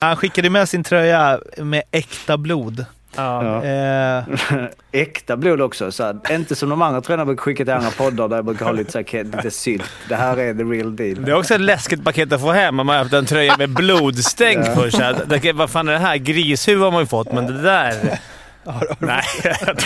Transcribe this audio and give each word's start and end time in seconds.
Han 0.00 0.16
skickade 0.16 0.50
med 0.50 0.68
sin 0.68 0.84
tröja 0.84 1.40
med 1.56 1.82
äkta 1.90 2.36
blod. 2.36 2.84
Ja. 3.16 3.64
Eh, 3.64 4.24
Äkta 4.92 5.36
blod 5.36 5.60
också. 5.60 5.92
Så 5.92 6.04
här, 6.04 6.16
inte 6.30 6.54
som 6.56 6.68
de 6.68 6.82
andra 6.82 7.00
tröjorna 7.00 7.24
brukar 7.24 7.42
skicka 7.42 7.64
till 7.64 7.74
andra 7.74 7.90
poddar 7.90 8.28
där 8.28 8.36
jag 8.36 8.44
brukar 8.44 8.64
ha 8.64 8.72
lite, 8.72 8.92
så 8.92 8.98
här, 8.98 9.24
lite 9.24 9.50
sylt. 9.50 9.90
Det 10.08 10.16
här 10.16 10.36
är 10.36 10.54
the 10.54 10.62
real 10.62 10.96
deal. 10.96 11.24
Det 11.24 11.30
är 11.30 11.38
också 11.38 11.54
ett 11.54 11.60
läskigt 11.60 12.04
paket 12.04 12.32
att 12.32 12.40
få 12.40 12.52
hem 12.52 12.80
om 12.80 12.86
man 12.86 12.96
har 12.96 13.02
haft 13.02 13.14
en 13.14 13.26
tröja 13.26 13.56
med 13.56 13.70
blodstänk 13.70 14.74
på 14.74 14.90
sig. 14.90 15.52
Vad 15.52 15.70
fan 15.70 15.88
är 15.88 15.92
det 15.92 15.98
här? 15.98 16.16
Grishuvud 16.16 16.82
har 16.84 16.90
man 16.90 17.00
ju 17.00 17.06
fått, 17.06 17.32
men 17.32 17.46
det 17.46 17.62
där... 17.62 17.94
Nej, 18.98 19.24
jag 19.44 19.78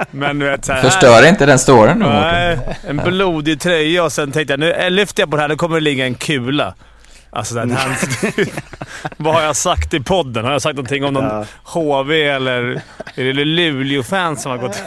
Men 0.10 0.38
du 0.38 0.46
vet, 0.46 0.64
så 0.64 0.72
här, 0.72 0.82
Förstör 0.82 1.28
inte 1.28 1.46
den 1.46 1.58
storyn 1.58 1.98
då. 1.98 2.06
Nej, 2.06 2.58
en 2.88 2.96
blodig 2.96 3.60
tröja 3.60 4.04
och 4.04 4.12
sen 4.12 4.32
tänkte 4.32 4.52
jag 4.52 4.60
nu 4.60 4.90
lyfter 4.90 5.22
jag 5.22 5.30
på 5.30 5.36
det 5.36 5.42
här, 5.42 5.48
nu 5.48 5.56
kommer 5.56 5.74
det 5.76 5.80
ligga 5.80 6.04
en 6.04 6.14
kula. 6.14 6.74
Alltså, 7.34 7.54
den 7.54 7.70
här, 7.70 7.96
vad 9.16 9.34
har 9.34 9.42
jag 9.42 9.56
sagt 9.56 9.94
i 9.94 10.00
podden? 10.00 10.44
Har 10.44 10.52
jag 10.52 10.62
sagt 10.62 10.76
någonting 10.76 11.04
om 11.04 11.14
någon 11.14 11.24
Ja. 11.24 11.44
HV 11.64 12.22
eller 12.28 12.82
är 13.14 13.24
det 13.24 13.32
Luleå-fan 13.32 14.36
som 14.36 14.50
har 14.50 14.58
gått... 14.58 14.82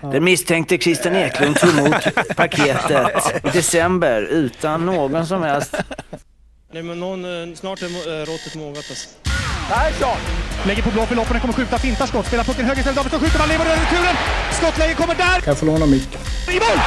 Den 0.00 0.24
misstänkte 0.24 0.78
Christian 0.78 1.16
Eklund 1.16 1.56
tog 1.56 1.70
emot 1.78 1.94
paketet 2.36 3.34
i 3.44 3.48
december 3.48 4.22
utan 4.22 4.86
någon 4.86 5.26
som 5.26 5.42
helst... 5.42 5.74
Nej 6.72 6.82
men 6.82 7.00
någon, 7.00 7.24
eh, 7.24 7.54
snart 7.54 7.82
är 7.82 7.86
eh, 7.86 8.24
råttet 8.26 8.54
mogat 8.54 8.76
alltså. 8.90 9.08
Lägger 10.66 10.82
på 10.82 10.90
blå 10.90 11.06
för 11.06 11.14
loppen, 11.14 11.40
kommer 11.40 11.54
skjuta, 11.54 11.78
fintar 11.78 12.06
skott, 12.06 12.26
spelar 12.26 12.44
pucken 12.44 12.64
höger 12.64 12.78
istället, 12.78 12.96
Davidsson 12.96 13.20
skjuter, 13.20 13.38
man 13.38 13.48
lever 13.48 13.64
över 13.64 13.76
returen! 13.76 14.16
Skottläge 14.52 14.94
kommer 14.94 15.14
där! 15.14 15.24
Kan 15.40 15.42
jag 15.44 15.58
få 15.58 15.66
låna 15.66 15.86
micken? 15.86 16.20
I 16.48 16.52
mål! 16.54 16.78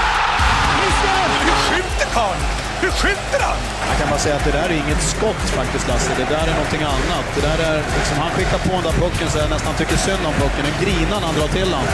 Hur 0.82 1.76
skjuter 1.76 2.06
karln? 2.14 2.69
Hur 2.82 2.92
skjuter 3.00 3.40
han? 3.48 3.58
Jag 3.90 3.96
kan 4.00 4.08
bara 4.10 4.20
säga 4.20 4.36
att 4.36 4.46
det 4.50 4.52
där 4.60 4.70
är 4.74 4.78
inget 4.84 5.02
skott 5.14 5.44
faktiskt 5.60 5.88
Lasse. 5.88 6.12
Det 6.18 6.30
där 6.36 6.46
är 6.52 6.56
någonting 6.60 6.84
annat. 6.96 7.26
Det 7.36 7.42
där 7.50 7.60
är 7.70 7.78
liksom, 7.98 8.18
han 8.24 8.32
skickar 8.36 8.60
på 8.68 8.72
den 8.78 8.84
där 8.90 8.96
pucken 9.04 9.28
så 9.32 9.38
jag 9.38 9.50
nästan 9.50 9.74
tycker 9.80 9.98
synd 9.98 10.24
om 10.30 10.34
pucken. 10.44 10.64
Den 10.70 10.78
grinar 10.84 11.18
när 11.22 11.28
han 11.32 11.36
drar 11.40 11.48
till 11.58 11.70
den. 11.76 11.86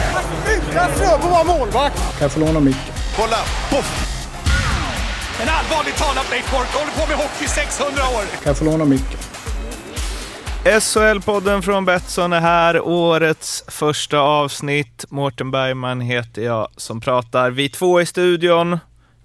Utan 0.54 0.88
Fröbo 0.98 1.28
var 1.36 1.44
målvakt! 1.44 1.96
Kan 1.96 2.22
jag 2.26 2.32
få 2.32 2.40
låna 2.40 2.60
micken? 2.60 2.92
Kolla! 3.18 3.40
Poff! 3.70 3.88
En 5.42 5.48
allvarligt 5.58 5.96
talat 5.96 6.30
Leif 6.30 6.50
Boork, 6.50 6.70
håller 6.78 6.92
på 7.00 7.04
med 7.10 7.16
hockey 7.16 7.44
i 7.44 7.48
600 7.48 8.02
år! 8.16 8.22
Kan 8.42 8.50
jag 8.50 8.56
få 8.58 8.64
låna 8.64 8.84
micken? 8.84 9.18
SHL-podden 10.64 11.62
från 11.62 11.84
Betsson 11.84 12.32
är 12.32 12.40
här. 12.40 12.80
Årets 12.80 13.64
första 13.68 14.18
avsnitt. 14.18 15.04
Mårten 15.08 15.50
Bergman 15.50 16.00
heter 16.00 16.42
jag 16.42 16.68
som 16.76 17.00
pratar. 17.00 17.50
Vi 17.50 17.68
två 17.68 18.00
i 18.00 18.06
studion. 18.06 18.78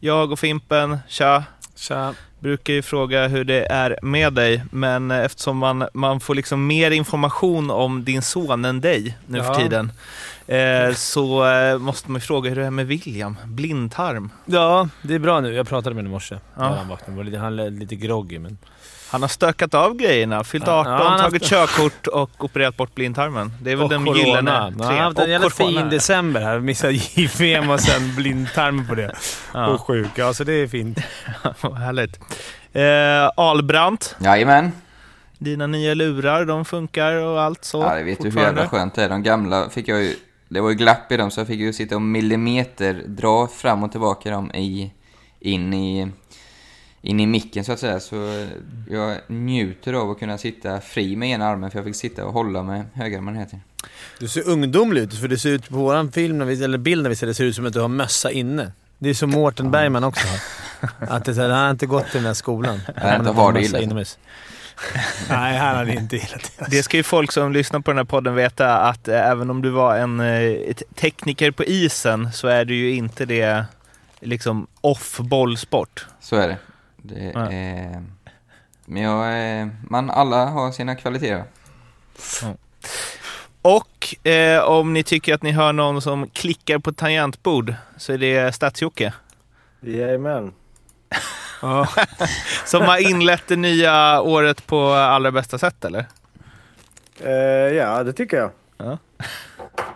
Jag 0.03 0.31
och 0.31 0.39
Fimpen. 0.39 0.97
Tja! 1.07 1.43
Tja. 1.75 2.13
Brukar 2.39 2.73
ju 2.73 2.81
fråga 2.81 3.27
hur 3.27 3.43
det 3.43 3.65
är 3.65 3.99
med 4.01 4.33
dig, 4.33 4.63
men 4.71 5.11
eftersom 5.11 5.57
man, 5.57 5.87
man 5.93 6.19
får 6.19 6.35
liksom 6.35 6.67
mer 6.67 6.91
information 6.91 7.71
om 7.71 8.03
din 8.03 8.21
son 8.21 8.65
än 8.65 8.81
dig 8.81 9.17
nu 9.27 9.37
Ja. 9.37 9.43
för 9.43 9.61
tiden, 9.61 9.91
eh, 10.47 10.93
så 10.95 11.45
eh, 11.51 11.77
måste 11.77 12.11
man 12.11 12.19
ju 12.19 12.25
fråga 12.25 12.49
hur 12.49 12.55
det 12.55 12.65
är 12.65 12.71
med 12.71 12.87
William. 12.87 13.37
Blindtarm. 13.45 14.29
Ja, 14.45 14.89
det 15.01 15.15
är 15.15 15.19
bra 15.19 15.39
nu. 15.41 15.53
Jag 15.53 15.67
pratade 15.67 15.95
med 15.95 16.03
honom 16.03 16.11
i 16.11 16.15
morse. 16.15 16.35
Ja. 16.55 16.69
när 16.69 16.77
Han, 16.77 16.87
vaknade. 16.87 17.17
Var 17.17 17.23
lite, 17.23 17.37
han 17.37 17.55
lite 17.79 17.95
groggy, 17.95 18.39
men... 18.39 18.57
Han 19.11 19.21
har 19.21 19.29
stökat 19.29 19.73
av 19.73 19.93
grejerna, 19.95 20.43
fyllt 20.43 20.67
Ja, 20.67 20.73
18, 20.79 20.91
ja, 20.93 20.97
han 21.03 21.11
har 21.11 21.19
tagit 21.29 21.41
haft- 21.51 21.75
körkort 21.77 22.07
och 22.07 22.43
opererat 22.43 22.77
bort 22.77 22.95
blindtarmen. 22.95 23.51
Det 23.61 23.71
är 23.71 23.75
väl 23.75 23.83
Och 23.83 23.89
den 23.89 24.05
corona. 24.05 24.19
gyllene 24.19 24.51
Han 24.51 24.79
har 24.81 24.93
haft 24.93 25.19
en 25.19 25.29
jävla 25.31 25.49
fin 25.49 25.89
december 25.89 26.41
här. 26.41 26.59
Missade 26.59 26.93
JVM 26.93 27.69
och 27.69 27.79
sen 27.79 28.15
blindtarm 28.15 28.87
på 28.87 28.95
det. 28.95 29.15
Ja. 29.53 29.67
Och 29.67 29.81
sjuk. 29.81 30.09
Ja, 30.15 30.33
så 30.33 30.43
det 30.43 30.53
är 30.53 30.67
fint. 30.67 30.97
Härligt. 31.77 32.19
Eh, 32.73 33.29
Albrandt, 33.37 34.15
Jajamän. 34.19 34.71
dina 35.37 35.67
nya 35.67 35.93
lurar, 35.93 36.45
de 36.45 36.65
funkar 36.65 37.13
och 37.15 37.41
allt 37.41 37.65
så? 37.65 37.81
Ja, 37.81 37.95
det 37.95 38.03
vet 38.03 38.21
du 38.21 38.29
hur 38.29 38.39
jävla 38.41 38.67
skönt 38.67 38.95
det 38.95 39.03
är. 39.03 39.09
De 39.09 39.23
gamla 39.23 39.69
fick 39.69 39.87
jag 39.87 40.03
ju... 40.03 40.15
Det 40.49 40.61
var 40.61 40.69
ju 40.69 40.75
glapp 40.75 41.11
i 41.11 41.17
dem, 41.17 41.31
så 41.31 41.39
jag 41.39 41.47
fick 41.47 41.59
ju 41.59 41.73
sitta 41.73 41.95
och 41.95 42.01
millimeter 42.01 42.93
dra 43.05 43.47
fram 43.47 43.83
och 43.83 43.91
tillbaka 43.91 44.31
dem 44.31 44.51
i, 44.51 44.91
in 45.39 45.73
i 45.73 46.11
in 47.01 47.19
i 47.19 47.25
micken 47.25 47.65
så 47.65 47.71
att 47.71 47.79
säga. 47.79 47.99
Så 47.99 48.47
jag 48.89 49.17
njuter 49.27 49.93
av 49.93 50.11
att 50.11 50.19
kunna 50.19 50.37
sitta 50.37 50.81
fri 50.81 51.15
med 51.15 51.29
ena 51.29 51.47
armen 51.47 51.71
för 51.71 51.77
jag 51.77 51.85
fick 51.85 51.95
sitta 51.95 52.25
och 52.25 52.33
hålla 52.33 52.63
med 52.63 52.85
högerarmen 52.93 53.35
hela 53.35 53.45
tiden. 53.45 53.61
Du 54.19 54.27
ser 54.27 54.49
ungdomlig 54.49 55.01
ut, 55.01 55.13
för 55.13 55.27
det 55.27 55.37
ser 55.37 55.49
ut 55.49 55.69
på 55.69 55.75
våran 55.75 56.11
film, 56.11 56.37
när 56.37 56.45
vi, 56.45 56.63
eller 56.63 56.77
bild 56.77 57.03
när 57.03 57.09
vi 57.09 57.15
ser 57.15 57.27
det, 57.27 57.33
ser 57.33 57.43
ut 57.43 57.55
som 57.55 57.65
att 57.65 57.73
du 57.73 57.79
har 57.79 57.87
mössa 57.87 58.31
inne. 58.31 58.71
Det 58.97 59.09
är 59.09 59.13
som 59.13 59.29
Mårten 59.29 59.71
Bergman 59.71 60.03
också 60.03 60.27
har. 60.27 60.39
Att 61.15 61.25
det, 61.25 61.31
är 61.31 61.35
så 61.35 61.41
här, 61.41 61.49
han 61.49 61.63
har 61.63 61.71
inte 61.71 61.85
gått 61.85 62.05
till 62.05 62.17
den 62.17 62.25
här 62.25 62.33
skolan. 62.33 62.81
Nej, 63.03 63.15
inte 63.15 63.31
har 63.31 63.53
det 63.53 63.61
illa. 63.61 63.79
inomhus. 63.79 64.17
Nej, 65.29 65.57
han 65.57 65.75
hade 65.75 65.93
inte 65.93 66.15
gillat 66.15 66.51
det. 66.57 66.65
Det 66.69 66.83
ska 66.83 66.97
ju 66.97 67.03
folk 67.03 67.31
som 67.31 67.51
lyssnar 67.51 67.79
på 67.79 67.91
den 67.91 67.97
här 67.97 68.05
podden 68.05 68.35
veta 68.35 68.77
att 68.77 69.07
eh, 69.07 69.29
även 69.29 69.49
om 69.49 69.61
du 69.61 69.69
var 69.69 69.97
en 69.97 70.19
eh, 70.19 70.73
tekniker 70.95 71.51
på 71.51 71.63
isen 71.63 72.31
så 72.33 72.47
är 72.47 72.65
du 72.65 72.75
ju 72.75 72.95
inte 72.95 73.25
det 73.25 73.65
liksom 74.19 74.67
off-bollsport. 74.81 76.05
Så 76.19 76.35
är 76.35 76.47
det. 76.47 76.57
Det 77.01 77.31
Ja. 77.35 77.51
är, 77.51 78.03
men 78.85 79.03
jag, 79.03 79.69
man, 79.89 80.09
alla 80.09 80.45
har 80.45 80.71
sina 80.71 80.95
kvaliteter. 80.95 81.43
Och 83.61 84.27
eh, 84.27 84.63
om 84.63 84.93
ni 84.93 85.03
tycker 85.03 85.33
att 85.33 85.41
ni 85.43 85.51
hör 85.51 85.73
någon 85.73 86.01
som 86.01 86.27
klickar 86.29 86.79
på 86.79 86.91
tangentbord 86.91 87.73
så 87.97 88.13
är 88.13 88.17
det 88.17 88.51
Stats-Jocke. 88.55 89.13
Jajamän. 89.81 90.53
Som 92.65 92.81
har 92.81 93.09
inlett 93.09 93.43
det 93.47 93.55
nya 93.55 94.21
året 94.21 94.67
på 94.67 94.91
allra 94.93 95.31
bästa 95.31 95.57
sätt 95.57 95.85
eller? 95.85 96.05
Eh, 97.19 97.31
ja, 97.75 98.03
det 98.03 98.13
tycker 98.13 98.37
jag. 98.37 98.97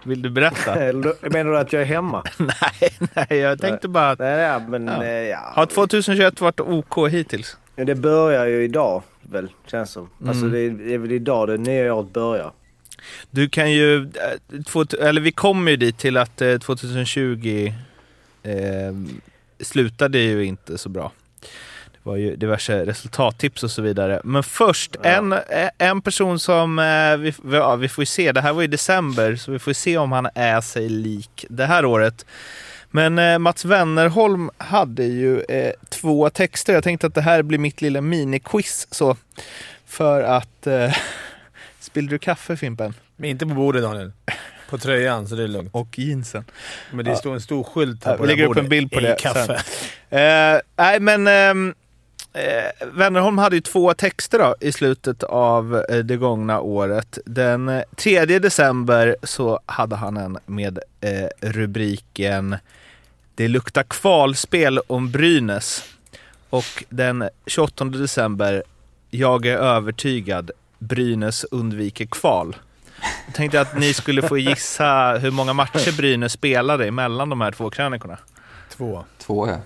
Vill 0.04 0.22
du 0.22 0.30
berätta? 0.30 0.76
Menar 1.30 1.52
du 1.52 1.58
att 1.58 1.74
jag 1.74 1.82
är 1.82 1.86
hemma? 1.86 2.24
nej, 2.38 2.92
nej, 3.16 3.40
jag 3.40 3.62
tänkte 3.62 3.88
bara 3.88 4.10
att... 4.10 4.20
Nej, 4.20 4.40
ja, 4.42 4.60
men 4.60 4.88
Ja. 4.88 5.04
eh, 5.04 5.10
ja. 5.10 5.52
Har 5.56 5.66
2021 5.66 6.42
varit 6.42 6.60
OK 6.60 7.10
hittills? 7.10 7.58
Det 7.76 7.96
börjar 7.96 8.46
ju 8.46 8.64
idag 8.64 9.04
väl, 9.22 9.48
känns 9.68 9.92
som. 9.92 10.10
Alltså 10.28 10.46
Mm. 10.46 10.52
det 10.52 10.60
är, 10.60 10.88
det 10.88 10.94
är 10.94 10.98
väl 10.98 11.12
idag 11.12 11.48
det 11.48 11.58
nya 11.58 11.94
året 11.94 12.14
börjar. 12.14 12.52
Du 13.32 13.50
kan 13.50 13.72
ju, 13.72 14.02
eh, 14.04 14.62
två, 14.68 14.86
eller 15.02 15.22
vi 15.22 15.32
kommer 15.32 15.72
ju 15.72 15.78
dit 15.78 15.98
till 15.98 16.18
att 16.18 16.42
eh, 16.42 16.58
2020 16.58 17.74
eh, 18.44 18.54
slutade 19.60 20.20
ju 20.20 20.46
inte 20.46 20.78
så 20.78 20.90
bra. 20.90 21.12
Var 22.06 22.16
ju 22.16 22.36
diverse 22.36 22.86
resultattips 22.86 23.64
och 23.64 23.72
så 23.72 23.82
vidare. 23.82 24.22
Men 24.24 24.44
först, 24.44 24.96
Ja. 25.04 25.10
en, 25.10 25.34
eh, 25.34 25.70
en 25.78 26.02
person 26.02 26.40
som 26.40 26.80
eh, 26.80 27.18
vi, 27.18 27.34
ja, 27.58 27.76
vi 27.76 27.90
får 27.90 28.02
ju 28.02 28.06
se, 28.06 28.32
det 28.32 28.42
här 28.42 28.54
var 28.54 28.64
i 28.64 28.68
december, 28.68 29.36
så 29.36 29.52
vi 29.52 29.60
får 29.60 29.74
se 29.74 29.98
om 29.98 30.12
han 30.12 30.28
är 30.36 30.62
sig 30.62 30.90
lik 30.90 31.46
det 31.50 31.66
här 31.66 31.86
året. 31.86 32.26
Men 32.92 33.20
eh, 33.20 33.40
Mats 33.40 33.66
Wennerholm 33.66 34.50
hade 34.58 35.04
ju 35.04 35.40
eh, 35.42 35.72
två 35.90 36.30
texter. 36.30 36.74
Jag 36.74 36.84
tänkte 36.84 37.08
att 37.08 37.16
det 37.16 37.22
här 37.22 37.42
blir 37.42 37.58
mitt 37.60 37.82
lilla 37.82 38.02
miniquiz 38.02 38.88
så. 38.92 39.18
För 39.86 40.22
att... 40.24 40.68
Eh, 40.68 40.96
spillde 41.80 42.12
du 42.14 42.20
kaffe 42.20 42.58
Fimpen? 42.58 42.94
Men 43.16 43.30
inte 43.30 43.46
på 43.46 43.54
bordet 43.54 43.82
Daniel. 43.84 44.12
På 44.70 44.78
tröjan, 44.78 45.28
så 45.28 45.36
det 45.36 45.44
är 45.44 45.48
lugnt. 45.48 45.70
Och 45.74 46.00
jeansen. 46.00 46.46
Men 46.92 47.06
det 47.06 47.12
Ja. 47.12 47.18
står 47.18 47.34
en 47.34 47.42
stor 47.42 47.64
skylt 47.64 48.04
här 48.06 48.12
Ja, 48.12 48.18
på 48.18 48.24
vi 48.24 48.30
lägger 48.30 48.46
upp 48.50 48.58
en 48.58 48.70
bild 48.70 48.92
på 48.92 49.00
det 49.00 49.16
kaffe. 49.20 49.54
Eh, 50.10 50.60
nej, 50.76 51.00
men 51.00 51.28
ehm, 51.28 51.74
eh, 52.36 52.88
Wennerholm 52.94 53.38
hade 53.38 53.56
ju 53.56 53.62
två 53.62 53.94
texter 53.94 54.40
då, 54.40 54.56
i 54.60 54.72
slutet 54.72 55.24
av 55.24 55.84
eh, 55.90 55.98
det 55.98 56.18
gångna 56.18 56.60
året. 56.60 57.18
Den 57.26 57.70
eh, 57.70 57.84
3 57.96 58.26
december 58.26 59.16
så 59.24 59.60
hade 59.66 59.96
han 59.96 60.18
en 60.18 60.38
med 60.46 60.80
eh, 61.02 61.28
rubriken 61.42 62.58
Det 63.36 63.48
luktar 63.48 63.84
kvalspel 63.84 64.80
om 64.88 65.12
Brynäs. 65.12 65.84
Och 66.50 66.84
den 66.90 67.30
28 67.46 67.86
december 67.86 68.64
Jag 69.10 69.46
är 69.46 69.58
övertygad 69.58 70.52
Brynäs 70.80 71.44
undviker 71.44 72.06
kval. 72.06 72.56
Jag 73.26 73.36
tänkte 73.36 73.62
att 73.62 73.80
ni 73.80 73.94
skulle 73.94 74.22
få 74.22 74.38
gissa 74.38 75.18
hur 75.18 75.32
många 75.32 75.54
matcher 75.54 75.98
Brynäs 75.98 76.32
spelade 76.32 76.92
mellan 76.92 77.30
de 77.30 77.42
här 77.42 77.52
två 77.52 77.70
krönikorna. 77.70 78.18
Två. 78.70 79.06
Två 79.18 79.48
ja. 79.48 79.58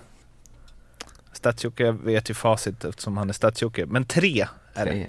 Statsjocke 1.40 1.92
vet 1.92 2.30
ju 2.30 2.34
facit 2.34 2.84
eftersom 2.84 3.16
han 3.16 3.28
är 3.28 3.32
Statsjocke. 3.32 3.86
Men 3.86 4.04
tre 4.04 4.46
är 4.74 4.84
det. 4.84 4.92
Tre. 4.92 5.06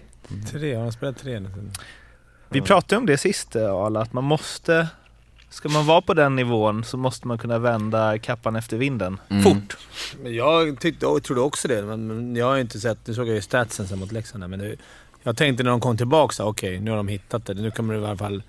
Tre, 0.52 0.76
har 0.76 0.84
de 0.84 0.92
spelat 0.92 1.18
tre 1.18 1.40
nu? 1.40 1.50
Vi 2.50 2.62
pratade 2.62 2.98
om 3.00 3.06
det 3.06 3.18
sist 3.18 3.56
eh, 3.56 3.74
Arla, 3.76 4.02
att 4.02 4.14
man 4.14 4.24
måste... 4.24 4.88
Ska 5.50 5.70
man 5.70 5.86
vara 5.86 6.02
på 6.02 6.14
den 6.14 6.36
nivån 6.36 6.84
så 6.84 6.98
måste 6.98 7.28
man 7.28 7.38
kunna 7.38 7.60
vända 7.60 8.20
kappan 8.20 8.56
efter 8.56 8.78
vinden. 8.78 9.20
Mm. 9.30 9.44
Fort! 9.44 9.78
Men 10.24 10.36
jag 10.36 10.80
tyckte, 10.80 11.06
jag 11.06 11.24
trodde 11.24 11.42
också 11.42 11.68
det, 11.68 11.82
men, 11.82 12.36
jag 12.36 12.46
har 12.46 12.56
ju 12.56 12.62
inte 12.62 12.80
sett... 12.80 13.08
Nu 13.08 13.14
såg 13.14 13.28
jag 13.28 13.36
ju 13.36 13.42
statsen 13.42 13.88
sen 13.88 14.00
mot 14.00 14.12
Leksand 14.12 14.50
men 14.50 14.60
det, 14.60 14.76
jag 15.24 15.38
tänkte 15.38 15.64
när 15.64 15.72
de 15.72 15.80
kom 15.80 15.98
tillbaka 15.98 16.34
så 16.34 16.46
okej, 16.46 16.80
nu 16.80 16.90
har 16.92 16.98
de 16.98 17.08
hittat 17.08 17.46
det. 17.46 17.54
Nu 17.54 17.72
kommer 17.72 17.94
det 17.94 18.00
i 18.00 18.06
alla 18.06 18.18
fall... 18.18 18.44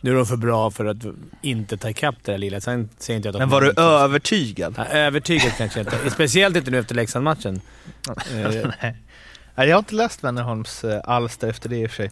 Nu 0.00 0.10
är 0.10 0.14
de 0.14 0.26
för 0.26 0.36
bra 0.36 0.70
för 0.70 0.84
att 0.84 0.96
inte 1.42 1.76
ta 1.76 1.90
ikapp 1.90 2.14
det 2.22 2.32
där 2.32 2.38
lilla. 2.38 2.60
Sen 2.60 2.88
säger 2.98 3.16
inte 3.16 3.28
jag 3.28 3.36
att 3.36 3.40
Men 3.40 3.48
var 3.48 3.60
du 3.60 3.68
inte- 3.68 3.82
övertygad? 3.82 4.74
Ja, 4.76 4.84
övertygad 4.84 5.52
kanske 5.58 5.80
inte. 5.80 6.10
Speciellt 6.10 6.56
inte 6.56 6.70
nu 6.70 6.78
efter 6.78 6.94
Leksand-matchen. 6.94 7.60
Eh, 8.34 8.70
Nej. 8.82 8.96
Jag 9.68 9.74
har 9.76 9.78
inte 9.78 9.94
läst 9.94 10.24
Wennerholms 10.24 10.84
eh, 10.84 11.00
alster 11.04 11.48
efter 11.48 11.68
det 11.68 11.76
i 11.76 11.86
och 11.86 11.90
för 11.90 11.96
sig. 11.96 12.10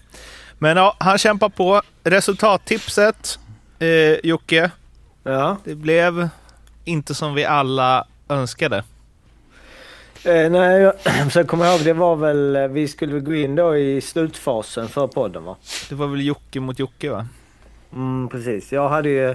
Men 0.59 0.77
ja, 0.77 0.97
han 1.01 1.19
kämpar 1.19 1.49
på. 1.49 1.83
Resultattipset, 2.05 3.39
eh, 3.79 3.89
Jocke, 4.27 4.71
Ja. 5.23 5.57
det 5.65 5.75
blev 5.75 6.29
inte 6.85 7.15
som 7.15 7.35
vi 7.35 7.45
alla 7.45 8.07
önskade. 8.29 8.77
Eh, 10.25 10.51
nej, 10.51 10.81
jag 10.81 10.95
så 11.33 11.39
jag 11.39 11.49
kommer 11.49 11.71
ihåg, 11.73 11.85
det 11.85 11.93
var 11.93 12.17
väl, 12.17 12.57
eh, 12.57 12.69
vi 12.69 12.89
skulle 12.89 13.13
väl 13.13 13.23
gå 13.23 13.35
in 13.35 13.55
då 13.55 13.77
i 13.77 14.01
slutfasen 14.01 14.89
för 14.89 15.07
podden 15.07 15.45
va? 15.45 15.57
Det 15.89 15.95
var 15.95 16.07
väl 16.07 16.27
Jocke 16.27 16.61
mot 16.61 16.79
Jocke 16.79 17.11
va? 17.11 17.27
Mm, 17.95 18.29
precis. 18.29 18.73
Jag 18.73 18.89
hade 18.89 19.09
ju 19.09 19.35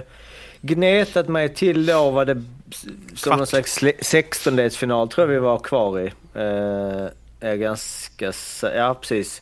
gnetat 0.60 1.28
mig 1.28 1.54
till 1.54 1.86
då 1.86 2.10
vad 2.10 2.26
det 2.26 2.42
som 2.74 2.90
Kvart. 3.16 3.38
någon 3.38 3.46
slags 3.46 3.78
sle- 3.82 3.98
16-delsfinal 4.00 5.08
tror 5.08 5.26
jag 5.26 5.34
vi 5.34 5.38
var 5.40 5.58
kvar 5.58 6.00
i. 6.00 6.06
Eh, 6.34 7.06
är 7.50 7.56
ganska 7.56 8.32
Ja, 8.62 8.96
precis. 9.00 9.40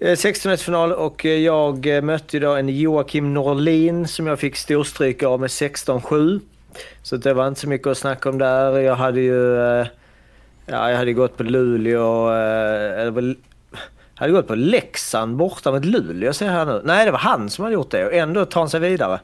Eh, 0.00 0.12
16-delsfinal 0.12 0.92
och 0.92 1.26
eh, 1.26 1.38
jag 1.38 1.86
eh, 1.96 2.02
mötte 2.02 2.38
då 2.38 2.52
en 2.54 2.68
Joakim 2.68 3.34
Norlin 3.34 4.08
som 4.08 4.26
jag 4.26 4.38
fick 4.38 4.56
storstryk 4.56 5.22
av 5.22 5.40
med 5.40 5.48
16-7. 5.48 6.40
Så 7.02 7.16
det 7.16 7.34
var 7.34 7.48
inte 7.48 7.60
så 7.60 7.68
mycket 7.68 7.86
att 7.86 7.98
snacka 7.98 8.28
om 8.28 8.38
där. 8.38 8.78
Jag 8.78 8.94
hade 8.96 9.20
ju... 9.20 9.56
Eh, 9.60 9.86
ja, 10.66 10.90
jag 10.90 10.96
hade 10.98 11.12
gått 11.12 11.36
på 11.36 11.42
Luleå... 11.42 12.30
Eh, 12.32 13.00
eller 13.00 13.34
hade 14.16 14.32
gått 14.32 14.48
på 14.48 14.54
Leksand 14.54 15.36
borta 15.36 15.72
mot 15.72 15.84
Luleå 15.84 16.32
ser 16.32 16.46
jag 16.46 16.52
här 16.52 16.66
nu. 16.66 16.82
Nej, 16.84 17.04
det 17.04 17.10
var 17.10 17.18
han 17.18 17.50
som 17.50 17.62
hade 17.62 17.74
gjort 17.74 17.90
det 17.90 18.06
och 18.06 18.12
ändå 18.12 18.44
tar 18.44 18.60
han 18.60 18.70
sig 18.70 18.80
vidare. 18.80 19.20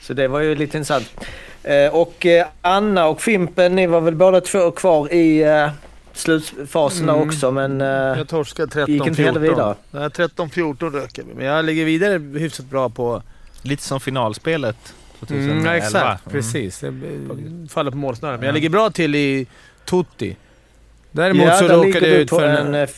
Så 0.00 0.14
det 0.14 0.28
var 0.28 0.40
ju 0.40 0.54
lite 0.54 0.76
intressant. 0.76 1.26
Eh, 1.62 1.94
och 1.94 2.26
eh, 2.26 2.46
Anna 2.62 3.06
och 3.06 3.20
Fimpen, 3.20 3.76
ni 3.76 3.86
var 3.86 4.00
väl 4.00 4.14
båda 4.14 4.40
två 4.40 4.70
kvar 4.70 5.12
i 5.12 5.42
eh, 5.42 5.70
slutfasen 6.12 7.06
där 7.06 7.20
också 7.20 7.50
men... 7.50 7.80
Jag 7.80 8.28
torskade 8.28 8.84
gick 8.92 9.06
inte 9.06 9.22
heller 9.22 9.40
13-14. 9.40 9.42
vidare. 9.42 9.74
Nej, 9.90 10.08
13-14 10.08 10.90
röker 10.90 11.22
vi. 11.22 11.34
Men 11.34 11.46
jag 11.46 11.64
ligger 11.64 11.84
vidare 11.84 12.38
hyfsat 12.38 12.66
bra 12.66 12.88
på... 12.88 13.22
Lite 13.62 13.82
som 13.82 14.00
finalspelet 14.00 14.94
2011. 15.20 15.52
Mm, 15.52 15.66
ja, 15.66 15.76
exakt. 15.76 16.26
Mm. 16.26 16.32
Precis. 16.32 16.80
Det 16.80 17.68
faller 17.68 17.90
på 17.90 17.96
målsnöret. 17.96 18.40
Men 18.40 18.46
jag 18.46 18.54
ligger 18.54 18.68
bra 18.68 18.90
till 18.90 19.14
i 19.14 19.46
Tutti. 19.84 20.36
Däremot 21.10 21.46
ja, 21.46 21.58
så 21.58 21.68
råkade 21.68 21.88
jag 21.88 22.02
du 22.02 22.22
ut 22.22 22.30
för 22.30 22.48
en 22.48 22.74
eh, 22.74 22.88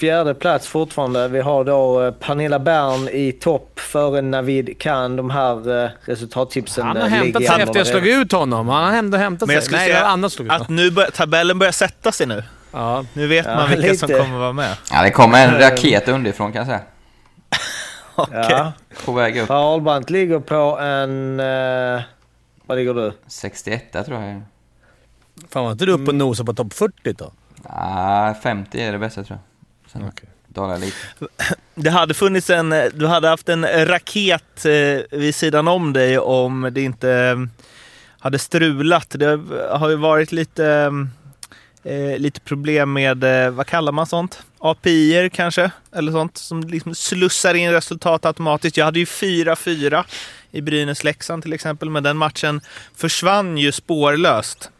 fjärde 0.00 0.34
plats 0.34 0.66
fortfarande. 0.68 1.28
Vi 1.28 1.40
har 1.40 1.64
då 1.64 2.02
eh, 2.04 2.12
Pernilla 2.12 2.58
Bern 2.58 3.08
i 3.08 3.32
topp 3.32 3.80
före 3.80 4.22
Navid 4.22 4.78
Khan. 4.80 5.16
De 5.16 5.30
här 5.30 5.84
eh, 5.84 5.90
resultattipsen 6.04 6.86
Han 6.86 6.96
har 6.96 7.04
eh, 7.04 7.08
hämtat 7.10 7.42
ligger 7.42 7.52
sig 7.54 7.62
efter 7.62 7.78
jag 7.80 7.86
slog 7.86 8.06
ut 8.06 8.32
honom. 8.32 8.68
Han 8.68 8.84
har 8.84 8.98
ändå 8.98 9.18
hämtat 9.18 9.46
Men 9.46 9.54
jag 9.54 9.62
sig. 9.62 9.66
skulle 9.66 9.78
Nej, 9.78 9.86
säga 9.88 9.98
jag 9.98 10.04
har 10.06 10.12
annat 10.12 10.32
slagit 10.32 10.52
Att 10.52 10.68
nu 10.68 10.90
bör, 10.90 11.04
tabellen 11.10 11.58
börjar 11.58 11.72
sätta 11.72 12.12
sig 12.12 12.26
nu. 12.26 12.42
Ja. 12.72 13.04
Nu 13.12 13.26
vet 13.26 13.46
Ja, 13.46 13.54
man 13.54 13.68
vilka 13.70 13.94
som 13.94 14.08
lite. 14.08 14.20
kommer 14.20 14.38
vara 14.38 14.52
med. 14.52 14.76
Ja, 14.92 15.02
det 15.02 15.10
kommer 15.10 15.46
en 15.48 15.58
raket 15.58 16.08
underifrån 16.08 16.52
kan 16.52 16.58
jag 16.58 16.66
säga. 16.66 16.80
Ja. 18.32 18.72
På 19.04 19.12
väg 19.12 19.38
upp. 19.38 19.48
Per 19.48 19.72
Ahlbrandt 19.72 20.10
ligger 20.10 20.38
på 20.40 20.78
en... 20.80 21.40
Eh, 21.40 22.00
vad 22.66 22.78
ligger 22.78 22.94
du? 22.94 23.12
61 23.26 23.92
tror 23.92 24.22
jag. 24.22 24.42
Fan 25.50 25.64
var 25.64 25.72
inte 25.72 25.86
du 25.86 25.92
uppe 25.92 26.04
och 26.10 26.14
nosade 26.14 26.46
på 26.46 26.52
topp 26.54 26.72
40 26.72 27.12
då? 27.12 27.32
Ah, 27.64 28.34
50 28.34 28.80
är 28.80 28.92
det 28.92 28.98
bästa 28.98 29.24
tror 29.24 29.38
jag. 29.38 29.49
Sen 29.92 30.04
Okej. 30.08 30.28
dalar 30.48 30.72
jag 30.72 30.80
lite. 30.80 30.96
Det 31.74 31.90
hade 31.90 32.14
funnits 32.14 32.50
en, 32.50 32.74
du 32.94 33.06
hade 33.06 33.28
haft 33.28 33.48
en 33.48 33.86
raket 33.86 34.64
eh, 34.64 35.18
vid 35.18 35.34
sidan 35.34 35.68
om 35.68 35.92
dig 35.92 36.18
om 36.18 36.70
det 36.72 36.82
inte 36.82 37.10
eh, 37.10 37.36
hade 38.18 38.38
strulat. 38.38 39.06
Det 39.10 39.40
har 39.70 39.88
ju 39.88 39.96
varit 39.96 40.32
lite, 40.32 40.92
eh, 41.84 42.18
lite 42.18 42.40
problem 42.40 42.92
med, 42.92 43.24
eh, 43.24 43.50
vad 43.50 43.66
kallar 43.66 43.92
man 43.92 44.06
sånt? 44.06 44.42
API-er 44.58 45.28
kanske? 45.28 45.70
Eller 45.92 46.12
sånt 46.12 46.38
som 46.38 46.60
liksom 46.60 46.94
slussar 46.94 47.54
in 47.54 47.72
resultat 47.72 48.26
automatiskt. 48.26 48.76
Jag 48.76 48.84
hade 48.84 48.98
ju 48.98 49.04
4-4 49.04 50.04
i 50.50 50.60
Brynäs-Leksand 50.60 51.42
till 51.42 51.52
exempel, 51.52 51.90
men 51.90 52.02
den 52.02 52.16
matchen 52.16 52.60
försvann 52.96 53.58
ju 53.58 53.72
spårlöst. 53.72 54.70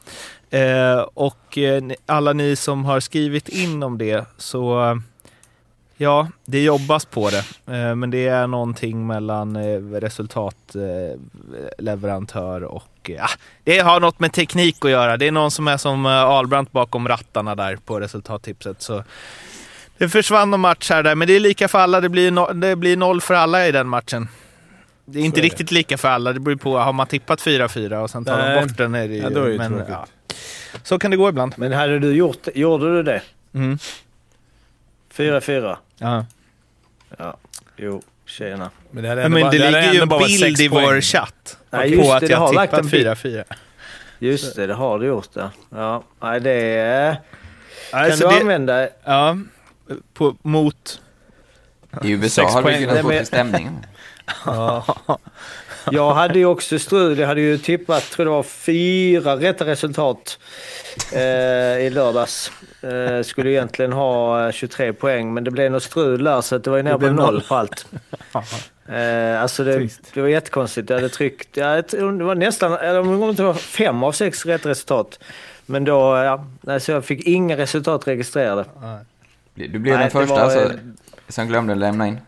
Eh, 0.50 1.06
och 1.14 1.58
eh, 1.58 1.82
alla 2.06 2.32
ni 2.32 2.56
som 2.56 2.85
har 2.85 3.00
skrivit 3.00 3.49
in 3.49 3.82
om 3.82 3.99
det 3.99 4.25
så 4.37 4.97
Ja, 6.02 6.29
det 6.44 6.62
jobbas 6.62 7.05
på 7.05 7.31
det, 7.31 7.44
eh, 7.76 7.94
men 7.94 8.11
det 8.11 8.29
är 8.29 8.47
någonting 8.47 9.06
mellan 9.06 9.56
eh, 9.56 9.81
resultatleverantör 9.81 12.62
eh, 12.62 12.67
och 12.67 13.11
eh, 13.11 13.14
ja, 13.14 13.29
det 13.64 13.79
har 13.79 14.00
något 14.00 14.20
med 14.20 14.32
teknik 14.32 14.85
att 14.85 14.91
göra. 14.91 15.17
Det 15.17 15.26
är 15.26 15.32
någon 15.32 15.50
som 15.50 15.69
är 15.69 15.76
som 15.76 16.06
Albrandt 16.06 16.73
bakom 16.73 17.08
rattarna 17.08 17.55
där 17.55 17.76
på 17.76 18.00
resultattipset. 18.00 18.82
Så 18.82 19.05
det 19.99 20.08
försvann 20.08 20.50
någon 20.50 20.61
match 20.61 20.91
här 20.91 21.02
där, 21.02 21.14
men 21.14 21.29
det 21.29 21.37
är 21.37 21.41
lika 21.41 21.69
för 21.69 21.79
alla. 21.79 22.00
Det 22.00 22.08
blir, 22.08 22.31
no 22.31 22.52
det 22.52 22.76
blir 22.76 22.97
noll 22.97 23.20
för 23.20 23.35
alla 23.35 23.67
i 23.67 23.73
den 23.73 23.88
matchen. 23.88 24.29
Det 25.12 25.21
är 25.21 25.25
inte 25.25 25.39
är 25.41 25.43
det. 25.43 25.47
riktigt 25.47 25.71
lika 25.71 25.99
för 25.99 26.09
alla. 26.09 26.33
Det 26.33 26.41
beror 26.41 26.57
på, 26.57 26.79
har 26.79 26.93
man 26.93 27.07
tippat 27.07 27.41
4-4 27.41 27.97
och 28.03 28.11
sen 28.11 28.25
tar 28.25 28.39
Nej. 28.39 28.55
de 28.61 28.67
bort 28.67 28.77
den 28.77 28.95
är 28.95 29.09
det 29.09 29.15
ju. 29.15 29.21
Ja, 29.23 29.31
då 29.31 29.43
är 29.45 29.51
det 29.51 29.57
men, 29.59 29.85
ja. 29.89 30.07
Så 30.83 30.99
kan 30.99 31.11
det 31.11 31.17
gå 31.17 31.29
ibland. 31.29 31.55
Men 31.57 31.73
hade 31.73 31.99
du 31.99 32.12
gjort 32.12 32.49
Gjorde 32.55 32.97
du 32.97 33.03
det? 33.03 33.23
Mm. 33.55 33.79
4-4? 35.15 35.77
Ja. 35.99 36.27
Ja. 37.19 37.37
Jo, 37.77 38.03
tjena. 38.27 38.71
Men 38.91 39.03
det, 39.03 39.09
hade 39.09 39.23
Ja, 39.23 39.29
men 39.29 39.41
bara- 39.43 39.51
det 39.51 39.65
hade 39.65 39.81
ligger 39.81 39.93
ju 39.95 40.01
en 40.01 40.09
bild 40.43 40.61
i 40.61 40.69
vår 40.69 41.01
chatt 41.01 41.57
Nej, 41.71 41.97
på 41.97 42.12
att 42.12 42.21
det, 42.21 42.27
det 42.27 42.33
jag 42.33 42.39
har 42.39 42.53
lagt 42.53 42.71
tippat 42.73 42.85
en 42.85 42.91
bild. 42.91 43.07
4-4. 43.09 43.45
Just 44.19 44.57
det, 44.57 44.67
det 44.67 44.75
har 44.75 44.99
du 44.99 45.07
gjort 45.07 45.35
det. 45.35 45.51
Ja, 45.71 46.03
nej 46.21 46.41
det 46.41 46.51
är... 46.79 47.17
Kan 47.91 48.01
Alltså 48.01 48.29
du 48.29 48.35
det, 48.35 48.41
använda... 48.41 48.89
ja, 49.05 49.37
på, 50.15 50.37
mot... 50.43 51.01
I 52.05 52.11
USA 52.11 52.49
har 52.51 52.62
du 52.62 52.79
kunnat 52.79 53.01
få 53.03 53.11
till 53.11 53.27
stämningen. 53.27 53.87
Jag 55.91 56.15
hade 56.15 56.38
ju 56.38 56.47
också 56.47 56.79
strul. 56.79 57.19
Jag 57.19 57.29
hade 57.29 57.41
ju 57.41 57.59
tippat, 57.59 58.03
tror 58.03 58.25
det 58.25 58.31
var 58.31 58.43
fyra 58.43 59.37
rätta 59.37 59.67
resultat 59.67 60.38
eh, 61.12 61.21
i 61.87 61.91
lördags. 61.91 62.53
Eh, 62.82 63.23
skulle 63.23 63.50
egentligen 63.50 63.93
ha 63.93 64.47
eh, 64.47 64.53
23 64.53 64.93
poäng, 64.93 65.35
men 65.35 65.44
det 65.44 65.50
blev 65.50 65.73
något 65.73 65.82
strul 65.82 66.25
där 66.25 66.41
så 66.41 66.56
att 66.56 66.65
det 66.65 66.71
var 66.71 66.77
ju 66.77 66.82
nere 66.82 66.99
på 66.99 67.06
noll 67.06 67.15
noll. 67.15 67.43
på 67.49 67.55
allt. 67.55 67.87
Eh, 68.91 69.43
alltså 69.43 69.65
det, 69.65 69.88
det 70.15 70.21
var 70.21 70.29
jättekonstigt. 70.29 70.91
Jag 70.91 70.97
hade 70.97 71.09
tryckt, 71.09 71.56
jag 71.56 71.88
tror 71.88 72.12
det 72.12 72.25
var 72.25 72.35
nästan, 72.35 72.73
eller 72.73 73.00
om 73.00 73.35
det 73.35 73.43
var 73.43 73.55
fem 73.55 74.03
av 74.03 74.12
sex 74.12 74.47
rätt 74.47 74.67
resultat. 74.67 75.19
Men 75.67 75.85
då, 75.85 76.00
ja, 76.17 76.44
nej, 76.61 76.81
så 76.81 76.93
jag 76.93 77.05
fick 77.05 77.25
inga 77.25 77.56
resultat 77.56 78.09
registrerade. 78.09 78.65
Du 79.55 79.79
blev 79.79 79.94
Nej, 79.94 80.03
den 80.03 80.11
första 80.11 80.35
var, 80.35 80.41
alltså, 80.41 80.61
eh, 80.61 80.79
som 81.29 81.49
glömde 81.49 81.75
lämna 81.75 82.06
in. 82.06 82.19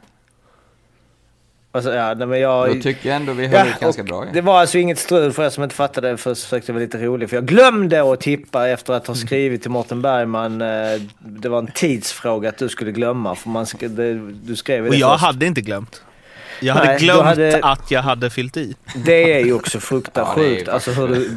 Alltså, 1.74 1.94
ja, 1.94 2.14
nej, 2.14 2.26
men 2.26 2.40
jag, 2.40 2.68
Då 2.76 2.82
tycker 2.82 3.08
jag 3.08 3.16
ändå 3.16 3.32
vi 3.32 3.46
höll 3.46 3.68
ut 3.68 3.80
ganska 3.80 4.02
bra. 4.02 4.24
Ja. 4.26 4.30
Det 4.32 4.40
var 4.40 4.60
alltså 4.60 4.78
inget 4.78 4.98
strul 4.98 5.32
för 5.32 5.44
er 5.44 5.50
som 5.50 5.62
inte 5.64 5.74
fattade. 5.76 6.16
För 6.16 6.34
så 6.34 6.44
försökte 6.44 6.70
jag 6.72 6.74
vara 6.74 6.84
lite 6.84 6.98
rolig. 6.98 7.28
För 7.30 7.36
jag 7.36 7.46
glömde 7.46 8.12
att 8.12 8.20
tippa 8.20 8.68
efter 8.68 8.92
att 8.92 9.06
ha 9.06 9.14
skrivit 9.14 9.62
till 9.62 9.70
Mårten 9.70 10.02
Bergman. 10.02 10.60
eh, 10.62 10.68
Det 11.18 11.48
var 11.48 11.58
en 11.58 11.66
tidsfråga 11.74 12.48
att 12.48 12.58
du 12.58 12.68
skulle 12.68 12.92
glömma. 12.92 13.34
För 13.34 13.48
man 13.48 13.66
det, 13.80 14.14
du 14.44 14.56
skrev 14.56 14.78
ju 14.84 14.88
Och 14.88 14.92
det 14.94 14.98
jag 15.00 15.12
först. 15.12 15.24
hade 15.24 15.46
inte 15.46 15.60
glömt. 15.60 16.02
Jag 16.60 16.74
Nej, 16.76 16.86
hade 16.86 16.98
du 16.98 17.04
glömt 17.04 17.22
hade- 17.22 17.60
att 17.62 17.90
jag 17.90 18.02
hade 18.02 18.30
fyllt 18.30 18.56
i. 18.56 18.74
Det 19.04 19.32
är 19.40 19.44
ju 19.44 19.52
också 19.52 19.80
fruktansvärt 19.80 20.58
Ja, 20.58 20.64
det. 20.64 20.72
Alltså 20.72 20.90
hur 20.90 21.08
du... 21.08 21.30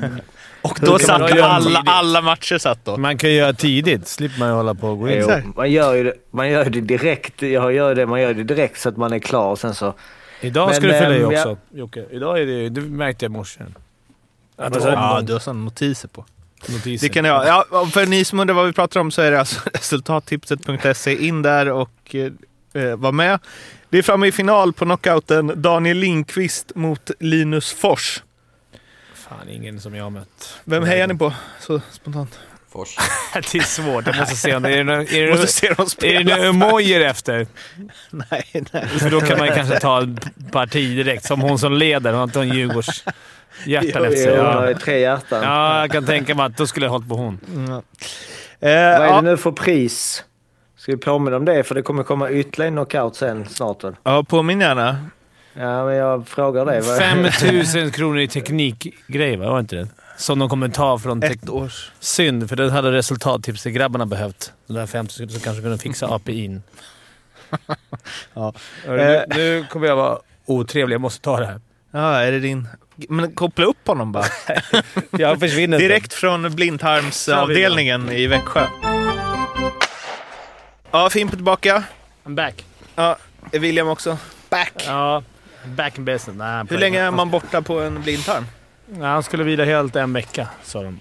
Och 0.61 0.79
då 0.81 0.99
satt 0.99 1.35
ju 1.35 1.41
alla, 1.41 1.83
alla 1.85 2.21
matcher 2.21 2.57
satt 2.57 2.85
då. 2.85 2.97
Man 2.97 3.17
kan 3.17 3.33
göra 3.33 3.53
tidigt, 3.53 4.07
slipper 4.07 4.39
man 4.39 4.49
hålla 4.51 4.73
på 4.73 4.87
och 4.87 4.99
gå 4.99 5.09
in. 5.09 5.17
Jo, 5.27 5.51
man 5.55 5.71
gör 5.71 5.93
ju 5.93 6.03
det, 6.03 6.13
man 6.31 6.49
gör 6.49 6.65
det 6.65 6.81
direkt. 6.81 7.41
Jag 7.41 7.73
gör 7.73 7.95
det, 7.95 8.05
man 8.05 8.21
gör 8.21 8.33
det 8.33 8.43
direkt 8.43 8.79
så 8.81 8.89
att 8.89 8.97
man 8.97 9.13
är 9.13 9.19
klar. 9.19 9.51
Och 9.51 9.59
sen 9.59 9.73
så... 9.75 9.93
Idag 10.41 10.67
Men, 10.67 10.75
ska 10.75 10.87
du 10.87 10.93
fylla 10.93 11.15
i 11.15 11.23
också, 11.23 11.57
Jocke. 11.71 12.05
Idag 12.11 12.41
är 12.41 12.45
det, 12.45 12.69
det 12.69 12.81
märkte 12.81 13.25
jag 13.25 13.29
i 13.29 13.33
morse. 13.33 13.59
Ja, 14.57 14.69
någon 14.69 15.25
du 15.25 15.33
har 15.33 15.39
sådana 15.39 15.63
notiser 15.63 16.07
på. 16.07 16.25
notiser. 16.69 17.07
Det 17.07 17.13
kan 17.13 17.25
jag 17.25 17.47
ja, 17.47 17.87
För 17.91 18.05
ni 18.05 18.25
som 18.25 18.39
undrar 18.39 18.55
vad 18.55 18.65
vi 18.65 18.73
pratar 18.73 18.99
om 18.99 19.11
så 19.11 19.21
är 19.21 19.31
det 19.31 19.39
alltså 19.39 19.69
resultattipset.se. 19.73 21.27
In 21.27 21.41
där 21.41 21.69
och 21.71 22.15
eh, 22.73 22.95
var 22.95 23.11
med. 23.11 23.39
Det 23.89 23.97
är 23.97 24.01
framme 24.01 24.27
i 24.27 24.31
final 24.31 24.73
på 24.73 24.85
knockouten. 24.85 25.61
Daniel 25.61 25.97
Lindqvist 25.97 26.75
mot 26.75 27.11
Linus 27.19 27.73
Fors. 27.73 28.23
Fan, 29.13 29.49
ingen 29.49 29.79
som 29.79 29.95
jag 29.95 30.03
har 30.03 30.09
mött. 30.09 30.59
Vem 30.63 30.83
hejar 30.83 31.07
ni 31.07 31.15
på 31.15 31.33
så 31.59 31.81
spontant? 31.91 32.39
Fors. 32.75 32.97
det 33.33 33.57
är 33.57 33.61
svårt. 33.63 34.07
Jag 34.07 34.17
måste 34.17 34.35
se 34.35 34.55
om 34.55 34.63
det 34.63 34.69
är, 34.69 34.83
det, 34.83 35.31
måste 35.31 35.47
se 35.47 35.73
dem 35.73 35.87
är 36.01 36.23
det 36.23 36.47
emojier 36.47 37.01
efter. 37.01 37.47
Nej, 38.09 38.45
nej. 38.71 38.87
För 38.87 39.09
då 39.09 39.21
kan 39.21 39.39
man 39.39 39.47
kanske 39.47 39.79
ta 39.79 40.07
parti 40.51 40.95
direkt. 40.95 41.25
Som 41.25 41.41
hon 41.41 41.59
som 41.59 41.73
leder. 41.73 42.09
Hon 42.11 42.17
har 42.17 42.23
inte 42.23 42.39
en 42.39 42.49
Djurgårdshjärtan 42.49 44.05
efter 44.05 44.11
sig. 44.11 44.33
Ja. 44.33 44.73
tre 44.81 44.99
hjärtan. 44.99 45.43
ja, 45.43 45.79
jag 45.79 45.91
kan 45.91 46.05
tänka 46.05 46.35
mig 46.35 46.45
att 46.45 46.57
då 46.57 46.67
skulle 46.67 46.85
jag 46.85 46.91
hållit 46.91 47.09
på 47.09 47.15
hon. 47.15 47.39
Mm. 47.53 47.71
Eh, 47.71 47.79
Vad 48.59 48.71
är 48.71 48.99
det 48.99 49.05
ja, 49.05 49.21
nu 49.21 49.37
för 49.37 49.51
pris? 49.51 50.23
Ska 50.77 50.91
vi 50.91 50.97
påminna 50.97 51.37
om 51.37 51.45
det? 51.45 51.63
För 51.63 51.75
det 51.75 51.81
kommer 51.81 52.03
komma 52.03 52.29
ytterligare 52.29 52.67
en 52.67 52.73
knockout 52.73 53.15
sen 53.15 53.45
snart 53.49 53.83
väl? 53.83 53.95
ja, 54.03 54.23
påminn 54.23 54.61
gärna. 54.61 54.97
Ja, 55.53 55.85
men 55.85 55.95
jag 55.95 56.27
frågar 56.27 56.65
dig. 56.65 56.81
Vad- 56.81 56.97
5000 56.97 57.91
kronor 57.91 58.19
i 58.19 58.27
teknikgrej, 58.27 59.37
va? 59.37 59.49
Var 59.49 59.59
inte 59.59 59.75
det? 59.75 59.87
Som 60.17 60.39
de 60.39 60.49
kommer 60.49 60.69
ta 60.69 60.99
från... 60.99 61.23
Ett 61.23 61.49
års... 61.49 61.91
Synd, 61.99 62.49
för 62.49 62.55
det 62.55 62.71
hade 62.71 62.91
resultattipsgrabbarna 62.91 64.05
behövt. 64.05 64.53
De 64.67 64.73
där 64.73 64.85
50 64.85 65.13
som 65.13 65.27
kanske 65.39 65.61
kunde 65.61 65.77
fixa 65.77 66.07
API'n. 66.07 66.61
Ja. 68.33 68.53
Nu, 68.87 69.25
nu 69.29 69.65
kommer 69.69 69.87
jag 69.87 69.95
vara 69.95 70.19
otrevlig. 70.45 70.93
Jag 70.93 71.01
måste 71.01 71.21
ta 71.21 71.39
det 71.39 71.45
här. 71.45 71.61
Ja, 71.91 72.19
är 72.19 72.31
det 72.31 72.39
din... 72.39 72.67
Men 73.09 73.31
koppla 73.31 73.65
upp 73.65 73.87
honom 73.87 74.11
bara. 74.11 74.25
Jag 75.11 75.39
försvinner. 75.39 75.79
Direkt 75.79 76.13
från 76.13 76.55
blindtarmsavdelningen 76.55 78.11
i 78.11 78.27
Växjö. 78.27 78.67
Ja, 80.91 81.09
Fimpen 81.09 81.37
tillbaka. 81.37 81.83
I'm 82.25 82.35
back. 82.35 82.65
Ja, 82.95 83.17
är 83.51 83.59
William 83.59 83.87
också 83.87 84.17
back. 84.49 84.83
Ja, 84.87 85.23
back 85.65 85.97
in 85.97 86.05
business. 86.05 86.37
Nej, 86.37 86.65
Hur 86.69 86.77
länge 86.77 87.01
är 87.01 87.11
man 87.11 87.31
borta 87.31 87.61
på 87.61 87.79
en 87.79 88.01
blindtarm? 88.01 88.45
Nej, 88.87 89.07
han 89.07 89.23
skulle 89.23 89.43
vila 89.43 89.65
helt 89.65 89.95
en 89.95 90.13
vecka, 90.13 90.47
sa 90.63 90.83
de. 90.83 90.99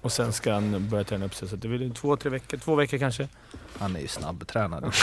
Och 0.00 0.12
sen 0.12 0.32
ska 0.32 0.52
han 0.52 0.88
börja 0.88 1.04
träna 1.04 1.26
upp 1.26 1.34
sig. 1.34 1.48
Så 1.48 1.56
det 1.56 1.68
blir 1.68 1.90
två, 1.90 2.16
tre 2.16 2.30
veckor. 2.30 2.56
Två 2.58 2.74
veckor 2.74 2.98
kanske. 2.98 3.28
Han 3.78 3.96
är 3.96 4.00
ju 4.00 4.08
snabbtränad. 4.08 4.84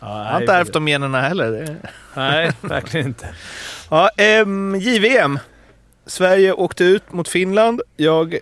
Ja, 0.00 0.24
Jag 0.24 0.32
har 0.32 0.40
inte 0.40 0.52
ärvt 0.52 0.72
de 0.72 0.88
generna 0.88 1.20
heller. 1.20 1.76
Nej, 2.14 2.52
verkligen 2.60 3.06
inte. 3.06 3.34
Ja, 3.90 4.10
ehm, 4.16 4.76
JVM. 4.80 5.38
Sverige 6.06 6.52
åkte 6.52 6.84
ut 6.84 7.12
mot 7.12 7.28
Finland. 7.28 7.82
Jag 7.96 8.38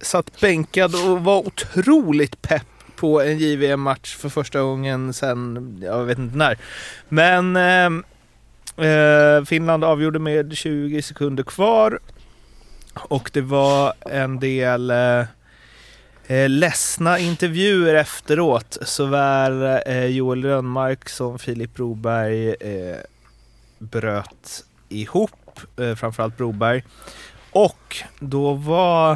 satt 0.00 0.40
bänkad 0.40 0.94
och 0.94 1.24
var 1.24 1.38
otroligt 1.38 2.42
pepp 2.42 2.66
på 2.96 3.20
en 3.22 3.38
JVM-match 3.38 4.16
för 4.16 4.28
första 4.28 4.60
gången 4.60 5.12
sen, 5.12 5.78
jag 5.82 6.04
vet 6.04 6.18
inte 6.18 6.36
när. 6.36 6.58
Men 7.08 7.56
ehm, 7.56 8.04
eh, 8.76 9.44
Finland 9.44 9.84
avgjorde 9.84 10.18
med 10.18 10.56
20 10.56 11.02
sekunder 11.02 11.42
kvar. 11.42 11.98
Och 12.94 13.30
det 13.32 13.40
var 13.40 13.92
en 14.00 14.40
del 14.40 14.90
eh, 14.90 15.24
eh, 16.26 16.48
ledsna 16.48 17.18
intervjuer 17.18 17.94
efteråt. 17.94 18.78
Såväl 18.82 19.62
eh, 19.86 20.06
Joel 20.06 20.44
Rönnmark 20.44 21.08
som 21.08 21.38
Filip 21.38 21.74
Broberg 21.74 22.48
eh, 22.48 22.96
bröt 23.78 24.64
ihop, 24.88 25.60
eh, 25.76 25.94
framförallt 25.94 26.36
Broberg. 26.36 26.84
Och 27.50 27.96
då 28.18 28.54
var 28.54 29.12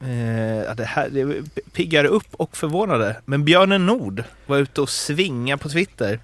eh, 0.00 0.74
det 0.76 0.84
här 0.84 1.08
det 1.08 1.42
piggar 1.72 2.04
upp 2.04 2.28
och 2.32 2.56
förvånade. 2.56 3.16
Men 3.24 3.44
Björnen 3.44 3.86
Nord 3.86 4.24
var 4.46 4.56
ute 4.58 4.80
och 4.80 4.90
svinga 4.90 5.56
på 5.58 5.68
Twitter. 5.68 6.20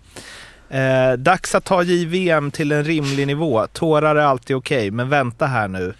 Eh, 0.72 1.12
dags 1.12 1.54
att 1.54 1.64
ta 1.64 1.82
JVM 1.82 2.50
till 2.50 2.72
en 2.72 2.84
rimlig 2.84 3.26
nivå. 3.26 3.66
Tårar 3.66 4.16
är 4.16 4.22
alltid 4.22 4.56
okej, 4.56 4.90
men 4.90 5.08
vänta 5.08 5.46
här 5.46 5.68
nu. 5.68 5.94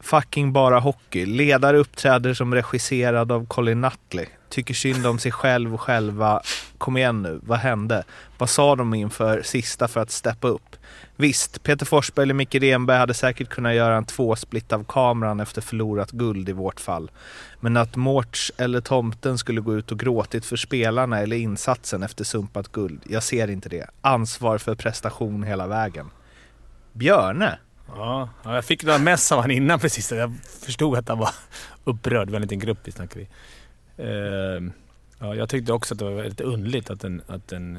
Fucking 0.00 0.52
bara 0.52 0.78
hockey. 0.80 1.26
Ledare 1.26 1.78
uppträder 1.78 2.34
som 2.34 2.54
regisserad 2.54 3.32
av 3.32 3.46
Colin 3.46 3.80
Nutley. 3.80 4.26
Tycker 4.48 4.74
synd 4.74 5.06
om 5.06 5.18
sig 5.18 5.32
själv 5.32 5.74
och 5.74 5.80
själva. 5.80 6.42
Kom 6.78 6.96
igen 6.96 7.22
nu, 7.22 7.40
vad 7.42 7.58
hände? 7.58 8.04
Vad 8.38 8.50
sa 8.50 8.76
de 8.76 8.94
inför 8.94 9.42
sista 9.42 9.88
för 9.88 10.00
att 10.00 10.10
steppa 10.10 10.48
upp? 10.48 10.71
Visst, 11.16 11.62
Peter 11.62 11.86
Forsberg 11.86 12.22
eller 12.22 12.34
Micke 12.34 12.54
Renberg 12.54 12.98
hade 12.98 13.14
säkert 13.14 13.48
kunnat 13.48 13.74
göra 13.74 13.96
en 13.96 14.04
tvåsplit 14.04 14.72
av 14.72 14.84
kameran 14.84 15.40
efter 15.40 15.60
förlorat 15.60 16.10
guld 16.10 16.48
i 16.48 16.52
vårt 16.52 16.80
fall. 16.80 17.10
Men 17.60 17.76
att 17.76 17.96
Mårts 17.96 18.52
eller 18.56 18.80
Tomten 18.80 19.38
skulle 19.38 19.60
gå 19.60 19.74
ut 19.74 19.92
och 19.92 19.98
gråtit 19.98 20.44
för 20.44 20.56
spelarna 20.56 21.20
eller 21.20 21.36
insatsen 21.36 22.02
efter 22.02 22.24
sumpat 22.24 22.72
guld, 22.72 23.00
jag 23.08 23.22
ser 23.22 23.50
inte 23.50 23.68
det. 23.68 23.86
Ansvar 24.00 24.58
för 24.58 24.74
prestation 24.74 25.42
hela 25.42 25.66
vägen. 25.66 26.10
Björne? 26.92 27.58
Ja, 27.96 28.28
jag 28.44 28.64
fick 28.64 28.84
några 28.84 28.98
mess 28.98 29.32
av 29.32 29.40
han 29.40 29.50
innan 29.50 29.78
precis. 29.78 30.12
Jag 30.12 30.34
förstod 30.64 30.98
att 30.98 31.08
han 31.08 31.18
var 31.18 31.30
upprörd. 31.84 32.26
Vi 32.26 32.32
var 32.32 32.36
en 32.36 32.42
liten 32.42 32.58
grupp 32.58 32.78
vi 32.84 32.92
snackade 32.92 33.20
i. 33.20 33.28
Uh, 33.98 34.70
ja, 35.18 35.34
jag 35.34 35.48
tyckte 35.48 35.72
också 35.72 35.94
att 35.94 35.98
det 35.98 36.04
var 36.04 36.12
väldigt 36.12 36.40
underligt 36.40 36.90
att 36.90 37.04
en, 37.04 37.22
att 37.26 37.52
en 37.52 37.78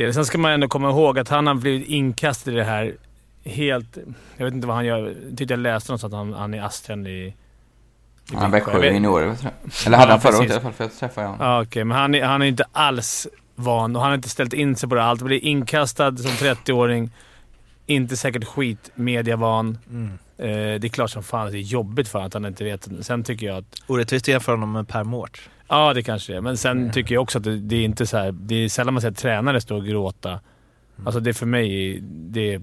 ledare... 0.00 0.14
Sen 0.14 0.24
ska 0.24 0.38
man 0.38 0.52
ändå 0.52 0.68
komma 0.68 0.90
ihåg 0.90 1.18
att 1.18 1.28
han 1.28 1.46
har 1.46 1.54
blivit 1.54 1.88
inkastad 1.88 2.50
i 2.50 2.54
det 2.54 2.64
här 2.64 2.94
helt... 3.44 3.98
Jag 4.36 4.44
vet 4.44 4.54
inte 4.54 4.66
vad 4.66 4.76
han 4.76 4.86
gör. 4.86 5.14
Jag 5.28 5.38
tyckte 5.38 5.52
jag 5.54 5.60
läste 5.60 5.90
någonstans 5.92 6.12
att 6.14 6.18
han, 6.18 6.32
han 6.32 6.54
är 6.54 6.62
asträn 6.62 7.06
i... 7.06 7.10
i 7.10 7.34
Han 8.34 8.42
är 8.44 8.48
Växjö. 8.48 8.72
Jag 8.72 8.78
vet- 8.80 8.86
Växjö-junior, 8.92 9.34
tror 9.34 9.52
jag. 9.64 9.86
Eller 9.86 9.98
hade 9.98 10.08
Ja, 10.08 10.12
han 10.12 10.20
förra 10.20 10.38
året 10.38 10.50
i 10.50 10.52
alla 10.52 10.60
fall, 10.62 10.72
för 10.72 10.84
jag 10.84 10.94
träffade 10.98 11.26
honom. 11.26 11.46
Ja, 11.46 11.62
okej. 11.62 11.84
Men 11.84 11.96
han 11.98 12.14
är, 12.14 12.24
han 12.24 12.42
är 12.42 12.46
inte 12.46 12.64
alls 12.72 13.26
van 13.54 13.96
och 13.96 14.02
han 14.02 14.10
har 14.10 14.16
inte 14.16 14.28
ställt 14.28 14.52
in 14.52 14.76
sig 14.76 14.88
på 14.88 14.94
det 14.94 15.02
allt. 15.02 15.22
Blir 15.22 15.44
inkastad 15.44 16.16
som 16.16 16.30
30-åring. 16.30 17.10
Inte 17.86 18.16
säkert 18.16 18.44
skitmediavan. 18.44 19.78
Mm. 19.90 20.10
Eh, 20.38 20.80
det 20.80 20.86
är 20.86 20.88
klart 20.88 21.10
som 21.10 21.22
fan 21.22 21.46
att 21.46 21.52
det 21.52 21.58
är 21.58 21.60
jobbigt 21.60 22.08
för 22.08 22.18
honom 22.18 22.26
att 22.26 22.34
han 22.34 22.46
inte 22.46 22.64
vet. 22.64 22.88
Sen 23.00 23.24
tycker 23.24 23.46
jag 23.46 23.56
att... 23.58 23.82
Orättvist 23.86 24.24
att 24.24 24.28
jämföra 24.28 24.56
honom 24.56 24.72
med 24.72 24.88
Per 24.88 25.04
Mårts. 25.04 25.48
Ja, 25.70 25.94
det 25.94 26.02
kanske 26.02 26.32
det 26.32 26.36
är. 26.36 26.40
Men 26.40 26.56
sen 26.56 26.92
tycker 26.92 27.14
jag 27.14 27.22
också 27.22 27.38
att 27.38 27.44
det, 27.44 27.56
det 27.56 27.76
är 27.76 27.84
inte 27.84 28.06
så 28.06 28.16
här... 28.16 28.32
Det 28.32 28.54
är 28.54 28.68
sällan 28.68 28.94
man 28.94 29.00
ser 29.00 29.10
tränare 29.10 29.60
stå 29.60 29.76
och 29.76 29.86
gråta. 29.86 30.40
Alltså 31.04 31.20
det 31.20 31.30
är 31.30 31.34
för 31.34 31.46
mig... 31.46 31.98
Det 32.02 32.60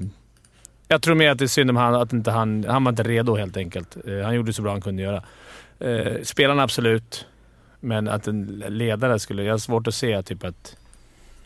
jag 0.88 1.02
tror 1.02 1.16
mer 1.16 1.30
att 1.30 1.38
det 1.38 1.46
är 1.46 1.48
synd 1.48 1.70
om 1.70 1.76
han, 1.76 1.96
att 1.96 2.14
inte 2.14 2.32
han... 2.32 2.66
Han 2.68 2.84
var 2.84 2.90
inte 2.90 3.04
redo 3.04 3.36
helt 3.36 3.58
enkelt. 3.58 3.98
Eh, 4.08 4.24
han 4.24 4.36
gjorde 4.36 4.54
så 4.54 4.62
bra 4.62 4.72
han 4.72 4.82
kunde 4.82 5.04
göra. 5.04 5.24
Eh, 5.80 6.24
spelarna 6.24 6.64
absolut. 6.64 7.26
Men 7.80 8.08
att 8.08 8.28
en 8.28 8.64
ledare 8.68 9.20
skulle... 9.20 9.44
Jag 9.44 9.54
har 9.54 9.58
svårt 9.58 9.88
att 9.88 9.96
se 9.96 10.24
typ 10.24 10.44
att... 10.44 10.78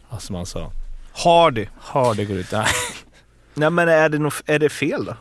Ja, 0.09 0.19
som 0.19 0.35
han 0.35 0.45
sa. 0.45 0.71
Hardy. 1.13 1.67
Hardy 1.79 2.25
går 2.25 2.37
ut. 2.37 2.51
Nej. 2.51 2.65
Nej 3.53 3.69
men 3.69 3.89
är 3.89 4.09
det, 4.09 4.19
nog, 4.19 4.33
är 4.45 4.59
det 4.59 4.69
fel 4.69 5.05
då? 5.05 5.15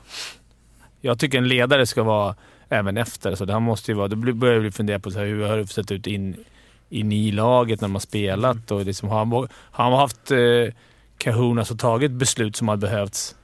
Jag 1.00 1.18
tycker 1.18 1.38
en 1.38 1.48
ledare 1.48 1.86
ska 1.86 2.02
vara 2.02 2.34
även 2.70 2.96
efter. 2.96 3.34
Så 3.34 3.44
det 3.44 3.52
han 3.52 3.62
måste 3.62 3.90
ju 3.90 3.96
vara, 3.96 4.08
då 4.08 4.16
börjar 4.16 4.58
vi 4.58 4.70
fundera 4.70 4.98
på 4.98 5.10
så 5.10 5.18
här, 5.18 5.26
hur 5.26 5.46
har 5.46 5.56
det 5.56 5.66
sett 5.66 5.92
ut 5.92 6.06
in, 6.06 6.44
in 6.88 7.12
i 7.12 7.32
laget 7.32 7.80
när 7.80 7.88
man 7.88 8.00
spelat. 8.00 8.70
Och 8.70 8.84
liksom, 8.84 9.08
har, 9.08 9.18
han, 9.18 9.32
har 9.32 9.48
han 9.84 9.92
haft 9.92 10.30
eh, 10.30 10.74
kahunas 11.18 11.70
och 11.70 11.78
tagit 11.78 12.10
beslut 12.10 12.56
som 12.56 12.68
har 12.68 12.76
behövts. 12.76 13.36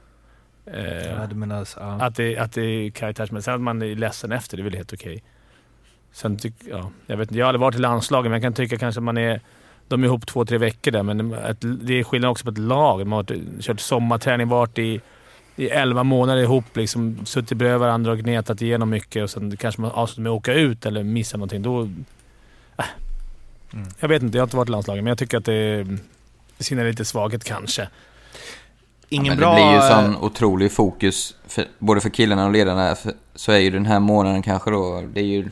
Eh, 0.67 1.07
Ja, 1.07 1.29
menar, 1.35 1.69
ja. 1.77 1.99
att, 2.01 2.17
det, 2.17 2.39
att 2.39 2.53
det 2.53 2.63
är 2.63 2.91
karaktärsmässigt. 2.91 3.45
Sen 3.45 3.55
att 3.55 3.61
man 3.61 3.83
är 3.83 3.95
ledsen 3.95 4.33
efter, 4.33 4.57
det 4.57 4.61
är 4.61 4.65
väl 4.65 4.75
helt 4.75 4.93
okej. 4.93 5.23
Sen 6.13 6.39
tyck, 6.39 6.55
ja, 6.71 6.91
jag 7.07 7.17
vet 7.17 7.29
inte, 7.31 7.39
jag 7.39 7.47
har 7.47 7.49
aldrig 7.49 7.61
varit 7.61 7.75
i 7.75 7.79
landslaget, 7.79 8.31
men 8.31 8.33
jag 8.33 8.43
kan 8.43 8.55
tycka 8.55 8.79
kanske 8.79 8.99
att 8.99 9.05
man 9.05 9.19
är... 9.19 9.41
De 9.89 10.03
är 10.03 10.07
ihop 10.07 10.27
två, 10.27 10.45
tre 10.45 10.59
veckor 10.59 10.91
där, 10.91 11.03
men 11.03 11.37
det 11.61 11.95
är 11.95 12.05
skillnad 12.05 12.31
också 12.31 12.45
på 12.45 12.51
ett 12.51 12.59
lag. 12.59 13.07
Man 13.07 13.17
har 13.17 13.61
kört 13.61 13.81
sommarträning, 13.81 14.49
varit 14.49 14.79
i, 14.79 15.01
i 15.57 15.69
elva 15.69 16.03
månader 16.03 16.43
ihop, 16.43 16.77
liksom, 16.77 17.27
suttit 17.27 17.59
bredvid 17.59 17.81
varandra 17.81 18.13
och 18.13 18.19
gnetat 18.19 18.63
igenom 18.63 18.91
mycket 18.91 19.23
och 19.23 19.31
sen 19.31 19.57
kanske 19.57 19.81
man 19.81 19.91
avslutar 19.91 20.23
med 20.23 20.33
att 20.33 20.39
åka 20.39 20.55
ut 20.55 20.87
eller 20.87 21.03
missa 21.03 21.37
någonting. 21.37 21.63
Då, 21.63 21.83
äh. 22.77 22.85
Mm. 23.73 23.89
Jag 24.01 24.09
vet 24.09 24.23
inte, 24.23 24.39
jag 24.39 24.43
har 24.43 24.47
inte 24.47 24.57
varit 24.57 24.69
i 24.69 24.73
landslaget, 24.73 25.05
men 25.05 25.09
jag 25.09 25.19
tycker 25.19 25.39
att 25.39 25.45
det, 25.45 25.85
det 26.59 26.65
synar 26.65 26.85
lite 26.85 27.05
svaghet 27.05 27.45
kanske. 27.45 27.89
Ingen 29.09 29.27
Men 29.27 29.39
bra... 29.39 29.51
det 29.51 29.55
blir 29.57 29.73
ju 29.73 29.77
eh, 29.77 29.89
sån 29.89 30.17
otrolig 30.17 30.73
fokus, 30.73 31.35
för, 31.47 31.65
både 31.79 32.01
för 32.01 32.11
killarna 32.11 32.47
och 32.47 32.53
ledarna, 32.53 32.95
för, 32.95 33.13
så 33.35 33.53
är 33.53 33.59
ju 33.59 33.71
den 33.71 33.87
här 33.87 34.01
månaden 34.01 34.43
kanske 34.43 34.71
då, 34.71 35.03
det 35.13 35.21
är 35.21 35.25
ju... 35.25 35.51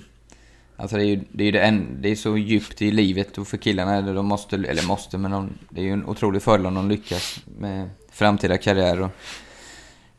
Alltså 0.77 0.97
det 0.97 1.03
är 1.03 1.07
ju 1.07 1.21
det, 1.33 1.43
är 1.43 1.47
ju 1.47 1.53
det, 1.53 1.61
en, 1.61 2.03
det 2.03 2.09
är 2.09 2.17
så 2.17 2.37
djupt 2.37 2.83
i 2.83 2.91
livet 2.91 3.39
och 3.39 3.49
för 3.49 3.57
killarna, 3.57 3.95
är 3.95 4.03
det, 4.03 4.13
de 4.13 4.27
måste, 4.27 4.57
eller 4.57 4.87
måste, 4.87 5.19
men 5.19 5.31
de, 5.31 5.51
det 5.69 5.81
är 5.81 5.85
ju 5.85 5.93
en 5.93 6.07
otrolig 6.07 6.43
fördel 6.43 6.67
om 6.67 6.75
de 6.75 6.89
lyckas 6.89 7.41
med 7.59 7.91
framtida 8.13 8.59
karriär 8.59 9.01
och... 9.01 9.11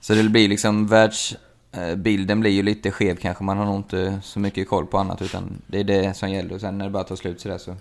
Så 0.05 0.13
det 0.13 0.23
blir 0.23 0.49
liksom 0.49 0.87
världsbilden 0.87 2.37
eh, 2.37 2.41
blir 2.41 2.51
ju 2.51 2.63
lite 2.63 2.91
skev 2.91 3.15
kanske, 3.15 3.43
man 3.43 3.57
har 3.57 3.65
nog 3.65 3.75
inte 3.75 4.19
så 4.23 4.39
mycket 4.39 4.69
koll 4.69 4.85
på 4.85 4.97
annat 4.97 5.21
utan 5.21 5.61
det 5.67 5.79
är 5.79 5.83
det 5.83 6.13
som 6.13 6.31
gäller 6.31 6.55
och 6.55 6.61
sen 6.61 6.77
när 6.77 6.85
det 6.85 6.91
bara 6.91 7.03
tar 7.03 7.15
slut 7.15 7.41
sådär 7.41 7.57
så 7.57 7.75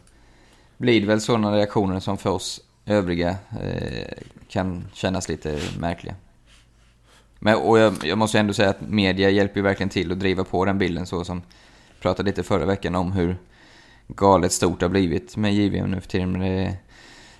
blir 0.77 1.01
det 1.01 1.07
väl 1.07 1.21
sådana 1.21 1.57
reaktioner 1.57 2.01
som 2.01 2.19
för 2.19 2.31
oss 2.31 2.61
övriga 2.87 3.29
eh, 3.63 4.13
kan 4.49 4.85
kännas 4.93 5.29
lite 5.29 5.61
märkliga. 5.79 6.15
Men, 7.39 7.57
och 7.57 7.79
jag, 7.79 7.95
jag 8.05 8.19
måste 8.19 8.39
ändå 8.39 8.53
säga 8.53 8.71
att 8.71 8.81
media 8.81 9.31
hjälper 9.31 9.57
ju 9.57 9.63
verkligen 9.65 9.91
till 9.91 10.13
att 10.13 10.21
driva 10.21 10.45
på 10.45 10.65
den 10.65 10.79
bilden 10.79 11.07
så 11.07 11.25
som 11.25 11.43
pratade 12.01 12.31
lite 12.31 12.43
förra 12.43 12.67
veckan 12.67 12.95
om 12.95 13.13
hur 13.13 13.37
galet 14.07 14.53
stort 14.53 14.81
det 14.81 14.87
har 14.87 14.91
blivit 14.91 15.37
med 15.37 15.55
JVM 15.55 15.91
nu 15.91 16.01
för 16.01 16.09
tiden. 16.09 16.39
Det 16.39 16.47
är 16.47 16.77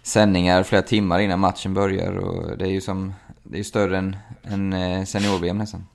sändningar 0.03 0.63
flera 0.63 0.83
timmar 0.83 1.21
innan 1.21 1.41
matchen 1.41 1.75
börjar 1.75 2.13
och 2.13 2.59
det 2.59 2.65
är 2.65 2.71
ju 2.71 2.81
som, 2.81 3.15
det 3.55 3.59
är 3.59 3.61
ju 3.61 3.65
större 3.65 3.99
än, 3.99 4.17
än 4.43 4.73
eh, 4.73 5.05
senior-VM 5.05 5.59
nästan. 5.59 5.87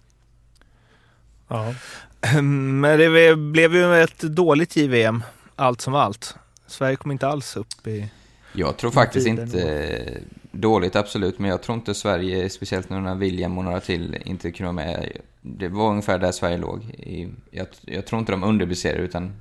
Ja. 1.48 1.74
Men 2.82 3.00
det 3.00 3.36
blev 3.36 3.75
ju 3.75 4.04
ett 4.04 4.20
dåligt 4.20 4.75
JVM, 4.75 5.24
allt 5.56 5.82
som 5.82 5.96
allt. 5.96 6.36
Sverige 6.68 6.96
kom 6.96 7.12
inte 7.12 7.28
alls 7.28 7.58
upp 7.58 7.88
i... 7.88 8.12
Jag 8.54 8.78
tror 8.78 8.92
faktiskt 8.92 9.28
inte 9.28 10.22
dåligt 10.51 10.96
absolut, 10.96 11.39
men 11.39 11.50
jag 11.50 11.63
tror 11.63 11.78
inte 11.78 11.94
Sverige, 11.94 12.50
speciellt 12.50 12.89
nu 12.89 13.00
när 13.00 13.16
William 13.16 13.58
och 13.58 13.63
några 13.63 13.80
till 13.80 14.18
inte 14.25 14.51
kunde 14.51 14.74
vara 14.74 14.86
med. 14.86 15.18
Det 15.42 15.68
var 15.68 15.89
ungefär 15.89 16.20
där 16.20 16.32
Sverige 16.32 16.58
låg. 16.58 16.96
Jag, 17.51 17.68
jag 17.82 18.06
tror 18.06 18.20
inte 18.20 18.32
de 18.32 18.44
underblicerade 18.44 19.04
utan 19.04 19.34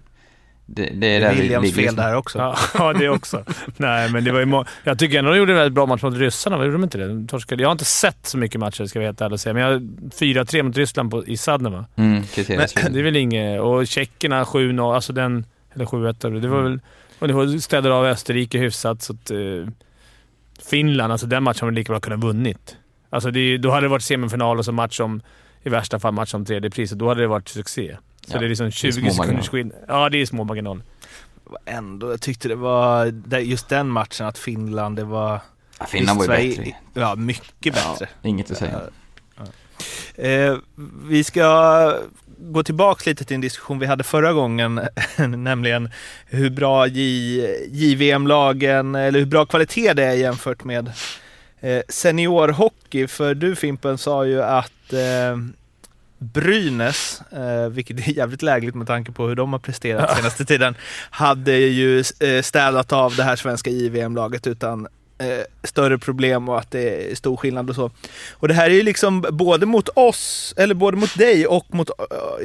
Det, 0.71 0.91
det 0.95 1.07
är 1.07 1.35
Williams 1.35 1.75
fel 1.75 1.97
där 1.97 2.17
också. 2.17 2.39
Ja, 2.39 2.57
ja, 2.75 2.93
det 2.93 3.09
också. 3.09 3.45
Nej, 3.77 4.13
men 4.13 4.25
det 4.25 4.33
var 4.33 4.41
ju 4.41 4.65
Jag 4.85 4.99
tycker 4.99 5.19
ändå 5.19 5.31
de 5.31 5.39
gjorde 5.39 5.53
en 5.53 5.57
väldigt 5.59 5.75
bra 5.75 5.87
match 5.87 6.03
mot 6.03 6.17
ryssarna. 6.17 6.57
Vad 6.57 6.67
gjorde 6.67 6.79
de 6.79 6.85
inte 6.85 6.99
det? 6.99 7.09
De 7.09 7.27
torskade. 7.27 7.63
Jag 7.63 7.69
har 7.69 7.73
inte 7.73 7.85
sett 7.85 8.27
så 8.27 8.39
mycket 8.39 8.61
matcher, 8.61 8.85
ska 8.85 8.99
jag 8.99 9.01
vara 9.01 9.09
helt 9.09 9.21
ärlig 9.21 9.33
och 9.33 9.41
säga. 9.41 9.55
Men 9.55 9.63
jag 9.63 9.81
4-3 9.81 10.63
mot 10.63 10.77
Ryssland 10.77 11.11
på, 11.11 11.27
i 11.27 11.37
Sadden, 11.37 11.73
va? 11.73 11.85
Mm, 11.97 12.23
kriteriet. 12.23 12.75
Det 12.91 12.99
är 12.99 13.03
väl 13.03 13.17
inget... 13.17 13.61
Och 13.61 13.87
tjeckerna 13.87 14.45
7-0, 14.45 14.95
alltså 14.95 15.13
den... 15.13 15.47
Eller 15.75 15.85
7-1. 15.85 16.41
Det 16.41 16.49
var 16.49 16.63
väl... 16.63 16.81
Och 17.19 17.29
det 17.29 17.35
var 17.35 17.59
städade 17.59 17.95
av 17.95 18.05
Österrike 18.05 18.59
hyfsat, 18.59 19.03
så 19.03 19.13
att... 19.13 19.31
Eh, 19.31 19.39
Finland, 20.71 21.13
alltså 21.13 21.27
den 21.27 21.43
matchen 21.43 21.67
hade 21.67 21.75
lika 21.75 21.93
bra 21.93 22.01
kunnat 22.01 22.21
vunnit. 22.21 22.77
Alltså 23.11 23.31
det, 23.31 23.59
då 23.59 23.71
hade 23.71 23.85
det 23.85 23.89
varit 23.89 24.03
semifinal 24.03 24.59
och 24.59 24.65
så 24.65 24.73
match 24.73 25.01
om... 25.01 25.23
I 25.63 25.69
värsta 25.69 25.99
fall 25.99 26.13
match 26.13 26.35
om 26.35 26.45
tredje 26.45 26.71
priset. 26.71 26.99
Då 26.99 27.09
hade 27.09 27.21
det 27.21 27.27
varit 27.27 27.49
succé. 27.49 27.97
Så 28.29 28.37
Ja, 28.37 28.41
det 28.41 28.47
är 28.47 28.49
liksom 28.49 28.67
är 28.67 28.71
20 28.71 28.93
små 28.93 29.11
sekunders 29.11 29.49
skillnad. 29.49 29.77
Ja, 29.89 30.09
det 30.09 30.19
är 30.23 30.27
små 30.27 30.45
marginaler. 30.45 30.83
Ändå, 31.65 32.11
jag 32.11 32.21
tyckte 32.21 32.49
det 32.49 32.55
var 32.55 33.07
just 33.39 33.69
den 33.69 33.89
matchen 33.89 34.27
att 34.27 34.39
Finland, 34.39 34.97
det 34.97 35.05
var... 35.05 35.41
Ja, 35.79 35.87
Finland 35.87 36.19
var 36.19 36.25
ju 36.25 36.29
Sverige- 36.29 36.57
bättre. 36.57 36.75
Ja, 36.95 37.15
mycket 37.15 37.75
bättre. 37.75 38.09
Inget 38.23 38.51
att 38.51 38.57
säga. 38.59 38.81
Eh, 40.15 40.57
vi 41.09 41.25
ska 41.25 41.99
gå 42.39 42.63
tillbaka 42.63 43.11
lite 43.11 43.25
till 43.25 43.35
en 43.35 43.41
diskussion 43.41 43.79
vi 43.79 43.87
hade 43.87 44.05
förra 44.05 44.33
gången, 44.33 44.81
nämligen 45.29 45.91
hur 46.27 46.51
bra 46.51 46.87
JVM-lagen, 47.71 48.95
eller 48.95 49.19
hur 49.19 49.27
bra 49.27 49.47
kvalitet 49.47 49.93
det 49.93 50.05
är 50.05 50.13
jämfört 50.13 50.65
med 50.65 50.93
eh, 51.61 51.83
seniorhockey. 51.89 53.07
För 53.07 53.35
du 53.35 53.57
Fimpen 53.57 53.99
sa 53.99 54.27
ju 54.27 54.43
att 54.43 54.93
eh, 54.93 55.37
Brynäs, 56.19 57.23
eh, 57.33 57.69
vilket 57.69 58.09
är 58.09 58.13
jävligt 58.13 58.43
lägligt 58.43 58.75
med 58.75 58.87
tanke 58.87 59.13
på 59.13 59.27
hur 59.27 59.35
de 59.35 59.53
har 59.53 59.61
presterat 59.61 60.17
senaste 60.17 60.45
tiden, 60.45 60.75
hade 61.11 61.57
ju 61.57 61.99
eh, 61.99 62.43
städat 62.43 62.93
av 62.93 63.17
det 63.17 63.23
här 63.23 63.37
svenska 63.37 63.71
JVM-laget 63.71 64.47
utan 64.47 64.89
eh, 65.19 65.27
större 65.65 65.99
problem 65.99 66.49
och 66.49 66.59
att 66.59 66.71
det 66.71 67.11
är 67.11 67.15
stor 67.15 67.37
skillnad 67.37 67.71
och 67.71 67.77
så. 67.77 67.91
Och 68.33 68.49
det 68.49 68.55
här 68.55 68.71
är 68.71 68.75
ju 68.75 68.83
liksom 68.83 69.27
både 69.31 69.67
mot 69.67 69.89
oss, 69.89 70.55
eller 70.57 70.75
både 70.75 70.97
mot 70.97 71.19
dig 71.19 71.47
och 71.47 71.75
mot... 71.75 71.91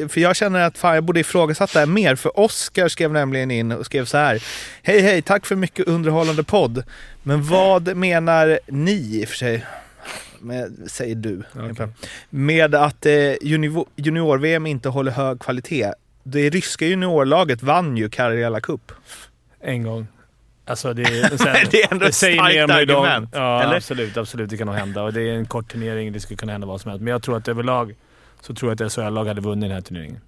För 0.09 0.21
jag 0.21 0.35
känner 0.35 0.59
att 0.59 0.77
fan 0.77 0.95
jag 0.95 1.03
borde 1.03 1.19
ifrågasätta 1.19 1.73
det 1.73 1.79
här 1.79 1.85
mer, 1.85 2.15
för 2.15 2.39
Oskar 2.39 2.87
skrev 2.87 3.11
nämligen 3.11 3.51
in 3.51 3.71
och 3.71 3.85
skrev 3.85 4.05
så 4.05 4.17
här. 4.17 4.43
Hej 4.83 5.01
hej, 5.01 5.21
tack 5.21 5.45
för 5.45 5.55
mycket 5.55 5.87
underhållande 5.87 6.43
podd. 6.43 6.83
Men 7.23 7.43
vad 7.43 7.95
menar 7.95 8.59
ni 8.67 9.21
i 9.21 9.25
och 9.25 9.29
för 9.29 9.35
sig? 9.35 9.65
Med, 10.43 10.77
säger 10.87 11.15
du. 11.15 11.43
Okej. 11.55 11.87
Med 12.29 12.75
att 12.75 13.05
eh, 13.05 13.33
junior, 13.41 13.85
junior-VM 13.95 14.65
inte 14.65 14.89
håller 14.89 15.11
hög 15.11 15.39
kvalitet. 15.39 15.91
Det 16.23 16.49
ryska 16.49 16.85
juniorlaget 16.85 17.63
vann 17.63 17.97
ju 17.97 18.09
Karjala 18.09 18.61
Cup. 18.61 18.91
En 19.59 19.83
gång. 19.83 20.07
Alltså 20.65 20.93
det, 20.93 21.05
sen, 21.37 21.55
Det 21.71 21.83
är 21.83 21.91
ändå 21.93 22.05
ett 22.05 22.15
säger 22.15 22.37
starkt 22.37 22.71
argument, 22.71 23.29
Ja, 23.33 23.63
eller? 23.63 23.75
absolut. 23.75 24.17
Absolut, 24.17 24.49
det 24.49 24.57
kan 24.57 24.67
nog 24.67 24.75
hända. 24.75 25.03
Och 25.03 25.13
det 25.13 25.21
är 25.21 25.33
en 25.33 25.45
kort 25.45 25.71
turnering. 25.71 26.13
Det 26.13 26.19
skulle 26.19 26.37
kunna 26.37 26.51
hända 26.51 26.67
vad 26.67 26.81
som 26.81 26.91
helst. 26.91 27.03
Men 27.03 27.11
jag 27.11 27.23
tror 27.23 27.37
att 27.37 27.47
överlag 27.47 27.95
så 28.41 28.53
tror 28.55 28.71
jag 28.71 28.81
att 28.85 28.91
SHL-lag 28.93 29.25
hade 29.25 29.41
vunnit 29.41 29.69
den 29.69 29.71
här 29.71 29.81
turneringen. 29.81 30.21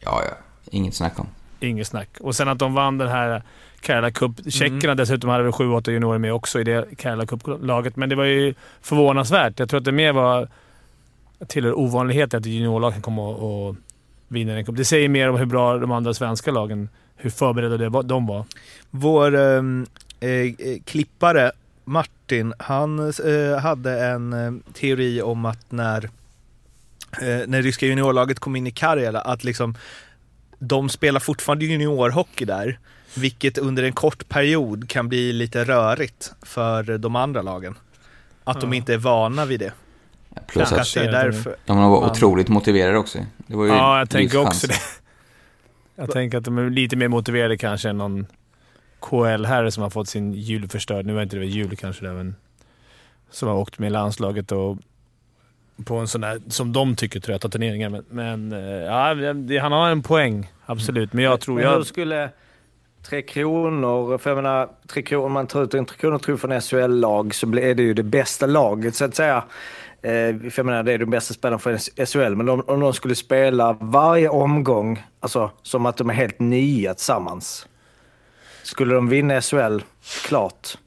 Ja, 0.00 0.22
ja. 0.24 0.34
Inget 0.70 0.94
snack 0.94 1.18
om. 1.20 1.28
Inget 1.60 1.86
snack. 1.86 2.08
Och 2.20 2.36
sen 2.36 2.48
att 2.48 2.58
de 2.58 2.74
vann 2.74 2.98
den 2.98 3.08
här 3.08 3.42
Karla 3.80 4.10
Cup. 4.10 4.32
Tjeckerna 4.52 4.84
Mm. 4.84 4.96
dessutom 4.96 5.30
hade 5.30 5.42
väl 5.42 5.52
7-8 5.52 5.90
juniorer 5.90 6.18
med 6.18 6.32
också 6.32 6.60
i 6.60 6.64
det 6.64 6.84
Karla 6.96 7.26
Cup-laget. 7.26 7.96
Men 7.96 8.08
det 8.08 8.14
var 8.14 8.24
ju 8.24 8.54
förvånansvärt. 8.80 9.58
Jag 9.58 9.68
tror 9.68 9.78
att 9.78 9.84
det 9.84 9.92
mer 9.92 10.12
var 10.12 10.48
tillhör 11.46 11.78
ovanlighet 11.78 12.34
att 12.34 12.46
juniorlag 12.46 12.92
kan 12.92 13.02
komma 13.02 13.22
och, 13.28 13.68
och 13.68 13.76
vinna 14.28 14.52
en 14.52 14.64
cup. 14.64 14.76
Det 14.76 14.84
säger 14.84 15.08
mer 15.08 15.28
om 15.28 15.36
hur 15.36 15.46
bra 15.46 15.78
de 15.78 15.92
andra 15.92 16.14
svenska 16.14 16.50
lagen, 16.50 16.88
hur 17.16 17.30
förberedda 17.30 18.02
de 18.02 18.26
var. 18.26 18.44
Vår 18.90 19.36
ehm, 19.36 19.86
eh, 20.20 20.30
eh, 20.30 20.52
klippare 20.84 21.52
Martin, 21.84 22.54
han 22.58 22.98
eh, 22.98 23.58
hade 23.58 24.04
en 24.06 24.32
eh, 24.32 24.52
teori 24.72 25.22
om 25.22 25.44
att 25.44 25.72
när, 25.72 26.04
eh, 27.20 27.46
när 27.46 27.62
ryska 27.62 27.86
juniorlaget 27.86 28.38
kom 28.38 28.56
in 28.56 28.66
i 28.66 28.70
Karjala, 28.70 29.20
att 29.20 29.44
liksom 29.44 29.74
de 30.58 30.88
spelar 30.88 31.20
fortfarande 31.20 31.64
juniorhockey 31.64 32.44
där, 32.44 32.78
vilket 33.16 33.58
under 33.58 33.82
en 33.82 33.92
kort 33.92 34.28
period 34.28 34.88
kan 34.88 35.08
bli 35.08 35.32
lite 35.32 35.64
rörigt 35.64 36.32
för 36.42 36.98
de 36.98 37.16
andra 37.16 37.42
lagen. 37.42 37.78
Att 38.44 38.60
de 38.60 38.70
Ja. 38.72 38.76
inte 38.76 38.94
är 38.94 38.98
vana 38.98 39.44
vid 39.44 39.60
det. 39.60 39.72
Plus 40.46 40.72
att 40.72 40.94
det 40.94 41.00
är 41.00 41.12
därför. 41.12 41.56
de 41.66 41.78
var 41.78 42.10
otroligt 42.10 42.48
motiverade 42.48 42.98
också. 42.98 43.18
Det 43.46 43.56
var 43.56 43.64
ju 43.64 43.70
Ja, 43.70 43.98
jag 43.98 44.10
tänker 44.10 44.46
också 44.46 44.66
det. 44.66 44.74
Jag 45.96 46.10
tänker 46.10 46.38
att 46.38 46.44
de 46.44 46.58
är 46.58 46.70
lite 46.70 46.96
mer 46.96 47.08
motiverade 47.08 47.56
kanske 47.56 47.88
än 47.88 47.98
någon 47.98 48.26
KL-herre 49.00 49.70
som 49.70 49.82
har 49.82 49.90
fått 49.90 50.08
sin 50.08 50.32
jul 50.32 50.68
förstörd. 50.68 51.06
Nu 51.06 51.12
var 51.12 51.22
inte 51.22 51.36
det 51.36 51.40
väl 51.40 51.48
jul 51.48 51.76
kanske 51.76 52.06
det, 52.06 52.12
men 52.12 52.34
som 53.30 53.48
har 53.48 53.54
åkt 53.56 53.78
med 53.78 53.92
landslaget 53.92 54.52
och 54.52 54.78
på 55.84 55.96
en 55.96 56.08
sån 56.08 56.20
där, 56.20 56.40
som 56.48 56.72
de 56.72 56.96
tycker, 56.96 57.20
trötta 57.20 57.48
turneringar. 57.48 57.88
Men, 57.88 58.04
men 58.10 58.52
eh, 58.52 58.60
ja, 58.60 59.60
han 59.62 59.72
har 59.72 59.90
en 59.90 60.02
poäng, 60.02 60.50
absolut. 60.66 61.12
Men 61.12 61.24
jag 61.24 61.40
tror... 61.40 61.54
Men 61.54 61.64
Jag, 61.64 61.86
skulle 61.86 62.30
Tre 63.02 63.22
Kronor, 63.22 64.18
för 64.18 64.30
jag 64.30 64.36
menar, 64.36 64.68
Tre 64.88 65.02
Kronor, 65.02 65.26
om 65.26 65.32
man 65.32 65.46
tar 65.46 65.62
ut 65.62 65.74
en 65.74 65.86
Tre 65.86 65.96
Kronor 65.98 66.18
tror 66.18 66.36
från 66.36 66.60
SHL-lag 66.60 67.34
så 67.34 67.46
blir 67.46 67.74
det 67.74 67.82
ju 67.82 67.94
det 67.94 68.02
bästa 68.02 68.46
laget 68.46 68.94
så 68.94 69.04
att 69.04 69.14
säga. 69.14 69.44
Eh, 70.02 70.10
för 70.10 70.52
jag 70.56 70.66
menar, 70.66 70.82
det 70.82 70.92
är 70.92 70.98
de 70.98 71.10
bästa 71.10 71.34
spelarna 71.34 71.58
för 71.58 71.78
SHL, 72.06 72.34
men 72.34 72.48
om, 72.48 72.60
om 72.66 72.80
de 72.80 72.92
skulle 72.92 73.14
spela 73.14 73.76
varje 73.80 74.28
omgång, 74.28 75.06
alltså 75.20 75.50
som 75.62 75.86
att 75.86 75.96
de 75.96 76.10
är 76.10 76.14
helt 76.14 76.38
nya 76.38 76.94
tillsammans. 76.94 77.66
Skulle 78.62 78.94
de 78.94 79.08
vinna 79.08 79.40
SHL? 79.40 79.78
Klart. 80.26 80.78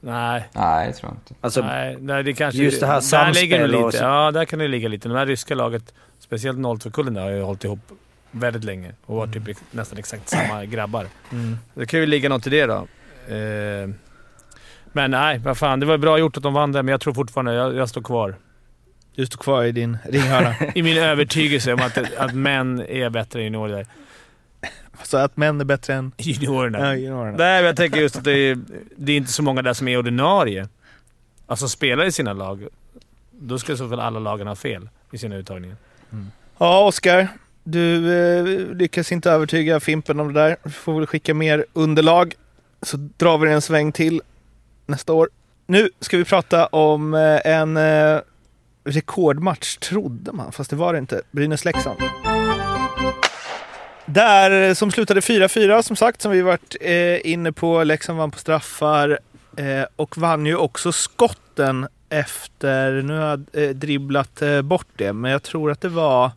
nej, 0.00 0.44
Nej, 0.52 0.86
jag 0.86 0.96
tror 0.96 1.12
inte. 1.12 1.34
Alltså, 1.40 1.60
nej, 1.60 1.96
nej, 2.00 2.22
det 2.22 2.32
kanske... 2.32 2.62
just 2.62 2.80
det 2.80 2.86
här 2.86 3.10
där 3.10 3.32
ligger 3.32 3.66
lite. 3.68 3.98
så- 3.98 4.04
Ja, 4.04 4.30
där 4.30 4.44
kan 4.44 4.58
det 4.58 4.68
ligga 4.68 4.88
lite. 4.88 5.08
Det 5.08 5.18
här 5.18 5.26
ryska 5.26 5.54
laget, 5.54 5.94
speciellt 6.18 6.58
02-kullen, 6.58 7.14
där 7.14 7.22
har 7.22 7.30
ju 7.30 7.42
hållit 7.42 7.64
ihop 7.64 7.78
väldigt 8.30 8.64
länge 8.64 8.92
och 9.06 9.16
varit 9.16 9.32
typ 9.32 9.56
nästan 9.70 9.98
exakt 9.98 10.28
samma 10.28 10.64
grabbar. 10.74 11.06
Mm. 11.32 11.58
Det 11.74 11.86
kan 11.86 12.00
ju 12.00 12.06
ligga 12.06 12.28
något 12.28 12.46
i 12.46 12.50
det 12.50 12.66
då. 12.66 12.86
Eh, 13.34 13.88
men 14.92 15.10
nej, 15.10 15.38
vad 15.38 15.58
fan. 15.58 15.80
Det 15.80 15.86
var 15.86 15.98
bra 15.98 16.18
gjort 16.18 16.36
att 16.36 16.42
de 16.42 16.54
vann 16.54 16.72
det, 16.72 16.82
men 16.82 16.92
jag 16.92 17.00
tror 17.00 17.14
fortfarande... 17.14 17.54
Jag, 17.54 17.74
jag 17.74 17.88
står 17.88 18.02
kvar. 18.02 18.36
Du 19.14 19.26
står 19.26 19.38
kvar 19.38 19.64
i 19.64 19.72
din 19.72 19.98
ringhörna. 20.04 20.54
I 20.74 20.82
min 20.82 20.96
övertygelse 20.98 21.72
om 21.72 21.80
att, 21.80 22.14
att 22.18 22.34
män 22.34 22.80
är 22.88 23.10
bättre 23.10 23.38
än 23.38 23.44
juniorer. 23.44 23.86
Så 25.02 25.16
att 25.16 25.36
män 25.36 25.60
är 25.60 25.64
bättre 25.64 25.94
än 25.94 26.12
Juniorerna. 26.18 26.78
ja, 26.78 26.94
juniorerna. 26.94 27.36
Nej, 27.36 27.58
men 27.58 27.64
jag 27.66 27.76
tänker 27.76 28.00
just 28.00 28.16
att 28.16 28.24
det 28.24 28.32
är, 28.32 28.58
det 28.96 29.12
är 29.12 29.16
inte 29.16 29.32
så 29.32 29.42
många 29.42 29.62
där 29.62 29.72
som 29.72 29.88
är 29.88 29.98
ordinarie. 29.98 30.68
Alltså 31.46 31.68
spelar 31.68 32.04
i 32.04 32.12
sina 32.12 32.32
lag. 32.32 32.66
Då 33.30 33.58
ska 33.58 33.72
i 33.72 33.76
så 33.76 33.88
fall 33.88 34.00
alla 34.00 34.18
lagen 34.18 34.46
ha 34.46 34.56
fel 34.56 34.88
i 35.10 35.18
sina 35.18 35.36
uttagningar. 35.36 35.76
Ja, 36.58 36.84
Oskar. 36.86 37.28
Du 37.68 38.12
eh, 38.18 38.44
lyckas 38.76 39.12
inte 39.12 39.30
övertyga 39.30 39.80
Fimpen 39.80 40.20
om 40.20 40.32
det 40.32 40.40
där. 40.40 40.56
Du 40.64 40.70
får 40.70 40.94
väl 40.94 41.06
skicka 41.06 41.34
mer 41.34 41.64
underlag. 41.72 42.34
Så 42.82 42.96
drar 42.96 43.38
vi 43.38 43.52
en 43.52 43.62
sväng 43.62 43.92
till 43.92 44.22
nästa 44.86 45.12
år. 45.12 45.28
Nu 45.66 45.90
ska 46.00 46.16
vi 46.16 46.24
prata 46.24 46.66
om 46.66 47.14
eh, 47.14 47.40
en 47.44 47.76
eh, 47.76 48.20
rekordmatch, 48.84 49.76
trodde 49.76 50.32
man. 50.32 50.52
Fast 50.52 50.70
det 50.70 50.76
var 50.76 50.92
det 50.92 50.98
inte. 50.98 51.22
Brynäs-Leksand. 51.30 51.96
Där 54.06 54.68
eh, 54.68 54.74
som 54.74 54.90
slutade 54.90 55.20
4-4 55.20 55.82
som 55.82 55.96
sagt, 55.96 56.22
som 56.22 56.32
vi 56.32 56.42
varit 56.42 56.76
eh, 56.80 57.30
inne 57.32 57.52
på. 57.52 57.84
Leksand 57.84 58.18
vann 58.18 58.30
på 58.30 58.38
straffar 58.38 59.18
eh, 59.56 59.84
och 59.96 60.18
vann 60.18 60.46
ju 60.46 60.56
också 60.56 60.92
skotten 60.92 61.86
efter, 62.08 63.02
nu 63.02 63.18
har 63.18 63.26
jag 63.26 63.46
eh, 63.52 63.70
dribblat 63.70 64.42
eh, 64.42 64.62
bort 64.62 64.88
det, 64.96 65.12
men 65.12 65.30
jag 65.30 65.42
tror 65.42 65.70
att 65.70 65.80
det 65.80 65.88
var 65.88 66.30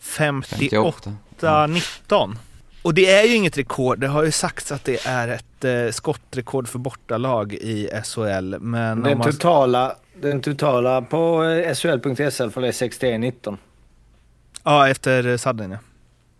58 0.00 1.12
58. 1.30 1.66
19. 1.66 2.38
Och 2.82 2.94
det 2.94 3.10
är 3.10 3.24
ju 3.24 3.34
inget 3.34 3.58
rekord. 3.58 3.98
Det 3.98 4.06
har 4.06 4.24
ju 4.24 4.30
sagts 4.30 4.72
att 4.72 4.84
det 4.84 5.06
är 5.06 5.28
ett 5.28 5.64
eh, 5.64 5.90
skottrekord 5.90 6.68
för 6.68 6.78
bortalag 6.78 7.52
i 7.52 7.90
SHL. 8.04 8.56
Men 8.60 9.02
den, 9.02 9.18
man, 9.18 9.32
totala, 9.32 9.96
den 10.20 10.40
totala 10.40 11.02
på 11.02 11.44
eh, 11.44 11.74
SHL.SL 11.74 12.50
för 12.50 12.60
det 12.60 12.68
är 12.68 12.72
61-19. 12.72 13.56
ja, 14.64 14.88
efter 14.88 15.26
eh, 15.26 15.36
sadden 15.36 15.70
ja. 15.70 15.78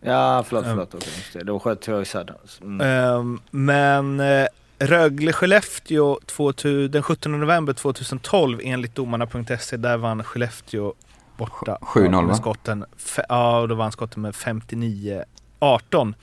Ja, 0.01 0.45
förlåt, 0.49 0.65
förlåt. 0.65 0.95
just 0.95 1.33
det. 1.33 1.45
Då 1.45 1.61
sköt 1.61 1.87
jag 1.87 2.03
i 2.03 2.05
sadden. 2.05 2.37
Mm. 2.63 2.81
Ehm, 2.81 3.41
men 3.51 4.21
eh, 4.21 4.47
Rögle-Skellefteå 4.79 6.19
2000 6.27 6.91
den 6.91 7.03
17 7.03 7.41
november 7.41 7.73
2012 7.73 8.61
enligt 8.63 8.95
domarna.se, 8.95 9.77
där 9.77 9.97
vann 9.97 10.25
Skellefteå 10.25 10.95
borta. 11.39 11.79
7-0 11.81 12.11
med 12.11 12.25
va? 12.25 12.35
skotten. 12.35 12.85
Ja, 13.29 13.67
då 13.69 13.75
vann 13.75 13.93
skotten 13.93 14.23
med 14.23 14.35
59-18. 14.35 16.15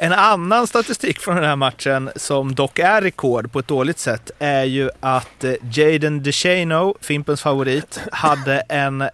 En 0.00 0.12
annan 0.12 0.66
statistik 0.66 1.18
från 1.18 1.36
den 1.36 1.44
här 1.44 1.56
matchen, 1.56 2.10
som 2.16 2.54
dock 2.54 2.78
är 2.78 3.02
rekord 3.02 3.52
på 3.52 3.58
ett 3.58 3.68
dåligt 3.68 3.98
sätt, 3.98 4.30
är 4.38 4.64
ju 4.64 4.90
att 5.00 5.44
eh, 5.44 5.52
Jaden 5.72 6.22
DeShano, 6.22 6.94
Fimpens 7.00 7.42
favorit, 7.42 8.00
hade 8.12 8.60
en 8.60 9.08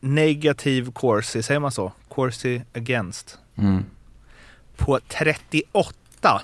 negativ 0.00 0.92
Corsi, 0.92 1.42
säger 1.42 1.60
man 1.60 1.72
så? 1.72 1.92
Corsi 2.08 2.62
against. 2.74 3.38
Mm. 3.58 3.84
på 4.76 5.00
38. 5.08 6.42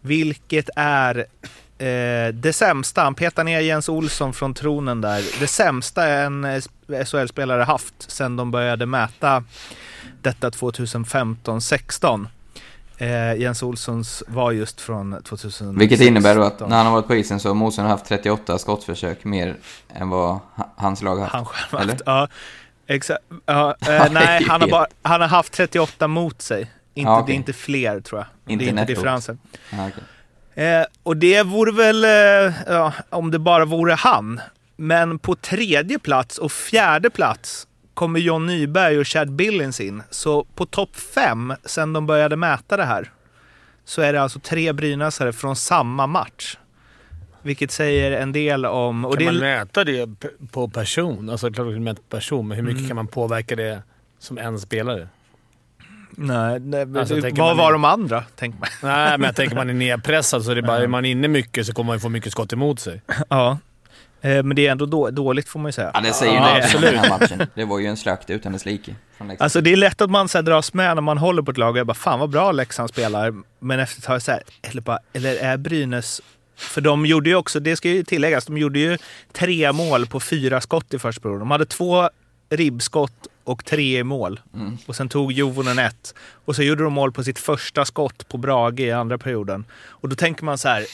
Vilket 0.00 0.70
är 0.76 1.26
eh, 1.78 2.34
det 2.34 2.52
sämsta. 2.52 3.02
Han 3.02 3.14
petar 3.14 3.44
ner 3.44 3.60
Jens 3.60 3.88
Olsson 3.88 4.32
från 4.34 4.54
tronen 4.54 5.00
där. 5.00 5.40
Det 5.40 5.46
sämsta 5.46 6.08
en 6.08 6.62
SHL-spelare 7.06 7.62
haft 7.62 8.10
sedan 8.10 8.36
de 8.36 8.50
började 8.50 8.86
mäta 8.86 9.44
detta 10.22 10.50
2015-16. 10.50 12.26
Eh, 12.98 13.34
Jens 13.34 13.62
Olssons 13.62 14.22
var 14.28 14.52
just 14.52 14.80
från 14.80 15.22
2016. 15.22 15.78
Vilket 15.78 16.00
innebär 16.00 16.34
då 16.36 16.42
att 16.42 16.60
när 16.60 16.76
han 16.76 16.86
har 16.86 16.92
varit 16.92 17.06
på 17.06 17.14
isen 17.16 17.40
så 17.40 17.48
har 17.48 17.54
motståndaren 17.54 17.90
haft 17.98 18.06
38 18.06 18.58
skottförsök 18.58 19.24
mer 19.24 19.56
än 19.94 20.08
vad 20.08 20.28
ha- 20.54 20.72
hans 20.76 21.02
lag 21.02 21.16
har 21.16 21.22
haft. 21.22 21.34
Han 21.34 21.44
själv 21.44 21.80
Eller? 21.82 21.92
haft, 21.92 22.02
ja. 22.06 22.28
Exakt. 22.86 23.20
Ja, 23.46 23.76
eh, 23.88 24.04
nej, 24.12 24.44
han 24.48 24.60
har, 24.60 24.68
bara, 24.68 24.86
han 25.02 25.20
har 25.20 25.28
haft 25.28 25.52
38 25.52 26.08
mot 26.08 26.42
sig. 26.42 26.60
Inte, 26.94 27.10
Ja, 27.10 27.14
okej. 27.20 27.26
Det 27.26 27.32
är 27.32 27.36
inte 27.36 27.52
fler 27.52 28.00
tror 28.00 28.20
jag. 28.20 28.52
Inte 28.52 28.64
det 28.64 28.68
är 28.68 28.70
inte 28.70 28.80
nettot. 28.80 28.96
differensen. 28.96 29.38
Ja, 29.70 29.88
okej. 29.88 30.04
Eh, 30.56 30.82
och 31.02 31.16
det 31.16 31.42
vore 31.42 31.72
väl, 31.72 32.04
eh, 32.04 32.54
ja, 32.66 32.92
om 33.10 33.30
det 33.30 33.38
bara 33.38 33.64
vore 33.64 33.94
han. 33.94 34.40
Men 34.76 35.18
på 35.18 35.34
tredje 35.34 35.98
plats 35.98 36.38
och 36.38 36.52
fjärde 36.52 37.10
plats 37.10 37.66
kommer 37.94 38.20
John 38.20 38.46
Nyberg 38.46 38.98
och 38.98 39.06
Chad 39.06 39.32
Billings 39.32 39.80
in. 39.80 40.02
Så 40.10 40.44
på 40.44 40.66
topp 40.66 40.96
fem, 40.96 41.52
sen 41.64 41.92
de 41.92 42.06
började 42.06 42.36
mäta 42.36 42.76
det 42.76 42.84
här, 42.84 43.10
så 43.84 44.02
är 44.02 44.12
det 44.12 44.22
alltså 44.22 44.38
tre 44.38 44.72
Brynäsare 44.72 45.32
från 45.32 45.56
samma 45.56 46.06
match. 46.06 46.56
Vilket 47.42 47.70
säger 47.70 48.10
en 48.12 48.32
del 48.32 48.66
om... 48.66 49.04
Och 49.04 49.12
kan 49.12 49.18
det 49.26 49.32
man 49.32 49.40
mäta 49.40 49.84
det 49.84 50.10
på 50.52 50.68
person? 50.68 51.30
Alltså 51.30 51.50
klart 51.52 51.66
man 51.66 51.74
kan 51.74 51.84
mäta 51.84 52.02
person, 52.08 52.48
men 52.48 52.56
hur 52.56 52.64
mycket 52.64 52.78
Mm. 52.78 52.88
kan 52.88 52.96
man 52.96 53.06
påverka 53.06 53.56
det 53.56 53.82
som 54.18 54.38
en 54.38 54.60
spelare? 54.60 55.08
Nej, 56.18 56.60
nej 56.60 56.86
Alltså, 56.98 57.14
det- 57.16 57.38
vad 57.38 57.56
var 57.56 57.72
de 57.72 57.84
andra? 57.84 58.24
Tänker 58.36 58.58
man. 58.60 58.68
Nej, 58.82 59.18
men 59.18 59.22
jag 59.22 59.36
tänker 59.36 59.56
man 59.56 59.70
är 59.70 59.74
nedpressad 59.86 60.44
så 60.44 60.50
är 60.50 60.54
det 60.54 60.62
bara, 60.62 60.78
är 60.78 60.86
man 60.86 61.04
inne 61.04 61.28
mycket 61.28 61.66
så 61.66 61.72
kommer 61.72 61.86
man 61.86 61.96
ju 61.96 62.00
få 62.00 62.08
mycket 62.08 62.32
skott 62.32 62.52
emot 62.52 62.80
sig. 62.80 63.02
Ja. 63.28 63.58
Eh, 64.20 64.42
Men 64.42 64.56
det 64.56 64.66
är 64.66 64.70
ändå 64.72 64.86
då, 64.86 65.10
dåligt 65.10 65.48
får 65.48 65.60
man 65.60 65.68
ju 65.68 65.72
säga. 65.72 65.90
Ja, 65.94 66.00
det 66.00 66.12
säger 66.12 66.32
ju 66.32 66.38
Ja, 66.38 66.56
absolut. 66.62 66.90
den 66.90 66.98
här 66.98 67.08
matchen. 67.18 67.42
Det 67.54 67.64
var 67.64 67.78
ju 67.78 67.86
en 67.86 67.96
slakt 67.96 68.30
utan 68.30 68.52
dess 68.52 68.64
like. 68.66 68.94
från 69.16 69.28
Leksand. 69.28 69.44
Alltså 69.44 69.60
det 69.60 69.72
är 69.72 69.76
lätt 69.76 70.00
att 70.00 70.10
man 70.10 70.28
så 70.28 70.38
här, 70.38 70.42
dras 70.42 70.72
med 70.74 70.94
när 70.94 71.02
man 71.02 71.18
håller 71.18 71.42
på 71.42 71.50
ett 71.50 71.58
lag 71.58 71.70
och 71.70 71.78
jag 71.78 71.86
bara 71.86 71.94
fan 71.94 72.20
vad 72.20 72.30
bra 72.30 72.52
Leksand 72.52 72.88
spelar. 72.90 73.34
Men 73.60 73.80
efter 73.80 74.00
ett 74.00 74.04
tag 74.04 74.22
så 74.22 74.32
här, 74.32 74.42
eller, 74.62 74.82
bara, 74.82 74.98
eller 75.12 75.36
är 75.36 75.56
Brynäs... 75.56 76.20
För 76.58 76.80
de 76.80 77.06
gjorde 77.06 77.30
ju 77.30 77.36
också, 77.36 77.60
det 77.60 77.76
ska 77.76 77.88
ju 77.88 78.04
tilläggas, 78.04 78.46
de 78.46 78.58
gjorde 78.58 78.78
ju 78.78 78.98
tre 79.32 79.72
mål 79.72 80.06
på 80.06 80.20
fyra 80.20 80.60
skott 80.60 80.94
i 80.94 80.98
första 80.98 81.20
perioden. 81.22 81.40
De 81.40 81.50
hade 81.50 81.66
två 81.66 82.10
ribbskott 82.50 83.12
och 83.46 83.64
tre 83.64 83.98
i 83.98 84.04
mål. 84.04 84.40
Mm. 84.54 84.78
Och 84.86 84.96
sen 84.96 85.08
tog 85.08 85.32
Jovonen 85.32 85.78
ett. 85.78 86.14
Och 86.44 86.56
så 86.56 86.62
gjorde 86.62 86.84
de 86.84 86.92
mål 86.92 87.12
på 87.12 87.24
sitt 87.24 87.38
första 87.38 87.84
skott 87.84 88.28
på 88.28 88.38
Brage 88.38 88.80
i 88.80 88.92
andra 88.92 89.18
perioden. 89.18 89.64
Och 89.88 90.08
då 90.08 90.16
tänker 90.16 90.44
man 90.44 90.58
så 90.58 90.68
här, 90.68 90.84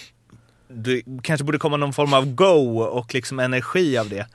det 0.68 1.02
kanske 1.22 1.44
borde 1.44 1.58
komma 1.58 1.76
någon 1.76 1.92
form 1.92 2.14
av 2.14 2.34
go 2.34 2.78
och 2.78 3.14
liksom 3.14 3.38
energi 3.38 3.98
av 3.98 4.08
det. 4.08 4.26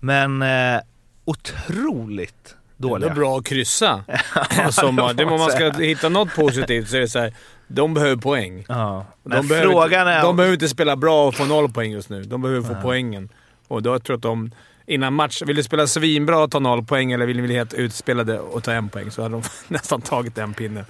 Men 0.00 0.42
eh, 0.42 0.80
otroligt 1.24 2.56
Det 2.76 2.86
är 2.86 2.88
dåliga. 2.88 3.14
bra 3.14 3.38
att 3.38 3.44
kryssa. 3.44 4.04
det, 5.14 5.24
om 5.24 5.40
man 5.40 5.50
ska 5.50 5.70
hitta 5.70 6.08
något 6.08 6.34
positivt 6.34 6.88
så 6.88 6.96
är 6.96 7.00
det 7.00 7.08
så 7.08 7.18
här, 7.18 7.34
de 7.66 7.94
behöver 7.94 8.16
poäng. 8.16 8.64
Ja. 8.68 9.06
De 9.22 9.48
behöver, 9.48 9.70
frågan 9.70 10.08
är... 10.08 10.22
de 10.22 10.36
behöver 10.36 10.54
inte 10.54 10.68
spela 10.68 10.96
bra 10.96 11.28
och 11.28 11.34
få 11.34 11.44
noll 11.44 11.72
poäng 11.72 11.92
just 11.92 12.08
nu. 12.08 12.22
De 12.22 12.42
behöver 12.42 12.74
få 12.74 12.76
poängen. 12.82 13.28
Och 13.68 13.82
då 13.82 13.98
tror 13.98 14.14
jag 14.14 14.18
att 14.18 14.22
de... 14.22 14.50
Innan 14.86 15.12
match, 15.14 15.42
vill 15.46 15.56
du 15.56 15.62
spela 15.62 15.86
svinbra 15.86 16.38
och 16.38 16.50
ta 16.50 16.58
noll 16.58 16.84
poäng 16.84 17.12
eller 17.12 17.26
vill 17.26 17.36
ni 17.36 17.42
bli 17.42 17.54
helt 17.54 17.74
utspelade 17.74 18.38
och 18.40 18.64
ta 18.64 18.72
en 18.72 18.88
poäng 18.88 19.10
så 19.10 19.22
hade 19.22 19.34
de 19.34 19.42
nästan 19.68 20.00
tagit 20.00 20.38
en 20.38 20.54
pinne. 20.54 20.84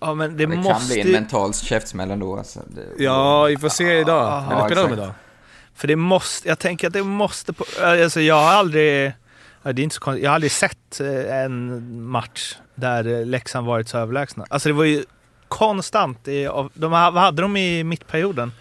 ja, 0.00 0.14
men 0.14 0.36
det, 0.36 0.46
det 0.46 0.54
kan 0.54 0.62
måste 0.62 0.92
bli 0.92 1.00
en 1.00 1.12
mental 1.12 1.54
käftsmäll 1.54 2.10
ändå. 2.10 2.36
Alltså. 2.36 2.60
Det, 2.68 3.04
Ja, 3.04 3.44
vi 3.44 3.56
får 3.56 3.68
se 3.68 3.98
idag. 3.98 4.22
Ja, 4.50 4.52
Eller 4.56 4.66
spelar 4.66 4.82
de 4.88 4.92
idag? 4.92 5.12
För 5.74 5.88
det 5.88 5.96
måste... 5.96 6.48
Jag 6.48 6.58
tänker 6.58 6.86
att 6.86 6.92
det 6.92 7.02
måste... 7.02 7.52
På, 7.52 7.64
alltså 7.82 8.20
jag 8.20 8.34
har 8.34 8.52
aldrig... 8.52 9.12
Ja, 9.62 9.72
det 9.72 9.82
är 9.82 9.84
inte 9.84 9.94
så 9.94 10.00
konstigt. 10.00 10.22
Jag 10.24 10.30
har 10.30 10.34
aldrig 10.34 10.52
sett 10.52 11.00
eh, 11.00 11.36
en 11.44 12.02
match 12.04 12.54
där 12.74 13.20
eh, 13.20 13.26
Leksand 13.26 13.66
varit 13.66 13.88
så 13.88 13.98
överlägsna. 13.98 14.46
Alltså 14.50 14.68
det 14.68 14.72
var 14.72 14.84
ju 14.84 15.04
konstant. 15.48 16.28
I, 16.28 16.46
av- 16.46 16.70
de, 16.74 16.90
vad 16.90 17.14
hade 17.14 17.42
de 17.42 17.56
i 17.56 17.84
mittperioden? 17.84 18.52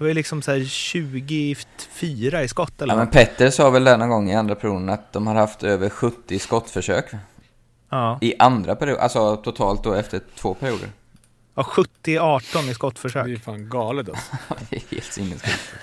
Det 0.00 0.04
var 0.04 0.08
ju 0.08 0.14
liksom 0.14 0.42
så 0.42 0.50
här 0.52 0.64
24 0.64 2.42
i 2.42 2.48
skott 2.48 2.82
eller 2.82 2.94
Ja, 2.94 2.98
men. 2.98 3.06
Petter 3.08 3.50
sa 3.50 3.70
väl 3.70 3.82
någon 3.84 4.08
gång 4.08 4.30
i 4.30 4.34
andra 4.34 4.54
perioden 4.54 4.88
att 4.88 5.12
de 5.12 5.26
har 5.26 5.34
haft 5.34 5.62
över 5.62 5.88
70 5.88 6.38
skottförsök 6.38 7.06
Ja. 7.90 8.18
i 8.20 8.34
andra 8.38 8.76
perioden, 8.76 9.02
alltså 9.02 9.36
totalt 9.36 9.84
då 9.84 9.92
efter 9.94 10.20
två 10.36 10.54
perioder. 10.54 10.88
ja, 11.54 11.62
70-18 11.62 12.70
i 12.70 12.74
skottförsök. 12.74 13.26
Det 13.26 13.32
är 13.32 13.36
fan 13.36 13.68
galet 13.68 14.08
alltså. 14.08 14.32
det 14.70 14.76
är 14.76 14.82
helt 14.90 15.12
sinnessjukt. 15.12 15.74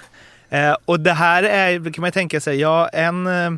Eh, 0.49 0.75
och 0.85 0.99
det 0.99 1.13
här 1.13 1.43
är, 1.43 1.93
kan 1.93 2.01
man 2.01 2.11
tänka 2.11 2.41
sig, 2.41 2.59
ja 2.59 2.87
en, 2.87 3.27
eh, 3.27 3.51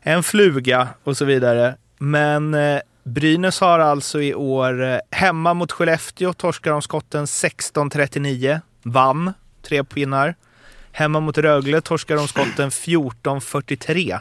en 0.00 0.22
fluga 0.22 0.88
och 1.04 1.16
så 1.16 1.24
vidare. 1.24 1.74
Men 1.98 2.54
eh, 2.54 2.80
Brynäs 3.04 3.60
har 3.60 3.78
alltså 3.78 4.22
i 4.22 4.34
år 4.34 4.82
eh, 4.84 4.98
hemma 5.10 5.54
mot 5.54 5.72
Skellefteå 5.72 6.32
torskar 6.32 6.70
de 6.70 6.82
skotten 6.82 7.24
16-39, 7.24 8.60
vann 8.82 9.32
tre 9.68 9.84
pinnar. 9.84 10.34
Hemma 10.92 11.20
mot 11.20 11.38
Rögle 11.38 11.80
torskar 11.80 12.16
de 12.16 12.28
skotten 12.28 12.70
14-43 12.70 14.18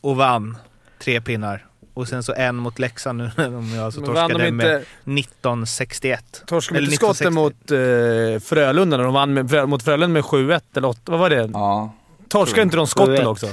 och 0.00 0.16
vann 0.16 0.56
tre 0.98 1.20
pinnar. 1.20 1.64
Och 1.94 2.08
sen 2.08 2.22
så 2.22 2.34
en 2.34 2.56
mot 2.56 2.78
Leksand 2.78 3.18
nu 3.18 3.30
när 3.36 3.50
de 3.50 3.78
alltså 3.84 4.00
torskade 4.00 4.44
de 4.44 4.50
med 4.52 4.84
inte... 5.04 5.28
19-61. 5.48 6.18
Torskade 6.46 6.80
de 6.80 6.84
inte 6.84 6.96
skotten 6.96 7.14
1960. 7.14 7.30
mot 7.30 7.70
eh, 7.70 8.48
Frölunda 8.48 8.96
när 8.96 9.04
de 9.04 9.12
vann 9.14 9.34
med, 9.34 9.46
Frö- 9.50 9.66
mot 9.66 9.82
Frölunda 9.82 10.08
med 10.08 10.22
7-1 10.24 10.60
eller 10.76 10.88
8? 10.88 11.00
Vad 11.04 11.20
var 11.20 11.30
det? 11.30 11.50
Ja, 11.52 11.94
Torskade 12.28 12.62
inte 12.62 12.76
de 12.76 12.86
skotten 12.86 13.16
7-1. 13.16 13.24
också? 13.24 13.46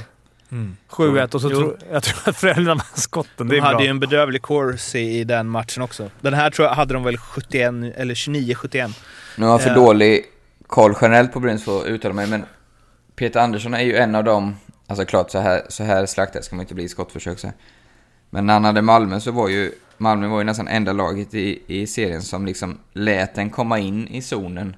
Mm. 0.50 0.76
7-1 0.90 1.34
och 1.34 1.40
så 1.40 1.48
tror 1.50 1.78
jag 1.92 2.02
tror 2.02 2.28
att 2.28 2.36
Frölunda 2.36 2.74
vann 2.74 2.82
skotten. 2.94 3.48
Det 3.48 3.54
De 3.54 3.58
är 3.58 3.62
hade 3.62 3.74
bra. 3.76 3.84
ju 3.84 3.90
en 3.90 4.00
bedrövlig 4.00 4.42
course 4.42 4.98
i, 4.98 5.18
i 5.20 5.24
den 5.24 5.48
matchen 5.48 5.82
också. 5.82 6.10
Den 6.20 6.34
här 6.34 6.50
tror 6.50 6.68
jag 6.68 6.74
hade 6.74 6.94
de 6.94 7.02
väl 7.04 7.16
71 7.18 7.74
eller 7.96 8.14
29-71. 8.14 8.92
nu 9.36 9.44
har 9.46 9.52
jag 9.52 9.62
för 9.62 9.68
Ja. 9.70 9.74
dålig 9.74 10.24
koll 10.66 10.94
generellt 11.00 11.32
på 11.32 11.40
Brynäs 11.40 11.64
för 11.64 11.80
att 11.80 11.86
uttala 11.86 12.14
mig, 12.14 12.26
men 12.26 12.44
Peter 13.16 13.40
Andersson 13.40 13.74
är 13.74 13.80
ju 13.80 13.96
en 13.96 14.14
av 14.14 14.24
dem, 14.24 14.56
alltså 14.86 15.04
klart 15.04 15.30
så 15.30 15.38
här, 15.38 15.62
så 15.68 15.84
här 15.84 16.06
slaktad 16.06 16.42
ska 16.42 16.56
man 16.56 16.62
inte 16.62 16.74
bli 16.74 16.84
i 16.84 16.88
skottförsök 16.88 17.38
så 17.38 17.46
här. 17.46 17.56
Men 18.30 18.46
när 18.46 18.54
han 18.54 18.64
hade 18.64 18.82
Malmö 18.82 19.20
så 19.20 19.30
var 19.30 19.48
ju, 19.48 19.72
Malmö 19.98 20.28
var 20.28 20.38
ju 20.38 20.44
nästan 20.44 20.68
enda 20.68 20.92
laget 20.92 21.34
i, 21.34 21.62
i 21.66 21.86
serien 21.86 22.22
som 22.22 22.46
liksom 22.46 22.78
lät 22.92 23.34
den 23.34 23.50
komma 23.50 23.78
in 23.78 24.08
i 24.08 24.22
zonen 24.22 24.76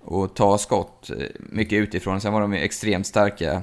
och 0.00 0.34
ta 0.34 0.58
skott 0.58 1.10
eh, 1.10 1.26
mycket 1.38 1.76
utifrån. 1.76 2.20
Sen 2.20 2.32
var 2.32 2.40
de 2.40 2.54
ju 2.54 2.60
extremt 2.60 3.06
starka 3.06 3.62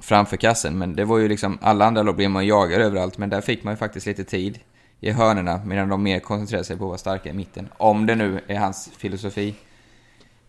framför 0.00 0.36
kassen, 0.36 0.78
men 0.78 0.96
det 0.96 1.04
var 1.04 1.18
ju 1.18 1.28
liksom, 1.28 1.58
alla 1.62 1.84
andra 1.84 2.02
lag 2.02 2.16
blev 2.16 2.30
man 2.30 2.46
jagade 2.46 2.84
överallt, 2.84 3.18
men 3.18 3.30
där 3.30 3.40
fick 3.40 3.64
man 3.64 3.72
ju 3.72 3.76
faktiskt 3.76 4.06
lite 4.06 4.24
tid 4.24 4.58
i 5.00 5.10
hörnerna 5.10 5.60
medan 5.64 5.88
de 5.88 6.02
mer 6.02 6.18
koncentrerade 6.18 6.64
sig 6.64 6.76
på 6.76 6.84
att 6.84 6.88
vara 6.88 6.98
starka 6.98 7.28
i 7.28 7.32
mitten. 7.32 7.68
Om 7.76 8.06
det 8.06 8.14
nu 8.14 8.40
är 8.46 8.58
hans 8.58 8.90
filosofi. 8.98 9.54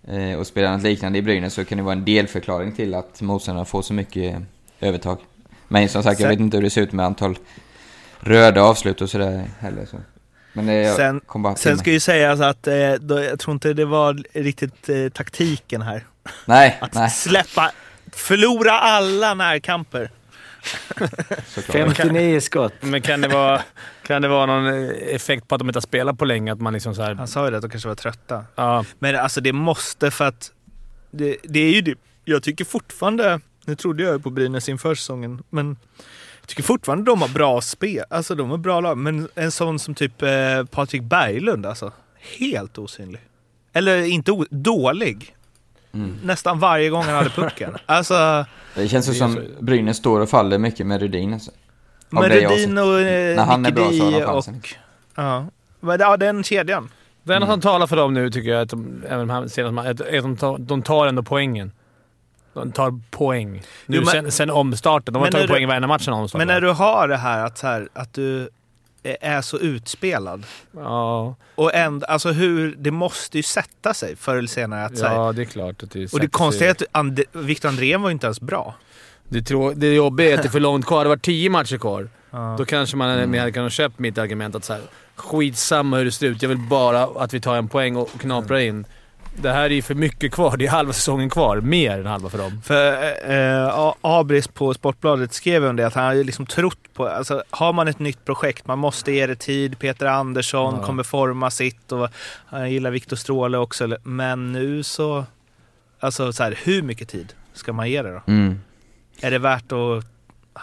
Eh, 0.07 0.39
och 0.39 0.47
spelar 0.47 0.71
något 0.73 0.83
liknande 0.83 1.17
i 1.19 1.21
Brynäs 1.21 1.53
så 1.53 1.65
kan 1.65 1.77
det 1.77 1.83
vara 1.83 1.93
en 1.93 2.05
delförklaring 2.05 2.71
till 2.71 2.93
att 2.93 3.21
motståndarna 3.21 3.65
får 3.65 3.81
så 3.81 3.93
mycket 3.93 4.33
eh, 4.35 4.41
övertag. 4.89 5.17
Men 5.67 5.89
som 5.89 6.03
sagt, 6.03 6.19
jag 6.19 6.27
Sen- 6.27 6.29
vet 6.29 6.39
inte 6.39 6.57
hur 6.57 6.63
det 6.63 6.69
ser 6.69 6.81
ut 6.81 6.91
med 6.91 7.05
antal 7.05 7.37
röda 8.19 8.61
avslut 8.61 9.01
och 9.01 9.09
sådär 9.09 9.43
heller. 9.59 9.85
Så. 9.85 9.97
Men 10.53 10.65
det, 10.65 10.73
jag 10.73 10.95
Sen- 10.95 11.21
Sen 11.57 11.77
ska 11.77 11.91
ju 11.91 11.99
sägas 11.99 12.39
att 12.41 12.67
eh, 12.67 12.93
då, 12.99 13.23
jag 13.23 13.39
tror 13.39 13.53
inte 13.53 13.73
det 13.73 13.85
var 13.85 14.23
riktigt 14.33 14.89
eh, 14.89 15.09
taktiken 15.09 15.81
här. 15.81 16.05
Nej, 16.45 16.77
Att 16.81 16.93
nej, 16.93 17.09
släppa, 17.09 17.71
förlora 18.11 18.71
alla 18.71 19.33
närkamper. 19.33 20.11
Såklart. 21.45 21.97
59 21.97 22.39
skott. 22.39 22.73
Men 22.81 23.01
kan 23.01 23.21
det, 23.21 23.27
vara, 23.27 23.61
kan 24.07 24.21
det 24.21 24.27
vara 24.27 24.45
någon 24.45 24.89
effekt 24.91 25.47
på 25.47 25.55
att 25.55 25.59
de 25.59 25.69
inte 25.69 25.77
har 25.77 25.81
spelat 25.81 26.17
på 26.17 26.25
länge? 26.25 26.51
Att 26.53 26.61
man 26.61 26.73
liksom 26.73 26.95
så 26.95 27.01
här, 27.01 27.15
Han 27.15 27.27
sa 27.27 27.45
ju 27.45 27.51
det, 27.51 27.57
att 27.57 27.61
de 27.63 27.69
kanske 27.69 27.87
var 27.89 27.95
trötta. 27.95 28.45
ja, 28.55 28.85
Men 28.99 29.15
alltså 29.15 29.41
det 29.41 29.53
måste 29.53 30.11
för 30.11 30.25
att... 30.25 30.51
Det, 31.11 31.37
det 31.43 31.59
är 31.59 31.71
ju 31.71 31.81
det. 31.81 31.95
Jag 32.25 32.43
tycker 32.43 32.65
fortfarande... 32.65 33.39
Nu 33.65 33.75
trodde 33.75 34.03
jag 34.03 34.13
ju 34.13 34.19
på 34.19 34.29
Brynäs 34.29 34.69
inför 34.69 34.95
säsongen, 34.95 35.43
men 35.49 35.77
jag 36.41 36.47
tycker 36.47 36.63
fortfarande 36.63 37.05
de 37.05 37.21
har 37.21 37.29
bra 37.29 37.61
spel. 37.61 38.03
Alltså 38.09 38.35
de 38.35 38.49
har 38.49 38.57
bra 38.57 38.79
lag. 38.79 38.97
Men 38.97 39.27
en 39.35 39.51
sån 39.51 39.79
som 39.79 39.95
typ 39.95 40.21
eh, 40.21 40.29
Patrik 40.71 41.01
Berglund 41.01 41.65
alltså. 41.65 41.91
Helt 42.39 42.77
osynlig. 42.77 43.21
Eller 43.73 44.01
inte 44.03 44.31
o- 44.31 44.45
dålig. 44.49 45.35
Mm. 45.93 46.17
Nästan 46.23 46.59
varje 46.59 46.89
gång 46.89 47.03
han 47.03 47.15
hade 47.15 47.29
pucken. 47.29 47.77
Alltså, 47.85 48.45
Det 48.75 48.87
känns 48.87 49.09
ju 49.09 49.13
som 49.13 49.33
så- 49.35 49.41
Brynäs 49.63 49.97
står 49.97 50.19
och 50.19 50.29
faller 50.29 50.57
mycket 50.57 50.87
med 50.87 51.01
Rudin. 51.01 51.33
Alltså. 51.33 51.51
Med 52.09 52.31
Rudin 52.31 52.77
och 52.77 52.99
eh, 53.01 53.35
När 53.35 53.45
han 53.45 53.65
är 53.65 53.71
bra 53.71 53.91
så 53.91 54.03
har 54.03 54.11
de 54.11 54.25
chansen. 54.25 54.55
och... 54.55 54.75
Ja. 55.15 55.45
Men, 55.79 55.99
ja, 55.99 56.17
den 56.17 56.43
kedjan. 56.43 56.89
Det 57.23 57.33
enda 57.33 57.45
Mm. 57.45 57.53
som 57.53 57.61
talar 57.61 57.87
för 57.87 57.95
dem 57.95 58.13
nu 58.13 58.29
tycker 58.31 58.49
jag 58.49 58.61
att 58.61 58.69
de, 58.69 59.03
även 59.09 59.27
de 59.27 59.33
här 59.33 59.47
senaste 59.47 60.03
är 60.09 60.17
att 60.17 60.23
de 60.23 60.37
tar, 60.37 60.57
de 60.57 60.81
tar 60.81 61.07
ändå 61.07 61.23
poängen. 61.23 61.71
De 62.53 62.71
tar 62.71 62.99
poäng. 63.11 63.51
Nu 63.85 63.97
Jo, 63.97 64.01
men- 64.05 64.11
sen, 64.11 64.31
sen 64.31 64.49
omstarten. 64.49 65.13
De 65.13 65.19
har 65.23 65.29
tagit 65.31 65.47
du- 65.47 65.53
poäng 65.53 65.63
i 65.63 65.65
varenda 65.65 65.87
match 65.87 66.05
sen 66.05 66.13
omstarten. 66.13 66.47
Men 66.47 66.55
när 66.55 66.61
du 66.61 66.71
har 66.71 67.07
det 67.07 67.17
här 67.17 67.45
att, 67.45 67.61
här, 67.61 67.89
att 67.93 68.13
du... 68.13 68.49
är 69.03 69.41
så 69.41 69.57
utspelad. 69.57 70.43
Ja, 70.71 71.35
Och 71.55 71.75
ändå, 71.75 72.05
alltså 72.05 72.31
hur, 72.31 72.75
det 72.75 72.91
måste 72.91 73.37
ju 73.37 73.43
sätta 73.43 73.93
sig 73.93 74.15
förr 74.15 74.35
eller 74.35 74.47
senare. 74.47 74.85
Att, 74.85 74.97
så 74.97 75.05
här, 75.05 75.15
ja, 75.15 75.31
det 75.31 75.41
är 75.41 75.45
klart 75.45 75.83
att 75.83 75.91
det 75.91 76.13
och 76.13 76.19
det 76.19 76.27
konstiga 76.27 76.69
är 76.69 76.71
att 76.71 76.83
And 76.91 77.21
Victor 77.31 77.69
Andrén 77.69 78.01
var 78.01 78.09
inte 78.11 78.27
ens 78.27 78.41
bra. 78.41 78.75
Det, 79.23 79.41
trå- 79.41 79.73
det 79.73 79.93
jobbiga 79.93 80.29
är 80.29 80.33
att 80.33 80.41
det 80.41 80.47
är 80.47 80.51
för 80.51 80.59
långt 80.59 80.85
kvar. 80.85 81.03
Det 81.03 81.09
var 81.09 81.17
tio 81.17 81.49
matcher 81.49 81.77
kvar. 81.77 82.09
Ja. 82.31 82.55
Då 82.57 82.65
kanske 82.65 82.97
man 82.97 83.09
mm. 83.09 83.39
hade 83.39 83.51
kunnat 83.51 83.73
köpt 83.73 83.99
mitt 83.99 84.17
argument 84.17 84.55
att 84.55 84.65
så 84.65 84.73
här, 84.73 84.81
skitsamma 85.15 85.97
hur 85.97 86.05
det 86.05 86.11
ser 86.11 86.27
ut. 86.27 86.41
Jag 86.41 86.49
vill 86.49 86.57
bara 86.57 87.03
att 87.03 87.33
vi 87.33 87.41
tar 87.41 87.55
en 87.55 87.67
poäng 87.67 87.95
och 87.95 88.09
knaprar 88.19 88.57
in. 88.57 88.85
Det 89.35 89.51
här 89.51 89.63
är 89.63 89.69
ju 89.69 89.81
för 89.81 89.95
mycket 89.95 90.31
kvar. 90.31 90.57
Det 90.57 90.65
är 90.65 90.69
halva 90.69 90.93
säsongen 90.93 91.29
kvar. 91.29 91.61
Mer 91.61 91.99
än 91.99 92.05
halva 92.05 92.29
för 92.29 92.37
dem. 92.37 92.61
För 92.65 92.93
eh, 93.31 93.67
A- 93.67 93.95
Abris 94.01 94.47
på 94.47 94.73
Sportbladet 94.73 95.33
skrev 95.33 95.65
om 95.65 95.75
det, 95.75 95.87
att 95.87 95.93
han 95.93 96.05
har 96.05 96.13
ju 96.13 96.23
liksom 96.23 96.45
trott 96.45 96.77
på... 96.93 97.07
Alltså, 97.07 97.43
har 97.49 97.73
man 97.73 97.87
ett 97.87 97.99
nytt 97.99 98.25
projekt, 98.25 98.67
man 98.67 98.79
måste 98.79 99.11
ge 99.11 99.27
det 99.27 99.35
tid. 99.35 99.79
Peter 99.79 100.05
Andersson 100.05 100.75
Ja. 100.79 100.85
kommer 100.85 101.03
forma 101.03 101.51
sitt 101.51 101.91
och 101.91 102.09
han 102.45 102.71
gillar 102.71 102.91
Viktor 102.91 103.15
Stråle 103.15 103.57
också. 103.57 103.97
Men 104.03 104.51
nu 104.51 104.83
så... 104.83 105.25
Alltså 105.99 106.33
så 106.33 106.43
här, 106.43 106.59
hur 106.63 106.81
mycket 106.81 107.09
tid 107.09 107.33
ska 107.53 107.73
man 107.73 107.89
ge 107.89 108.01
det 108.01 108.11
då? 108.11 108.21
Mm. 108.27 108.59
Är 109.21 109.31
det 109.31 109.39
värt 109.39 109.71
att 109.71 110.05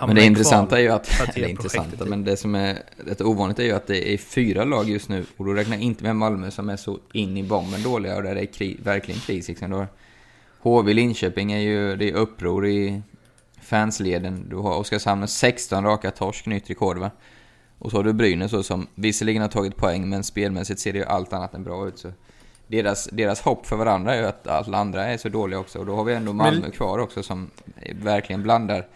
Men 0.07 0.15
det 0.15 0.25
intressanta 0.25 0.79
är 0.79 0.83
ju 0.83 0.89
att, 0.89 1.09
ge 1.09 1.25
eller 1.35 1.49
intressanta, 1.49 1.97
tid? 1.97 2.07
men 2.07 2.25
det 2.25 2.37
som 2.37 2.55
är 2.55 2.83
rätt 3.07 3.21
ovanligt 3.21 3.59
är 3.59 3.65
ju 3.65 3.73
att 3.73 3.87
det 3.87 4.15
är 4.15 4.19
fyra 4.19 4.65
lag 4.65 4.89
just 4.89 5.09
nu, 5.09 5.25
och 5.37 5.45
då 5.45 5.53
räknar 5.53 5.77
jag 5.77 5.85
inte 5.85 6.05
med 6.05 6.17
Malmö 6.17 6.51
som 6.51 6.69
är 6.69 6.77
så 6.77 6.99
in 7.13 7.37
i 7.37 7.43
bomben 7.43 7.83
dåliga 7.83 8.17
och 8.17 8.23
där 8.23 8.35
det 8.35 8.41
är 8.41 8.47
kri, 8.47 8.77
verkligen 8.83 9.21
kris. 9.21 9.49
Liksom. 9.49 9.73
Har 9.73 9.87
HV 10.61 10.95
Linköping 10.95 11.53
är 11.53 11.59
ju, 11.59 11.97
det 11.97 12.11
är 12.11 12.15
uppror 12.15 12.67
i 12.67 13.03
fansleden. 13.63 14.47
Du 14.51 14.57
har 14.57 14.77
Oskarshamn 14.77 15.21
med 15.21 15.31
16 15.31 15.85
raka 15.85 16.11
torsk, 16.11 16.47
nytt 16.47 16.71
rekord 16.71 16.99
va? 16.99 17.11
Och 17.79 17.91
så 17.91 17.97
har 17.97 18.05
du 18.05 18.13
Brynäs 18.13 18.51
då, 18.51 18.63
som 18.63 18.87
visserligen 18.95 19.43
har 19.43 19.49
tagit 19.49 19.77
poäng, 19.77 20.09
men 20.09 20.25
spelmässigt 20.25 20.81
ser 20.81 20.93
det 20.93 20.99
ju 20.99 21.05
allt 21.05 21.33
annat 21.33 21.55
än 21.55 21.65
bra 21.65 21.89
ut. 21.89 21.99
Så 21.99 22.13
deras, 22.67 23.09
deras 23.13 23.41
hopp 23.41 23.67
för 23.67 23.77
varandra 23.77 24.15
är 24.15 24.21
ju 24.21 24.27
att 24.27 24.47
alla 24.47 24.79
andra 24.79 25.05
är 25.05 25.17
så 25.17 25.29
dåliga 25.29 25.59
också. 25.59 25.79
Och 25.79 25.87
då 25.87 25.97
har 25.97 26.05
vi 26.05 26.15
ändå 26.15 26.33
Malmö 26.33 26.71
kvar 26.71 26.99
också 26.99 27.23
som 27.23 27.51
verkligen 27.93 28.43
blandar. 28.43 28.87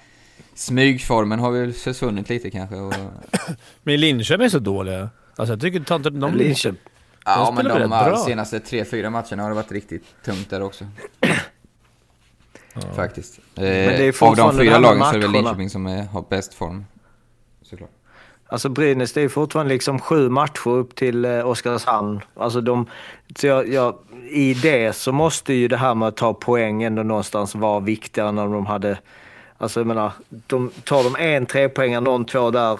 Smygformen 0.55 1.39
har 1.39 1.51
väl 1.51 1.73
försvunnit 1.73 2.29
lite 2.29 2.51
kanske. 2.51 2.77
Och, 2.77 2.95
Men 3.83 4.01
Linköping 4.01 4.45
är 4.45 4.49
så 4.49 4.59
dåliga. 4.59 5.11
Alltså 5.37 5.53
jag 5.53 5.61
tycker 5.61 5.79
inte 5.79 5.95
att 5.95 6.03
de... 6.03 6.35
Linköping. 6.35 6.81
ja, 7.25 7.53
men 7.57 7.65
de 7.65 7.89
bra. 7.89 8.17
senaste 8.17 8.61
tre, 8.61 8.85
fyra 8.85 9.11
matcherna 9.11 9.43
har 9.43 9.51
det 9.51 9.57
varit 9.57 9.73
riktigt 9.73 10.05
tungt 10.25 10.51
där 10.51 10.63
också. 10.63 10.85
Faktiskt. 12.97 13.39
Eh, 13.39 13.63
det 13.63 14.23
är 14.23 14.25
av 14.25 14.37
de 14.37 14.59
fyra 14.59 14.75
de 14.75 14.83
lagen 14.83 15.01
så 15.01 15.09
är 15.09 15.13
det 15.13 15.19
väl. 15.19 15.33
Linköping 15.33 15.71
som 15.71 15.87
är, 15.87 16.05
har 16.05 16.25
bäst 16.29 16.55
form. 16.55 16.85
Såklart. 17.63 17.91
Alltså 18.53 18.69
Brynäs, 18.69 19.13
det 19.13 19.21
är 19.21 19.29
fortfarande 19.29 19.73
liksom 19.75 19.99
sju 19.99 20.29
matcher 20.29 20.69
upp 20.69 20.95
till 20.95 21.25
eh, 21.25 21.49
Oskarshamn. 21.49 22.21
Alltså 22.35 22.61
de, 22.61 22.87
så 23.37 23.47
jag, 23.47 23.69
jag, 23.69 23.95
I 24.31 24.55
det 24.55 24.97
så 24.97 25.13
måste 25.13 25.53
ju 25.53 25.69
det 25.69 25.77
här 25.77 25.95
med 25.95 26.09
att 26.09 26.17
ta 26.17 26.35
poäng 26.35 26.83
ändå 26.83 27.03
någonstans 27.03 27.55
vara 27.55 27.81
viktigare 27.81 28.29
än 28.29 28.39
om 28.39 28.53
de 28.53 28.67
hade... 28.67 28.99
Alltså 29.63 29.81
jag 29.81 29.87
menar, 29.87 30.13
de, 30.29 30.71
tar 30.85 31.05
de 31.05 31.17
en 31.17 31.47
trepoängare, 31.47 32.01
någon 32.01 32.25
två 32.25 32.51
där, 32.51 32.79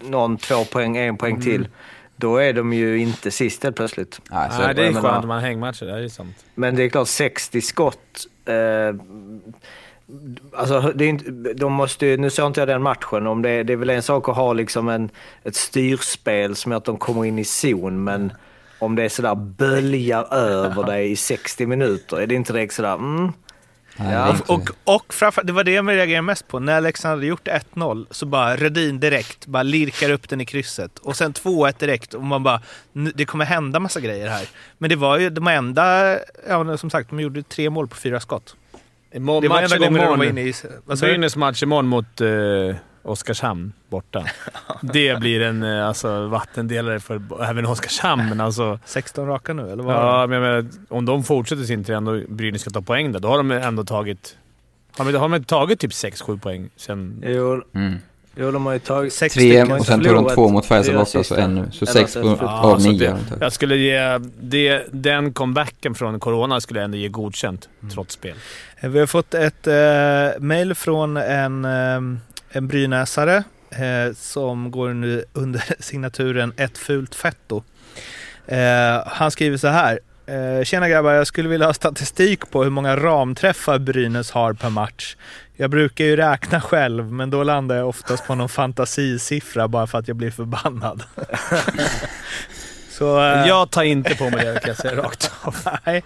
någon 0.00 0.36
två 0.36 0.64
poäng, 0.64 0.96
en 0.96 1.16
poäng 1.16 1.40
till. 1.40 1.68
Då 2.16 2.36
är 2.36 2.52
de 2.52 2.72
ju 2.72 2.98
inte 2.98 3.30
sist 3.30 3.62
helt 3.64 3.76
plötsligt. 3.76 4.20
Nej, 4.30 4.50
så 4.50 4.58
Nej, 4.62 4.74
det 4.74 4.86
är 4.86 4.92
skönt 4.92 5.22
om 5.22 5.28
man 5.28 5.40
hängmatcher. 5.42 5.86
Det 5.86 6.04
är 6.04 6.08
sant. 6.08 6.44
Men 6.54 6.76
det 6.76 6.82
är 6.82 6.88
klart, 6.88 7.08
60 7.08 7.60
skott. 7.60 8.26
Eh, 8.44 8.54
alltså, 10.56 10.92
det 10.94 11.04
är 11.04 11.08
inte, 11.08 11.30
de 11.54 11.72
måste, 11.72 12.06
ju- 12.06 12.16
nu 12.16 12.30
såg 12.30 12.46
inte 12.46 12.60
jag 12.60 12.68
den 12.68 12.82
matchen. 12.82 13.26
Om 13.26 13.42
det, 13.42 13.62
det 13.62 13.72
är 13.72 13.76
väl 13.76 13.90
en 13.90 14.02
sak 14.02 14.28
att 14.28 14.36
ha 14.36 14.52
liksom 14.52 14.88
en, 14.88 15.10
ett 15.44 15.56
styrspel 15.56 16.56
som 16.56 16.72
gör 16.72 16.76
att 16.76 16.84
de 16.84 16.96
kommer 16.96 17.24
in 17.24 17.38
i 17.38 17.44
zon, 17.44 18.04
men 18.04 18.32
om 18.78 18.94
det 18.94 19.02
är 19.04 19.08
sådär 19.08 19.34
böljar 19.34 20.34
över 20.34 20.84
dig 20.84 21.10
i 21.10 21.16
60 21.16 21.66
minuter, 21.66 22.16
är 22.16 22.26
det 22.26 22.34
inte 22.34 22.52
direkt 22.52 22.74
sådär 22.74 22.94
mm, 22.94 23.32
Ja. 23.98 24.30
inte- 24.30 24.52
Och, 24.52 24.70
och 24.84 25.14
framför, 25.14 25.42
det 25.42 25.52
var 25.52 25.64
det 25.64 25.72
jag 25.72 25.88
reagerade 25.88 26.22
mest 26.22 26.48
på. 26.48 26.58
När 26.58 26.80
Leksand 26.80 27.14
hade 27.14 27.26
gjort 27.26 27.48
1-0 27.48 28.06
så 28.10 28.26
bara 28.26 28.56
Redin 28.56 29.00
direkt 29.00 29.46
bara 29.46 29.62
lirkar 29.62 30.10
upp 30.10 30.28
den 30.28 30.40
i 30.40 30.44
krysset. 30.46 30.98
Och 30.98 31.16
sen 31.16 31.32
2-1 31.32 31.78
direkt 31.78 32.14
och 32.14 32.22
man 32.24 32.42
bara, 32.42 32.60
"Nu- 32.92 33.12
det 33.14 33.24
kommer 33.24 33.44
hända 33.44 33.80
massa 33.80 34.00
grejer 34.00 34.28
här. 34.28 34.46
Men 34.78 34.90
det 34.90 34.96
var 34.96 35.18
ju 35.18 35.30
de 35.30 35.46
enda, 35.48 36.16
ja 36.48 36.76
som 36.76 36.90
sagt, 36.90 37.10
de 37.10 37.20
gjorde 37.20 37.42
tre 37.42 37.70
mål 37.70 37.88
på 37.88 37.96
fyra 37.96 38.20
skott. 38.20 38.56
Imorgon, 39.12 39.42
Det 39.42 39.48
var 39.48 39.62
enda 39.62 39.76
gången 39.78 39.92
de 39.94 40.18
var 40.18 40.24
inne 40.24 40.40
i... 40.40 40.54
Brynäs 41.00 41.36
match 41.36 41.62
imorgon 41.62 41.86
mot 41.86 42.20
eh, 42.20 42.28
Oskarshamn 43.02 43.72
borta. 43.88 44.24
Det 44.80 45.18
blir 45.20 45.40
en 45.40 45.62
eh, 45.62 45.86
alltså, 45.88 46.26
vattendelare 46.26 47.00
för 47.00 47.20
även 47.50 47.66
Oskarshamn, 47.66 48.40
alltså... 48.40 48.78
16 48.84 49.26
raka 49.26 49.52
nu, 49.52 49.70
eller 49.70 49.82
vad? 49.82 49.94
Ja, 49.96 50.26
men 50.26 50.42
jag 50.42 50.50
menar, 50.50 50.66
om 50.88 51.04
de 51.04 51.24
fortsätter 51.24 51.62
sin 51.64 51.84
trend 51.84 52.08
och 52.08 52.20
Brynäs 52.28 52.60
ska 52.60 52.70
ta 52.70 52.82
poäng 52.82 53.12
där, 53.12 53.20
då 53.20 53.28
har 53.28 53.36
de 53.36 53.50
ändå 53.50 53.84
tagit... 53.84 54.36
Har 54.96 55.04
de, 55.04 55.12
har 55.18 55.28
de 55.28 55.34
inte 55.34 55.48
tagit 55.48 55.80
typ 55.80 55.90
6-7 55.90 56.38
poäng 56.40 56.68
sen... 56.76 57.22
jo, 57.26 57.62
Mm. 57.74 57.94
jo, 58.36 58.50
de 58.50 58.66
har 58.66 58.72
ju 58.72 58.78
tagit... 58.78 59.12
Sex 59.12 59.34
Tre, 59.34 59.62
och 59.62 59.86
sen 59.86 60.04
tog 60.04 60.14
de 60.14 60.28
två 60.34 60.48
mot 60.48 60.66
Färjestad 60.66 60.96
borta, 60.96 61.24
så 61.24 61.34
en 61.34 61.54
nu. 61.54 61.68
Så 61.72 61.86
sex 61.86 62.14
på, 62.14 62.36
Ja, 62.40 62.60
av 62.62 62.82
nio 62.82 62.98
det-. 62.98 63.18
Jag 63.40 63.52
skulle 63.52 63.76
ge... 63.76 64.18
Det, 64.40 64.86
den 64.92 65.32
comebacken 65.32 65.94
från 65.94 66.20
Corona 66.20 66.60
skulle 66.60 66.80
jag 66.80 66.84
ändå 66.84 66.96
ge 66.96 67.08
godkänt, 67.08 67.68
trots 67.94 68.14
spel. 68.14 68.34
Vi 68.82 68.98
har 68.98 69.06
fått 69.06 69.34
ett 69.34 69.66
eh, 69.66 70.40
mail 70.40 70.74
från 70.74 71.16
en, 71.16 71.64
eh, 71.64 72.00
en 72.50 72.68
brynäsare 72.68 73.44
eh, 73.70 74.14
som 74.14 74.70
går 74.70 74.94
nu 74.94 75.24
under 75.32 75.64
signaturen 75.82 76.52
Ett 76.56 76.78
fult 76.78 77.14
fetto. 77.14 77.62
Eh, 78.46 79.02
han 79.06 79.30
skriver 79.30 79.56
så 79.56 79.68
här. 79.68 80.00
Eh, 80.26 80.64
Tjena 80.64 80.88
grabbar, 80.88 81.12
jag 81.12 81.26
skulle 81.26 81.48
vilja 81.48 81.66
ha 81.66 81.74
statistik 81.74 82.50
på 82.50 82.62
hur 82.62 82.70
många 82.70 82.96
ramträffar 82.96 83.78
Brynäs 83.78 84.30
har 84.30 84.52
per 84.52 84.70
match. 84.70 85.16
Jag 85.56 85.70
brukar 85.70 86.04
ju 86.04 86.16
räkna 86.16 86.60
själv, 86.60 87.12
men 87.12 87.30
då 87.30 87.42
landar 87.42 87.76
jag 87.76 87.88
oftast 87.88 88.26
på 88.26 88.34
någon 88.34 88.48
fantasisiffra 88.48 89.68
bara 89.68 89.86
för 89.86 89.98
att 89.98 90.08
jag 90.08 90.16
blir 90.16 90.30
förbannad. 90.30 91.02
så, 92.90 93.20
eh, 93.20 93.48
Jag 93.48 93.70
tar 93.70 93.82
inte 93.82 94.14
på 94.14 94.24
mig 94.30 94.44
det 94.44 94.60
kan 94.60 94.68
jag 94.68 94.76
säga 94.76 94.96
rakt 95.02 95.32
av. 95.42 95.56
Nej. 95.84 96.04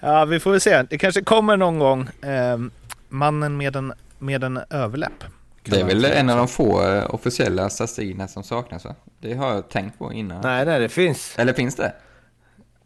Ja, 0.00 0.24
vi 0.24 0.40
får 0.40 0.50
väl 0.50 0.60
se. 0.60 0.82
Det 0.82 0.98
kanske 0.98 1.22
kommer 1.22 1.56
någon 1.56 1.78
gång. 1.78 2.08
Eh, 2.22 2.58
mannen 3.08 3.56
med 3.56 3.76
en, 3.76 3.92
med 4.18 4.44
en 4.44 4.60
överläpp. 4.70 5.24
Det 5.64 5.80
är 5.80 5.84
väl 5.84 6.04
en 6.04 6.30
av 6.30 6.36
de 6.36 6.48
få 6.48 6.86
eh, 6.86 7.14
officiella 7.14 7.70
statistikerna 7.70 8.28
som 8.28 8.42
saknas 8.42 8.84
va? 8.84 8.94
Det 9.20 9.34
har 9.34 9.54
jag 9.54 9.68
tänkt 9.68 9.98
på 9.98 10.12
innan. 10.12 10.40
Nej, 10.40 10.64
nej, 10.64 10.80
det 10.80 10.88
finns. 10.88 11.38
Eller 11.38 11.52
finns 11.52 11.76
det? 11.76 11.92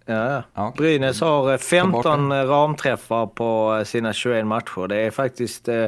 Ja, 0.07 0.33
ja. 0.33 0.43
Okej. 0.55 0.73
Brynäs 0.77 1.21
har 1.21 1.53
eh, 1.53 1.57
Ta 1.57 1.87
bort 1.87 2.05
15 2.05 2.33
ramträffar 2.33 3.27
på 3.27 3.77
eh, 3.79 3.85
sina 3.85 4.13
21 4.13 4.47
matcher. 4.47 4.89
Det 4.89 4.97
är 4.97 5.11
faktiskt 5.11 5.69
eh, 5.69 5.87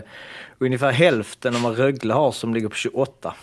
ungefär 0.58 0.92
hälften 0.92 1.56
av 1.56 1.62
vad 1.62 1.78
Rögle 1.78 2.14
har 2.14 2.32
som 2.32 2.54
ligger 2.54 2.68
på 2.68 2.74
28. 2.74 3.34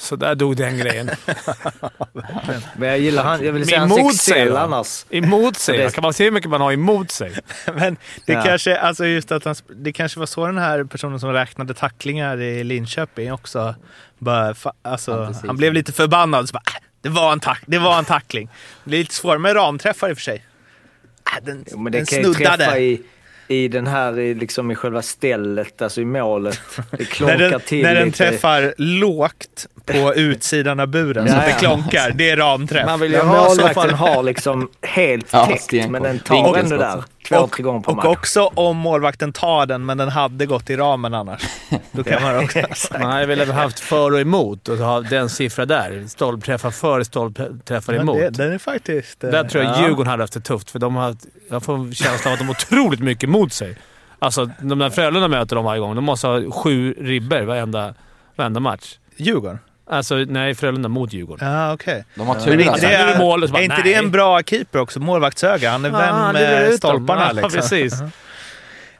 Så 0.00 0.16
där 0.16 0.34
dog 0.34 0.56
den 0.56 0.78
grejen. 0.78 1.10
Men 2.76 2.88
jag 2.88 2.98
gillar 2.98 3.24
han, 3.24 3.44
jag 3.44 3.52
vill 3.52 3.66
säga 3.66 3.82
Emot 3.82 4.00
hans 4.00 4.22
sig, 4.22 4.40
Excel 4.40 4.56
annars. 4.56 5.04
Emot 5.10 5.56
sig. 5.56 5.78
Det- 5.78 5.94
Kan 5.94 6.02
man 6.02 6.12
se 6.12 6.24
hur 6.24 6.30
mycket 6.30 6.50
man 6.50 6.60
har 6.60 6.72
emot 6.72 7.10
sig? 7.10 7.32
Men 7.74 7.96
det 8.26 8.32
Ja. 8.32 8.42
kanske, 8.42 8.78
alltså 8.78 9.06
just 9.06 9.32
att 9.32 9.44
han, 9.44 9.54
det 9.76 9.92
kanske 9.92 10.18
var 10.18 10.26
så 10.26 10.46
den 10.46 10.58
här 10.58 10.84
personen 10.84 11.20
som 11.20 11.32
räknade 11.32 11.74
tacklingar 11.74 12.40
i 12.40 12.64
Linköping 12.64 13.32
också, 13.32 13.74
bara, 14.18 14.54
alltså, 14.82 15.10
Ja, 15.10 15.46
han 15.46 15.56
blev 15.56 15.72
lite 15.72 15.92
förbannad. 15.92 16.48
Så 16.48 16.52
bara, 16.52 16.62
"Äh, 16.76 16.82
det, 17.02 17.08
var 17.08 17.32
en 17.32 17.40
tack, 17.40 17.62
det 17.66 17.78
var 17.78 17.98
en 17.98 18.04
tackling. 18.04 18.48
Det 18.84 18.96
är 18.96 18.98
lite 18.98 19.14
svårare 19.14 19.38
med 19.38 19.56
ramträffar 19.56 20.10
i 20.10 20.12
och 20.12 20.16
för 20.16 20.22
sig. 20.22 20.44
Äh, 21.38 21.44
den, 21.44 21.64
Jo, 21.70 21.78
men 21.78 21.92
den 21.92 22.06
snuddade. 22.06 22.78
i, 23.48 23.68
den 23.68 23.86
här, 23.86 24.18
i, 24.18 24.34
liksom 24.34 24.70
i 24.70 24.74
själva 24.74 25.02
stället, 25.02 25.82
alltså 25.82 26.00
i 26.00 26.04
målet. 26.04 26.60
Det 26.76 26.98
När 26.98 27.04
klonkar 27.04 27.38
den, 27.38 27.60
till 27.60 27.82
när 27.82 27.94
den 27.94 28.04
lite. 28.06 28.18
träffar 28.18 28.74
lågt 28.78 29.66
på 29.92 30.14
utsidan 30.14 30.80
av 30.80 30.86
buren 30.86 31.28
så 31.28 31.34
Ja, 31.34 31.38
att 31.38 31.44
det 31.46 31.50
ja. 31.52 31.58
klonkar, 31.58 32.10
det 32.14 32.30
är 32.30 32.36
ramträff. 32.36 32.86
Man 32.86 33.00
vill 33.00 33.10
ju 33.12 33.16
Ja, 33.18 33.22
ha 33.24 33.48
så 33.50 33.56
målvakten 33.56 33.94
har 33.94 34.22
liksom 34.22 34.68
helt 34.82 35.26
Ja, 35.32 35.46
täckt, 35.46 35.62
stenkoll. 35.62 35.90
men 35.92 36.02
den 36.02 36.18
tar 36.18 36.34
Vinkelskott. 36.34 36.62
ändå 36.72 36.76
där 36.76 37.02
två, 37.28 37.46
tre 37.48 37.62
gånger 37.62 37.88
och 37.90 37.96
match. 37.96 38.06
också 38.06 38.50
om 38.54 38.76
målvakten 38.76 39.32
tar 39.32 39.66
den 39.66 39.86
men 39.86 39.98
den 39.98 40.08
hade 40.08 40.46
gått 40.46 40.70
i 40.70 40.76
ramen 40.76 41.14
annars. 41.14 41.42
Då 41.92 42.04
kan 42.04 42.22
man 42.22 42.44
också... 42.44 42.58
Man 42.92 43.02
hade 43.10 43.26
väl 43.26 43.50
haft 43.50 43.80
för 43.80 44.12
och 44.12 44.20
emot 44.20 44.68
och 44.68 44.76
ha 44.78 45.00
den 45.00 45.28
siffra 45.28 45.66
där. 45.66 46.04
Stolpträffar 46.08 46.70
för, 46.70 47.02
stolpträffar 47.02 47.94
emot. 47.94 48.16
det, 48.18 48.30
den 48.30 48.52
är 48.52 48.58
faktiskt... 48.58 49.24
eh, 49.24 49.30
Där 49.30 49.44
tror 49.44 49.64
jag 49.64 49.72
Ja. 49.78 49.82
Djurgården 49.82 50.10
hade 50.10 50.22
haft 50.22 50.32
det 50.32 50.40
tufft, 50.40 50.70
för 50.70 50.78
de 50.78 50.96
har, 50.96 51.16
jag 51.50 51.62
får 51.62 51.74
en 51.74 51.94
känsla 51.94 52.30
av 52.30 52.32
att 52.32 52.38
de 52.38 52.44
har 52.44 52.54
otroligt 52.54 53.00
mycket 53.00 53.24
emot 53.24 53.52
sig. 53.52 53.76
Alltså, 54.18 54.50
de 54.60 54.78
där 54.78 54.90
Frölunda 54.90 55.28
möter 55.28 55.56
dem 55.56 55.64
varje 55.64 55.80
gång. 55.80 55.94
De 55.94 56.04
måste 56.04 56.26
ha 56.26 56.50
sju 56.50 56.94
ribber 57.00 57.42
varenda, 57.42 57.94
varenda 58.36 58.60
match. 58.60 58.94
Djurgården? 59.16 59.58
Alltså, 59.92 60.14
nej, 60.14 60.54
Frölunda 60.54 60.88
mot 60.88 61.12
Djurgården. 61.12 61.52
Ja, 61.52 61.72
okej. 61.72 62.04
De 62.14 62.26
har 62.26 62.34
tur 62.34 62.58
inte 62.58 62.70
alltså. 62.70 62.86
det, 62.86 62.94
är 62.94 63.18
mål 63.18 63.48
bara, 63.48 63.58
är 63.58 63.62
inte 63.64 63.74
nej. 63.76 63.84
det 63.84 63.94
en 63.94 64.10
bra 64.10 64.42
keeper 64.42 64.78
också? 64.78 65.00
Målvaktsöga. 65.00 65.70
Han 65.70 65.84
är 65.84 65.90
vän 65.90 66.32
med 66.32 66.74
stolparna 66.74 67.26
Ja, 67.26 67.32
liksom. 67.32 67.50
precis. 67.50 67.94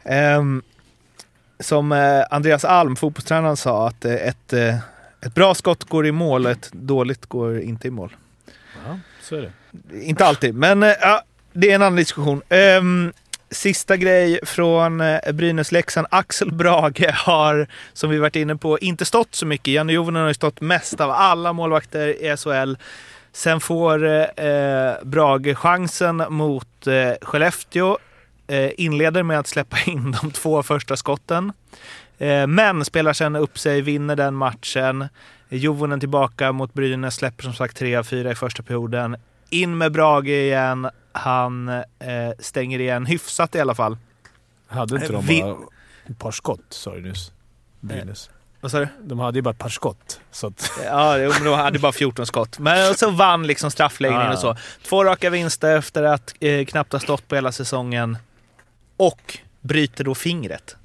Ehm, 0.05 0.63
som 1.61 1.93
eh, 1.93 2.25
Andreas 2.31 2.65
Alm, 2.65 2.97
fotbollstränaren, 2.97 3.57
sa 3.57 3.89
att 3.89 4.05
eh, 4.05 4.15
ett, 4.15 4.53
eh, 4.53 4.77
Ett 5.21 5.35
bra 5.35 5.55
skott 5.55 5.85
går 5.85 6.07
i 6.07 6.13
mål, 6.13 6.47
ett 6.47 6.71
dåligt 6.73 7.27
går 7.27 7.61
inte 7.61 7.89
i 7.89 7.91
mål. 7.91 8.17
Ja, 8.87 8.99
så 9.23 9.37
är 9.37 9.41
det. 9.41 9.53
Inte 10.03 10.27
alltid, 10.27 10.55
men 10.55 10.83
ja, 10.83 11.23
det 11.53 11.71
är 11.71 11.75
en 11.75 11.83
annan 11.83 11.97
diskussion. 11.97 12.43
Ehm, 12.49 13.13
sista 13.51 13.97
grej 13.97 14.41
från 14.43 15.01
eh, 15.01 15.19
Brynäs-Leksand. 15.33 16.07
Axel 16.11 16.53
Brage 16.53 17.11
har, 17.15 17.67
som 17.93 18.11
vi 18.11 18.19
varit 18.19 18.37
inne 18.37 18.57
på, 18.57 18.79
inte 18.79 19.05
stått 19.05 19.35
så 19.35 19.47
mycket. 19.47 19.75
Janne 19.75 19.93
Jovonen 19.93 20.23
har 20.23 20.29
ju 20.29 20.35
stått 20.35 20.61
mest 20.61 21.01
av 21.01 21.11
alla 21.11 21.53
målvakter 21.53 22.09
i 22.09 22.37
SHL. 22.37 22.75
Sen 23.33 23.61
får 23.61 24.07
eh, 24.07 24.47
eh, 24.47 24.95
Brage 25.03 25.59
chansen 25.59 26.25
mot 26.29 26.87
eh, 26.87 27.13
Skellefteå. 27.23 27.99
Eh, 28.47 28.71
inleder 28.77 29.23
med 29.23 29.39
att 29.39 29.47
släppa 29.47 29.77
in 29.87 30.17
de 30.23 30.31
två 30.31 30.63
första 30.63 30.97
skotten. 30.97 31.53
Eh, 32.19 32.47
men 32.47 32.85
spelar 32.85 33.13
sen 33.13 33.37
upp 33.37 33.59
sig, 33.59 33.81
vinner 33.81 34.17
den 34.17 34.35
matchen. 34.35 35.09
Jovonen 35.49 36.01
tillbaka 36.01 36.53
mot 36.53 36.75
Brynäs, 36.75 37.15
släpper 37.15 37.43
som 37.43 37.55
sagt 37.55 37.77
tre 37.77 37.97
av 37.97 38.05
fyra 38.05 38.31
i 38.31 38.35
första 38.35 38.63
perioden. 38.63 39.17
In 39.51 39.79
med 39.79 39.93
Brage 39.93 40.29
igen. 40.29 40.91
Han 41.13 41.69
eh, 41.69 41.83
stänger 42.39 42.79
igen 42.81 43.07
hyfsat 43.07 43.55
i 43.55 43.61
alla 43.61 43.75
fall. 43.75 43.97
Hade 44.67 44.95
inte 44.97 45.13
de 45.13 45.27
Vi- 45.27 45.43
bara 45.43 45.57
ett 46.07 46.19
par 46.19 46.31
skott, 46.31 46.61
sa 46.69 46.95
du 46.95 47.01
nyss? 47.03 47.33
Brynäs. 47.81 48.31
Vad 48.61 48.71
sa 48.71 48.79
du? 48.79 48.89
De 49.03 49.19
hade 49.19 49.39
ju 49.39 49.43
bara 49.43 49.51
ett 49.51 49.59
par 49.59 49.69
skott. 49.69 50.21
Så 50.31 50.47
att, 50.47 50.71
Ja, 50.85 51.17
de 51.45 51.47
hade 51.55 51.79
bara 51.79 51.93
14 51.93 52.27
skott. 52.27 52.59
Men 52.59 52.95
så 52.95 53.11
vann 53.17 53.47
liksom 53.47 53.71
straffläggningen 53.71 54.27
Ja. 54.27 54.33
och 54.33 54.39
så. 54.39 54.57
Två 54.89 55.05
raka 55.05 55.31
vinster 55.31 55.77
efter 55.77 56.03
att 56.03 56.35
eh, 56.41 56.65
knappt 56.65 56.93
ha 56.93 57.01
stått 57.01 57.29
på 57.29 57.35
hela 57.35 57.53
säsongen. 57.53 58.19
Och 58.97 59.39
bryter 59.61 60.05
då 60.05 60.15
fingret. 60.15 60.77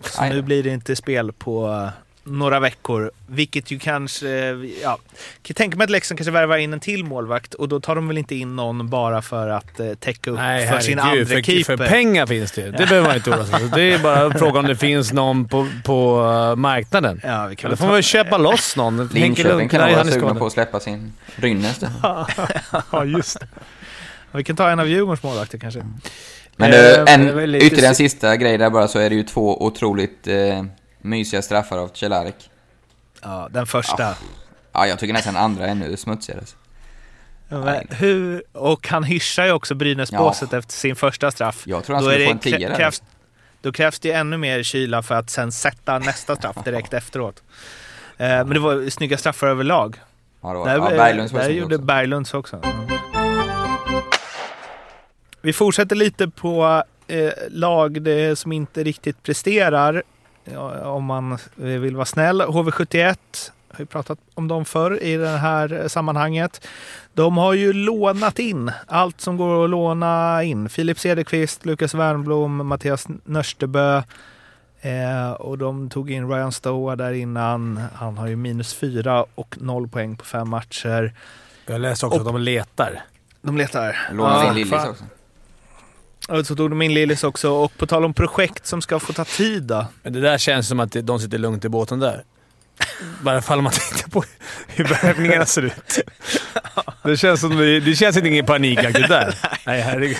Så 0.00 0.22
Aj. 0.22 0.30
nu 0.30 0.42
blir 0.42 0.62
det 0.62 0.70
inte 0.70 0.96
spel 0.96 1.32
på 1.32 1.72
eh, 1.72 1.88
några 2.30 2.60
veckor. 2.60 3.10
Vilket 3.26 3.70
ju 3.70 3.78
kanske... 3.78 4.28
eh, 4.28 4.56
Ja, 4.82 4.98
kan 5.42 5.54
tänka 5.54 5.76
mig 5.76 5.84
att 5.84 5.90
Leksand 5.90 6.18
kanske 6.18 6.30
värvar 6.30 6.56
in 6.58 6.72
en 6.72 6.80
till 6.80 7.04
målvakt 7.04 7.54
och 7.54 7.68
då 7.68 7.80
tar 7.80 7.94
de 7.94 8.08
väl 8.08 8.18
inte 8.18 8.34
in 8.34 8.56
någon 8.56 8.88
bara 8.88 9.22
för 9.22 9.48
att 9.48 9.80
eh, 9.80 9.94
täcka 9.94 10.30
upp 10.30 10.38
nej, 10.38 10.68
för 10.68 10.80
sin 10.80 10.98
andra 10.98 11.26
för, 11.26 11.42
keeper. 11.42 11.76
för 11.76 11.86
pengar 11.88 12.26
finns 12.26 12.52
det 12.52 12.60
ju. 12.60 12.70
Det 12.70 12.86
behöver 12.86 13.08
man 13.08 13.16
inte 13.16 13.30
oroa 13.30 13.44
sig 13.44 13.68
för. 13.68 13.76
Det 13.76 13.92
är 13.94 13.98
bara 13.98 14.38
frågan 14.38 14.56
om 14.56 14.66
det 14.66 14.76
finns 14.76 15.12
någon 15.12 15.48
på, 15.48 15.68
på 15.84 16.20
uh, 16.20 16.56
marknaden. 16.56 17.20
Ja, 17.24 17.46
vi 17.46 17.56
kan 17.56 17.68
Eller 17.68 17.76
får 17.76 17.84
man 17.84 17.94
väl 17.94 18.02
köpa 18.02 18.38
loss 18.38 18.76
någon. 18.76 19.06
Linköping 19.06 19.68
kan 19.68 19.80
vara 19.80 20.04
skadad. 20.04 20.38
på 20.38 20.46
att 20.46 20.52
släppa 20.52 20.80
sin 20.80 21.12
då. 21.80 21.86
Ja, 22.92 23.04
just 23.04 23.40
det. 23.40 23.46
Vi 24.32 24.44
kan 24.44 24.56
ta 24.56 24.70
en 24.70 24.80
av 24.80 24.88
Djurgårdens 24.88 25.22
målvakter 25.22 25.58
kanske. 25.58 25.84
Men 26.56 26.72
Eh, 26.72 26.78
du, 26.78 27.04
det 27.04 27.10
en, 27.10 27.54
ytterligare 27.54 27.88
en 27.88 27.94
sista 27.94 28.36
grej 28.36 28.58
där 28.58 28.70
bara 28.70 28.88
så 28.88 28.98
är 28.98 29.10
det 29.10 29.16
ju 29.16 29.22
två 29.22 29.64
otroligt 29.64 30.26
eh, 30.26 30.64
mysiga 31.08 31.42
straffar 31.42 31.78
av 31.78 31.88
Cehlarik. 31.88 32.50
Ja, 33.22 33.48
den 33.50 33.66
första. 33.66 34.14
Ja, 34.72 34.86
jag 34.86 34.98
tycker 34.98 35.14
nästan 35.14 35.36
andra 35.36 35.66
är 35.66 35.68
ännu 35.68 35.96
smutsigare. 35.96 36.42
Ja, 37.48 37.80
hur, 37.90 38.42
och 38.52 38.88
han 38.88 39.04
hyschar 39.04 39.44
ju 39.44 39.52
också 39.52 39.74
Brynäs-båset 39.74 40.52
efter 40.52 40.72
sin 40.72 40.96
första 40.96 41.30
straff. 41.30 41.62
Jag 41.66 41.84
tror 41.84 41.96
han 41.96 42.04
Då, 42.04 42.10
skulle 42.10 42.24
är 42.24 42.26
få 42.26 42.32
en 42.32 42.38
tia 42.38 42.76
krävs, 42.76 43.02
då 43.60 43.72
krävs 43.72 43.98
det 43.98 44.08
ju 44.08 44.14
ännu 44.14 44.36
mer 44.36 44.62
kyla 44.62 45.02
för 45.02 45.14
att 45.14 45.30
sen 45.30 45.52
sätta 45.52 45.98
nästa 45.98 46.36
straff 46.36 46.56
direkt 46.64 46.94
efteråt. 46.94 47.42
Eh, 48.16 48.26
men 48.26 48.48
det 48.48 48.60
var 48.60 48.90
snygga 48.90 49.18
straffar 49.18 49.46
överlag. 49.46 50.00
Ja, 50.40 50.52
då, 50.52 50.64
Där, 50.64 50.76
ja, 50.76 50.90
Berglunds 50.90 51.32
var 51.32 51.40
där 51.40 51.50
gjorde 51.50 51.74
också. 51.74 51.84
Berglunds 51.84 52.34
också. 52.34 52.60
Vi 55.42 55.52
fortsätter 55.52 55.96
lite 55.96 56.28
på 56.28 56.84
eh, 57.06 57.32
lag 57.50 58.02
det, 58.02 58.38
som 58.38 58.52
inte 58.52 58.84
riktigt 58.84 59.22
presterar. 59.22 60.02
Om 60.84 61.04
man 61.04 61.38
vill 61.54 61.96
vara 61.96 62.04
snäll. 62.06 62.42
HV71 62.42 63.16
har 63.72 63.78
ju 63.78 63.86
pratat 63.86 64.18
om 64.34 64.48
dem 64.48 64.64
förr 64.64 65.02
i 65.02 65.16
det 65.16 65.28
här 65.28 65.88
sammanhanget. 65.88 66.66
De 67.14 67.36
har 67.36 67.52
ju 67.52 67.72
lånat 67.72 68.38
in 68.38 68.72
allt 68.86 69.20
som 69.20 69.36
går 69.36 69.64
att 69.64 69.70
låna 69.70 70.42
in. 70.44 70.68
Filip 70.68 70.98
Cederqvist, 70.98 71.66
Lukas 71.66 71.94
Wernbloom, 71.94 72.66
Mattias 72.66 73.06
Nörstebö. 73.24 74.02
Eh, 74.80 75.30
och 75.32 75.58
de 75.58 75.90
tog 75.90 76.10
in 76.10 76.28
Ryan 76.30 76.52
Stoa 76.52 76.96
där 76.96 77.12
innan. 77.12 77.80
Han 77.94 78.18
har 78.18 78.26
ju 78.26 78.36
minus 78.36 78.74
fyra 78.74 79.24
och 79.34 79.56
noll 79.60 79.88
poäng 79.88 80.16
på 80.16 80.24
fem 80.24 80.48
matcher. 80.48 81.12
Jag 81.66 81.80
läste 81.80 82.06
också 82.06 82.20
Och- 82.20 82.26
att 82.26 82.32
de 82.34 82.40
letar. 82.42 83.02
De 83.42 83.56
letar. 83.56 83.96
Lånade 84.12 84.44
Ja, 84.44 84.48
in 84.48 84.54
Lillis 84.54 84.72
också. 84.72 85.04
Och 86.28 86.46
så 86.46 86.56
tog 86.56 86.70
de 86.70 86.82
in 86.82 86.94
Lillis 86.94 87.24
också. 87.24 87.50
Och 87.50 87.76
på 87.76 87.86
tal 87.86 88.04
om 88.04 88.14
projekt 88.14 88.66
som 88.66 88.82
ska 88.82 88.98
få 88.98 89.12
ta 89.12 89.24
tid 89.24 89.62
då. 89.62 89.86
Men 90.02 90.12
det 90.12 90.20
där 90.20 90.38
känns 90.38 90.68
som 90.68 90.80
att 90.80 90.92
de 91.02 91.20
sitter 91.20 91.38
lugnt 91.38 91.64
i 91.64 91.68
båten 91.68 92.00
där. 92.00 92.24
Bara 93.22 93.42
fall 93.42 93.62
man 93.62 93.72
tittar 93.72 94.10
på 94.10 94.24
hur 94.68 94.84
värvningarna 94.84 95.46
ser 95.46 95.62
ut. 95.62 95.98
Det 97.04 97.16
känns 97.16 97.40
som 97.40 97.56
det, 97.56 97.80
det 97.80 97.94
känns 97.96 98.16
inte 98.16 98.28
ingen 98.28 98.46
panikaktigt 98.46 99.08
där. 99.08 99.34
Nej, 99.66 99.80
herregud. 99.80 100.16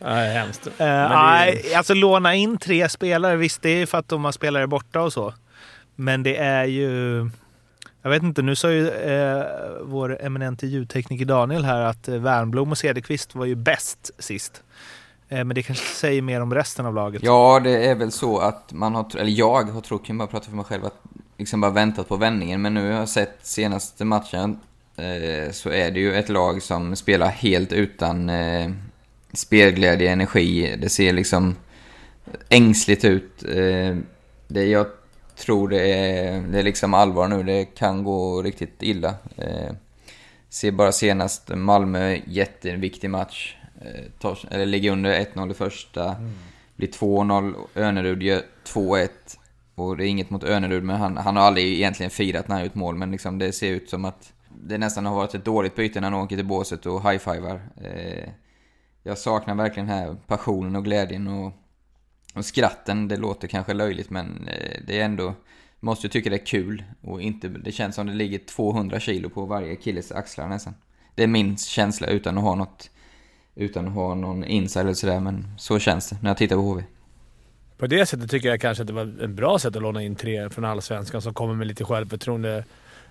Nej, 0.00 0.32
hemskt. 0.34 0.66
Eh, 0.66 0.72
det 0.78 0.84
är- 0.84 1.08
Nej, 1.08 1.74
alltså 1.74 1.94
låna 1.94 2.34
in 2.34 2.58
tre 2.58 2.88
spelare. 2.88 3.36
Visst, 3.36 3.62
det 3.62 3.68
är 3.70 3.86
för 3.86 3.98
att 3.98 4.08
de 4.08 4.24
har 4.24 4.32
spelare 4.32 4.66
borta 4.66 5.00
och 5.00 5.12
så. 5.12 5.34
Men 5.96 6.22
det 6.22 6.36
är 6.36 6.64
ju... 6.64 7.30
Jag 8.02 8.10
vet 8.10 8.22
inte, 8.22 8.42
nu 8.42 8.56
sa 8.56 8.70
ju 8.70 8.88
eh, 8.90 9.44
vår 9.82 10.22
eminente 10.24 10.66
ljudtekniker 10.66 11.24
Daniel 11.24 11.64
här 11.64 11.80
att 11.80 12.08
eh, 12.08 12.14
Wernbloom 12.16 12.70
och 12.70 12.78
Cederqvist 12.78 13.34
var 13.34 13.44
ju 13.46 13.54
bäst 13.54 14.10
sist. 14.18 14.62
Eh, 15.32 15.44
men 15.44 15.54
det 15.54 15.62
kanske 15.62 15.86
säger 15.94 16.22
mer 16.22 16.40
om 16.40 16.54
resten 16.54 16.86
av 16.86 16.94
laget. 16.94 17.22
Ja, 17.22 17.60
det 17.64 17.86
är 17.86 17.94
väl 17.94 18.12
så 18.12 18.38
att 18.38 18.72
man 18.72 18.94
har, 18.94 19.16
eller 19.16 19.32
jag 19.32 19.62
har 19.62 19.80
trott, 19.80 20.06
kan 20.06 20.18
bara 20.18 20.28
prata 20.28 20.48
för 20.48 20.56
mig 20.56 20.64
själv, 20.64 20.84
att 20.84 21.02
liksom 21.38 21.60
bara 21.60 21.70
väntat 21.70 22.08
på 22.08 22.16
vändningen. 22.16 22.62
Men 22.62 22.74
nu 22.74 22.90
har 22.90 22.98
jag 22.98 23.08
sett 23.08 23.38
senaste 23.42 24.04
matchen 24.04 24.58
eh, 24.96 25.52
så 25.52 25.70
är 25.70 25.90
det 25.90 26.00
ju 26.00 26.14
ett 26.14 26.28
lag 26.28 26.62
som 26.62 26.96
spelar 26.96 27.28
helt 27.28 27.72
utan 27.72 28.28
eh, 28.28 28.70
spelglädje, 29.32 30.12
energi. 30.12 30.76
Det 30.80 30.88
ser 30.88 31.12
liksom 31.12 31.56
ängsligt 32.48 33.04
ut. 33.04 33.44
Eh, 33.44 33.96
det 34.48 34.64
jag 34.64 34.86
tror 35.36 35.68
det 35.68 35.92
är, 35.92 36.40
det 36.40 36.58
är 36.58 36.62
liksom 36.62 36.94
allvar 36.94 37.28
nu. 37.28 37.42
Det 37.42 37.64
kan 37.64 38.04
gå 38.04 38.42
riktigt 38.42 38.82
illa. 38.82 39.14
Eh, 39.36 39.72
ser 40.50 40.70
bara 40.70 40.92
senast 40.92 41.48
Malmö, 41.48 42.18
jätteviktig 42.26 43.10
match. 43.10 43.56
Eh, 43.84 44.04
tar, 44.18 44.38
eller 44.50 44.66
ligger 44.66 44.92
under 44.92 45.20
1-0 45.20 45.50
i 45.50 45.54
första. 45.54 46.16
Blir 46.76 46.88
2-0. 46.88 47.54
Önerud 47.74 48.22
gör 48.22 48.42
2-1. 48.64 49.08
Och 49.74 49.96
det 49.96 50.06
är 50.06 50.08
inget 50.08 50.30
mot 50.30 50.44
Önerud, 50.44 50.84
men 50.84 50.96
han, 50.96 51.16
han 51.16 51.36
har 51.36 51.42
aldrig 51.42 51.72
egentligen 51.72 52.10
firat 52.10 52.48
när 52.48 52.56
han 52.56 52.64
gjort 52.64 52.74
mål. 52.74 52.94
Men 52.94 53.10
liksom 53.10 53.38
det 53.38 53.52
ser 53.52 53.70
ut 53.70 53.90
som 53.90 54.04
att 54.04 54.32
det 54.62 54.78
nästan 54.78 55.06
har 55.06 55.14
varit 55.14 55.34
ett 55.34 55.44
dåligt 55.44 55.76
byte 55.76 56.00
när 56.00 56.10
han 56.10 56.20
åker 56.20 56.36
till 56.36 56.46
båset 56.46 56.86
och 56.86 57.02
high-fivar. 57.02 57.60
Eh, 57.84 58.28
jag 59.02 59.18
saknar 59.18 59.54
verkligen 59.54 59.86
den 59.86 59.98
här 59.98 60.16
passionen 60.26 60.76
och 60.76 60.84
glädjen 60.84 61.28
och, 61.28 61.52
och 62.34 62.44
skratten. 62.44 63.08
Det 63.08 63.16
låter 63.16 63.48
kanske 63.48 63.74
löjligt, 63.74 64.10
men 64.10 64.48
eh, 64.48 64.80
det 64.86 65.00
är 65.00 65.04
ändå... 65.04 65.34
Måste 65.84 66.06
ju 66.06 66.10
tycka 66.10 66.30
det 66.30 66.36
är 66.36 66.46
kul. 66.46 66.84
Och 67.00 67.22
inte, 67.22 67.48
det 67.48 67.72
känns 67.72 67.94
som 67.94 68.06
det 68.06 68.12
ligger 68.12 68.38
200 68.38 69.00
kilo 69.00 69.30
på 69.30 69.44
varje 69.44 69.76
killes 69.76 70.12
axlar 70.12 70.48
nästan. 70.48 70.74
Det 71.14 71.22
är 71.22 71.26
min 71.26 71.56
känsla 71.56 72.06
utan 72.06 72.38
att 72.38 72.44
ha 72.44 72.54
något... 72.54 72.90
Utan 73.56 73.88
att 73.88 73.94
ha 73.94 74.14
någon 74.14 74.44
insight 74.44 74.84
eller 74.84 74.94
sådär, 74.94 75.20
men 75.20 75.46
så 75.58 75.78
känns 75.78 76.08
det 76.10 76.16
när 76.20 76.30
jag 76.30 76.36
tittar 76.36 76.56
på 76.56 76.62
HV. 76.62 76.82
På 77.78 77.86
det 77.86 78.06
sättet 78.06 78.30
tycker 78.30 78.48
jag 78.48 78.60
kanske 78.60 78.82
att 78.82 78.86
det 78.86 78.92
var 78.92 79.12
en 79.22 79.34
bra 79.34 79.58
sätt 79.58 79.76
att 79.76 79.82
låna 79.82 80.02
in 80.02 80.14
tre 80.16 80.50
från 80.50 80.64
Allsvenskan 80.64 81.22
som 81.22 81.34
kommer 81.34 81.54
med 81.54 81.66
lite 81.66 81.84
självförtroende. 81.84 82.64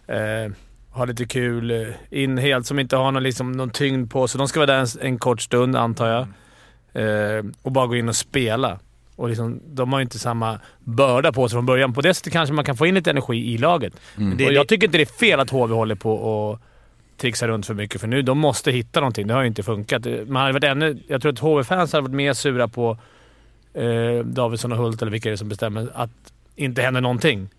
Eh, 0.07 0.51
har 0.91 1.07
lite 1.07 1.25
kul. 1.25 1.71
eh, 1.71 1.87
In 2.09 2.37
helt 2.37 2.65
som 2.65 2.79
inte 2.79 2.95
har 2.95 3.11
någon, 3.11 3.23
liksom, 3.23 3.51
någon 3.51 3.69
tyngd 3.69 4.11
på 4.11 4.27
sig. 4.27 4.37
De 4.39 4.47
ska 4.47 4.59
vara 4.59 4.67
där 4.67 4.79
en, 4.79 5.07
en 5.07 5.19
kort 5.19 5.41
stund, 5.41 5.75
antar 5.75 6.07
jag. 6.07 6.27
Eh, 6.93 7.43
och 7.61 7.71
bara 7.71 7.87
gå 7.87 7.95
in 7.95 8.09
och 8.09 8.15
spela. 8.15 8.79
Och 9.15 9.29
liksom, 9.29 9.61
de 9.67 9.93
har 9.93 9.99
ju 9.99 10.03
inte 10.03 10.19
samma 10.19 10.59
börda 10.79 11.31
på 11.31 11.49
sig 11.49 11.55
från 11.55 11.65
början. 11.65 11.93
På 11.93 12.01
det 12.01 12.13
sättet 12.13 12.33
kanske 12.33 12.53
man 12.53 12.65
kan 12.65 12.77
få 12.77 12.85
in 12.85 12.95
lite 12.95 13.09
energi 13.09 13.53
i 13.53 13.57
laget. 13.57 13.93
Mm. 14.17 14.37
Det- 14.37 14.45
och 14.45 14.53
jag 14.53 14.67
tycker 14.67 14.87
inte 14.87 14.97
det 14.97 15.03
är 15.03 15.17
fel 15.19 15.39
att 15.39 15.49
HV 15.49 15.73
håller 15.73 15.95
på 15.95 16.13
och 16.13 16.59
trixar 17.21 17.47
runt 17.47 17.65
för 17.65 17.73
mycket, 17.73 18.01
för 18.01 18.07
nu 18.07 18.21
de 18.21 18.37
måste 18.37 18.71
hitta 18.71 18.99
någonting. 18.99 19.27
Det 19.27 19.33
har 19.33 19.41
ju 19.41 19.47
inte 19.47 19.63
funkat. 19.63 20.05
Man 20.27 20.41
hade 20.41 20.53
varit 20.53 20.63
ännu, 20.63 20.99
jag 21.07 21.21
tror 21.21 21.31
att 21.31 21.39
HV-fans 21.39 21.93
hade 21.93 22.01
varit 22.01 22.15
mer 22.15 22.33
sura 22.33 22.67
på 22.67 22.97
eh, 23.73 24.25
Davidsson 24.25 24.71
och 24.71 24.77
Hult, 24.77 25.01
eller 25.01 25.11
vilka 25.11 25.29
det 25.29 25.33
är 25.33 25.37
som 25.37 25.49
bestämmer, 25.49 25.89
att 25.93 26.09
inte 26.55 26.81
händer 26.81 27.01
någonting. 27.01 27.49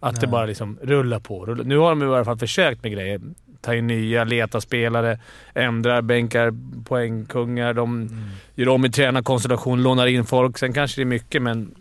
Att 0.00 0.14
det 0.20 0.26
Nej. 0.26 0.30
bara 0.32 0.46
liksom 0.46 0.78
rullar 0.82 1.18
på. 1.18 1.46
Nu 1.46 1.78
har 1.78 1.90
de 1.90 2.02
i 2.02 2.06
alla 2.06 2.24
fall 2.24 2.38
försökt 2.38 2.82
med 2.82 2.92
grejer. 2.92 3.20
Ta 3.60 3.74
in 3.74 3.86
nya, 3.86 4.24
leta 4.24 4.60
spelare, 4.60 5.18
ändrar, 5.54 6.02
bänkar 6.02 6.54
poängkungar. 6.84 7.74
De 7.74 8.10
gör 8.54 8.68
om 8.68 8.84
i 8.84 8.90
tränarkonstellation, 8.90 9.82
lånar 9.82 10.06
in 10.06 10.24
folk. 10.24 10.58
Sen 10.58 10.72
kanske 10.72 11.00
det 11.00 11.02
är 11.02 11.06
mycket, 11.06 11.42
men 11.42 11.74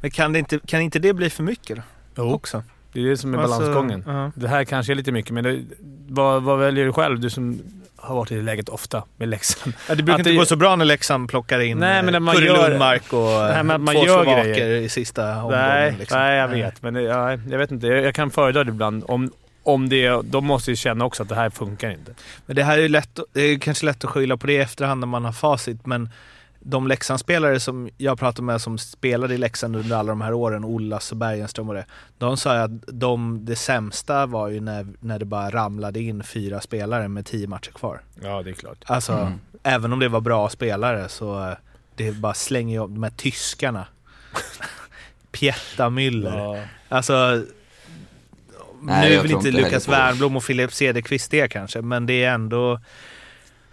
Men 0.00 0.10
kan, 0.10 0.32
det 0.32 0.38
inte, 0.38 0.58
kan 0.66 0.80
inte 0.80 0.98
det 0.98 1.12
bli 1.12 1.30
för 1.30 1.42
mycket 1.42 1.78
då? 2.14 2.22
Också? 2.22 2.62
Det 3.02 3.08
är 3.08 3.10
det 3.10 3.16
som 3.16 3.34
är 3.34 3.38
Alltså, 3.38 3.58
balansgången. 3.58 4.04
ja. 4.06 4.30
Det 4.34 4.48
här 4.48 4.64
kanske 4.64 4.92
är 4.92 4.94
lite 4.94 5.12
mycket, 5.12 5.32
men 5.32 5.44
det, 5.44 5.62
vad, 6.08 6.42
vad 6.42 6.58
väljer 6.58 6.84
du 6.84 6.92
själv? 6.92 7.20
Du 7.20 7.30
som 7.30 7.60
har 7.96 8.14
varit 8.14 8.32
i 8.32 8.34
det 8.36 8.42
läget 8.42 8.68
ofta 8.68 9.02
med 9.16 9.28
Leksand. 9.28 9.74
Ja, 9.88 9.94
det 9.94 10.02
brukar 10.02 10.14
Att 10.14 10.18
inte 10.20 10.30
det- 10.30 10.36
gå 10.36 10.44
så 10.44 10.56
bra 10.56 10.76
när 10.76 10.84
Leksand 10.84 11.28
plockar 11.30 11.60
in 11.60 11.78
Nej, 11.78 12.02
men 12.02 12.12
när 12.12 12.20
man 12.20 12.34
Kurre 12.34 12.46
gör- 12.46 12.68
Lundmark 12.68 13.12
och 13.12 13.20
Nej, 13.54 13.62
man 13.64 13.86
två 13.86 13.92
gör 13.92 14.22
slovaker 14.22 14.44
grejer. 14.44 14.80
i 14.80 14.88
sista 14.88 15.36
omgången. 15.36 15.58
Nej, 15.58 15.96
liksom. 15.98 16.18
nej, 16.18 16.36
jag 16.38 16.48
vet. 16.48 16.82
Men 16.82 16.94
ja, 16.94 17.30
jag 17.30 17.58
vet 17.58 17.70
inte. 17.70 17.86
Jag, 17.86 18.04
jag 18.04 18.14
kan 18.14 18.30
föredra 18.30 18.64
det 18.64 18.70
ibland. 18.70 19.04
Om, 19.08 19.30
om 19.62 19.88
det, 19.88 20.20
de 20.24 20.46
måste 20.46 20.70
ju 20.70 20.76
känna 20.76 21.04
också 21.04 21.22
att 21.22 21.28
det 21.28 21.34
här 21.34 21.50
funkar 21.50 21.90
inte. 21.90 22.14
Men 22.46 22.56
det 22.56 22.62
här 22.62 22.78
är 22.78 22.82
ju 22.82 22.88
lätt, 22.88 23.18
det 23.32 23.40
är 23.40 23.58
kanske 23.58 23.86
lätt 23.86 24.04
att 24.04 24.10
skylla 24.10 24.36
på 24.36 24.46
det 24.46 24.52
i 24.52 24.56
efterhand 24.56 25.00
när 25.00 25.06
man 25.06 25.24
har 25.24 25.32
facit, 25.32 25.86
men 25.86 26.08
de 26.68 26.86
Leksandsspelare 26.88 27.60
som 27.60 27.88
jag 27.96 28.18
pratade 28.18 28.42
med 28.42 28.60
som 28.60 28.78
spelade 28.78 29.34
i 29.34 29.38
Leksand 29.38 29.76
under 29.76 29.96
alla 29.96 30.08
de 30.08 30.20
här 30.20 30.32
åren, 30.34 30.64
Ollas 30.64 31.10
och 31.12 31.16
Bergenström 31.18 31.68
och 31.68 31.74
det, 31.74 31.86
de 32.18 32.36
sa 32.36 32.54
ju 32.54 32.60
att 32.60 32.70
de, 32.86 33.44
det 33.44 33.56
sämsta 33.56 34.26
var 34.26 34.48
ju 34.48 34.60
när, 34.60 34.86
när 35.00 35.18
det 35.18 35.24
bara 35.24 35.50
ramlade 35.50 36.00
in 36.00 36.22
fyra 36.24 36.60
spelare 36.60 37.08
med 37.08 37.26
tio 37.26 37.46
matcher 37.48 37.70
kvar. 37.70 38.00
Ja, 38.22 38.42
det 38.42 38.50
är 38.50 38.54
klart. 38.54 38.78
Alltså, 38.86 39.12
Mm. 39.12 39.32
även 39.62 39.92
om 39.92 39.98
det 39.98 40.08
var 40.08 40.20
bra 40.20 40.48
spelare 40.48 41.08
så 41.08 41.48
eh, 41.48 41.54
det 41.94 42.12
bara 42.12 42.34
slänger 42.34 42.80
ju 42.80 42.86
de 42.88 43.02
här 43.02 43.10
tyskarna. 43.10 43.86
Pjätta 45.32 45.88
Müller. 45.88 46.38
Ja. 46.38 46.62
Alltså, 46.88 47.42
Nej, 48.82 49.08
nu 49.10 49.14
är 49.16 49.22
väl 49.22 49.30
inte 49.32 49.50
Lukas. 49.50 49.88
Wernbloom 49.88 50.36
och 50.36 50.44
Filip 50.44 50.72
Cederqvist 50.72 51.30
det 51.30 51.48
kanske, 51.48 51.82
men 51.82 52.06
det 52.06 52.24
är 52.24 52.32
ändå... 52.34 52.80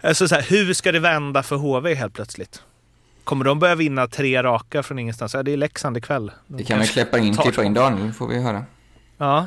Alltså 0.00 0.28
så 0.28 0.34
här, 0.34 0.42
hur 0.42 0.74
ska 0.74 0.92
det 0.92 0.98
vända 0.98 1.42
för 1.42 1.56
HV 1.56 1.94
helt 1.94 2.14
plötsligt? 2.14 2.62
Kommer 3.24 3.44
de 3.44 3.58
börja 3.58 3.74
vinna 3.74 4.06
tre 4.06 4.42
raka 4.42 4.82
från 4.82 4.98
ingenstans? 4.98 5.34
Ja, 5.34 5.42
det 5.42 5.52
är 5.52 5.56
Leksand 5.56 5.96
ikväll. 5.96 6.32
De 6.46 6.56
Vi 6.56 6.64
kan 6.64 6.78
väl 6.78 6.86
kanske 6.86 7.02
klippa 7.02 7.18
in, 7.18 7.36
klippa 7.36 7.64
in 7.64 7.74
Daniel, 7.74 8.12
får 8.12 8.28
vi 8.28 8.42
höra. 8.42 8.64
Ja. 9.18 9.46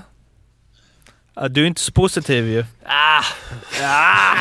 ja. 1.33 1.47
Du 1.47 1.63
är 1.63 1.67
inte 1.67 1.81
så 1.81 1.91
positiv 1.91 2.47
ju. 2.47 2.65
Ah, 2.85 3.23
Ah! 3.83 4.37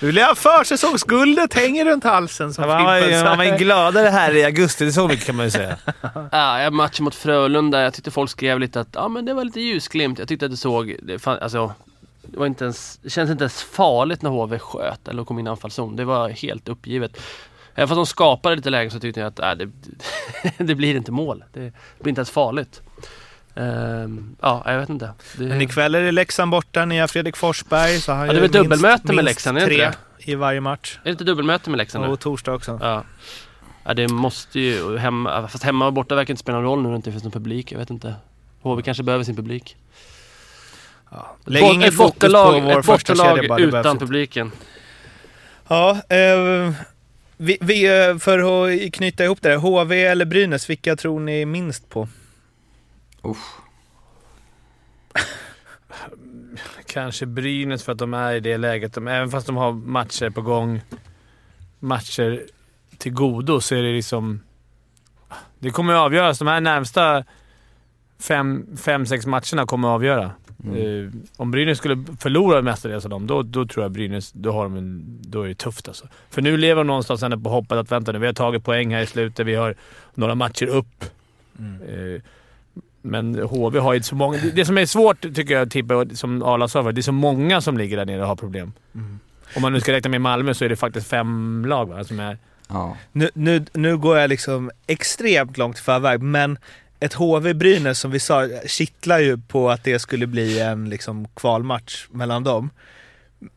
Du 0.00 0.06
vill 0.06 0.18
ha 0.18 0.34
försäsongsguldet 0.34 1.54
hänger 1.54 1.84
runt 1.84 2.04
halsen 2.04 2.54
som 2.54 2.64
Han 2.64 2.84
var, 2.84 3.20
sa. 3.22 3.28
han 3.28 3.38
var 3.38 3.44
ju 3.44 3.56
gladare 3.56 4.08
här 4.08 4.34
i 4.36 4.44
augusti, 4.44 4.84
det 4.84 4.90
är 4.90 4.92
så 4.92 5.08
mycket 5.08 5.26
kan 5.26 5.36
man 5.36 5.46
ju 5.46 5.50
säga. 5.50 5.76
ah, 6.32 6.60
jag 6.60 6.72
matchen 6.72 7.04
mot 7.04 7.14
Frölunda, 7.14 7.82
jag 7.82 7.94
tyckte 7.94 8.10
folk 8.10 8.30
skrev 8.30 8.60
lite 8.60 8.80
att 8.80 8.88
ja 8.92 9.08
men 9.08 9.24
det 9.24 9.34
var 9.34 9.44
lite 9.44 9.60
ljusglimt. 9.60 10.18
Jag 10.18 10.28
tyckte 10.28 10.46
att 10.46 10.52
det 10.52 10.56
såg, 10.56 10.96
det, 11.02 11.18
fan, 11.18 11.38
alltså, 11.38 11.74
det, 12.22 12.38
var 12.38 12.46
inte 12.46 12.64
ens, 12.64 12.98
det 13.02 13.10
kändes 13.10 13.32
inte 13.32 13.44
ens 13.44 13.62
farligt 13.62 14.22
när 14.22 14.30
HV 14.30 14.58
sköt 14.58 15.08
eller 15.08 15.24
kom 15.24 15.38
in 15.38 15.46
i 15.46 15.50
anfallszon. 15.50 15.96
Det 15.96 16.04
var 16.04 16.28
helt 16.28 16.68
uppgivet. 16.68 17.20
Även 17.78 17.88
fast 17.88 17.96
de 17.96 18.06
skapade 18.06 18.56
lite 18.56 18.70
lägen 18.70 18.90
så 18.90 19.00
tyckte 19.00 19.20
jag 19.20 19.26
att 19.26 19.38
äh, 19.38 19.50
det, 19.54 19.70
det 20.64 20.74
blir 20.74 20.94
inte 20.96 21.12
mål. 21.12 21.44
Det 21.52 21.72
blir 21.98 22.08
inte 22.08 22.18
ens 22.18 22.30
farligt. 22.30 22.82
Ehm, 23.54 24.36
ja, 24.40 24.62
jag 24.66 24.78
vet 24.78 24.88
inte. 24.88 25.12
Det, 25.38 25.44
Men 25.44 25.62
ikväll 25.62 25.94
är 25.94 26.02
det 26.02 26.12
Leksand 26.12 26.50
borta, 26.50 26.84
nya 26.84 27.08
Fredrik 27.08 27.36
Forsberg. 27.36 28.00
Så 28.00 28.12
han 28.12 28.26
Ja, 28.26 28.32
det 28.32 28.38
är 28.38 28.42
gör 28.42 28.48
väl 28.48 28.50
minst- 28.50 28.70
dubbelmöte 28.70 29.12
med 29.12 29.24
Leksand, 29.24 29.58
är 29.58 29.66
det 29.66 29.74
inte 29.74 29.92
tre 30.18 30.32
i 30.32 30.34
varje 30.34 30.60
match. 30.60 30.96
Är 31.00 31.04
det 31.04 31.10
inte 31.10 31.24
dubbelmöte 31.24 31.70
med 31.70 31.78
Leksand 31.78 32.04
nu? 32.04 32.10
Och 32.10 32.20
torsdag 32.20 32.52
också. 32.54 32.78
Ja. 32.82 33.04
ja, 33.84 33.94
det 33.94 34.08
måste 34.08 34.60
ju... 34.60 34.96
Hemma, 34.98 35.48
fast 35.48 35.64
hemma 35.64 35.86
och 35.86 35.92
borta 35.92 36.14
verkar 36.14 36.32
inte 36.32 36.40
spela 36.40 36.58
någon 36.58 36.64
roll 36.64 36.78
nu 36.78 36.84
när 36.84 36.90
det 36.90 36.96
inte 36.96 37.10
finns 37.10 37.22
någon 37.24 37.32
publik. 37.32 37.72
Jag 37.72 37.78
vet 37.78 37.90
inte. 37.90 38.14
HV 38.62 38.82
kanske 38.82 39.02
behöver 39.02 39.24
sin 39.24 39.36
publik. 39.36 39.76
Lägg 41.44 41.62
Bort- 41.62 41.74
inget 41.74 41.88
ett 41.88 41.94
fokus 41.96 42.12
på 42.12 42.28
bortalag, 42.28 42.60
vår 42.62 42.78
ett 42.80 42.86
första 42.86 43.12
bortalag 43.14 43.36
kedja 43.36 43.48
bara. 43.48 43.58
det 43.58 43.66
behövs 43.66 43.86
utan 43.86 43.98
publiken. 43.98 44.52
Ja, 45.68 45.90
eh, 46.08 46.72
vi, 47.36 47.58
vi, 47.60 48.08
eh, 48.08 48.18
för 48.18 48.38
att 48.38 48.92
knyta 48.92 49.24
ihop 49.24 49.42
det. 49.42 49.56
HV 49.56 50.04
eller 50.04 50.24
Brynäs, 50.24 50.70
vilka 50.70 50.96
tror 50.96 51.20
ni 51.20 51.46
minst 51.46 51.88
på? 51.88 52.08
Usch. 53.24 53.60
Kanske 56.86 57.26
Brynäs 57.26 57.84
för 57.84 57.92
att 57.92 57.98
de 57.98 58.14
är 58.14 58.32
i 58.32 58.40
det 58.40 58.56
läget. 58.56 58.94
De, 58.94 59.08
även 59.08 59.30
fast 59.30 59.46
de 59.46 59.56
har 59.56 59.72
matcher 59.72 60.30
på 60.30 60.42
gång, 60.42 60.80
matcher 61.78 62.46
till 62.98 63.12
godo, 63.12 63.60
så 63.60 63.74
är 63.74 63.82
det 63.82 63.92
liksom... 63.92 64.40
Det 65.58 65.70
kommer 65.70 65.94
att 65.94 66.00
avgöras. 66.00 66.38
De 66.38 66.48
här 66.48 66.60
närmsta 66.60 67.24
fem, 68.18 68.76
fem 68.76 69.06
sex 69.06 69.26
matcherna 69.26 69.66
kommer 69.66 69.88
att 69.88 69.94
avgöra. 69.94 70.32
Eh, 70.64 71.10
om 71.36 71.50
Brynäs 71.50 71.78
skulle 71.78 72.04
förlora 72.20 72.62
mestadels 72.62 73.04
av 73.04 73.10
dem, 73.10 73.26
då, 73.26 73.42
då 73.42 73.66
tror 73.66 73.84
jag 73.84 73.92
Brynäs... 73.92 74.32
Då, 74.32 74.52
har 74.52 74.62
de 74.62 74.76
en, 74.76 75.04
då 75.20 75.42
är 75.42 75.48
det 75.48 75.54
tufft 75.54 75.88
alltså. 75.88 76.08
För 76.30 76.42
nu 76.42 76.56
lever 76.56 76.80
de 76.80 76.86
någonstans 76.86 77.22
ändå 77.22 77.38
på 77.40 77.50
hoppet 77.50 77.78
att 77.78 77.92
vänta 77.92 78.12
nu, 78.12 78.18
vi 78.18 78.26
har 78.26 78.32
tagit 78.32 78.64
poäng 78.64 78.94
här 78.94 79.02
i 79.02 79.06
slutet. 79.06 79.46
Vi 79.46 79.54
har 79.54 79.74
några 80.14 80.34
matcher 80.34 80.66
upp. 80.66 81.04
Eh, 81.58 82.22
men 83.02 83.34
HV 83.34 83.78
har 83.78 83.94
ju 83.94 84.02
så 84.02 84.14
många... 84.14 84.38
Det, 84.54 84.64
som 84.64 84.78
är 84.78 84.86
svårt 84.86 85.20
tycker 85.20 85.54
jag, 85.54 85.70
tippa, 85.70 86.06
som 86.14 86.42
Arla 86.42 86.68
sa, 86.68 86.92
det 86.92 87.00
är 87.00 87.02
så 87.02 87.12
många 87.12 87.60
som 87.60 87.78
ligger 87.78 87.96
där 87.96 88.04
nere 88.04 88.22
och 88.22 88.28
har 88.28 88.36
problem. 88.36 88.72
Om 89.56 89.62
man 89.62 89.72
nu 89.72 89.80
ska 89.80 89.92
räkna 89.92 90.10
med 90.10 90.20
Malmö 90.20 90.54
så 90.54 90.64
är 90.64 90.68
det 90.68 90.76
faktiskt 90.76 91.06
fem 91.06 91.64
lag 91.66 91.88
va, 91.88 92.04
som 92.04 92.20
är... 92.20 92.38
Ja. 92.68 92.96
Nu, 93.12 93.30
nu, 93.34 93.64
nu 93.72 93.96
går 93.96 94.18
jag 94.18 94.28
liksom 94.28 94.70
extremt 94.86 95.58
långt 95.58 95.78
i 95.78 95.82
förväg, 95.82 96.22
men 96.22 96.58
ett 97.00 97.14
HV-Brynäs 97.14 97.98
som 98.00 98.10
vi 98.10 98.20
sa 98.20 98.48
kittlar 98.66 99.18
ju 99.18 99.38
på 99.38 99.70
att 99.70 99.84
det 99.84 99.98
skulle 99.98 100.26
bli 100.26 100.60
en 100.60 100.88
liksom 100.88 101.28
kvalmatch 101.34 102.06
mellan 102.10 102.44
dem. 102.44 102.70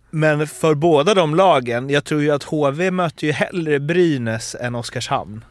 Men 0.10 0.48
för 0.48 0.74
båda 0.74 1.14
de 1.14 1.36
lagen, 1.36 1.90
jag 1.90 2.04
tror 2.04 2.22
ju 2.22 2.32
att 2.32 2.44
HV 2.44 2.92
möter 2.92 3.28
ju 3.28 3.32
hellre 3.34 3.80
Brynäs 3.80 4.56
än 4.60 4.76
Oskarshamn. 4.76 5.44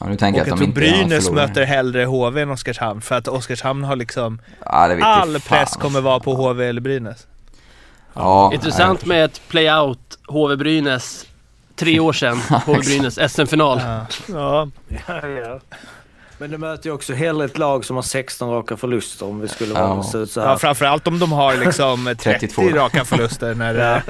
ja, 0.00 0.06
nu 0.06 0.16
tänker 0.16 0.40
Och 0.40 0.48
jag 0.48 0.52
att 0.54 0.58
de 0.60 0.72
tror 0.72 0.84
inte 0.86 1.06
Brynäs 1.08 1.30
möter 1.30 1.64
hellre 1.64 2.04
HV 2.04 2.40
än 2.42 2.50
Oskarshamn, 2.50 3.00
för 3.00 3.14
att 3.14 3.28
Oskarshamn 3.28 3.84
har 3.84 3.96
liksom... 3.96 4.40
Ja, 4.60 4.66
All 4.66 5.00
fan, 5.00 5.40
press 5.48 5.72
kommer 5.72 5.84
alltså. 5.84 6.00
vara 6.00 6.20
på 6.20 6.34
HV 6.34 6.64
eller 6.68 6.80
Brynäs. 6.80 7.26
Ja, 8.14 8.50
Intressant 8.54 9.04
med 9.06 9.24
ett 9.24 9.40
play-out 9.48 10.18
HV-Brynäs. 10.28 11.26
Tre 11.74 12.00
år 12.00 12.12
sedan, 12.12 12.36
HV-Brynäs 12.36 13.28
SM-final. 13.28 13.80
Ja. 14.28 14.68
Men 16.38 16.50
det 16.50 16.58
möter 16.58 16.86
ju 16.88 16.94
också 16.94 17.12
hellre 17.14 17.44
ett 17.44 17.58
lag 17.58 17.84
som 17.84 17.96
har 17.96 18.02
16 18.02 18.50
raka 18.50 18.76
förluster 18.76 19.26
om 19.26 19.40
vi 19.40 19.48
skulle 19.48 19.74
Ja. 19.74 19.94
vara 19.94 20.22
ut 20.22 20.30
så 20.30 20.40
här. 20.40 20.48
ja, 20.48 20.58
framförallt 20.58 21.06
om 21.06 21.18
de 21.18 21.32
har 21.32 21.56
liksom 21.56 22.04
30 22.18 22.48
32. 22.48 22.62
raka 22.62 23.04
förluster 23.04 23.54
när 23.54 23.74
det... 23.74 24.02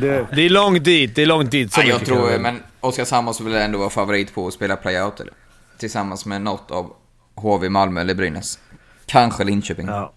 det, 0.00 0.26
Det 0.32 0.42
är 0.42 0.50
långt 0.50 0.84
dit. 0.84 1.14
Det 1.16 1.22
är 1.22 1.26
långt 1.26 1.50
dit. 1.50 1.72
Så 1.72 1.80
Ja, 1.80 1.84
jag 1.84 2.04
tror, 2.06 2.38
men 2.38 2.62
Oskarshamn 2.80 3.24
måste 3.24 3.42
väl 3.44 3.54
ändå 3.54 3.78
vara 3.78 3.90
favorit 3.90 4.34
på 4.34 4.46
att 4.46 4.54
spela 4.54 4.76
playout 4.76 5.20
eller? 5.20 5.32
Tillsammans 5.78 6.26
med 6.26 6.42
något 6.42 6.70
av 6.70 6.92
HV, 7.34 7.68
Malmö 7.68 8.00
eller 8.00 8.14
Brynäs. 8.14 8.58
Kanske 9.06 9.44
Linköping. 9.44 9.86
ja. 9.86 10.12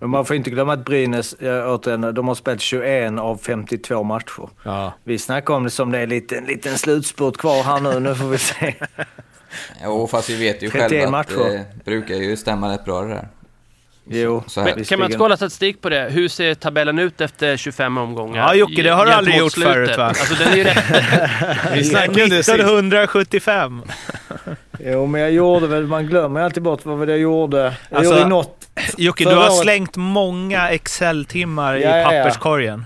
Men 0.00 0.10
man 0.10 0.24
får 0.24 0.36
inte 0.36 0.50
glömma 0.50 0.72
att 0.72 0.84
Brynäs, 0.84 1.34
ja, 1.38 1.74
återigen, 1.74 2.14
de 2.14 2.28
har 2.28 2.34
spelat 2.34 2.60
21 2.60 3.18
av 3.18 3.36
52 3.36 4.02
matcher. 4.02 4.48
Ja. 4.64 4.92
Vi 5.04 5.18
snackar 5.18 5.54
om 5.54 5.64
det 5.64 5.70
som 5.70 5.90
det 5.90 5.98
är 5.98 6.02
en 6.02 6.08
liten, 6.08 6.44
liten 6.44 6.78
slutspurt 6.78 7.36
kvar 7.36 7.62
här 7.62 7.80
nu. 7.80 8.00
Nu 8.00 8.14
får 8.14 8.28
vi 8.28 8.38
se. 8.38 8.74
Jo, 9.84 10.06
fast 10.06 10.30
vi 10.30 10.36
vet 10.36 10.62
ju 10.62 10.70
31 10.70 10.90
själva 10.90 11.18
att 11.18 11.28
det 11.28 11.64
brukar 11.84 12.14
ju 12.14 12.36
stämma 12.36 12.72
rätt 12.72 12.84
bra 12.84 13.02
det 13.02 13.08
där. 13.08 13.28
Jo, 14.04 14.44
Så 14.46 14.60
här. 14.60 14.74
Men, 14.76 14.84
kan 14.84 14.98
man 14.98 15.06
inte 15.06 15.18
kolla 15.18 15.36
statistik 15.36 15.80
på 15.80 15.88
det? 15.88 16.08
Hur 16.10 16.28
ser 16.28 16.54
tabellen 16.54 16.98
ut 16.98 17.20
efter 17.20 17.56
25 17.56 17.98
omgångar? 17.98 18.40
Ja, 18.42 18.54
Jocke, 18.54 18.82
det 18.82 18.88
har 18.90 19.06
du 19.06 19.12
aldrig 19.12 19.36
gjort 19.36 19.52
slutet? 19.52 19.72
förut, 19.74 19.96
va? 19.98 20.04
Alltså 20.04 20.34
den 20.34 20.52
är 20.52 20.56
ju 20.56 20.64
rätt... 20.64 20.84
Vi 21.74 21.84
snackade 21.84 22.18
ju 22.18 22.24
om 22.24 22.30
det 22.30 22.36
sist. 22.36 22.48
1975! 22.48 23.82
Jo, 24.84 25.06
men 25.06 25.20
jag 25.20 25.32
gjorde 25.32 25.66
väl... 25.66 25.86
Man 25.86 26.06
glömmer 26.06 26.40
alltid 26.40 26.62
bort 26.62 26.80
vad 26.84 27.10
jag 27.10 27.18
gjorde. 27.18 27.58
Jag 27.58 27.98
Alltså, 27.98 28.14
gjorde 28.14 28.28
något... 28.28 28.68
Jocke, 28.96 29.24
du 29.24 29.30
har 29.34 29.42
året- 29.42 29.62
slängt 29.62 29.96
många 29.96 30.68
Excel-timmar 30.70 31.74
Ja, 31.74 31.78
i 31.78 31.82
ja, 31.82 31.96
ja. 32.14 32.22
papperskorgen. 32.24 32.84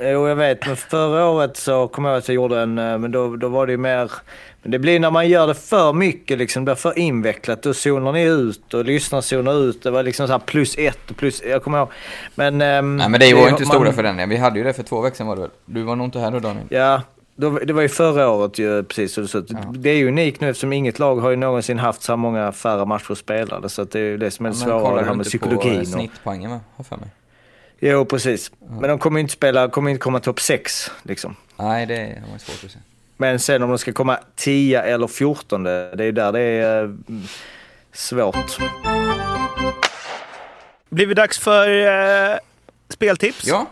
Jo, 0.00 0.28
jag 0.28 0.36
vet. 0.36 0.66
Men 0.66 0.76
förra 0.76 1.24
året 1.26 1.56
så 1.56 1.88
kom 1.88 2.04
jag 2.04 2.12
ihåg 2.12 2.18
att 2.18 2.28
jag 2.28 2.34
gjorde 2.34 2.60
en... 2.60 2.78
eh, 2.78 2.98
Men 2.98 3.12
då, 3.12 3.36
då 3.36 3.48
var 3.48 3.66
det 3.66 3.72
ju 3.72 3.78
mer... 3.78 4.10
Men 4.66 4.70
det 4.70 4.78
blir 4.78 5.00
när 5.00 5.10
man 5.10 5.28
gör 5.28 5.46
det 5.46 5.54
för 5.54 5.92
mycket, 5.92 6.38
liksom, 6.38 6.64
det 6.64 6.64
blir 6.64 6.74
för 6.74 6.98
invecklat. 6.98 7.62
Då 7.62 7.74
zonar 7.74 8.12
ni 8.12 8.22
ut 8.22 8.74
och 8.74 8.84
lyssnar 8.84 9.20
zonar 9.20 9.52
ut. 9.68 9.82
Det 9.82 9.90
var 9.90 10.02
liksom 10.02 10.28
så 10.28 10.38
plus 10.38 10.74
ett 10.78 11.10
och 11.10 11.16
plus... 11.16 11.42
Jag 11.42 11.62
kommer 11.62 11.78
ihåg. 11.78 11.88
Men... 12.34 12.60
ehm, 12.60 12.96
Nej, 12.96 13.08
men 13.08 13.20
det 13.20 13.34
var 13.34 13.42
ju 13.42 13.48
inte 13.48 13.62
man- 13.62 13.72
stora 13.74 13.92
förändringar. 13.92 14.26
Vi 14.28 14.36
hade 14.36 14.58
ju 14.58 14.64
det 14.64 14.72
för 14.72 14.82
två 14.82 15.00
veckor 15.00 15.16
sedan 15.16 15.26
var 15.26 15.34
det 15.36 15.42
väl? 15.42 15.50
Du 15.64 15.82
var 15.82 15.96
nog 15.96 16.06
inte 16.06 16.18
här 16.18 16.30
då 16.30 16.38
Daniel? 16.38 16.66
Ja, 16.68 17.02
då, 17.36 17.50
det 17.58 17.72
var 17.72 17.82
ju 17.82 17.88
förra 17.88 18.28
året 18.30 18.58
ju 18.58 18.82
precis. 18.82 19.12
Så, 19.12 19.26
så 19.26 19.38
att 19.38 19.44
Det 19.74 19.90
är 19.90 19.94
ju 19.96 20.08
unikt 20.08 20.40
nu 20.40 20.48
eftersom 20.50 20.72
inget 20.72 20.98
lag 20.98 21.16
har 21.16 21.30
ju 21.30 21.36
någonsin 21.36 21.78
haft 21.78 22.02
så 22.02 22.16
många 22.16 22.52
färre 22.52 22.84
matcher 22.86 23.14
spelade. 23.14 23.68
Så 23.68 23.82
att 23.82 23.90
det 23.90 23.98
är 24.00 24.04
ju 24.04 24.16
det 24.16 24.30
som 24.30 24.46
är 24.46 24.50
det 24.50 24.56
Men 24.56 24.64
svåra, 24.68 24.80
kollar 24.80 24.96
det 24.96 25.02
du 25.02 25.06
här 25.08 25.14
med 25.14 25.26
psykologin. 25.26 25.72
eh, 25.74 25.80
Och, 25.80 25.86
snittpoängen 25.86 26.50
va? 26.50 26.60
Har 26.76 26.84
för 26.84 26.96
mig. 26.96 27.08
jo, 27.80 28.04
precis. 28.04 28.50
Men 28.80 28.90
de 28.90 28.98
kommer 28.98 29.18
ju 29.18 29.22
inte 29.22 29.32
spela, 29.34 29.68
kommer 29.68 29.90
inte 29.90 30.00
komma 30.00 30.20
topp 30.20 30.40
6 30.40 30.90
liksom. 31.02 31.36
Nej, 31.56 31.86
det 31.86 31.96
har 32.22 32.30
man 32.30 32.38
svårt 32.38 32.64
att 32.64 32.70
se. 32.70 32.78
Men 33.16 33.38
sen 33.38 33.62
om 33.62 33.68
de 33.68 33.78
ska 33.78 33.92
komma 33.92 34.18
10 34.36 34.82
eller 34.82 35.06
14, 35.06 35.62
det 35.62 35.70
är 35.98 36.02
ju 36.02 36.12
där 36.12 36.32
det 36.32 36.40
är 36.40 36.84
eh, 36.84 36.90
svårt. 37.92 38.58
Blir 40.88 41.06
det 41.06 41.14
dags 41.14 41.38
för 41.38 41.68
eh, 42.32 42.36
speltips? 42.88 43.46
Ja. 43.46 43.66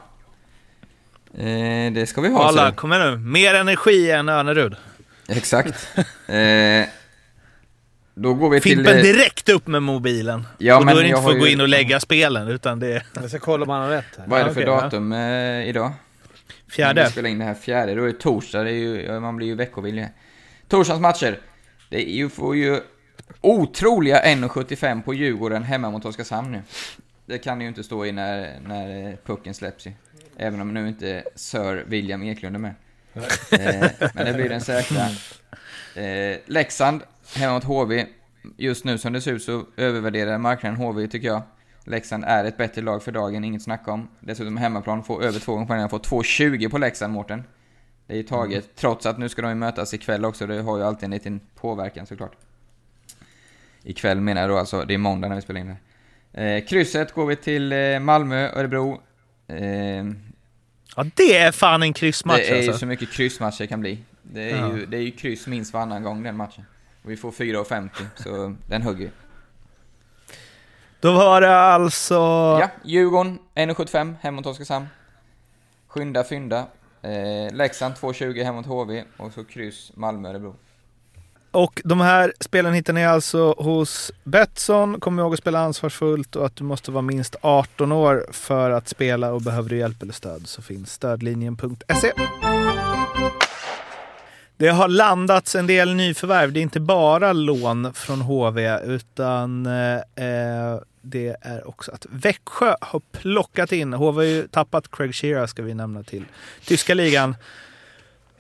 Eh, 1.38 1.92
det 1.92 2.09
ska 2.09 2.20
vi 2.20 2.28
ha. 2.28 2.45
Alla, 2.45 2.70
så. 2.70 2.76
kom 2.76 2.92
igen 2.92 3.11
nu. 3.11 3.16
Mer 3.18 3.55
energi 3.55 4.11
än 4.11 4.28
Önerud. 4.28 4.76
Exakt. 5.28 5.88
Eh, 6.28 6.86
då 8.14 8.34
går 8.34 8.51
vi 8.51 8.61
till... 8.61 8.76
Fimpen 8.76 8.97
eh, 8.97 9.03
direkt 9.03 9.49
upp 9.49 9.66
med 9.66 9.82
mobilen. 9.82 10.47
Ja, 10.59 10.74
och 10.74 10.80
då 10.80 10.86
men 10.86 10.97
är 10.99 11.03
det 11.03 11.09
inte 11.09 11.22
för 11.22 11.28
att 11.28 11.34
har 11.34 11.40
gå 11.40 11.47
ju- 11.47 11.53
in 11.53 11.61
och 11.61 11.68
lägga 11.68 12.01
spelen, 12.01 12.49
utan 12.49 12.80
det 12.80 12.92
är... 12.92 13.03
Jag 13.14 13.28
ska 13.28 13.38
kolla 13.38 13.62
om 13.64 13.70
han 13.70 13.82
har 13.82 13.88
rätt 13.88 14.05
här. 14.18 14.24
Vad 14.26 14.40
är 14.40 14.45
det 14.45 14.51
Ja, 14.51 14.55
för 14.55 14.61
ja. 14.62 14.80
datum 14.80 15.12
eh, 15.12 15.68
idag? 15.68 15.92
Fjärde. 16.68 17.05
vi 17.05 17.11
spelar 17.11 17.30
in 17.30 17.38
det 17.38 17.45
här 17.45 17.55
fjärde, 17.55 17.95
då 17.95 18.05
är 18.05 18.12
torsdag, 18.12 18.62
det 18.62 18.70
är 18.70 18.74
ju, 18.74 19.20
man 19.20 19.36
blir 19.36 19.47
ju 19.47 19.55
veckovillig. 19.55 20.09
Torsdagens 20.68 21.03
matcher. 21.03 21.40
Det 21.90 22.11
är 22.11 22.14
ju, 22.14 22.28
får 22.28 22.57
ju 22.57 22.80
otroliga 23.40 24.22
1,75 24.22 25.03
på 25.03 25.14
Djurgården 25.14 25.62
hemma 25.62 25.90
mot 25.90 26.05
Oskarshamn 26.05 26.53
nu. 26.53 26.62
Det 27.26 27.38
kan 27.38 27.61
ju 27.61 27.68
inte 27.68 27.84
stå 27.84 28.07
i 28.07 28.12
när, 28.12 28.61
när 28.61 29.16
pucken 29.24 29.55
släpps 29.55 29.86
ju. 29.86 29.92
Även 30.36 30.61
om 30.61 30.74
nu 30.74 30.88
inte 30.88 31.24
Sir 31.34 31.84
William 31.86 32.22
Eklund 32.22 32.57
är 32.57 32.61
med. 32.61 32.74
eh, 33.51 33.90
men 34.14 34.26
det 34.26 34.34
blir 34.34 34.49
den 34.49 34.61
säkra. 34.61 35.07
Eh, 36.03 36.38
Leksand 36.47 37.03
hemma 37.34 37.53
mot 37.53 37.64
HV. 37.64 38.07
Just 38.57 38.84
nu 38.84 38.99
som 38.99 39.12
det 39.12 39.20
ser 39.20 39.32
ut 39.32 39.42
så 39.42 39.66
övervärderar 39.76 40.38
marknaden 40.38 40.78
HV 40.78 41.09
tycker 41.09 41.28
jag. 41.28 41.42
Leksand 41.85 42.24
är 42.24 42.45
ett 42.45 42.57
bättre 42.57 42.82
lag 42.82 43.03
för 43.03 43.12
dagen, 43.12 43.45
inget 43.45 43.62
snack 43.62 43.89
om. 43.89 44.09
Dessutom 44.20 44.57
hemmaplan, 44.57 45.05
får 45.05 45.22
över 45.22 45.41
två 45.41 45.53
gånger 45.53 45.66
poängen, 45.66 45.89
får 45.89 45.99
2,20 45.99 46.70
på 46.70 46.78
Leksand, 46.78 47.12
Mårten. 47.12 47.45
Det 48.07 48.12
är 48.12 48.16
ju 48.16 48.22
taget, 48.22 48.76
trots 48.76 49.07
att 49.07 49.18
nu 49.18 49.28
ska 49.28 49.43
de 49.43 49.49
ju 49.49 49.55
mötas 49.55 49.95
ikväll 49.95 50.24
också, 50.24 50.47
det 50.47 50.62
har 50.62 50.78
ju 50.78 50.85
alltid 50.85 51.05
en 51.05 51.11
liten 51.11 51.41
påverkan 51.55 52.07
såklart. 52.07 52.32
Ikväll 53.82 54.20
menar 54.20 54.41
jag 54.41 54.51
då 54.51 54.59
alltså, 54.59 54.85
det 54.85 54.95
är 54.95 54.99
måndag 54.99 55.28
när 55.28 55.37
vi 55.37 55.43
spelar 55.43 55.61
in 55.61 55.66
det. 55.66 55.76
här. 56.43 56.57
Eh, 56.57 56.64
krysset 56.64 57.12
går 57.12 57.26
vi 57.26 57.37
till 57.37 57.72
eh, 57.72 57.99
Malmö, 57.99 58.49
Örebro. 58.55 59.01
Eh, 59.47 60.05
Ja, 60.97 61.05
det 61.16 61.37
är 61.37 61.53
fan 61.53 61.82
en 61.82 61.93
kryssmatch 61.93 62.37
det 62.37 62.49
är 62.51 62.53
ju 62.62 62.68
alltså. 62.68 62.78
så 62.78 62.87
mycket 62.87 63.11
kryssmatcher 63.12 63.59
det 63.59 63.66
kan 63.66 63.80
bli. 63.80 63.99
Det 64.22 64.51
är, 64.51 64.57
Ja. 64.59 64.76
ju, 64.76 64.87
det 64.87 64.97
är 64.97 65.01
ju 65.01 65.11
kryss 65.11 65.47
minst 65.47 65.72
varannan 65.72 66.03
gång 66.03 66.22
den 66.22 66.37
matchen. 66.37 66.64
Och 67.03 67.11
vi 67.11 67.16
får 67.16 67.30
4,50, 67.30 67.89
så 68.16 68.55
den 68.68 68.82
hugger. 68.82 69.11
Då 71.05 71.12
var 71.12 71.40
det 71.40 71.57
alltså... 71.57 72.14
Ja, 72.61 72.68
Djurgården 72.84 73.38
1,75 73.55 74.14
hemma 74.20 74.36
mot 74.36 74.46
Oskarshamn. 74.46 74.86
Skynda 75.88 76.24
fynda. 76.24 76.66
Eh, 77.02 77.55
Leksand 77.55 77.94
2,20 77.94 78.44
hemma 78.44 78.57
mot 78.57 78.66
HV 78.66 79.05
och 79.16 79.32
så 79.32 79.44
kryss 79.44 79.92
Malmö 79.94 80.28
Örebro. 80.28 80.55
Och 81.50 81.82
de 81.84 82.00
här 82.00 82.32
spelen 82.40 82.74
hittar 82.74 82.92
ni 82.92 83.07
alltså 83.07 83.55
hos 83.59 84.12
Betsson. 84.22 85.00
Kom 85.00 85.18
ihåg 85.18 85.32
att 85.32 85.38
spela 85.38 85.61
ansvarsfullt 85.61 86.36
och 86.36 86.46
att 86.46 86.57
du 86.57 86.64
måste 86.64 86.90
vara 86.90 87.02
minst 87.02 87.36
18 87.40 87.92
år 87.92 88.26
för 88.32 88.70
att 88.70 88.88
spela 88.88 89.32
och 89.32 89.42
behöver 89.42 89.70
du 89.70 89.76
hjälp 89.76 90.02
eller 90.02 90.12
stöd 90.12 90.46
så 90.46 90.62
finns 90.62 90.92
stödlinjen.se. 90.92 92.12
Det 94.64 94.70
har 94.70 94.88
landats 94.88 95.54
en 95.54 95.66
del 95.66 95.94
nyförvärv. 95.94 96.52
Det 96.52 96.60
är 96.60 96.62
inte 96.62 96.80
bara 96.80 97.32
lån 97.32 97.94
från 97.94 98.20
HV 98.20 98.78
utan 98.84 99.66
eh, 99.66 99.94
eh, 99.94 100.78
det 101.02 101.36
är 101.40 101.68
också 101.68 101.92
att 101.92 102.06
Växjö 102.10 102.76
har 102.80 103.00
plockat 103.12 103.72
in. 103.72 103.92
HV 103.92 104.16
har 104.16 104.22
ju 104.22 104.48
tappat 104.48 104.90
Craig 104.90 105.14
Shearer 105.14 105.46
ska 105.46 105.62
vi 105.62 105.74
nämna 105.74 106.02
till 106.02 106.24
tyska 106.64 106.94
ligan. 106.94 107.36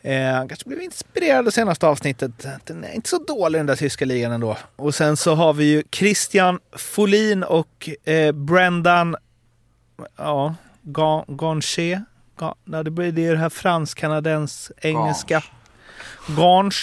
Eh, 0.02 0.46
kanske 0.48 0.68
blev 0.68 0.82
inspirerad 0.82 1.44
det 1.44 1.52
senaste 1.52 1.86
avsnittet. 1.86 2.46
Den 2.64 2.84
är 2.84 2.92
inte 2.92 3.08
så 3.08 3.18
dålig 3.18 3.58
den 3.58 3.66
där 3.66 3.76
tyska 3.76 4.04
ligan 4.04 4.32
ändå. 4.32 4.56
Och 4.76 4.94
sen 4.94 5.16
så 5.16 5.34
har 5.34 5.52
vi 5.52 5.64
ju 5.64 5.82
Christian 5.92 6.58
Folin 6.72 7.42
och 7.42 7.90
eh, 8.04 8.32
Brendan 8.32 9.16
ja, 10.16 10.54
Ga- 10.82 11.24
Ganché. 11.28 12.00
Ga- 12.38 12.82
det 12.82 12.90
blir 12.90 13.12
det 13.12 13.26
är 13.26 13.32
det 13.32 13.38
här 13.38 13.48
fransk-kanadens 13.50 14.72
engelska. 14.76 15.42
Gange. 16.36 16.74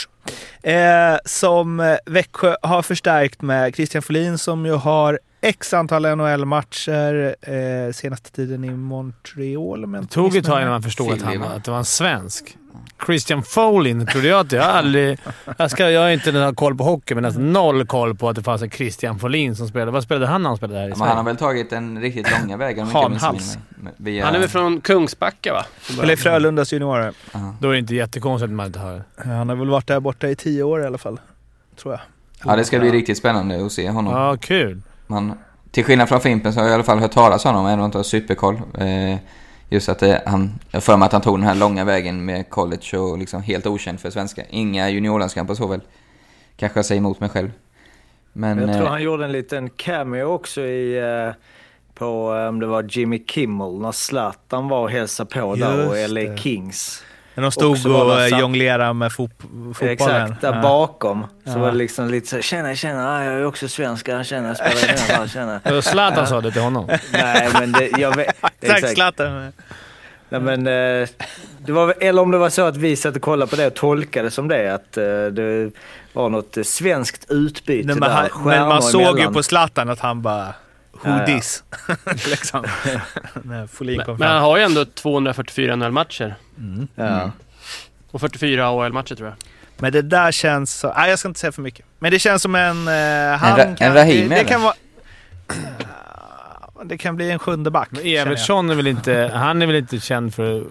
Eh, 0.64 1.18
som 1.26 1.80
eh, 1.80 1.96
Växjö 2.06 2.56
har 2.62 2.82
förstärkt 2.82 3.42
med 3.42 3.76
Christian 3.76 4.02
Folin 4.02 4.38
som 4.38 4.66
ju 4.66 4.74
har 4.74 5.20
x 5.42 5.74
antal 5.74 6.16
NHL-matcher 6.16 7.36
eh, 7.42 7.92
senaste 7.94 8.32
tiden 8.32 8.64
i 8.64 8.70
Montreal. 8.70 9.84
om 9.84 9.92
Det 9.92 9.98
inte 9.98 10.14
tog 10.14 10.36
ett 10.36 10.46
tag 10.46 10.60
innan 10.62 10.72
man 10.72 10.84
förstod 10.84 11.14
att, 11.14 11.22
han, 11.22 11.44
att 11.44 11.64
det 11.64 11.72
var 11.72 11.78
en 11.78 11.86
svensk. 11.86 12.58
Christian 13.06 13.44
Folin 13.44 14.06
trodde 14.08 14.28
jag 14.28 14.40
att 14.40 14.52
jag 14.52 14.64
aldrig... 14.64 15.20
Jag, 15.58 15.72
ska, 15.72 15.90
jag 15.90 16.02
har 16.02 16.10
inte 16.10 16.32
den 16.32 16.42
här 16.42 16.54
koll 16.54 16.76
på 16.78 16.84
hockey, 16.84 17.14
men 17.16 17.24
nästan 17.24 17.54
noll 17.54 17.86
koll 17.88 18.16
på 18.16 18.30
att 18.30 18.36
det 18.36 18.44
fanns 18.44 18.62
en 18.62 18.70
Christian 18.70 19.20
Folin 19.20 19.56
som 19.56 19.68
spelade. 19.68 19.92
Vad 19.92 20.04
spelade 20.04 20.28
han 20.28 20.42
när 20.44 20.50
han 20.50 20.58
spelade 20.58 20.80
här 20.80 20.88
i 20.88 20.90
Ja, 20.90 20.96
Sverige? 20.96 21.10
han 21.10 21.18
har 21.18 21.24
väl 21.24 21.38
tagit 21.38 21.70
den 21.70 22.02
riktigt 22.02 22.28
långa 22.42 22.58
vägen 22.58 22.88
Hanhals. 22.88 23.58
Via, 23.98 24.26
Han 24.26 24.36
är 24.36 24.40
väl 24.40 24.50
från 24.50 24.82
Kungsbacka 24.82 25.54
va? 25.54 25.66
Eller 26.04 26.16
Frölundas 26.16 26.74
juniorer. 26.74 27.14
Ja. 27.32 27.56
Då 27.60 27.68
är 27.70 27.74
det 27.74 27.80
inte 27.80 27.96
jättekonstigt 27.96 28.50
att 28.50 28.56
man 28.56 28.66
inte 28.66 28.80
har... 28.80 29.04
Han 29.26 29.50
har 29.50 29.56
väl 29.56 29.70
varit 29.70 29.88
där 29.88 30.00
borta 30.00 30.28
i 30.30 30.36
tio 30.36 30.64
år 30.64 30.82
i 30.84 30.86
alla 30.86 30.98
fall. 30.98 31.20
Tror 31.82 31.94
jag. 31.94 32.02
Ja, 32.46 32.56
det 32.56 32.66
ska 32.66 32.80
bli 32.80 32.92
riktigt 32.92 33.18
spännande 33.18 33.66
att 33.66 33.72
se 33.72 33.90
honom. 33.90 34.14
Ja, 34.14 34.38
kul. 34.42 34.82
Man, 35.08 35.34
till 35.72 35.84
skillnad 35.86 36.10
från 36.10 36.22
Fimpen 36.22 36.54
så 36.54 36.60
har 36.60 36.66
jag 36.66 36.72
i 36.72 36.76
alla 36.76 36.84
fall 36.84 37.00
hört 37.00 37.12
talas 37.12 37.46
om 37.46 37.52
honom, 37.56 37.66
även 37.66 37.80
om 37.80 37.84
jag 37.84 37.88
inte 37.88 37.98
har 37.98 38.04
superkoll. 38.04 38.56
Eh, 38.56 39.18
just 39.72 39.90
att 39.90 40.00
det, 40.00 40.24
han, 40.26 40.60
jag 40.72 40.84
för 40.84 40.98
mig 40.98 41.06
att 41.06 41.12
han 41.12 41.22
tog 41.22 41.38
den 41.38 41.48
här 41.48 41.56
långa 41.56 41.86
vägen 41.86 42.26
med 42.26 42.50
college 42.50 42.98
och 42.98 43.18
liksom 43.18 43.42
helt 43.42 43.68
okänd 43.68 44.00
för 44.00 44.10
svenska. 44.10 44.44
Inga 44.50 44.90
juniorlandskamper 44.90 45.54
så 45.54 45.68
väl. 45.68 45.82
Kanske 46.56 46.78
jag 46.78 46.86
säger 46.86 47.00
emot 47.00 47.20
mig 47.20 47.30
själv. 47.30 47.52
Men... 48.34 48.60
Jag 48.60 48.74
tror 48.74 48.86
eh, 48.86 48.92
han 48.92 49.04
gjorde 49.04 49.26
en 49.26 49.32
liten 49.32 49.70
cameo 49.70 50.24
också 50.24 50.62
i, 50.62 50.98
eh, 50.98 51.34
på, 51.94 52.36
eh, 52.36 52.48
om 52.48 52.60
det 52.60 52.68
var 52.68 52.86
Jimmy 52.90 53.26
Kimmel, 53.28 53.80
när 53.80 53.92
Zlatan 53.92 54.68
var 54.68 54.82
och 54.82 54.92
hälsade 54.92 55.30
på 55.30 55.56
där 55.56 55.88
och 55.88 56.10
LA 56.10 56.22
det. 56.22 56.38
Kings. 56.38 57.04
När 57.36 57.42
de 57.44 57.52
stod 57.52 57.86
och 57.86 58.22
eh, 58.22 58.30
sam- 58.30 58.40
jonglerade 58.40 58.94
med 58.94 59.12
fot 59.14 59.32
fotbollen. 59.74 59.90
Exakt, 59.92 60.42
där 60.42 60.54
Ja. 60.56 60.62
bakom. 60.62 61.26
Så 61.46 61.52
Ja. 61.52 61.58
var 61.58 61.72
det 61.72 61.78
liksom 61.78 62.10
lite 62.10 62.28
så 62.28 62.42
tjena, 62.42 62.76
tjena, 62.76 63.10
ah, 63.18 63.24
jag 63.24 63.34
är 63.34 63.46
också 63.46 63.68
svensk, 63.68 64.06
tjena, 64.06 64.24
spelar 64.56 64.88
den 64.88 64.98
här, 65.18 65.28
tjena. 65.28 65.78
Och 65.78 65.84
Zlatan 65.84 66.28
sa 66.28 66.42
det 66.42 66.52
till 66.52 66.62
honom. 66.62 66.86
Nej, 67.14 67.50
men 67.54 67.72
det, 67.72 67.88
jag 67.98 68.16
vet... 68.16 68.36
Exakt, 68.62 68.94
Zlatan. 68.94 69.52
Nej, 70.30 70.42
men, 70.42 70.68
eh, 70.68 71.08
det 71.66 71.72
var, 71.72 71.94
eller 72.00 72.22
om 72.22 72.32
det 72.32 72.38
var 72.38 72.50
så 72.50 72.62
att 72.66 72.78
vi 72.78 72.96
satt 72.96 73.16
och 73.16 73.22
kollade 73.22 73.50
på 73.50 73.56
det 73.56 73.68
och 73.68 73.74
tolkade 73.74 74.32
som 74.32 74.48
det, 74.48 74.74
att 74.74 74.98
eh, 74.98 75.04
det 75.32 75.72
var 76.14 76.30
något 76.30 76.58
svenskt 76.64 77.26
utbyte 77.32 77.88
Nej, 77.88 77.96
men, 77.96 78.10
där. 78.10 78.30
han, 78.34 78.44
men 78.46 78.68
man 78.68 78.82
såg 78.82 79.02
ju 79.02 79.08
emellan. 79.08 79.34
på 79.34 79.44
Zlatan 79.44 79.90
att 79.90 80.00
han 80.00 80.22
bara... 80.22 80.48
Who 81.04 81.10
Ja, 81.10 81.20
ja. 81.20 81.26
this? 81.26 81.64
liksom. 82.30 82.66
Men, 83.44 83.68
men 84.18 84.22
han 84.30 84.42
har 84.42 84.58
ju 84.58 84.64
ändå 84.64 84.86
244 84.86 85.76
NHL-matcher. 85.76 86.36
Ja. 86.96 87.32
Och 88.12 88.22
44 88.22 88.68
AHL-matcher 88.68 89.16
tror 89.16 89.28
jag. 89.30 89.38
Men 89.78 89.92
det 89.92 90.02
där 90.02 90.32
känns 90.32 90.74
så... 90.80 90.94
Nej, 90.98 91.10
jag 91.10 91.20
ska 91.20 91.28
inte 91.28 91.40
säga 91.40 91.52
för 91.52 91.62
mycket. 91.62 91.86
Men 92.00 92.12
det 92.12 92.20
känns 92.20 92.42
som 92.42 92.56
en... 92.56 92.88
Eh, 92.88 93.38
han 93.38 93.60
en 93.60 93.76
kan, 93.76 93.94
Rahimi, 93.94 94.28
det, 94.28 94.36
det 94.36 94.44
kan 94.44 94.62
vara... 94.62 94.74
Det 96.84 96.98
kan 96.98 97.16
bli 97.16 97.32
en 97.32 97.40
sjunde 97.40 97.72
back. 97.72 97.88
Men. 97.92 98.02
Evertsson 98.06 98.70
är 98.70 98.76
väl 98.76 98.88
inte... 98.88 99.32
Han 99.34 99.62
är 99.62 99.66
väl 99.68 99.76
inte 99.76 100.00
känd 100.00 100.36
för... 100.36 100.60
att- 100.62 100.66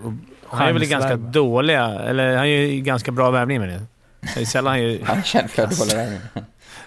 Han 0.49 0.68
är 0.68 0.72
väl 0.72 0.85
ganska 0.87 1.16
dåliga, 1.16 1.85
eller 1.87 2.37
han 2.37 2.45
är 2.47 2.49
ju 2.66 2.81
ganska 2.81 3.11
bra 3.12 3.31
värvning 3.31 3.61
med 3.61 3.68
det. 3.68 3.81
Det 4.35 4.41
är 4.41 4.45
sällan 4.45 4.70
han 4.70 4.83
ju... 4.83 5.05
Han 5.05 5.18
är 5.18 5.22
känd 5.22 5.51
för 5.51 5.62
hålla 5.78 5.95
vägen. 6.05 6.20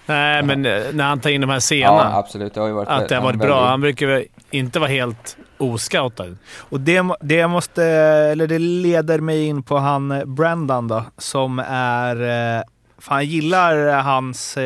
Nej, 0.05 0.43
men 0.43 0.65
eh, 0.65 0.81
när 0.93 1.03
han 1.03 1.19
tar 1.19 1.29
in 1.29 1.41
de 1.41 1.49
här 1.49 1.55
Ja, 1.55 1.59
scenerna. 1.59 2.15
absolut. 2.17 2.53
Det 2.53 2.59
har 2.59 2.67
ju 2.67 2.73
varit 2.73 2.87
att 2.89 3.09
det 3.09 3.15
har 3.15 3.21
varit 3.21 3.33
väldigt- 3.35 3.47
bra. 3.47 3.67
Han 3.67 3.81
brukar 3.81 4.25
inte 4.51 4.79
vara 4.79 4.89
helt 4.89 5.37
oscoutad. 5.57 6.35
Och 6.57 6.79
det, 6.79 7.03
det 7.21 7.47
måste, 7.47 7.83
eller 7.85 8.47
det 8.47 8.59
leder 8.59 9.19
mig 9.19 9.45
in 9.45 9.63
på 9.63 9.77
han 9.77 10.11
eh, 10.11 10.25
Brendan 10.25 10.87
då, 10.87 11.03
som 11.17 11.59
är, 11.69 12.15
eh, 12.57 12.61
fan 12.97 13.17
jag 13.17 13.23
gillar 13.23 14.01
hans, 14.01 14.57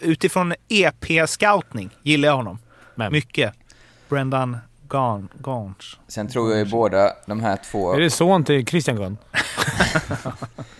utifrån 0.00 0.54
EP-scoutning 0.68 1.90
gillar 2.02 2.28
jag 2.28 2.36
honom. 2.36 2.58
Men, 2.94 3.12
Mycket. 3.12 3.54
Brendan 4.08 4.58
Gaunt. 4.88 5.32
Gaunt. 5.34 5.84
Sen 6.08 6.28
tror 6.28 6.50
jag 6.50 6.58
ju 6.58 6.64
båda 6.64 7.12
de 7.26 7.40
här 7.40 7.58
två 7.70 7.92
är 7.94 8.00
det 8.00 8.10
son 8.10 8.44
till 8.44 8.66
Christian 8.66 8.96
Gunn? 8.96 9.16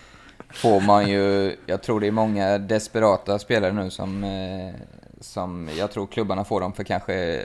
får 0.60 0.80
man 0.80 1.08
ju... 1.08 1.56
Jag 1.66 1.82
tror 1.82 2.00
det 2.00 2.06
är 2.06 2.10
många 2.10 2.58
desperata 2.58 3.38
spelare 3.38 3.72
nu 3.72 3.90
som... 3.90 4.24
Eh, 4.24 4.74
som 5.20 5.68
jag 5.78 5.90
tror 5.90 6.06
klubbarna 6.06 6.44
får 6.44 6.60
dem 6.60 6.72
för 6.72 6.84
kanske 6.84 7.42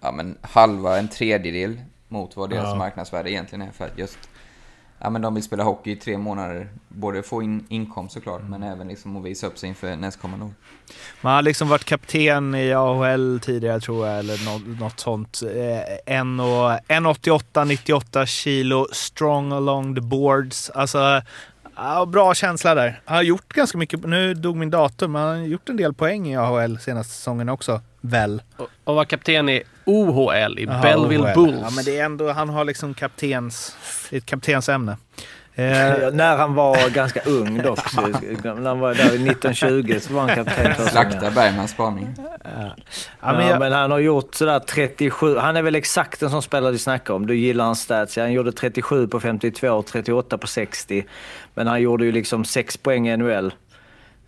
ja, 0.00 0.12
men 0.12 0.38
halva, 0.40 0.98
en 0.98 1.08
tredjedel 1.08 1.80
mot 2.08 2.36
vad 2.36 2.50
deras 2.50 2.64
Ja. 2.64 2.74
marknadsvärde 2.74 3.30
egentligen 3.30 3.62
är. 3.68 3.72
För 3.72 3.84
att 3.84 3.98
just... 3.98 4.18
Ja, 4.98 5.10
men 5.10 5.22
de 5.22 5.34
vill 5.34 5.42
spela 5.44 5.62
hockey 5.64 5.90
i 5.92 5.96
tre 5.96 6.18
månader. 6.18 6.68
Både 6.88 7.22
få 7.22 7.42
in 7.42 7.66
inkomst 7.68 8.14
såklart, 8.14 8.42
men 8.48 8.62
även 8.62 8.88
liksom 8.88 9.16
att 9.16 9.24
visa 9.24 9.46
upp 9.46 9.58
sig 9.58 9.68
inför 9.68 9.96
nästkommande 9.96 10.44
år. 10.44 10.52
Man 11.20 11.34
har 11.34 11.42
liksom 11.42 11.68
varit 11.68 11.84
kapten 11.84 12.54
i 12.54 12.72
AHL 12.72 13.40
tidigare 13.42 13.80
tror 13.80 14.06
jag, 14.06 14.18
eller 14.18 14.44
något, 14.44 14.80
något 14.80 15.00
sånt. 15.00 15.40
Eh, 15.42 16.14
en 16.16 16.40
och- 16.40 16.70
1,88, 16.88 17.64
98 17.64 18.26
kilo, 18.26 18.86
strong 18.92 19.52
along 19.52 19.94
the 19.94 20.00
boards. 20.00 20.70
Alltså, 20.70 21.22
ja, 21.76 22.06
bra 22.06 22.34
känsla 22.34 22.74
där. 22.74 23.00
Han 23.04 23.16
har 23.16 23.22
gjort 23.22 23.52
ganska 23.52 23.78
mycket, 23.78 24.04
nu 24.04 24.34
dog 24.34 24.56
min 24.56 24.70
dator, 24.70 25.08
men 25.08 25.22
han 25.22 25.38
har 25.38 25.46
gjort 25.46 25.68
en 25.68 25.76
del 25.76 25.94
poäng 25.94 26.28
i 26.28 26.36
AHL 26.36 26.78
senaste 26.78 27.14
säsongen 27.14 27.48
också. 27.48 27.80
Väl? 28.00 28.42
Och, 28.56 28.68
och 28.84 28.94
var 28.94 29.04
kapten 29.04 29.48
i 29.48 29.62
OHL, 29.84 30.58
i 30.58 30.64
Jaha, 30.64 30.82
Belleville 30.82 31.24
OHL. 31.24 31.34
Bulls. 31.34 31.60
Ja, 31.62 31.70
men 31.70 31.84
det 31.84 31.98
är 31.98 32.04
ändå, 32.04 32.32
han 32.32 32.48
har 32.48 32.64
liksom 32.64 32.94
kaptens, 32.94 33.76
ett 34.10 34.26
kaptensämne. 34.26 34.96
Eh, 35.58 36.12
När 36.12 36.36
han 36.36 36.54
var 36.54 36.90
ganska 36.90 37.20
ung 37.20 37.62
dock. 37.62 37.88
Så, 37.88 38.00
när 38.00 38.64
han 38.68 38.78
var 38.78 38.94
där 38.94 39.04
i 39.04 39.28
1920 39.28 39.98
så 40.00 40.14
var 40.14 40.20
han 40.20 40.34
kapten. 40.44 40.86
Slakta. 40.88 41.30
Bergmans 41.30 41.70
spaning. 41.70 42.14
ja, 42.44 42.74
Ja, 43.20 43.32
men 43.32 43.46
jag, 43.46 43.58
men 43.58 43.72
han 43.72 43.90
har 43.90 43.98
gjort 43.98 44.34
sådär 44.34 44.58
37. 44.58 45.36
Han 45.36 45.56
är 45.56 45.62
väl 45.62 45.74
exakt 45.74 46.22
en 46.22 46.30
sån 46.30 46.42
spelare 46.42 46.72
du 46.72 46.78
snackar 46.78 47.14
om. 47.14 47.26
Du 47.26 47.36
gillar 47.36 47.64
hans 47.64 47.80
stats. 47.80 48.16
Han 48.16 48.32
gjorde 48.32 48.52
37 48.52 49.08
på 49.08 49.20
52, 49.20 49.82
38 49.82 50.38
på 50.38 50.46
60. 50.46 51.06
Men 51.54 51.66
han 51.66 51.80
gjorde 51.82 52.04
ju 52.04 52.12
liksom 52.12 52.44
6 52.44 52.76
poäng 52.76 53.08
i 53.08 53.16
NHL. 53.16 53.54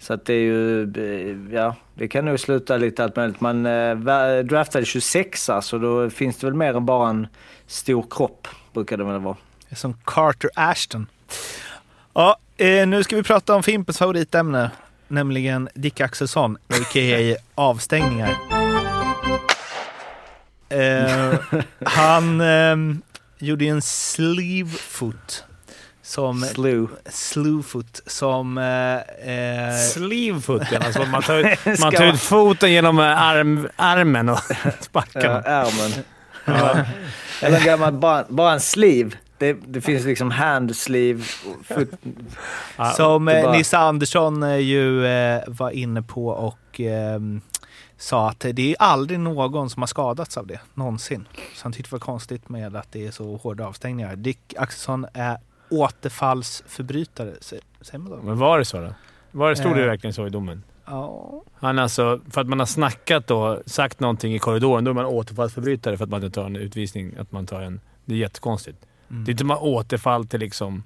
Så 0.01 0.12
att 0.14 0.26
det 0.26 0.35
är 0.35 0.39
ju, 0.41 0.83
eh, 0.83 1.55
ja, 1.55 1.76
det 1.95 2.09
kan 2.09 2.24
nog 2.24 2.41
sluta 2.41 2.76
lite 2.76 3.05
allt 3.05 3.16
möjligt. 3.16 3.41
Man 3.41 3.66
vä- 3.66 4.43
draftade 4.43 4.85
26 4.85 5.51
så 5.62 5.79
då 5.79 6.11
finns 6.11 6.37
det 6.37 6.47
väl 6.47 6.55
mer 6.55 6.76
än 6.76 6.87
bara 6.87 7.11
en 7.11 7.26
stor 7.66 8.07
kropp, 8.11 8.49
brukar 8.74 8.97
det 8.97 9.05
väl 9.05 9.20
vara. 9.20 9.37
som 9.72 9.95
Carter 10.05 10.51
Ashton. 10.55 11.07
Ja, 12.14 12.39
eh, 12.57 12.87
nu 12.87 13.05
ska 13.05 13.16
vi 13.16 13.22
prata 13.22 13.55
om 13.55 13.62
Fimpens 13.62 13.99
favoritämne, 13.99 14.70
nämligen 15.09 15.68
Dick 15.74 16.01
Axelsson, 16.01 16.57
a.k.a. 16.68 17.37
avstängningar. 17.55 18.37
Eh, 20.68 21.35
han 21.85 22.41
ehm, 22.41 23.03
gjorde 23.39 23.64
ju 23.64 23.70
en 23.70 23.83
sleeve 23.83 24.70
foot 24.70 25.45
som 26.03 26.41
Slew. 26.45 26.87
slewfoot 27.11 28.01
som 28.07 28.59
eh, 28.59 28.95
eh, 29.35 29.74
Sleevefooten, 29.93 30.83
alltså 30.83 31.03
man 31.05 31.22
tar, 31.22 31.39
ut- 31.39 31.59
man 31.81 31.93
tar 31.93 32.05
ut 32.07 32.20
foten 32.20 32.72
genom 32.72 32.99
eh, 32.99 33.22
arm, 33.22 33.68
armen 33.76 34.29
och 34.29 34.39
sparkar. 34.81 35.20
Ja, 35.24 35.43
ärmen. 35.43 36.05
Ja. 36.45 36.76
Eller 37.43 37.59
en 37.59 37.64
gammal, 37.64 37.93
bara, 37.93 38.24
bara 38.29 38.53
en 38.53 38.61
sleeve. 38.61 39.11
Det, 39.39 39.53
det 39.53 39.80
finns 39.80 40.05
liksom 40.05 40.30
hand 40.30 40.76
sleeve. 40.76 41.22
och 41.47 41.66
Foot, 41.66 41.89
Ja, 42.76 42.84
som 42.91 43.24
det 43.24 43.39
eh, 43.39 43.45
bara- 43.45 43.53
Nisse 43.57 43.78
Andersson 43.78 44.43
eh, 44.43 44.57
ju 44.57 45.07
eh, 45.07 45.43
var 45.47 45.70
inne 45.70 46.03
på 46.03 46.26
och 46.28 46.80
ehm, 46.80 47.41
sa 47.97 48.28
att 48.30 48.41
det 48.53 48.70
är 48.70 48.76
aldrig 48.78 49.20
någon 49.20 49.70
som 49.70 49.82
har 49.82 49.86
skadats 49.86 50.36
av 50.36 50.47
det, 50.47 50.61
någonsin. 50.74 51.28
Så 51.55 51.62
han 51.62 51.72
tyckte 51.72 51.89
det 51.91 51.95
var 51.95 52.01
konstigt 52.01 52.49
med 52.49 52.76
att 52.76 52.93
det 52.93 53.07
är 53.07 53.11
så 53.11 53.36
hårda 53.36 53.66
avstängningar. 53.66 54.16
Dick 54.16 54.55
Axelsson 54.59 55.07
är 55.14 55.39
återfallsförbrytare, 55.70 57.30
sä- 57.41 57.61
säger 57.80 57.99
man 57.99 58.09
så? 58.09 58.26
Men 58.26 58.39
var 58.39 58.59
det 58.59 58.64
så 58.64 58.80
då? 58.80 58.95
Var 59.30 59.51
det, 59.51 59.57
stod 59.57 59.76
det 59.76 59.86
verkligen 59.86 60.14
så 60.14 60.26
i 60.26 60.30
domen? 60.30 60.62
Ja. 60.86 61.43
Han 61.55 61.78
alltså, 61.78 62.20
för 62.30 62.41
att 62.41 62.47
man 62.49 62.59
har 62.59 62.66
snackat 62.66 63.26
då, 63.26 63.62
sagt 63.66 64.01
någonting 64.01 64.34
i 64.34 64.39
korridoren, 64.39 64.84
då 64.84 64.91
är 64.91 64.95
man 64.95 65.05
återfallsförbrytare 65.05 65.97
för 65.97 66.05
att 66.05 66.11
man 66.11 66.24
inte 66.24 66.34
tar 66.41 66.47
en 66.47 66.57
utvisning. 66.57 67.14
Att 67.18 67.32
man 67.32 67.47
tar 67.47 67.61
en... 67.61 67.80
Det 68.05 68.14
är 68.14 68.18
jättekonstigt. 68.18 68.78
Mm. 69.11 69.24
Det 69.24 69.30
är 69.30 69.32
inte 69.32 69.44
man 69.44 69.59
återfall 69.59 70.26
till 70.26 70.40
liksom 70.40 70.82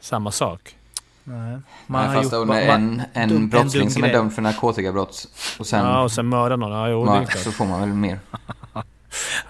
samma 0.00 0.30
sak. 0.30 0.76
Nej. 1.24 1.58
Man 1.86 2.06
har 2.08 2.14
fast 2.14 2.32
är 2.32 2.36
en, 2.38 3.00
dum- 3.00 3.02
en 3.12 3.30
en 3.30 3.48
brottsling 3.48 3.82
dum 3.82 3.90
som 3.90 4.04
är 4.04 4.12
dömd 4.12 4.34
för 4.34 4.42
narkotikabrott 4.42 5.28
och 5.58 5.66
sen, 5.66 5.84
ja, 5.84 6.00
och 6.02 6.12
sen 6.12 6.26
mörda 6.26 6.56
någon. 6.56 6.72
Ja, 6.72 6.88
jo, 6.88 7.04
det 7.04 7.10
är 7.10 7.20
ja, 7.20 7.26
så 7.26 7.52
får 7.52 7.64
man 7.64 7.80
väl 7.80 7.88
mer. 7.88 8.18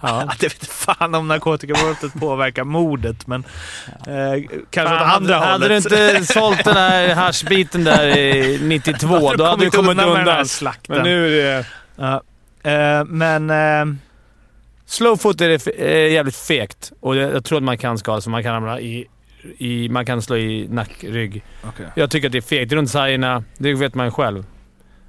Ja. 0.00 0.28
Det 0.40 0.46
vet 0.46 0.66
fan 0.66 1.14
om 1.14 1.28
narkotikabrottet 1.28 2.12
påverkar 2.20 2.64
mordet, 2.64 3.26
men 3.26 3.44
eh, 4.06 4.44
kanske 4.70 4.94
åt 4.94 5.00
andra 5.02 5.34
hade, 5.34 5.34
hållet. 5.34 5.44
hade 5.48 5.68
du 5.68 5.76
inte 5.76 6.32
sålt 6.32 6.64
den 6.64 6.76
här 6.76 7.14
haschbiten 7.14 7.84
där 7.84 8.06
i 8.16 8.58
92, 8.62 9.32
då 9.32 9.44
hade 9.44 9.64
du 9.64 9.70
kommit 9.70 9.98
undan. 9.98 10.46
slakten. 10.46 10.94
Men 10.94 11.04
nu 11.04 11.26
är 11.26 11.44
det... 11.58 11.66
Ja. 11.96 12.22
Eh, 12.70 13.04
men... 13.04 13.50
Eh, 13.50 13.96
Slowfoot 14.86 15.40
är, 15.40 15.48
det 15.48 15.66
är 16.04 16.08
jävligt 16.08 16.36
fegt 16.36 16.92
och 17.00 17.16
jag, 17.16 17.32
jag 17.34 17.44
tror 17.44 17.58
att 17.58 17.64
man 17.64 17.78
kan 17.78 17.98
skada 17.98 18.20
sig. 18.20 18.30
Man 18.30 18.42
kan 18.42 18.52
ramla 18.52 18.80
i, 18.80 19.06
i... 19.58 19.88
Man 19.88 20.06
kan 20.06 20.22
slå 20.22 20.36
i 20.36 20.68
nack, 20.70 21.04
rygg. 21.04 21.42
okay. 21.68 21.86
Jag 21.94 22.10
tycker 22.10 22.28
att 22.28 22.32
det 22.32 22.38
är 22.38 22.42
fegt. 22.42 22.72
Runt 22.72 22.90
sargerna, 22.90 23.44
det 23.58 23.74
vet 23.74 23.94
man 23.94 24.10
själv. 24.12 24.44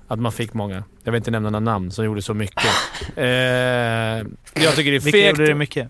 Att 0.07 0.19
man 0.19 0.31
fick 0.31 0.53
många. 0.53 0.83
Jag 1.03 1.11
vill 1.11 1.17
inte 1.19 1.31
nämna 1.31 1.49
några 1.49 1.59
namn 1.71 1.91
som 1.91 2.05
gjorde 2.05 2.21
så 2.21 2.33
mycket. 2.33 2.63
eh, 3.15 3.25
jag 3.25 4.25
tycker 4.53 4.91
det 4.91 4.97
är 4.97 4.99
Vilka 4.99 5.11
fegt. 5.11 5.29
gjorde 5.29 5.45
det 5.47 5.55
mycket? 5.55 5.89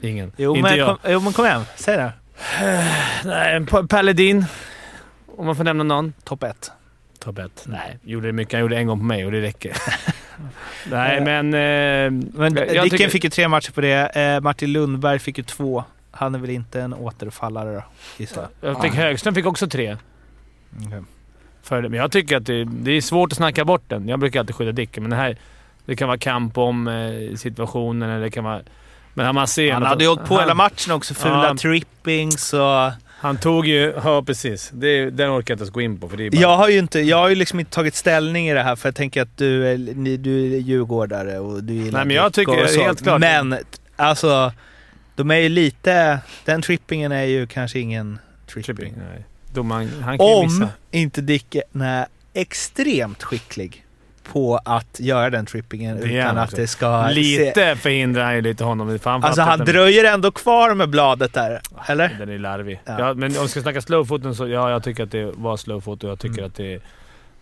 Ingen. 0.00 0.32
Jo, 0.36 0.56
inte 0.56 0.70
men, 0.70 0.78
jag. 0.78 0.88
kom, 0.88 0.98
jo 1.12 1.20
men 1.20 1.32
kom 1.32 1.44
igen. 1.46 1.64
Säg 1.76 1.96
det. 1.96 2.12
Nej, 3.24 3.56
en 3.56 3.66
Pa- 3.66 3.86
Paladin. 3.86 4.44
Om 5.36 5.46
man 5.46 5.56
får 5.56 5.64
nämna 5.64 5.84
någon. 5.84 6.12
Topp 6.24 6.42
ett. 6.42 6.70
Topp 7.24 7.38
ett. 7.38 7.64
Nej, 7.68 7.98
gjorde 8.02 8.26
det 8.28 8.32
mycket. 8.32 8.52
Han 8.52 8.60
gjorde 8.60 8.74
det 8.74 8.78
en 8.80 8.86
gång 8.86 8.98
på 8.98 9.04
mig 9.04 9.24
och 9.26 9.32
det 9.32 9.40
räcker. 9.40 9.76
Nej, 10.90 11.16
Eh, 11.18 11.24
men... 11.24 11.54
Eh, 11.54 12.10
Men 12.40 12.54
Dicken 12.54 12.90
tycker- 12.90 13.08
fick 13.08 13.24
ju 13.24 13.30
tre 13.30 13.48
matcher 13.48 13.70
på 13.72 13.80
det. 13.80 14.16
Eh, 14.16 14.40
Martin 14.40 14.72
Lundberg 14.72 15.18
fick 15.18 15.38
ju 15.38 15.44
två. 15.44 15.84
Han 16.10 16.34
är 16.34 16.38
väl 16.38 16.50
inte 16.50 16.80
en 16.80 16.94
återfallare 16.94 17.74
då, 17.74 17.84
gissar 18.16 18.48
jag. 18.60 18.70
Jag 18.70 18.82
fick 18.82 18.94
Högström 18.94 19.34
fick 19.34 19.46
också 19.46 19.66
tre. 19.68 19.96
Okej. 20.86 21.02
För. 21.62 21.82
Men 21.82 21.92
jag 21.92 22.12
tycker 22.12 22.36
att 22.36 22.46
det, 22.46 22.64
det 22.64 22.90
är 22.90 23.00
svårt 23.00 23.32
att 23.32 23.36
snacka 23.38 23.64
bort 23.64 23.82
den. 23.88 24.08
Jag 24.08 24.18
brukar 24.18 24.40
alltid 24.40 24.54
skydda 24.54 24.72
Dicken, 24.72 25.02
men 25.02 25.10
det 25.10 25.16
här... 25.16 25.36
Det 25.84 25.96
kan 25.96 26.08
vara 26.08 26.18
kamp 26.18 26.58
om 26.58 26.88
eh, 26.88 27.36
situationen 27.36 28.10
eller 28.10 28.20
det 28.20 28.30
kan 28.30 28.44
vara... 28.44 28.60
Men 29.14 29.34
man 29.34 29.48
ser 29.48 29.72
Han 29.72 29.82
hade 29.82 30.04
ju 30.04 30.10
åkt 30.10 30.28
på 30.28 30.34
han- 30.34 30.42
hela 30.42 30.54
matchen 30.54 30.92
också. 30.94 31.14
Fula 31.14 31.46
Ja. 31.48 31.56
trippings 31.56 32.52
och... 32.52 32.90
Han 33.22 33.36
tog 33.36 33.66
ju... 33.66 33.94
Ja, 34.04 34.22
precis. 34.22 34.70
Det, 34.74 35.10
den 35.10 35.30
orkar 35.30 35.52
jag 35.52 35.56
inte 35.56 35.62
ens 35.62 35.70
gå 35.70 35.80
in 35.80 36.00
på. 36.00 36.08
För 36.08 36.16
det 36.16 36.26
är 36.26 36.30
bara, 36.30 36.40
Jag 36.40 36.56
har 36.56 36.68
ju 36.68 36.78
inte, 36.78 37.00
jag 37.00 37.16
har 37.16 37.28
ju 37.28 37.34
liksom 37.34 37.60
inte 37.60 37.72
tagit 37.72 37.94
ställning 37.94 38.48
i 38.48 38.54
det 38.54 38.62
här 38.62 38.76
för 38.76 38.88
jag 38.88 38.94
tänker 38.96 39.22
att 39.22 39.36
du 39.36 39.66
är, 39.68 39.78
ni, 39.78 40.16
du 40.16 40.54
är 40.54 40.58
djurgårdare 40.58 41.38
och 41.38 41.64
du 41.64 41.72
gillar 41.74 41.98
Nej, 41.98 42.06
men 42.06 42.16
jag 42.16 42.32
tycker 42.32 42.62
och 42.62 42.70
så. 42.70 42.82
helt 42.82 43.02
klart. 43.02 43.20
Men 43.20 43.56
alltså, 43.96 44.52
de 45.16 45.30
är 45.30 45.36
ju 45.36 45.48
lite... 45.48 46.18
Den 46.44 46.62
trippingen 46.62 47.12
är 47.12 47.24
ju 47.24 47.46
kanske 47.46 47.78
ingen 47.78 48.18
tripping. 48.46 48.76
Tripping. 48.76 48.94
Nej. 49.12 49.24
Domaren, 49.54 49.90
han 50.02 50.18
kan 50.18 50.26
ju 50.26 50.34
Om 50.34 50.46
missa. 50.46 50.68
inte 50.90 51.20
Dick 51.20 51.56
är 51.74 52.06
extremt 52.34 53.22
skicklig 53.22 53.84
på 54.32 54.60
att 54.64 55.00
göra 55.00 55.30
den 55.30 55.46
trippingen 55.46 56.00
Det 56.00 56.18
utan 56.18 56.38
att 56.38 56.50
det 56.56 56.66
ska... 56.66 57.04
Se, 57.08 57.14
Lite 57.14 57.76
förhindrar 57.76 58.24
han 58.24 58.34
ju 58.34 58.40
lite 58.40 58.64
honom. 58.64 58.98
För 58.98 59.10
han 59.10 59.24
alltså 59.24 59.42
han 59.42 59.58
dröjer 59.58 60.14
ändå 60.14 60.30
kvar 60.30 60.74
med 60.74 60.88
bladet 60.88 61.32
där, 61.32 61.60
eller? 61.86 62.16
Den 62.18 62.28
är 62.28 62.38
larvig. 62.38 62.80
Ja. 62.84 62.96
Ja. 62.98 63.14
men 63.14 63.36
om 63.36 63.42
vi 63.42 63.48
ska 63.48 63.62
snacka 63.62 63.80
slowfooten 63.80 64.34
så 64.34 64.48
ja, 64.48 64.70
jag 64.70 64.82
tycker 64.82 65.02
att 65.04 65.10
det 65.10 65.24
var 65.34 65.56
slowfoot 65.56 66.04
och 66.04 66.10
jag 66.10 66.18
tycker 66.18 66.38
Mm. 66.38 66.46
att 66.46 66.54
det 66.54 66.74
är... 66.74 66.80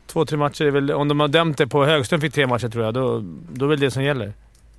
Två, 0.07 0.24
tre 0.24 0.36
matcher 0.38 0.64
är 0.64 0.70
väl... 0.70 0.93
Om 0.93 1.09
de 1.09 1.20
har 1.20 1.28
dömt 1.28 1.59
det 1.59 1.66
på 1.66 1.84
Högström 1.84 2.20
fick 2.20 2.32
tre 2.34 2.47
matcher 2.47 2.68
tror 2.68 2.84
jag, 2.84 2.95
då, 2.95 3.22
då 3.53 3.64
är 3.64 3.68
väl 3.68 3.80
det 3.80 3.91
som 3.91 4.03
gäller. 4.05 4.32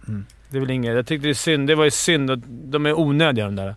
Mm. 0.08 0.26
Det 0.50 0.58
är 0.58 0.60
väl 0.62 0.72
inget... 0.72 0.96
Jag 0.96 1.08
tyckte 1.08 1.28
det 1.28 1.32
är 1.32 1.34
synd. 1.34 1.68
Det 1.68 1.76
var 1.76 1.84
ju 1.84 1.92
synd. 1.92 2.32
att 2.32 2.40
De 2.46 2.86
är 2.86 3.00
onödiga 3.00 3.46
de 3.46 3.56
där. 3.56 3.76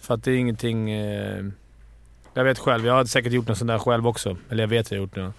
För 0.00 0.14
att 0.14 0.24
det 0.24 0.30
är 0.30 0.36
ingenting... 0.36 0.90
Eh, 0.90 1.44
jag 2.34 2.44
vet 2.44 2.58
själv. 2.58 2.86
Jag 2.86 2.94
har 2.94 3.04
säkert 3.04 3.32
gjort 3.32 3.48
något 3.48 3.58
sånt 3.58 3.68
där 3.68 3.78
själv 3.78 4.06
också. 4.06 4.36
Eller 4.50 4.62
jag 4.62 4.68
vet 4.68 4.86
att 4.86 4.90
jag 4.90 4.98
har 4.98 5.02
gjort 5.02 5.14
det. 5.14 5.32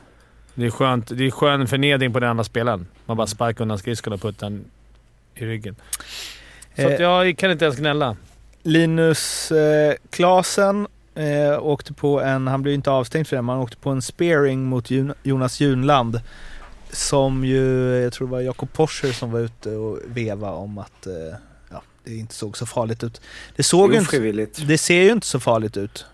Det 0.60 0.66
är 0.66 0.70
skönt. 0.72 1.08
Det 1.18 1.26
är 1.28 1.32
skön 1.32 1.68
förnedring 1.68 2.14
på 2.14 2.20
den 2.20 2.30
andra 2.30 2.44
spelaren. 2.44 2.88
Man 3.06 3.18
bara 3.18 3.28
sparkar 3.28 3.62
undan 3.62 3.78
skridskorna 3.80 4.14
och 4.14 4.22
puttar 4.22 4.50
den 4.50 4.66
i 5.36 5.46
ryggen. 5.46 5.76
Så 6.76 6.82
Eh. 6.82 6.94
att 6.94 7.00
jag 7.00 7.38
kan 7.38 7.52
inte 7.52 7.66
ens 7.66 7.78
gnälla. 7.78 8.16
Linus 8.64 9.52
eh, 9.52 9.94
Klasen 10.10 10.88
eh, 11.16 11.60
åkte 11.66 11.94
på 11.94 12.22
en, 12.22 12.48
han 12.48 12.62
blev 12.62 12.74
inte 12.76 12.92
avstängd 12.92 13.28
för 13.28 13.36
det, 13.36 13.42
men 13.42 13.56
han 13.56 13.64
åkte 13.64 13.78
på 13.78 13.90
en 13.90 14.02
spearing 14.02 14.64
mot 14.66 14.92
Jon- 14.92 15.14
Jonas 15.24 15.60
Junland. 15.60 16.22
Som 16.92 17.46
ju, 17.46 17.96
jag 18.04 18.14
tror 18.14 18.28
det 18.28 18.32
var 18.32 18.42
Jakob 18.42 18.74
Porscher 18.74 19.12
som 19.12 19.32
var 19.32 19.40
ute 19.40 19.70
och 19.76 20.00
veva 20.06 20.52
om 20.52 20.78
att 20.78 21.08
eh, 21.08 21.14
ja, 21.72 21.82
det 22.04 22.16
inte 22.16 22.34
såg 22.36 22.58
så 22.58 22.66
farligt 22.66 23.04
ut. 23.04 23.22
Det 23.56 23.64
såg 23.64 23.94
ju 23.94 24.00
inte, 24.00 24.46
det 24.66 24.78
ser 24.78 25.02
ju 25.04 25.12
inte 25.12 25.28
så 25.28 25.40
farligt 25.40 25.78
ut. 25.78 26.06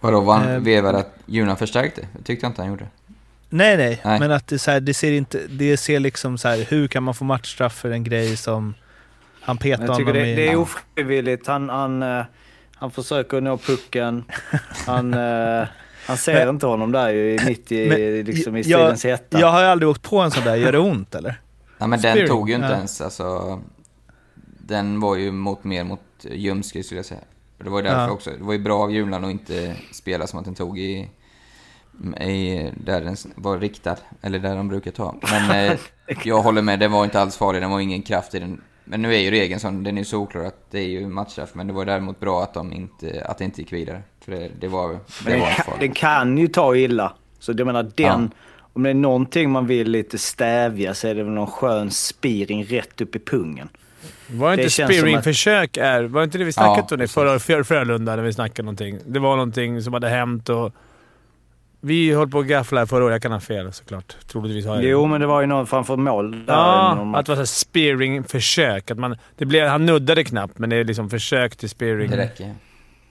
Vadå, 0.00 0.20
var 0.20 0.36
han 0.38 0.48
Eh, 0.48 0.60
vevade 0.60 0.98
att 0.98 1.14
Juna 1.26 1.56
förstärkte? 1.56 2.00
Det 2.18 2.22
tyckte 2.24 2.46
jag 2.46 2.50
inte 2.50 2.62
han 2.62 2.70
gjorde. 2.70 2.86
Nej, 3.48 3.76
nej, 3.76 4.00
Nej. 4.04 4.20
men 4.20 4.32
att 4.32 4.46
det, 4.46 4.58
så 4.58 4.70
här, 4.70 4.80
det 4.80 4.94
ser 4.94 5.12
inte, 5.12 5.40
det 5.48 5.76
ser 5.76 6.00
liksom 6.00 6.38
så 6.38 6.48
här, 6.48 6.58
hur 6.68 6.88
kan 6.88 7.02
man 7.02 7.14
få 7.14 7.24
matchstraff 7.24 7.74
för 7.74 7.90
en 7.90 8.04
grej 8.04 8.36
som 8.36 8.74
han 9.40 9.56
petar 9.58 9.88
honom 9.88 10.12
det, 10.12 10.26
i... 10.32 10.34
det 10.36 10.48
är 10.48 10.56
ofrivilligt. 10.56 11.46
Han, 11.46 11.68
han, 11.68 12.02
eh, 12.02 12.24
han 12.74 12.90
försöker 12.90 13.40
nå 13.40 13.56
pucken. 13.58 14.24
Han, 14.86 15.14
eh, 15.14 15.66
han 16.06 16.16
ser 16.16 16.34
Men- 16.46 16.48
inte 16.54 16.66
honom 16.66 16.92
där 16.92 17.08
ju 17.10 17.34
i 17.34 17.38
90, 17.46 17.88
Men 17.88 18.24
liksom 18.24 18.56
i 18.56 18.60
jag- 18.60 18.64
stridens 18.80 19.04
hetta. 19.04 19.40
Jag 19.40 19.46
har 19.52 19.60
ju 19.60 19.66
aldrig 19.66 19.88
åkt 19.88 20.02
på 20.02 20.18
en 20.18 20.30
sån 20.30 20.44
där, 20.44 20.56
gör 20.56 20.72
det 20.72 20.78
ont 20.78 21.14
eller? 21.14 21.30
Nej 21.78 21.88
men 21.88 21.90
den 21.90 22.00
Spearing, 22.12 22.28
tog 22.28 22.48
ju 22.48 22.54
inte 22.54 22.66
ja. 22.68 22.74
ens, 22.74 23.00
alltså... 23.00 23.60
Den 24.58 25.00
var 25.00 25.16
ju 25.16 25.32
mot, 25.32 25.64
mer 25.64 25.84
mot 25.84 26.00
ljumske 26.30 26.82
skulle 26.82 26.98
jag 26.98 27.06
säga. 27.06 27.20
Det 27.58 27.70
var 27.70 27.78
ju 27.78 27.84
därför 27.84 28.00
Ja. 28.00 28.10
också. 28.10 28.30
Det 28.30 28.44
var 28.44 28.52
ju 28.52 28.58
bra 28.58 28.78
av 28.82 28.92
Julan 28.92 29.24
att 29.24 29.30
inte 29.30 29.76
spela 29.92 30.26
som 30.26 30.38
att 30.38 30.44
den 30.44 30.54
tog 30.54 30.78
i... 30.78 31.08
i 32.20 32.70
där 32.84 33.00
den 33.00 33.16
var 33.34 33.58
riktad, 33.58 33.96
eller 34.22 34.38
där 34.38 34.56
de 34.56 34.68
brukar 34.68 34.90
ta. 34.90 35.14
Men 35.30 35.70
eh, 35.70 35.78
jag 36.24 36.42
håller 36.42 36.62
med, 36.62 36.80
den 36.80 36.92
var 36.92 37.04
inte 37.04 37.20
alls 37.20 37.36
farlig, 37.36 37.62
den 37.62 37.70
var 37.70 37.80
ingen 37.80 38.02
kraft 38.02 38.34
i 38.34 38.38
den. 38.38 38.60
Men 38.84 39.02
nu 39.02 39.14
är 39.14 39.18
ju 39.18 39.30
regeln 39.30 39.60
sån, 39.60 39.82
den 39.82 39.96
är 39.96 40.00
ju 40.00 40.04
solklar 40.04 40.44
att 40.44 40.70
det 40.70 40.78
är 40.78 40.88
ju 40.88 41.06
matchstraff. 41.06 41.50
Men 41.54 41.66
det 41.66 41.72
var 41.72 41.84
däremot 41.84 42.20
bra 42.20 42.42
att, 42.42 42.54
de 42.54 42.72
inte, 42.72 43.24
att 43.28 43.38
det 43.38 43.44
inte 43.44 43.60
gick 43.60 43.72
vidare. 43.72 44.02
För 44.24 44.32
det, 44.32 44.50
det 44.60 44.68
var, 44.68 44.88
det 44.92 44.98
Men 45.24 45.32
den, 45.32 45.40
var 45.40 45.46
kan, 45.50 45.64
farligt. 45.64 45.80
den 45.80 45.92
kan 45.92 46.38
ju 46.38 46.48
ta 46.48 46.76
illa. 46.76 47.12
Så 47.38 47.52
jag 47.56 47.66
menar 47.66 47.82
den, 47.94 48.22
Ja. 48.22 48.28
om 48.72 48.82
det 48.82 48.90
är 48.90 48.94
någonting 48.94 49.50
man 49.50 49.66
vill 49.66 49.90
lite 49.90 50.18
stävja 50.18 50.94
så 50.94 51.08
är 51.08 51.14
det 51.14 51.22
väl 51.22 51.32
någon 51.32 51.46
skön 51.46 51.90
spiring 51.90 52.64
rätt 52.64 53.00
upp 53.00 53.16
i 53.16 53.18
pungen. 53.18 53.68
Var 54.30 54.48
Det 54.48 54.62
inte 54.62 54.70
känns 54.70 54.90
som 54.90 54.98
spearingförsök 54.98 55.76
är... 55.76 56.02
Var 56.04 56.24
inte 56.24 56.38
det 56.38 56.44
vi 56.44 56.52
snackade 56.52 56.76
Ja, 56.78 56.86
om 56.90 56.98
det 56.98 57.08
förra 57.08 57.38
Frö- 57.38 57.62
Frölunda 57.64 58.16
när 58.16 58.22
vi 58.22 58.32
snackade 58.32 58.62
någonting? 58.66 58.98
Det 59.06 59.18
var 59.18 59.36
någonting 59.36 59.82
som 59.82 59.92
hade 59.92 60.08
hänt 60.08 60.48
och... 60.48 60.72
Vi 61.80 62.12
höll 62.12 62.28
på 62.28 62.38
att 62.38 62.46
gaffla 62.46 62.86
förra 62.86 63.04
året. 63.04 63.14
Jag 63.14 63.22
kan 63.22 63.32
ha 63.32 63.40
fel 63.40 63.72
såklart. 63.72 64.16
Troligtvis 64.26 64.66
har 64.66 64.74
jag 64.74 64.84
det. 64.84 64.88
Jo, 64.88 65.06
men 65.06 65.20
det 65.20 65.26
var 65.26 65.40
ju 65.40 65.46
någon 65.46 65.66
framför 65.66 65.96
mål. 65.96 66.30
Där, 66.30 66.44
Ja, 66.54 67.12
att 67.16 67.26
det 67.26 67.34
var 67.34 67.44
spearing-försök. 67.44 68.90
Att 68.90 68.98
man, 68.98 69.16
det 69.36 69.44
blev, 69.44 69.68
han 69.68 69.86
nuddade 69.86 70.24
knappt, 70.24 70.58
men 70.58 70.70
det 70.70 70.76
är 70.76 70.84
liksom 70.84 71.10
försök 71.10 71.56
till 71.56 71.68
spearing 71.70 72.10
Det 72.10 72.16
räcker. 72.16 72.54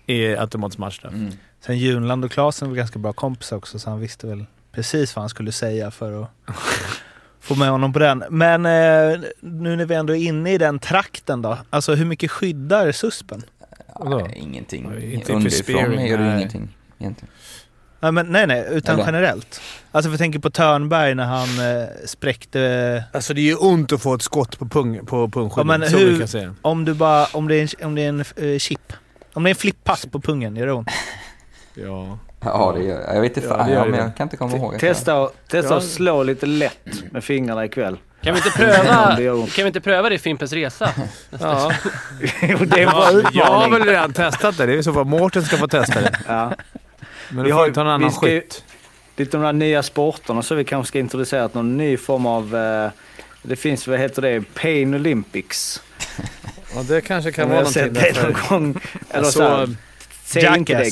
i 0.05 0.35
automatisk 0.35 0.77
matchstraff. 0.77 1.13
Mm. 1.13 1.31
Sen 1.59 1.77
Junland 1.77 2.25
och 2.25 2.31
Klasen 2.31 2.69
var 2.69 2.75
ganska 2.75 2.99
bra 2.99 3.13
kompisar 3.13 3.57
också, 3.57 3.79
så 3.79 3.89
han 3.89 3.99
visste 3.99 4.27
väl 4.27 4.45
precis 4.71 5.15
vad 5.15 5.21
han 5.23 5.29
skulle 5.29 5.51
säga 5.51 5.91
för 5.91 6.21
att 6.23 6.29
få 7.39 7.55
med 7.55 7.69
honom 7.69 7.93
på 7.93 7.99
den. 7.99 8.23
Men 8.29 8.65
eh, 8.65 9.19
nu 9.39 9.75
när 9.75 9.85
vi 9.85 9.95
ändå 9.95 10.15
är 10.15 10.19
inne 10.27 10.53
i 10.53 10.57
den 10.57 10.79
trakten 10.79 11.41
då, 11.41 11.57
alltså 11.69 11.93
hur 11.95 12.05
mycket 12.05 12.31
skyddar 12.31 12.91
suspen? 12.91 13.41
Nej, 14.05 14.33
ingenting. 14.35 14.89
Nej, 14.89 15.13
inte 15.13 15.25
för 15.25 15.33
Underifrån 15.33 16.05
gör 16.07 16.17
det 16.17 16.23
nej. 16.23 16.37
ingenting 16.37 16.69
egentligen. 16.99 17.31
Nej, 18.05 18.11
men, 18.11 18.25
nej, 18.31 18.47
nej, 18.47 18.65
utan 18.71 18.95
Eller? 18.95 19.05
generellt. 19.05 19.61
Alltså 19.91 20.09
vi 20.11 20.17
tänker 20.17 20.39
på 20.39 20.49
Törnberg 20.49 21.15
när 21.15 21.23
han 21.25 21.59
eh, 21.81 21.87
spräckte... 22.05 23.03
Alltså 23.13 23.33
det 23.33 23.41
är 23.41 23.43
ju 23.43 23.55
ont 23.55 23.91
att 23.91 24.01
få 24.01 24.13
ett 24.13 24.21
skott 24.21 24.59
på, 24.59 24.65
pung, 24.65 25.05
på 25.05 25.29
pungskyddet. 25.29 25.57
Ja, 25.71 25.77
men 25.77 25.89
så 25.89 25.97
hur- 25.97 26.09
kan 26.11 26.19
jag 26.19 26.29
säga. 26.29 26.55
Om 26.61 26.85
du 26.85 26.93
bara, 26.93 27.25
om 27.33 27.47
det 27.47 27.55
är 27.55 27.61
en, 27.79 27.85
om 27.87 27.95
det 27.95 28.01
är 28.01 28.09
en 28.09 28.19
eh, 28.53 28.57
chip. 28.59 28.93
Om 29.33 29.43
det 29.43 29.47
är 29.49 29.51
en 29.51 29.55
flippass 29.55 30.05
på 30.05 30.19
pungen, 30.21 30.55
gör 30.55 30.65
det 30.65 30.73
ont? 30.73 30.89
Ja. 31.73 32.17
Ja, 32.41 32.73
det 32.77 32.83
gör 32.83 33.13
jag. 33.13 33.21
vet 33.21 33.37
inte 33.37 33.49
Ja, 33.49 33.55
fan, 33.57 33.67
det 33.67 33.73
ja, 33.73 33.83
det. 33.83 33.89
men 33.91 33.99
jag 33.99 34.15
kan 34.17 34.25
inte 34.25 34.37
komma 34.37 34.57
ihåg. 34.57 34.73
att 34.75 34.79
Testa, 34.79 35.29
testa 35.47 35.73
Ja. 35.73 35.77
att 35.77 35.83
slå 35.83 36.23
lite 36.23 36.45
lätt 36.45 37.11
med 37.11 37.23
fingrarna 37.23 37.65
ikväll. 37.65 37.97
Kan 38.21 38.33
vi 38.33 38.39
inte 38.39 38.49
pröva, 38.57 39.15
det 39.15 39.51
kan 39.51 39.63
vi 39.63 39.67
inte 39.67 39.81
pröva 39.81 40.09
det 40.09 40.15
i 40.15 40.19
Fimpens 40.19 40.53
Resa? 40.53 40.89
ja. 41.39 41.71
Det 42.41 42.45
är 42.51 42.77
en 42.77 42.89
bra 42.89 43.11
Jag 43.33 43.45
har 43.45 43.69
väl 43.69 43.83
redan 43.83 44.13
testat 44.13 44.57
det. 44.57 44.65
Det 44.65 44.73
är 44.77 44.81
så 44.81 44.93
fall 44.93 45.05
Mårten 45.05 45.43
ska 45.43 45.57
få 45.57 45.67
testa 45.67 46.01
det. 46.01 46.19
Ja. 46.27 46.53
Men 47.29 47.43
Vi 47.43 47.49
då 47.49 47.55
har 47.55 47.59
får 47.61 47.65
ju- 47.67 47.71
vi 47.71 47.75
ta 47.75 47.81
en 47.81 47.87
annan 47.87 48.07
vi 48.09 48.11
ska 48.15 48.21
skytt. 48.25 48.63
Lite 49.17 49.37
de 49.37 49.43
där 49.43 49.53
nya 49.53 49.83
sporterna 49.83 50.41
så 50.41 50.55
vi 50.55 50.63
kanske 50.63 50.87
ska 50.87 50.99
introducera 50.99 51.49
någon 51.53 51.77
ny 51.77 51.97
form 51.97 52.25
av... 52.25 52.55
Eh, 52.55 52.89
det 53.41 53.55
finns, 53.55 53.87
vad 53.87 53.99
heter 53.99 54.21
det, 54.21 54.43
Pain 54.53 54.93
Olympics. 54.93 55.81
Ja, 56.75 56.83
det 56.83 57.01
kanske 57.01 57.31
kan 57.31 57.49
vara 57.49 57.59
jag 57.59 57.65
har 57.65 57.71
sett 57.71 57.93
någonting 57.93 58.13
det 58.13 58.23
någon 58.49 58.63
gång. 58.73 58.81
Eller 59.09 59.23
så, 59.25 59.31
Så, 59.31 59.43
här, 59.43 59.75
säg 60.23 60.45
inte 60.57 60.73
det. 60.77 60.91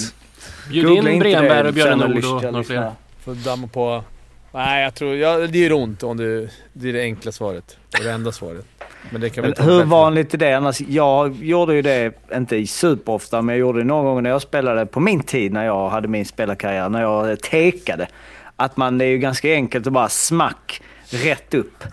Bjud 0.70 0.86
Googla 0.88 1.10
in 1.12 1.20
Bremberg 1.20 1.68
och 1.68 1.74
Björn 1.74 2.00
Nord 2.00 2.26
och 2.26 2.44
några 2.44 2.64
fler. 2.64 2.92
får 3.24 3.36
damma 3.36 3.68
på... 3.68 4.04
Nej, 4.52 4.84
jag 4.84 4.96
tror... 4.96 5.16
Ja, 5.16 5.38
det 5.38 5.60
gör 5.60 5.72
ont 5.74 6.04
om 6.04 6.18
du... 6.18 6.50
Det 6.74 6.90
är 6.90 6.94
det 6.94 7.02
enkla 7.02 7.32
svaret. 7.32 7.78
Och 7.98 8.04
det 8.04 8.12
enda 8.12 8.32
svaret. 8.32 8.66
Men 9.12 9.22
hur 9.58 9.84
vanligt 9.84 10.34
är 10.34 10.38
det 10.38 10.54
annars? 10.54 10.82
Jag 10.82 11.36
gjorde 11.36 11.76
ju 11.76 11.82
det, 11.82 12.14
inte 12.36 12.68
superofta, 12.68 13.42
men 13.42 13.56
jag 13.56 13.60
gjorde 13.60 13.80
det 13.80 13.86
någon 13.86 14.06
gång 14.06 14.24
när 14.24 14.30
jag 14.30 14.42
spelade 14.42 14.86
på 14.86 15.00
min 15.00 15.24
tid 15.24 15.54
när 15.54 15.66
jag 15.66 15.90
hade 15.90 16.08
min 16.08 16.26
spelarkarriär, 16.26 16.90
när 16.90 17.02
jag 17.02 17.42
tekade. 17.42 18.08
Att 18.56 18.78
man, 18.78 18.98
det 18.98 19.06
är 19.06 19.10
ju 19.10 19.18
ganska 19.18 19.54
enkelt 19.54 19.88
att 19.88 19.94
bara 19.94 20.10
smack 20.10 20.82
rätt 21.10 21.54
upp. 21.54 21.84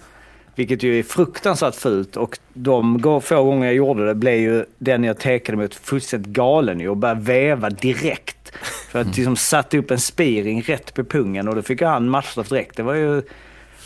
Vilket 0.54 0.82
ju 0.82 0.98
är 0.98 1.02
fruktansvärt 1.02 1.74
fult 1.74 2.16
och 2.16 2.38
de 2.52 3.00
få 3.22 3.44
gånger 3.44 3.66
jag 3.66 3.74
gjorde 3.74 4.06
det 4.06 4.14
blev 4.14 4.34
ju 4.34 4.64
den 4.78 5.04
jag 5.04 5.18
tekade 5.18 5.58
mot 5.58 5.74
fullständigt 5.74 6.32
galen 6.32 6.80
ju 6.80 6.88
och 6.88 6.96
började 6.96 7.20
väva 7.20 7.70
direkt. 7.70 8.56
För 8.90 9.00
att 9.00 9.06
liksom 9.16 9.36
satte 9.36 9.78
upp 9.78 9.90
en 9.90 10.00
spiring 10.00 10.62
rätt 10.62 10.94
på 10.94 11.04
pungen 11.04 11.48
och 11.48 11.54
då 11.54 11.62
fick 11.62 11.82
han 11.82 12.08
matchstraff 12.08 12.48
direkt. 12.48 12.76
Det 12.76 12.82
var 12.82 12.94
ju... 12.94 13.22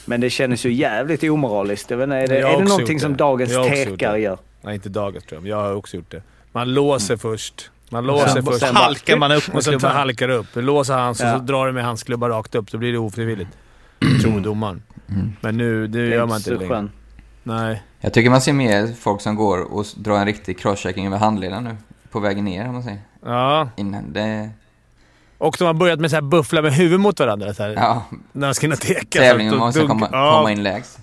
Men 0.07 0.21
det 0.21 0.31
kändes 0.31 0.67
ju 0.67 0.73
jävligt 0.73 1.23
omoraliskt. 1.23 1.91
Jag 1.91 1.97
vet 1.99 2.05
inte, 2.05 2.17
är 2.17 2.27
det, 2.29 2.39
är 2.39 2.59
det 2.59 2.65
någonting 2.65 3.01
som 3.01 3.13
det. 3.13 3.19
dagens 3.19 3.51
det. 3.99 4.19
gör? 4.19 4.39
Nej, 4.63 4.75
inte 4.75 4.89
dagens 4.89 5.25
tror 5.25 5.37
jag. 5.37 5.43
men 5.43 5.51
Jag 5.51 5.57
har 5.63 5.75
också 5.75 5.97
gjort 5.97 6.11
det. 6.11 6.23
Man 6.53 6.75
låser 6.75 7.17
först. 7.17 7.71
Man 7.91 8.07
låser 8.07 8.29
Sen, 8.29 8.45
först. 8.45 8.59
sen 8.61 8.77
halkar 8.77 9.17
man 9.17 9.33
upp 9.33 9.55
Och 9.55 9.65
sen 9.65 9.73
klubban. 9.73 9.97
halkar 9.97 10.29
upp. 10.29 10.47
Du 10.55 10.63
låser 10.63 10.95
hans 10.95 11.21
och 11.21 11.27
Ja. 11.27 11.33
så 11.33 11.39
drar 11.39 11.67
du 11.67 11.73
med 11.73 11.85
hans 11.85 12.03
klubba 12.03 12.29
rakt 12.29 12.55
upp. 12.55 12.71
Då 12.73 12.79
blir 12.79 12.93
det 12.93 12.99
ofrivilligt. 12.99 13.51
Tror 14.23 14.41
domaren. 14.41 14.83
Mm. 15.09 15.33
Men 15.41 15.57
nu 15.57 15.87
det 15.87 15.99
Det 16.09 16.15
gör 16.15 16.27
man 16.27 16.37
inte 16.37 16.51
längre. 16.55 16.89
Nej. 17.43 17.83
Jag 18.01 18.13
tycker 18.13 18.31
man 18.31 18.41
ser 18.41 18.53
mer 18.53 18.93
folk 19.01 19.21
som 19.21 19.35
går 19.37 19.75
och 19.75 19.85
drar 19.97 20.17
en 20.19 20.27
riktig 20.27 20.59
crosschecking 20.59 21.07
över 21.07 21.19
handleden 21.19 21.65
nu. 21.65 21.77
På 22.11 22.21
vägen 22.21 22.45
ner, 22.45 22.67
om 22.69 22.73
man 22.75 22.83
säger. 22.83 22.99
Ja. 23.25 23.69
Innan. 23.77 24.13
Det, 24.13 24.51
Och 25.39 25.57
de 25.59 25.65
har 25.65 25.75
börjat 25.75 26.01
med 26.01 26.11
så 26.11 26.17
här 26.17 26.21
buffla 26.23 26.63
med 26.63 26.73
huvudet 26.73 27.01
mot 27.01 27.21
varandra. 27.21 27.55
Så 27.55 27.63
här, 27.63 27.71
ja, 27.71 28.05
När 28.33 28.47
de 28.49 28.55
ska 28.55 28.67
in 28.67 28.73
och 28.73 28.81
teka. 28.81 29.19
tävlingen 29.21 29.55
dunk- 29.55 29.87
komma, 29.89 30.09
ja, 30.13 30.33
komma 30.37 30.53
in 30.53 30.63
lägst. 30.63 30.99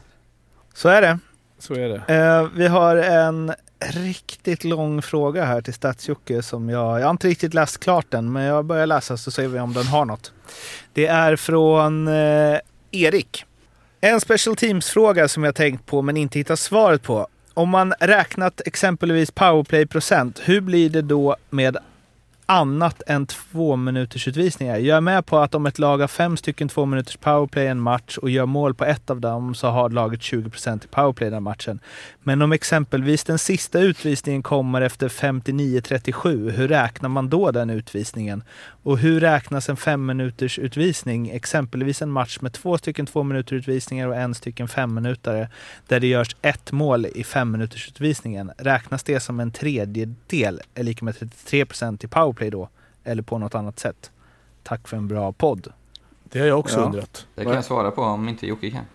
Så 0.73 0.89
är 0.89 1.01
det. 1.01 1.19
Så 1.59 1.73
är 1.73 1.89
det. 2.07 2.15
Eh, 2.15 2.47
vi 2.55 2.67
har 2.67 2.95
en 2.97 3.53
riktigt 3.79 4.63
lång 4.63 5.01
fråga 5.01 5.45
här 5.45 5.61
till 5.61 5.73
Stadsjocke 5.73 6.41
som 6.43 6.69
jag, 6.69 6.99
jag 6.99 7.05
har 7.05 7.11
inte 7.11 7.27
riktigt 7.27 7.53
läst 7.53 7.79
klart 7.79 8.05
den, 8.09 8.31
men 8.31 8.43
jag 8.43 8.65
börjar 8.65 8.85
läsa 8.85 9.17
så 9.17 9.31
ser 9.31 9.47
vi 9.47 9.59
om 9.59 9.73
den 9.73 9.85
har 9.87 10.05
något. 10.05 10.31
Det 10.93 11.07
är 11.07 11.35
från 11.35 12.07
eh, 12.07 12.57
Erik. 12.91 13.45
En 14.01 14.21
special 14.21 14.55
teams-fråga 14.55 15.27
som 15.27 15.43
jag 15.43 15.55
tänkt 15.55 15.85
på 15.85 16.01
men 16.01 16.17
inte 16.17 16.39
hittat 16.39 16.59
svaret 16.59 17.03
på. 17.03 17.27
Om 17.53 17.69
man 17.69 17.93
räknat 17.99 18.61
exempelvis 18.65 19.31
powerplay-procent, 19.31 20.41
hur 20.43 20.61
blir 20.61 20.89
det 20.89 21.01
då 21.01 21.35
med 21.49 21.77
annat 22.45 23.01
än 23.07 23.25
två 23.25 23.75
minuters 23.75 24.27
utvisningar? 24.27 24.77
Jag 24.77 24.97
är 24.97 25.01
med 25.01 25.25
på 25.25 25.37
att 25.39 25.55
om 25.55 25.65
ett 25.65 25.79
lag 25.79 25.97
har 25.97 26.07
fem 26.07 26.37
stycken 26.37 26.67
två 26.69 26.85
minuters 26.85 27.17
powerplay 27.17 27.67
en 27.67 27.79
match 27.79 28.17
och 28.17 28.29
gör 28.29 28.45
mål 28.45 28.73
på 28.73 28.85
ett 28.85 29.09
av 29.09 29.21
dem 29.21 29.55
så 29.55 29.67
har 29.67 29.89
laget 29.89 30.19
20% 30.19 30.85
i 30.85 30.87
powerplay 30.87 31.29
den 31.29 31.43
matchen. 31.43 31.79
Men 32.23 32.41
om 32.41 32.51
exempelvis 32.51 33.23
den 33.23 33.39
sista 33.39 33.79
utvisningen 33.79 34.43
kommer 34.43 34.81
efter 34.81 35.09
59-37, 35.09 36.51
hur 36.51 36.67
räknar 36.67 37.09
man 37.09 37.29
då 37.29 37.51
den 37.51 37.69
utvisningen? 37.69 38.43
Och 38.83 38.97
hur 38.97 39.19
räknas 39.19 39.69
en 39.69 39.77
fem 39.77 40.05
minuters 40.05 40.59
utvisning? 40.59 41.29
Exempelvis 41.29 42.01
en 42.01 42.11
match 42.11 42.37
med 42.41 42.53
två 42.53 42.77
stycken 42.77 43.05
två 43.05 43.23
minuter 43.23 43.55
utvisningar 43.55 44.07
och 44.07 44.15
en 44.15 44.35
stycken 44.35 44.67
fem 44.67 44.93
minutare 44.93 45.49
där 45.87 45.99
det 45.99 46.07
görs 46.07 46.35
ett 46.41 46.71
mål 46.71 47.05
i 47.05 47.23
fem 47.23 47.51
minuters 47.51 47.87
utvisningen. 47.89 48.51
Räknas 48.57 49.03
det 49.03 49.19
som 49.19 49.39
en 49.39 49.51
tredjedel, 49.51 50.61
är 50.75 50.83
lika 50.83 51.05
med 51.05 51.13
33% 51.15 52.05
i 52.05 52.07
powerplay 52.07 52.49
då? 52.49 52.69
Eller 53.03 53.23
på 53.23 53.37
något 53.37 53.55
annat 53.55 53.79
sätt? 53.79 54.11
Tack 54.63 54.87
för 54.87 54.97
en 54.97 55.07
bra 55.07 55.31
podd. 55.31 55.67
Det 56.23 56.39
har 56.39 56.47
jag 56.47 56.59
också 56.59 56.79
Ja. 56.79 56.85
undrat. 56.85 57.25
Det 57.35 57.43
kan 57.43 57.53
jag 57.53 57.65
svara 57.65 57.91
på 57.91 58.01
om 58.01 58.29
inte 58.29 58.47
Jocke 58.47 58.71
kan. 58.71 58.85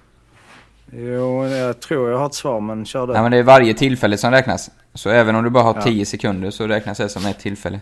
Jo, 0.92 1.46
jag 1.46 1.80
tror 1.80 2.10
jag 2.10 2.18
har 2.18 2.26
ett 2.26 2.34
svar, 2.34 2.60
men 2.60 2.84
kör 2.84 3.06
du. 3.06 3.12
Nej 3.12 3.22
men 3.22 3.30
det 3.32 3.38
är 3.38 3.42
varje 3.42 3.74
tillfälle 3.74 4.18
som 4.18 4.30
räknas. 4.30 4.70
Så 4.94 5.10
även 5.10 5.34
om 5.36 5.44
du 5.44 5.50
bara 5.50 5.64
har 5.64 5.74
Ja. 5.74 5.82
10 5.82 6.06
sekunder 6.06 6.50
så 6.50 6.66
räknas 6.66 6.98
det 6.98 7.08
som 7.08 7.26
ett 7.26 7.38
tillfälle. 7.38 7.80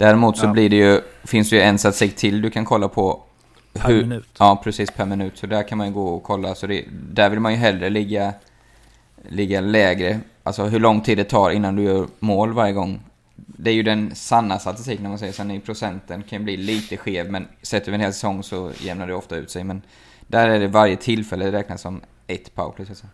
Däremot 0.00 0.38
så 0.38 0.46
Ja. 0.46 0.52
blir 0.52 0.68
det 0.70 0.76
ju, 0.76 1.00
finns 1.24 1.50
det 1.50 1.56
ju 1.56 1.62
en 1.62 1.78
statistik 1.78 2.16
till 2.16 2.42
du 2.42 2.50
kan 2.50 2.64
kolla 2.64 2.88
på. 2.88 3.22
Per 3.72 3.88
minut. 3.92 4.26
Ja, 4.38 4.60
precis 4.64 4.90
per 4.90 5.06
minut. 5.06 5.38
Så 5.38 5.46
där 5.46 5.62
kan 5.68 5.78
man 5.78 5.86
ju 5.86 5.92
gå 5.92 6.08
och 6.08 6.22
kolla. 6.22 6.54
Så 6.54 6.66
det, 6.66 6.84
där 7.12 7.30
vill 7.30 7.40
man 7.40 7.52
ju 7.52 7.58
hellre 7.58 7.90
ligga, 7.90 8.32
ligga 9.28 9.60
lägre. 9.60 10.20
Alltså 10.42 10.64
hur 10.64 10.80
lång 10.80 11.00
tid 11.00 11.18
det 11.18 11.24
tar 11.24 11.50
innan 11.50 11.76
du 11.76 11.82
gör 11.82 12.06
mål 12.18 12.52
varje 12.52 12.72
gång. 12.72 13.00
Det 13.36 13.70
är 13.70 13.74
ju 13.74 13.82
den 13.82 14.14
sanna 14.14 14.58
statistiken 14.58 15.06
om 15.06 15.10
man 15.10 15.18
säger. 15.18 15.32
Sen 15.32 15.50
i 15.50 15.60
procenten 15.60 16.22
kan 16.22 16.44
bli 16.44 16.56
lite 16.56 16.96
skev, 16.96 17.30
men 17.30 17.48
sett 17.62 17.88
över 17.88 17.94
en 17.94 18.00
hel 18.04 18.12
säsong 18.12 18.42
så 18.42 18.72
jämnar 18.78 19.06
det 19.06 19.14
ofta 19.14 19.36
ut 19.36 19.50
sig. 19.50 19.64
Men 19.64 19.82
där 20.26 20.48
är 20.48 20.60
det 20.60 20.66
varje 20.68 20.96
tillfälle 20.96 21.52
räknas 21.52 21.80
som 21.80 22.00
ett 22.26 22.54
powerplay 22.54 22.86
så 22.86 22.92
att 22.92 22.98
säga. 22.98 23.10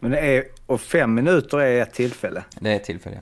Men 0.00 0.10
det 0.10 0.18
är, 0.20 0.44
och 0.66 0.80
fem 0.80 1.14
minuter 1.14 1.58
är 1.58 1.82
ett 1.82 1.94
tillfälle. 1.94 2.44
Det 2.60 2.70
är 2.70 2.76
ett 2.76 2.84
tillfälle. 2.84 3.16
Ja, 3.16 3.20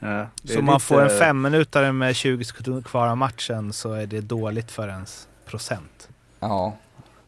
är 0.00 0.28
Så 0.44 0.58
om 0.58 0.64
man 0.64 0.74
lite- 0.74 0.84
får 0.86 1.02
en 1.02 1.18
femminutare 1.18 1.92
med 1.92 2.16
20 2.16 2.44
sekunder 2.44 2.82
kvar 2.82 3.08
av 3.08 3.16
matchen 3.16 3.72
så 3.72 3.92
är 3.92 4.06
det 4.06 4.20
dåligt 4.20 4.70
för 4.70 4.88
ens 4.88 5.28
procent. 5.46 6.08
Ja. 6.40 6.76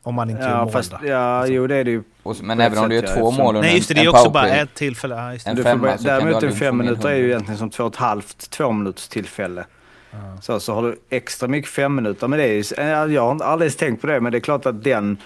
Om 0.03 0.15
man 0.15 0.31
inte 0.31 0.43
gör 0.43 0.51
Ja, 0.51 0.65
mål 0.65 0.73
fast, 0.73 0.91
då. 0.91 0.99
ja, 1.07 1.47
jo 1.47 1.67
det 1.67 1.77
är 1.77 1.85
det 1.85 1.91
ju. 1.91 2.03
Och, 2.23 2.37
men 2.43 2.61
även 2.61 2.79
om 2.79 2.89
du 2.89 2.95
gör 2.95 3.03
ja, 3.03 3.07
två 3.09 3.13
eftersom- 3.29 3.45
mål 3.45 3.57
under 3.57 3.69
Nej 3.69 3.77
just 3.77 3.89
det, 3.89 3.95
det 3.95 4.01
är 4.05 4.09
också 4.09 4.31
bara 4.31 4.49
ett 4.49 4.75
tillfälle. 4.75 5.15
Ja, 5.15 5.33
just 5.33 5.45
det. 5.45 5.51
En 5.51 5.57
Du 5.57 5.63
får, 5.63 5.71
femma 5.71 5.83
bara- 5.83 5.99
så 5.99 6.05
däremot 6.05 6.35
aldrig 6.35 6.53
en 6.53 6.59
få 6.59 6.65
fem 6.65 6.77
mer 6.77 6.85
än 6.85 6.91
minuter 6.91 7.09
är 7.09 7.15
ju 7.15 7.19
100. 7.21 7.29
egentligen 7.35 7.59
som 7.59 7.71
två 7.71 7.85
och 7.85 7.93
ett 7.93 7.97
halvt, 7.97 8.51
två 8.51 8.73
minuters 8.73 9.09
tillfälle. 9.09 9.67
Ja. 10.11 10.19
Så, 10.43 10.61
så 10.61 10.75
har 10.75 10.83
du 10.83 10.99
extra 11.11 11.49
mycket 11.49 11.71
fem 11.71 11.95
minuter. 11.95 12.29
Men 12.29 12.39
det 12.39 12.45
är 12.45 12.53
ju, 12.53 12.65
ja, 12.77 13.07
jag 13.07 13.23
har 13.23 13.33
inte 13.33 13.45
alldeles 13.45 13.77
tänkt 13.77 14.01
på 14.01 14.07
det, 14.07 14.21
men 14.21 14.33
det 14.33 14.39
är 14.39 14.41
klart 14.41 14.67
att 14.67 14.85
den, 14.85 15.17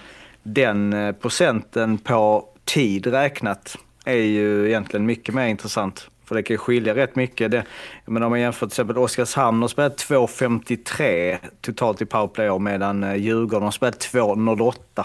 den 0.43 0.93
eh, 0.93 1.13
procenten 1.13 1.99
på 1.99 2.45
tid 2.65 3.07
räknat 3.07 3.77
är 4.05 4.15
ju 4.15 4.69
egentligen 4.69 5.07
mycket 5.07 5.35
mer 5.35 5.47
intressant. 5.47 6.10
För 6.31 6.35
det 6.35 6.43
kan 6.43 6.59
skilja 6.59 6.95
rätt 6.95 7.17
mycket. 7.17 7.51
Det, 7.51 7.65
men 8.05 8.23
om 8.23 8.31
man 8.31 8.41
jämför 8.41 8.67
till 8.67 8.73
exempel 8.73 8.99
Oskarshamn 8.99 9.63
har 9.63 9.69
spelat 9.69 9.97
2.53 9.97 11.39
totalt 11.61 12.03
i 12.03 12.07
powerplay 12.07 12.59
medan 12.59 13.05
eh, 13.05 13.15
Djurgården 13.15 13.65
har 13.65 13.71
spelat 13.71 13.99
2.08. 13.99 15.05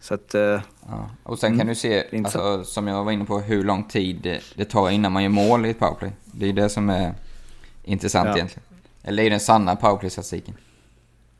Så 0.00 0.14
att, 0.14 0.34
eh, 0.34 0.60
Ja. 0.88 1.10
Och 1.22 1.38
sen 1.38 1.58
kan 1.58 1.66
du 1.66 1.74
se, 1.74 2.04
alltså, 2.24 2.64
som 2.64 2.86
jag 2.86 3.04
var 3.04 3.12
inne 3.12 3.24
på, 3.24 3.40
hur 3.40 3.64
lång 3.64 3.84
tid 3.84 4.40
det, 4.56 4.64
tar 4.64 4.90
innan 4.90 5.12
man 5.12 5.22
gör 5.22 5.30
mål 5.30 5.66
i 5.66 5.70
ett 5.70 5.78
powerplay. 5.78 6.12
Det 6.24 6.48
är 6.48 6.52
det 6.52 6.68
som 6.68 6.90
är 6.90 7.14
intressant 7.84 8.28
Ja. 8.28 8.36
egentligen. 8.36 8.64
Eller 9.02 9.16
det 9.16 9.22
är 9.22 9.24
ju 9.24 9.30
den 9.30 9.40
sanna 9.40 9.76
powerplay-statistiken. 9.76 10.54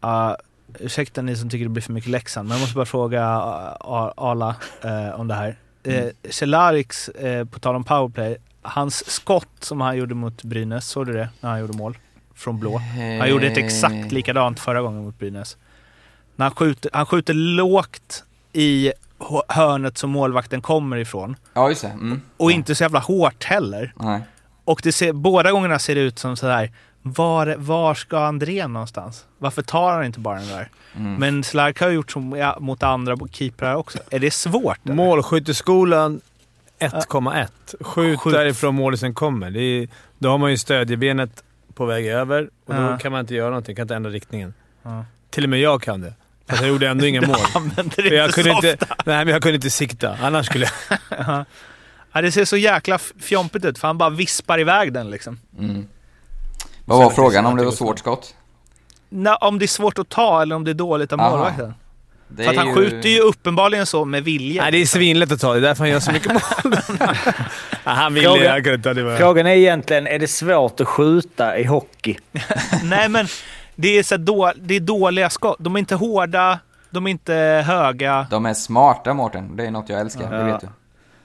Ja, 0.00 0.36
ursäkta 0.80 1.22
ni 1.22 1.36
som 1.36 1.50
tycker 1.50 1.64
det 1.64 1.70
blir 1.70 1.82
för 1.82 1.92
mycket 1.92 2.10
Leksand, 2.10 2.48
men 2.48 2.56
jag 2.58 2.62
måste 2.62 2.76
bara 2.76 2.86
fråga 2.86 3.20
uh, 3.20 4.12
Arla 4.16 4.56
eh, 4.82 5.20
om 5.20 5.28
det 5.28 5.34
här. 5.34 5.58
Eh, 5.84 6.30
Celarics, 6.30 7.08
eh, 7.08 7.44
på 7.44 7.58
tal 7.58 7.76
om 7.76 7.84
powerplay, 7.84 8.36
hans 8.64 9.10
skott 9.10 9.48
som 9.60 9.80
han 9.80 9.96
gjorde 9.96 10.14
mot 10.14 10.42
Brynäs, 10.42 10.88
såg 10.88 11.06
du 11.06 11.12
det? 11.12 11.28
När 11.40 11.50
han 11.50 11.60
gjorde 11.60 11.76
mål 11.76 11.98
från 12.34 12.58
blå. 12.58 12.78
Han 13.20 13.30
gjorde 13.30 13.46
ett 13.46 13.58
exakt 13.58 14.12
likadant 14.12 14.60
förra 14.60 14.82
gången 14.82 15.04
mot 15.04 15.18
Brynäs. 15.18 15.56
När 16.36 16.46
han, 16.46 16.54
skjuter, 16.54 16.90
han 16.94 17.06
skjuter 17.06 17.34
lågt 17.34 18.24
i 18.52 18.92
hö- 19.18 19.42
hörnet 19.48 19.98
som 19.98 20.10
målvakten 20.10 20.62
kommer 20.62 20.96
ifrån. 20.96 21.36
Ja, 21.54 21.68
just 21.68 21.82
det. 21.82 21.88
Mm. 21.88 22.20
Och 22.36 22.52
ja. 22.52 22.54
inte 22.54 22.74
så 22.74 22.84
jävla 22.84 22.98
hårt 22.98 23.44
heller. 23.44 23.92
Nej. 23.96 24.20
Och 24.64 24.80
det 24.84 24.92
ser, 24.92 25.12
båda 25.12 25.52
gångerna 25.52 25.78
ser 25.78 25.94
det 25.94 26.00
ut 26.00 26.18
som 26.18 26.36
sådär, 26.36 26.72
var, 27.02 27.56
var 27.58 27.94
ska 27.94 28.18
André 28.18 28.66
någonstans? 28.66 29.24
Varför 29.38 29.62
tar 29.62 29.92
han 29.92 30.04
inte 30.04 30.20
bara 30.20 30.38
den 30.38 30.48
där? 30.48 30.68
Mm. 30.96 31.14
Men 31.14 31.44
Slark 31.44 31.80
har 31.80 31.88
gjort 31.88 32.10
som 32.10 32.32
ja, 32.32 32.56
mot 32.60 32.82
andra 32.82 33.16
keeprar 33.30 33.74
också. 33.74 33.98
Är 34.10 34.18
det 34.18 34.30
svårt? 34.30 34.78
eller? 34.84 34.94
Målskytteskolan 34.94 36.20
1,1. 36.78 37.48
Skjut 37.80 38.20
Skjut. 38.20 38.34
därifrån 38.34 38.74
målisen 38.74 39.14
kommer. 39.14 39.50
Det 39.50 39.60
är, 39.60 39.88
då 40.18 40.28
har 40.30 40.38
man 40.38 40.50
ju 40.50 40.56
stödjebenet 40.58 41.44
på 41.74 41.84
väg 41.86 42.06
över 42.06 42.50
och 42.66 42.74
då 42.74 42.80
Ja. 42.80 42.98
kan 42.98 43.12
man 43.12 43.20
inte 43.20 43.34
göra 43.34 43.48
någonting. 43.48 43.76
kan 43.76 43.82
inte 43.82 43.94
ändra 43.96 44.10
riktningen. 44.10 44.54
Ja. 44.82 45.04
Till 45.30 45.44
och 45.44 45.50
med 45.50 45.60
jag 45.60 45.82
kan 45.82 46.00
det. 46.00 46.14
Fast 46.48 46.60
jag 46.62 46.68
gjorde 46.70 46.88
ändå 46.88 47.06
inga 47.06 47.20
mål. 47.26 47.36
Använder 47.54 47.90
För 47.94 48.02
det 48.02 48.16
jag 48.16 48.26
inte 48.26 48.42
kunde 48.42 48.50
inte, 48.50 48.86
nej, 49.06 49.24
men 49.24 49.28
jag 49.28 49.42
kunde 49.42 49.54
inte 49.56 49.70
sikta. 49.70 50.18
Annars 50.22 50.46
skulle 50.46 50.64
jag... 50.88 50.98
Ja. 51.26 51.44
Ja, 52.12 52.22
det 52.22 52.32
ser 52.32 52.44
så 52.44 52.56
jäkla 52.56 52.98
fjompigt 52.98 53.64
ut, 53.64 53.78
för 53.78 53.86
han 53.88 53.98
bara 53.98 54.10
vispar 54.10 54.60
iväg 54.60 54.92
den 54.92 55.10
liksom. 55.10 55.38
Mm. 55.58 55.88
Vad 56.84 56.98
var 56.98 57.10
frågan? 57.10 57.44
det 57.44 57.50
Om 57.50 57.56
det 57.56 57.64
var 57.64 57.72
svårt 57.72 57.98
skott? 57.98 58.34
Nå, 59.08 59.34
om 59.36 59.58
det 59.58 59.64
är 59.64 59.66
svårt 59.66 59.98
att 59.98 60.08
ta 60.08 60.42
eller 60.42 60.56
om 60.56 60.64
det 60.64 60.70
är 60.70 60.74
dåligt 60.74 61.12
av 61.12 61.20
Aha. 61.20 61.30
målvakten. 61.30 61.74
Det 62.36 62.44
För 62.44 62.50
att 62.50 62.56
han 62.56 62.74
skjuter 62.74 63.08
ju 63.08 63.20
uppenbarligen 63.20 63.86
så 63.86 64.04
med 64.04 64.24
vilja. 64.24 64.62
Nej, 64.62 64.72
det 64.72 64.78
är 64.78 64.86
svinlätt 64.86 65.32
att 65.32 65.40
ta. 65.40 65.52
Det 65.52 65.58
är 65.58 65.60
därför 65.60 65.82
han 65.84 65.90
gör 65.90 66.00
så 66.00 66.12
mycket 66.12 66.32
mål. 66.32 66.76
ja, 67.00 67.14
han 67.92 68.14
ville 68.14 68.28
Fråga- 68.28 68.44
jag 68.44 68.64
kunde 68.64 68.74
inte. 68.90 68.94
Det. 68.94 69.16
Frågan 69.18 69.46
är 69.46 69.50
egentligen, 69.54 70.06
är 70.06 70.18
det 70.18 70.28
svårt 70.28 70.80
att 70.80 70.88
skjuta 70.88 71.58
i 71.58 71.64
hockey? 71.64 72.16
Nej, 72.82 73.08
men 73.08 73.26
det 73.76 73.98
är, 73.98 74.02
så 74.02 74.16
då, 74.16 74.52
det 74.56 74.74
är 74.76 74.80
dåliga 74.80 75.30
skott. 75.30 75.56
De 75.60 75.74
är 75.74 75.78
inte 75.78 75.94
hårda, 75.94 76.58
de 76.90 77.06
är 77.06 77.10
inte 77.10 77.34
höga. 77.66 78.26
De 78.30 78.46
är 78.46 78.54
smarta, 78.54 79.14
Mårten. 79.14 79.56
Det 79.56 79.66
är 79.66 79.70
något 79.70 79.88
jag 79.88 80.00
älskar, 80.00 80.30
det 80.30 80.36
Ja. 80.36 80.44
vet 80.44 80.60
du. 80.60 80.68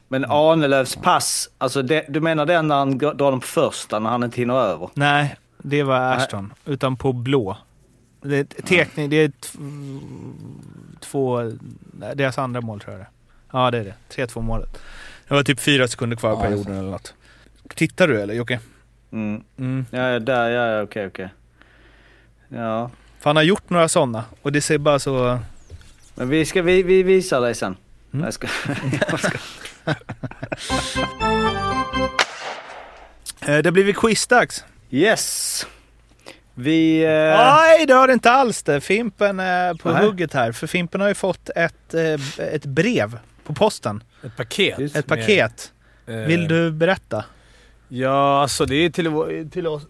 Men 0.08 0.26
Arnelövs 0.26 0.96
pass, 0.96 1.50
alltså 1.58 1.82
det, 1.82 2.06
du 2.10 2.22
menar 2.22 2.46
den 2.46 2.68
när 2.68 2.76
han 2.76 2.98
drar 2.98 3.32
på 3.32 3.42
första, 3.48 4.00
när 4.00 4.10
han 4.10 4.24
inte 4.24 4.38
hinner 4.42 4.54
över? 4.62 4.90
Nej, 4.94 5.36
det 5.58 5.84
var 5.84 6.00
Ashton. 6.00 6.54
Utan 6.66 6.96
på 6.96 7.14
blå. 7.14 7.58
Det 8.22 8.38
är 8.38 8.42
ett 8.42 8.66
tekning, 8.66 9.10
det 9.10 9.16
är 9.16 9.32
t- 11.10 11.12
två... 11.12 11.52
nej, 12.00 12.16
Deras 12.16 12.38
andra 12.38 12.62
mål 12.62 12.80
tror 12.80 12.92
jag 12.94 13.00
det 13.02 13.04
är. 13.06 13.10
Ja, 13.60 13.72
det 13.72 13.78
är 13.78 13.84
det. 13.84 14.26
3-2 14.28 14.42
målet. 14.42 14.70
Det 15.28 15.34
var 15.34 15.44
typ 15.44 15.60
fyra 15.60 15.88
sekunder 15.88 16.18
kvar 16.18 16.30
Ja, 16.30 16.36
på 16.36 16.42
perioden 16.42 16.78
eller 16.78 16.92
något. 16.92 17.14
Tittar 17.76 18.08
du 18.08 18.22
eller 18.22 18.34
Jocke? 18.34 18.60
Mm. 19.12 19.44
Mm. 19.58 19.86
Ja, 19.92 20.10
ja, 20.10 20.20
där, 20.20 20.50
ja, 20.50 20.68
ja, 20.72 20.82
okej, 20.82 21.08
okej. 21.08 21.30
Ja, 22.48 22.92
För 23.20 23.30
han 23.30 23.36
har 23.36 23.44
gjort 23.44 23.70
några 23.70 23.90
sådana 23.90 24.24
och 24.42 24.52
det 24.52 24.62
ser 24.62 24.78
bara 24.78 25.00
så... 25.00 25.40
men 26.16 26.30
vi 26.30 26.46
ska, 26.46 26.62
vi, 26.62 26.84
vi 26.84 27.04
visar 27.04 27.42
dig 27.42 27.56
sen. 27.56 27.78
Mm. 28.14 28.26
Jag 28.26 28.34
ska, 28.34 28.48
jag 29.12 29.20
ska. 29.20 29.38
Eh, 33.42 33.58
Det 33.58 33.66
har 33.66 33.72
blivit 33.72 33.98
quizdags. 33.98 34.64
Yes! 34.90 35.66
Vi... 36.60 37.04
Eh, 37.04 37.10
Nej, 37.12 37.86
det 37.86 37.94
har 37.94 38.08
det 38.08 38.14
inte 38.14 38.32
alls 38.32 38.64
det. 38.64 38.82
Fimpen 38.82 39.40
är 39.40 39.74
på 39.74 39.92
Nej. 39.92 40.06
hugget 40.06 40.34
här. 40.34 40.52
För 40.52 40.68
Fimpen 40.68 41.02
har 41.02 41.08
ju 41.08 41.14
fått 41.14 41.50
ett, 41.56 41.94
eh, 41.94 42.46
ett 42.54 42.66
brev 42.66 43.18
på 43.44 43.54
posten. 43.54 44.04
Ett 44.24 44.38
paket. 44.38 44.80
Just 44.80 44.96
Ett 44.96 45.10
med- 45.10 45.20
paket. 45.20 45.72
Eh, 46.08 46.16
Vill 46.16 46.48
du 46.48 46.72
berätta? 46.72 47.26
Ja, 47.88 48.42
alltså 48.42 48.66
det 48.66 48.76
är 48.76 48.90
till, 48.90 49.50
till, 49.52 49.68
oss, 49.68 49.84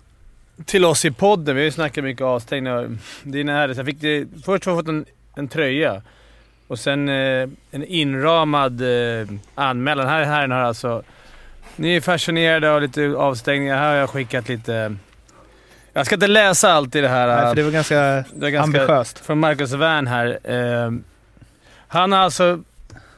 till 0.66 0.86
oss 0.86 1.06
i 1.06 1.12
podden. 1.12 1.56
Vi 1.56 1.62
har 1.62 1.66
ju 1.66 1.72
snackat 1.72 2.04
mycket 2.04 2.24
avstängningar. 2.24 2.98
Det 3.24 3.40
är 3.40 3.44
nära. 3.44 3.74
Jag 3.74 3.86
fick 3.86 4.02
det, 4.02 4.26
först 4.46 4.66
har 4.66 4.72
jag 4.72 4.80
fått 4.80 4.88
en, 4.88 5.06
en 5.36 5.48
tröja 5.48 6.02
och 6.68 6.80
sen 6.80 7.10
eh, 7.10 7.50
en 7.72 7.84
inramad 7.84 8.82
eh, 8.82 9.28
anmälan. 9.56 10.08
Här, 10.08 10.24
här 10.24 10.48
har 10.48 10.62
alltså... 10.62 11.04
Ni 11.76 11.96
är 11.96 12.02
fascinerade 12.02 12.72
av 12.72 12.82
lite 12.82 13.08
avstängningar. 13.18 13.78
Här 13.78 13.90
har 13.90 13.96
jag 13.96 14.10
skickat 14.10 14.50
lite... 14.50 14.96
Jag 16.00 16.06
ska 16.06 16.16
inte 16.16 16.28
läsa 16.28 16.72
allt 16.74 16.96
i 16.96 17.02
det 17.02 17.08
här. 17.08 17.28
Nej, 17.28 17.48
för 17.48 17.56
det 17.56 17.64
var 17.64 17.72
ganska, 17.72 17.96
det 17.96 18.46
är 18.48 18.50
ganska 18.50 18.62
ambitiöst. 18.64 19.20
från 19.20 19.40
Marcus 19.40 19.74
Wern 19.74 20.08
här. 20.08 20.40
Eh, 20.44 20.92
han 21.88 22.12
har 22.12 22.20
alltså 22.20 22.60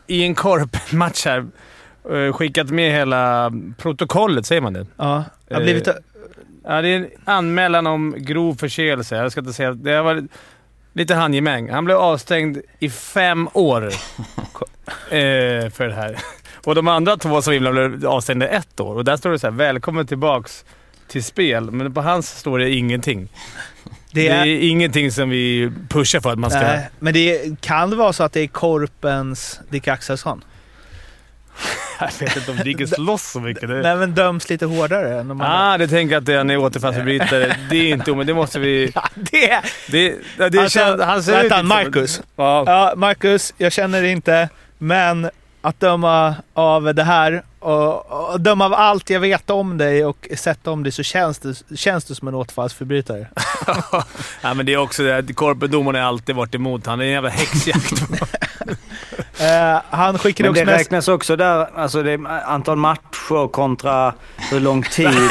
i 0.07 0.23
en 0.23 0.35
korpmatch 0.35 1.25
här 1.25 1.45
eh, 2.11 2.33
skickat 2.33 2.69
med 2.69 2.91
hela 2.91 3.51
protokollet, 3.77 4.45
säger 4.45 4.61
man 4.61 4.73
det? 4.73 4.85
Ja, 4.97 5.23
det 5.47 5.53
har 5.55 5.61
blivit... 5.61 5.87
Eh, 5.87 5.93
Ja, 6.63 6.81
det 6.81 6.87
är 6.87 6.95
en 6.95 7.07
anmälan 7.25 7.87
om 7.87 8.15
grov 8.17 8.55
förseelse. 8.55 9.15
Jag 9.15 9.31
ska 9.31 9.41
inte 9.41 9.53
säga... 9.53 9.73
Det 9.73 9.91
har 9.91 10.03
varit 10.03 10.25
lite 10.93 11.15
handgemäng. 11.15 11.69
Han 11.69 11.85
blev 11.85 11.97
avstängd 11.97 12.57
i 12.79 12.89
fem 12.89 13.49
år 13.53 13.83
eh, 15.09 15.69
för 15.69 15.87
det 15.87 15.93
här. 15.93 16.17
Och 16.65 16.75
de 16.75 16.87
andra 16.87 17.17
två 17.17 17.41
som 17.41 17.57
blev 17.59 18.07
avstängda 18.07 18.47
ett 18.47 18.79
år. 18.79 18.95
Och 18.95 19.05
där 19.05 19.17
står 19.17 19.31
det 19.31 19.39
så 19.39 19.47
här, 19.47 19.51
“Välkommen 19.51 20.07
tillbaks 20.07 20.65
till 21.11 21.23
spel”. 21.23 21.71
Men 21.71 21.93
på 21.93 22.01
hans 22.01 22.39
står 22.39 22.59
det 22.59 22.69
ingenting. 22.69 23.29
Det 24.11 24.21
Det 24.21 24.27
är, 24.27 24.41
är, 24.45 24.59
ingenting 24.69 25.11
som 25.11 25.29
vi 25.29 25.71
pushar 25.89 26.19
för 26.19 26.31
att 26.31 26.39
man 26.39 26.49
ska... 26.51 26.59
nej, 26.59 26.89
men 26.99 27.13
det 27.13 27.61
kan 27.61 27.89
det 27.89 27.95
vara 27.95 28.13
så 28.13 28.23
att 28.23 28.33
det 28.33 28.41
är 28.41 28.47
Korpens 28.47 29.59
Dick 29.69 29.87
Axelsson? 29.87 30.43
Jag 31.99 32.09
vet 32.19 32.37
inte 32.37 32.51
om 32.51 32.57
gick 32.57 32.89
slåss 32.95 33.31
så 33.31 33.39
mycket. 33.39 33.69
Det... 33.69 33.81
Nej, 33.81 33.95
men 33.95 34.15
döms 34.15 34.49
lite 34.49 34.65
hårdare 34.65 35.19
än 35.19 35.27
de. 35.27 35.41
Ah, 35.41 35.77
du 35.77 35.87
tänker 35.87 36.17
att 36.17 36.27
han 36.27 36.49
är 36.49 36.57
återfallsförbrytare. 36.57 37.55
Det 37.69 37.75
är 37.75 37.93
inte 37.93 38.15
men 38.15 38.27
det 38.27 38.33
måste 38.33 38.59
vi... 38.59 38.91
Ja, 38.95 39.09
det 39.15 39.61
Det, 39.87 40.15
det, 40.37 40.49
det 40.49 40.59
Alltså, 40.59 40.79
känns, 40.79 41.01
han 41.01 41.23
ser 41.23 41.49
som- 41.49 41.67
Marcus? 41.67 42.21
Ja. 42.35 42.63
Ja, 42.67 42.93
Marcus, 42.97 43.53
jag 43.57 43.71
känner 43.71 44.01
det 44.01 44.09
inte, 44.09 44.49
men 44.77 45.29
att 45.61 45.79
döma 45.79 46.35
av 46.53 46.95
det 46.95 47.03
här 47.03 47.43
och, 47.61 48.31
och 48.31 48.41
döma 48.41 48.65
av 48.65 48.73
allt 48.73 49.09
jag 49.09 49.19
vet 49.19 49.49
om 49.49 49.77
dig 49.77 50.05
och 50.05 50.27
sett 50.35 50.67
om 50.67 50.83
dig 50.83 50.91
så 50.91 51.03
känns 51.03 51.39
det, 51.39 51.77
känns 51.77 52.05
det 52.05 52.15
som 52.15 52.27
en 52.27 52.35
återfallsförbrytare. 52.35 53.27
ja, 54.41 54.53
men 54.53 54.65
det 54.65 54.73
är 54.73 54.77
också 54.77 55.03
det 55.03 55.17
att 55.17 55.35
korpendomarna 55.35 55.99
har 55.99 56.07
alltid 56.07 56.35
varit 56.35 56.55
emot. 56.55 56.83
Det 56.83 56.91
är 56.91 57.01
en 57.01 57.07
jävla 57.07 57.29
häxjakt. 57.29 57.93
Eh, 59.39 59.81
han 59.89 60.17
skickade 60.17 60.49
Men 60.49 60.53
det 60.53 60.61
också 60.61 60.71
mest... 60.71 60.79
räknas 60.79 61.07
också 61.07 61.35
där, 61.35 61.67
alltså 61.75 62.03
det 62.03 62.11
är 62.11 62.27
antal 62.27 62.77
matcher 62.77 63.47
kontra 63.47 64.13
hur 64.37 64.59
lång 64.59 64.83
tid. 64.83 65.09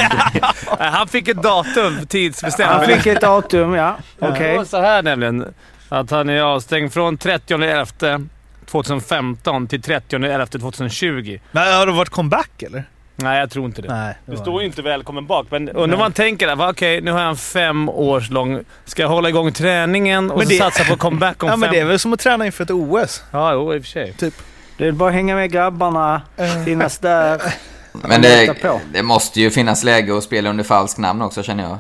Han 0.78 1.08
fick 1.08 1.28
ett 1.28 1.42
datum 1.42 2.06
tidsbestämt. 2.06 2.70
Han 2.70 2.86
fick 2.86 3.06
ett 3.06 3.20
datum, 3.20 3.74
ja. 3.74 3.96
Okej. 4.18 4.50
Det 4.52 4.56
var 4.56 4.64
så 4.64 4.80
här 4.80 5.02
nämligen. 5.02 5.54
Att 5.88 6.10
han 6.10 6.28
är 6.28 6.42
avstängd 6.42 6.92
från 6.92 7.18
30 7.18 8.28
2015 8.70 9.66
till 9.66 9.82
30 9.82 10.18
2020. 10.58 11.38
Men 11.52 11.72
har 11.74 11.86
det 11.86 11.92
varit 11.92 12.08
comeback 12.08 12.62
eller? 12.62 12.84
Nej, 13.16 13.38
jag 13.38 13.50
tror 13.50 13.64
inte 13.66 13.82
det. 13.82 13.88
Nej. 13.88 14.14
Det 14.26 14.36
står 14.36 14.60
ju 14.60 14.66
inte 14.66 14.82
välkommen 14.82 15.26
bak, 15.26 15.46
men 15.50 15.68
undrar 15.68 15.96
vad 15.96 16.04
han 16.04 16.12
tänker. 16.12 16.56
va, 16.56 16.70
Okej, 16.70 17.00
nu 17.00 17.10
har 17.12 17.20
jag 17.20 17.28
en 17.28 17.36
fem 17.36 17.88
års 17.88 18.30
lång... 18.30 18.60
Ska 18.84 19.02
jag 19.02 19.08
hålla 19.08 19.28
igång 19.28 19.52
träningen 19.52 20.30
och 20.30 20.38
Men 20.38 20.46
så 20.46 20.52
det- 20.52 20.58
satsa 20.58 20.84
på 20.84 20.96
comeback 20.96 21.42
om 21.42 21.46
Ja, 21.48 21.52
fem... 21.52 21.60
men 21.60 21.70
det 21.70 21.78
är 21.78 21.84
väl 21.84 21.98
som 21.98 22.12
att 22.12 22.20
träna 22.20 22.46
inför 22.46 22.64
ett 22.64 22.70
OS. 22.70 23.22
Ja, 23.30 23.52
jo, 23.52 23.74
i 23.74 23.78
och 23.78 23.82
för 23.82 23.90
sig. 23.90 24.14
Det 24.76 24.86
är 24.86 24.92
bara 24.92 25.08
att 25.08 25.14
hänga 25.14 25.34
med 25.34 25.52
grabbarna, 25.52 26.22
Eh, 26.36 26.64
finnas 26.64 26.98
där. 26.98 27.42
Men 27.92 28.22
det, 28.22 28.54
det 28.92 29.02
måste 29.02 29.40
ju 29.40 29.50
finnas 29.50 29.84
läge 29.84 30.16
att 30.18 30.24
spela 30.24 30.50
under 30.50 30.64
falskt 30.64 30.98
namn 30.98 31.22
också, 31.22 31.42
känner 31.42 31.64
jag. 31.64 31.78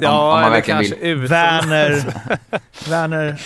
Ja, 0.00 0.34
om 0.34 0.40
man 0.40 0.44
eller 0.52 0.60
kanske 0.60 0.94
utom... 0.94 1.26
Werner... 1.26 2.04
Werner 2.90 3.40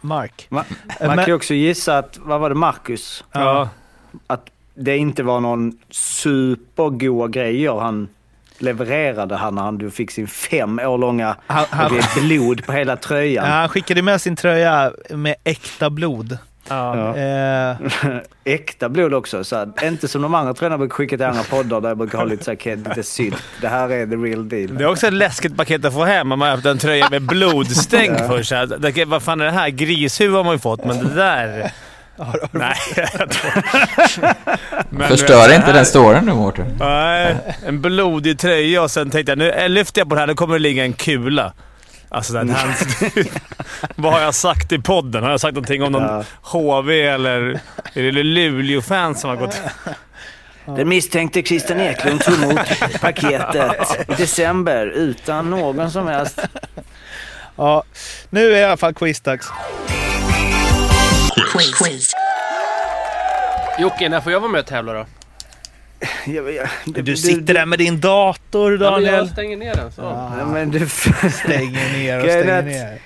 Mark. 0.00 0.46
Man, 0.48 0.64
Eh, 1.00 1.06
man 1.06 1.08
men- 1.08 1.16
kan 1.16 1.26
ju 1.26 1.34
också 1.34 1.54
gissa 1.54 1.98
att, 1.98 2.18
vad 2.22 2.40
var 2.40 2.48
det, 2.48 2.54
Marcus? 2.54 3.24
Ja. 3.32 3.68
Att 4.26 4.46
det 4.74 4.96
inte 4.96 5.22
var 5.22 5.40
någon 5.40 5.72
supergoda 5.90 7.28
grejer 7.28 7.80
han 7.80 8.08
levererade 8.58 9.36
han 9.36 9.54
när 9.54 9.62
han 9.62 9.90
fick 9.90 10.10
sin 10.10 10.28
fem 10.28 10.78
år 10.78 10.98
långa 10.98 11.36
Han, 11.46 11.64
han, 11.70 11.92
det 11.92 11.98
är 11.98 12.20
blod 12.26 12.66
på 12.66 12.72
hela 12.72 12.92
ja, 12.92 12.96
tröjan. 12.96 13.46
han 13.50 13.68
skickade 13.68 14.02
med 14.02 14.20
sin 14.20 14.36
tröja 14.36 14.92
med 15.10 15.34
äkta 15.44 15.90
blod. 15.90 16.38
Ja. 16.70 17.16
Eh, 17.16 17.76
Äkta 18.44 18.88
blod 18.88 19.14
också. 19.14 19.44
Så 19.44 19.56
att, 19.56 19.82
inte 19.82 20.08
som 20.08 20.22
de 20.22 20.34
andra 20.34 20.54
tröjorna 20.54 20.78
brukar 20.78 20.94
skicka 20.94 21.16
till 21.16 21.26
andra 21.26 21.42
poddar 21.42 21.80
där 21.80 21.88
jag 21.88 21.98
brukar 21.98 22.18
ha 22.18 22.24
lite, 22.24 22.44
så 22.44 22.50
här, 22.50 22.76
lite 22.76 23.02
sydd. 23.02 23.34
Det 23.60 23.68
här 23.68 23.90
är 23.92 24.06
the 24.06 24.16
real 24.16 24.48
deal. 24.48 24.76
Det 24.76 24.84
är 24.84 24.88
också 24.90 25.06
ett 25.06 25.12
läskigt 25.12 25.56
paket 25.56 25.84
att 25.84 25.92
få 25.94 26.04
hem 26.04 26.32
om 26.32 26.38
man 26.38 26.48
har 26.48 26.56
haft 26.56 26.66
en 26.66 26.78
tröja 26.78 27.08
med 27.10 27.22
blodstänk 27.22 28.20
Ja. 28.20 28.28
för 28.28 28.42
sig. 28.42 28.66
Det- 28.66 29.04
Vad 29.04 29.22
fan 29.22 29.40
är 29.40 29.44
det 29.44 29.50
här? 29.50 29.68
Grishuvud 29.68 30.36
har 30.36 30.44
man 30.44 30.52
ju 30.52 30.58
fått, 30.58 30.84
men 30.84 30.98
det 31.08 31.14
där... 31.14 31.70
Nej. 32.50 32.76
Men 34.90 35.08
Förstör 35.08 35.48
det 35.48 35.54
inte 35.54 35.66
här- 35.66 35.72
den 35.74 35.86
storyn 35.86 36.24
nu, 36.24 36.32
Mårten. 36.32 36.66
Nej, 36.80 37.36
en 37.66 37.80
blodig 37.80 38.38
tröja 38.38 38.82
och 38.82 38.90
sen 38.90 39.10
tänkte 39.10 39.32
jag 39.32 39.38
nu 39.38 39.68
lyfter 39.68 40.00
jag 40.00 40.08
på 40.08 40.14
det 40.14 40.20
här, 40.20 40.26
nu 40.26 40.34
kommer 40.34 40.54
det 40.54 40.58
ligga 40.58 40.84
en 40.84 40.92
kula. 40.92 41.52
Alltså, 42.12 42.32
det 42.32 42.52
här, 42.52 42.74
vad 43.96 44.12
har 44.12 44.20
jag 44.20 44.34
sagt 44.34 44.72
i 44.72 44.78
podden? 44.78 45.22
Har 45.22 45.30
jag 45.30 45.40
sagt 45.40 45.54
någonting 45.54 45.82
om 45.82 45.92
någon 45.92 46.02
Ja. 46.02 46.24
HV 46.42 47.02
eller 47.06 47.60
är 47.94 48.02
det 48.02 48.22
Luleå-fans 48.22 49.20
som 49.20 49.30
har 49.30 49.36
gått... 49.36 49.60
Den 50.66 50.88
misstänkte 50.88 51.42
Christian 51.42 51.80
Eklund 51.80 52.20
tog 52.20 52.34
emot 52.34 52.58
paketet 53.00 54.08
i 54.08 54.14
december 54.14 54.86
utan 54.86 55.50
någon 55.50 55.90
som 55.90 56.06
helst... 56.06 56.40
Ja, 57.56 57.82
nu 58.30 58.52
är 58.52 58.56
i 58.56 58.64
alla 58.64 58.76
fall 58.76 58.94
quizdags. 58.94 59.48
Jocke, 63.78 64.08
när 64.08 64.20
får 64.20 64.32
jag 64.32 64.40
vara 64.40 64.50
med 64.52 64.58
och 64.60 64.66
tävla 64.66 64.92
då? 64.92 65.06
Jag, 66.26 66.52
jag, 66.54 66.68
Du 67.04 67.16
sitter 67.16 67.54
där 67.54 67.66
med 67.66 67.78
din 67.78 68.00
dator 68.00 68.72
Ja, 68.72 68.90
men 68.90 69.04
jag 69.04 69.12
Daniel. 69.12 69.28
stänger 69.28 69.56
ner 69.56 69.74
den. 69.74 69.92
Så. 69.92 70.02
Ja, 70.02 70.46
men 70.52 70.70
du... 70.70 70.88
Stänger 70.88 71.92
ner 71.98 72.16
och 72.24 72.30
stänger 72.30 72.62
ner. 72.62 72.98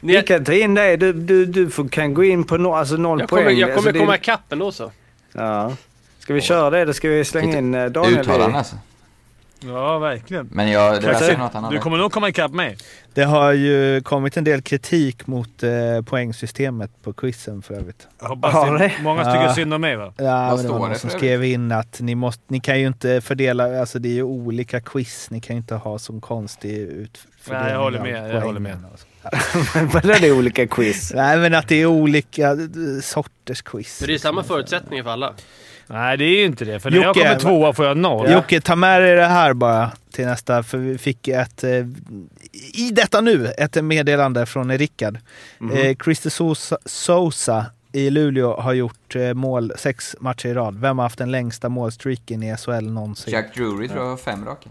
Vi 0.00 0.22
kan 0.22 0.44
ta 0.44 0.52
in 0.52 0.74
dig. 0.74 0.96
Du, 0.96 1.12
du, 1.12 1.46
du 1.46 1.70
får, 1.70 1.88
kan 1.88 2.14
gå 2.14 2.24
in 2.24 2.44
på 2.44 2.56
no, 2.56 2.68
alltså 2.74 2.96
noll 2.96 3.20
Jag 3.20 3.28
kommer, 3.28 3.42
poäng. 3.44 3.58
jag 3.58 3.68
kommer 3.68 3.76
alltså, 3.78 3.92
det- 3.92 3.98
komma 3.98 4.14
ikapp 4.16 4.52
ändå 4.52 4.72
så. 4.72 4.92
Ja. 5.32 5.72
Ska 6.18 6.34
vi 6.34 6.40
köra 6.40 6.70
det? 6.70 6.84
Då 6.84 6.92
ska 6.92 7.08
vi 7.08 7.24
slänga 7.24 7.58
in 7.58 7.74
eh, 7.74 7.86
Daniel 7.86 8.20
Uttalande 8.20 8.54
i... 8.54 8.58
alltså. 8.58 8.76
Ja, 9.60 9.98
verkligen. 9.98 10.48
Men 10.52 10.70
jag, 10.70 11.02
det 11.02 11.08
är 11.08 11.38
något 11.38 11.54
annat. 11.54 11.70
Du 11.70 11.78
kommer 11.78 11.96
nog 11.98 12.12
komma 12.12 12.28
ikapp 12.28 12.52
mig. 12.52 12.76
Det 13.14 13.22
har 13.24 13.52
ju 13.52 14.00
kommit 14.00 14.36
en 14.36 14.44
del 14.44 14.62
kritik 14.62 15.26
mot 15.26 15.62
eh, 15.62 15.70
poängsystemet 16.06 16.90
på 17.02 17.12
quizen 17.12 17.62
för 17.62 17.74
övrigt. 17.74 18.08
Jag 18.20 18.28
hoppas 18.28 18.52
Har 18.54 18.78
det. 18.78 18.92
Många 19.02 19.22
Ja. 19.22 19.32
tycker 19.32 19.48
synd 19.48 19.74
om 19.74 19.80
mig 19.80 19.96
va? 19.96 20.12
Ja, 20.16 20.24
Vad 20.24 20.56
men 20.56 20.66
det 20.66 20.72
var 20.72 20.78
någon 20.78 20.90
det 20.90 20.98
som 20.98 21.10
skrev 21.10 21.44
in 21.44 21.72
att 21.72 22.00
ni, 22.00 22.14
måste, 22.14 22.42
ni 22.48 22.60
kan 22.60 22.80
ju 22.80 22.86
inte 22.86 23.20
fördela, 23.20 23.80
alltså 23.80 23.98
det 23.98 24.08
är 24.08 24.12
ju 24.12 24.22
olika 24.22 24.80
quiz, 24.80 25.30
ni 25.30 25.40
kan 25.40 25.56
ju 25.56 25.58
inte 25.58 25.74
ha 25.74 25.98
som 25.98 26.20
konstig 26.20 26.76
utfördelning 26.78 27.64
Nej, 27.64 27.72
jag 27.72 27.80
håller 27.82 28.00
med, 28.02 28.34
jag 28.34 28.40
håller 28.40 28.60
med. 28.60 28.76
Vadå 29.92 30.08
det 30.20 30.26
är 30.28 30.38
olika 30.38 30.66
quiz? 30.66 31.12
Nej 31.14 31.38
men 31.38 31.54
att 31.54 31.68
det 31.68 31.74
är 31.82 31.86
olika 31.86 32.56
sorters 33.02 33.62
quiz. 33.62 34.00
Men 34.00 34.08
det 34.08 34.14
är 34.14 34.18
samma 34.18 34.42
förutsättningar 34.42 35.04
för 35.04 35.10
alla. 35.10 35.32
Nej, 35.86 36.16
det 36.16 36.24
är 36.24 36.38
ju 36.38 36.44
inte 36.44 36.64
det. 36.64 36.80
För 36.80 36.90
när 36.90 36.96
jag 36.98 37.06
Jocke, 37.06 37.20
kommer 37.20 37.34
va- 37.34 37.40
tvåa 37.40 37.72
får 37.72 37.86
jag 37.86 37.96
noll. 37.96 38.30
Jocke, 38.30 38.60
ta 38.60 38.76
med 38.76 39.02
dig 39.02 39.16
det 39.16 39.26
här 39.26 39.52
bara 39.54 39.90
till 40.12 40.26
nästa, 40.26 40.62
för 40.62 40.78
vi 40.78 40.98
fick 40.98 41.28
ett, 41.28 41.64
eh, 41.64 41.70
i 42.74 42.90
detta 42.92 43.20
nu, 43.20 43.46
ett 43.58 43.84
meddelande 43.84 44.46
från 44.46 44.78
Rickard. 44.78 45.18
Mhm. 45.58 45.72
Eh, 45.76 45.96
Christer 46.04 46.30
Sosa, 46.30 46.78
Sosa 46.84 47.66
i 47.92 48.10
Luleå 48.10 48.60
har 48.60 48.72
gjort 48.72 49.16
eh, 49.16 49.34
mål 49.34 49.72
sex 49.76 50.16
matcher 50.20 50.46
i 50.48 50.54
rad. 50.54 50.80
Vem 50.80 50.98
har 50.98 51.04
haft 51.04 51.18
den 51.18 51.30
längsta 51.30 51.68
målstreaken 51.68 52.42
i 52.42 52.56
SHL 52.56 52.90
någonsin? 52.90 53.32
Jack 53.32 53.54
Drury 53.54 53.88
tror 53.88 54.00
jag 54.02 54.10
har 54.10 54.16
fem 54.16 54.44
raka. 54.44 54.70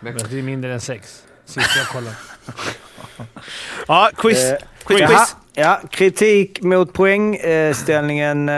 Det 0.00 0.08
är 0.38 0.42
mindre 0.42 0.72
än 0.72 0.80
sex. 0.80 1.22
Sist 1.44 1.70
jag 1.76 1.86
kollade. 1.86 2.16
Ja, 3.88 4.10
quiz. 4.16 4.44
Eh, 4.44 4.56
quiz, 4.84 4.98
quiz. 5.08 5.36
Ja, 5.58 5.80
kritik 5.90 6.62
mot 6.62 6.92
poängställningen 6.92 8.48
eh, 8.48 8.54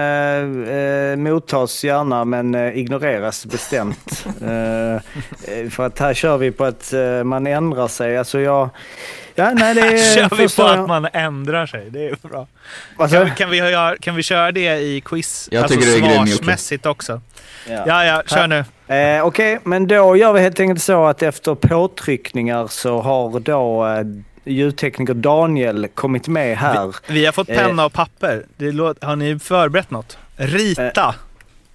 eh, 0.77 1.17
mottas 1.17 1.85
gärna 1.85 2.25
men 2.25 2.55
eh, 2.55 2.79
ignoreras 2.79 3.47
bestämt. 3.47 4.27
eh, 4.43 4.95
eh, 4.95 5.71
för 5.71 5.87
att 5.87 5.99
här 5.99 6.15
kör 6.15 6.37
vi 6.39 6.51
på 6.51 6.65
att 6.65 6.93
eh, 6.93 7.25
man 7.25 7.47
ändrar 7.47 7.89
sig. 7.89 8.19
Alltså 8.19 8.41
jag... 8.41 8.69
Ja, 9.35 9.51
nej, 9.55 9.75
det 9.75 9.81
är 9.81 10.15
kör 10.15 10.37
vi 10.37 10.49
på 10.49 10.63
jag. 10.63 10.79
att 10.79 10.89
man 10.89 11.09
ändrar 11.13 11.67
sig. 11.67 11.91
Det 11.91 12.09
är 12.09 12.29
bra. 12.29 12.47
Alltså, 12.97 13.17
Kan 13.17 13.25
vi, 13.25 13.31
kan, 13.31 13.51
vi 13.51 13.57
göra, 13.57 13.97
kan 13.97 14.15
vi 14.15 14.23
köra 14.23 14.53
det 14.53 14.79
i 14.79 15.01
quiz? 15.01 15.49
Jag 15.53 15.63
alltså 15.63 15.81
svarsmässigt 15.81 16.87
också. 16.87 17.21
ja. 17.69 17.85
Ja, 17.87 18.05
ja, 18.05 18.23
kör 18.27 18.47
nu. 18.47 18.65
Eh, 18.95 19.27
Okej, 19.27 19.59
men 19.65 19.87
då 19.87 20.17
gör 20.17 20.33
vi 20.33 20.41
helt 20.41 20.61
enkelt 20.61 20.83
så 20.83 21.07
att 21.07 21.23
efter 21.23 21.55
påtryckningar 21.55 22.67
så 22.67 23.01
har 23.01 23.41
då 23.41 23.87
eh, 23.87 24.05
ljudtekniker 24.53 25.15
Daniel 25.15 25.89
kommit 25.95 26.29
med 26.29 26.57
här. 26.57 26.95
Vi 27.09 27.25
har 27.27 27.33
fått 27.33 27.49
Eh. 27.49 27.57
penna 27.57 27.85
och 27.87 27.93
papper. 27.93 28.47
Det 28.57 28.73
låter, 28.73 29.07
har 29.07 29.17
ni 29.17 29.39
förberett 29.39 29.91
något? 29.91 30.19
Rita! 30.37 31.15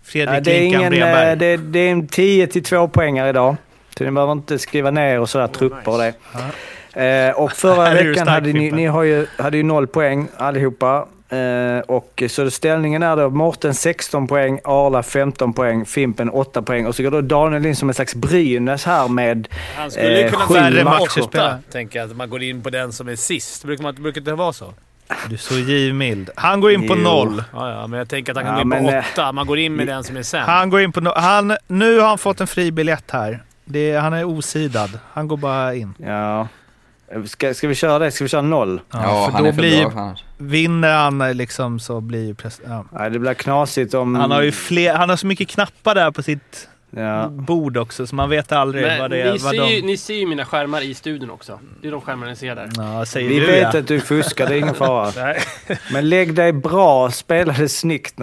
Fredrik 0.03 0.37
Eh, 0.37 0.43
det, 0.43 0.51
är 0.57 0.61
ingen, 0.61 0.93
eh, 0.93 1.37
det, 1.37 1.57
det 1.57 1.79
är 1.79 1.91
en 1.91 2.07
10 2.07 2.47
till 2.47 2.63
2 2.63 2.87
poänger 2.87 3.27
idag. 3.27 3.55
Så 3.97 4.03
ni 4.03 4.11
behöver 4.11 4.31
inte 4.31 4.59
skriva 4.59 4.91
ner 4.91 5.19
och 5.19 5.29
sådär 5.29 5.47
trupper 5.47 5.91
och 5.91 5.97
det. 5.97 6.13
Eh, 7.05 7.31
och 7.35 7.51
förra 7.51 7.89
veckan 7.93 8.13
stark, 8.15 8.27
hade 8.29 8.53
ni, 8.53 8.71
ni 8.71 8.85
har 8.85 9.03
ju, 9.03 9.27
hade 9.37 9.57
ju 9.57 9.63
noll 9.63 9.87
poäng 9.87 10.27
allihopa. 10.37 11.07
Eh, 11.29 11.79
och 11.79 12.23
så 12.29 12.51
ställningen 12.51 13.03
är 13.03 13.15
då 13.15 13.29
Mårten 13.29 13.73
16 13.73 14.27
poäng, 14.27 14.59
Arla 14.63 15.03
15 15.03 15.53
poäng, 15.53 15.85
Fimpen 15.85 16.29
8 16.29 16.61
poäng 16.61 16.85
och 16.85 16.95
så 16.95 17.03
går 17.03 17.11
då 17.11 17.21
Daniel 17.21 17.65
in 17.65 17.75
som 17.75 17.89
en 17.89 17.95
slags 17.95 18.15
Brynäs 18.15 18.85
här 18.85 19.07
med 19.07 19.47
Han 19.77 19.91
skulle 19.91 20.19
ju 20.19 20.25
Eh, 20.25 20.31
kunna 20.31 20.45
sju 20.45 20.53
färre 20.53 20.83
matcher 20.83 21.21
spela. 21.21 21.59
Tänker 21.71 21.99
jag 21.99 22.09
att 22.11 22.17
man 22.17 22.29
går 22.29 22.43
in 22.43 22.63
på 22.63 22.69
den 22.69 22.93
som 22.93 23.07
är 23.07 23.15
sist. 23.15 23.63
Brukar, 23.65 23.83
man, 23.83 23.95
brukar 23.95 24.21
det 24.21 24.35
vara 24.35 24.53
så? 24.53 24.73
Du 25.27 25.33
är 25.33 25.37
så 25.39 25.53
givmild. 25.55 26.29
Han 26.35 26.61
går 26.61 26.71
in 26.71 26.87
på 26.87 26.95
Jo. 26.97 27.01
noll. 27.03 27.43
Ja, 27.53 27.71
ja, 27.71 27.87
men 27.87 27.97
jag 27.99 28.09
tänker 28.09 28.31
att 28.31 28.37
han 28.37 28.45
Ja, 28.45 28.51
kan 28.59 28.69
gå 28.69 28.75
in 28.77 28.83
men, 28.83 28.91
på 28.91 28.97
eh, 28.97 29.03
åtta. 29.13 29.31
Man 29.31 29.47
går 29.47 29.59
in 29.59 29.73
med 29.75 29.87
den 29.87 30.03
som 30.03 30.17
är 30.17 30.23
sämst. 30.23 30.47
Han 30.49 30.69
går 30.69 30.81
in 30.81 30.91
på 30.91 30.99
no- 30.99 31.15
han, 31.19 31.57
Nu 31.67 31.99
har 31.99 32.07
han 32.07 32.17
fått 32.17 32.41
en 32.41 32.47
fri 32.47 32.71
biljett 32.71 33.11
här. 33.11 33.43
Det, 33.65 33.95
han 33.95 34.13
är 34.13 34.23
osidad. 34.23 34.99
Han 35.13 35.27
går 35.27 35.37
bara 35.37 35.75
in. 35.75 35.93
Ja. 35.97 36.47
Ska, 37.25 37.53
ska 37.53 37.67
vi 37.67 37.75
köra 37.75 37.99
det? 37.99 38.11
Ska 38.11 38.23
vi 38.23 38.29
köra 38.29 38.41
noll? 38.41 38.81
Ja, 38.91 38.99
för 38.99 39.31
han 39.31 39.43
då 39.43 39.49
är 39.49 39.53
för 39.53 39.61
blir, 39.61 39.81
bra 39.81 39.91
för. 39.91 40.43
Vinner 40.43 40.97
han 40.97 41.21
eh, 41.21 41.33
liksom 41.33 41.79
så 41.79 42.01
blir 42.01 42.25
ju... 42.25 42.35
Ja. 42.67 42.85
Nej, 42.91 43.09
det 43.09 43.19
blir 43.19 43.33
knasigt 43.33 43.93
om... 43.93 44.15
Han 44.15 44.31
har 44.31 44.41
ju 44.41 44.51
fler, 44.51 44.93
han 44.95 45.09
har 45.09 45.15
så 45.15 45.27
mycket 45.27 45.47
knappar 45.47 45.95
där 45.95 46.11
på 46.11 46.23
sitt 46.23 46.69
Ja. 46.95 47.27
bord 47.27 47.77
också 47.77 48.07
så 48.07 48.15
man 48.15 48.29
vet 48.29 48.51
aldrig 48.51 48.83
Men 48.83 48.99
vad 48.99 49.11
det 49.11 49.21
är. 49.21 49.31
ni, 49.31 49.37
Vad 49.37 49.55
ser 49.55 49.65
ju, 49.65 49.81
de... 49.81 49.87
ni 49.87 49.97
ser 49.97 50.13
ju 50.13 50.27
mina 50.27 50.45
skärmar 50.45 50.81
i 50.81 50.93
studion 50.93 51.29
också. 51.29 51.59
Det 51.81 51.87
är 51.87 51.91
de 51.91 52.01
skärmar 52.01 52.27
ni 52.27 52.35
ser 52.35 52.55
där. 52.55 52.69
Ja, 52.77 53.05
säger 53.05 53.29
Vi 53.29 53.39
du 53.39 53.45
vet 53.45 53.73
ja. 53.73 53.79
att 53.79 53.87
du 53.87 53.99
fuskar, 53.99 54.47
det 54.47 54.55
är 54.55 54.57
ingen 54.59 54.75
fara. 54.75 55.35
Men 55.93 56.09
lägg 56.09 56.33
dig 56.33 56.53
bra, 56.53 57.11
spela 57.11 57.53
det 57.53 57.69
snyggt. 57.69 58.15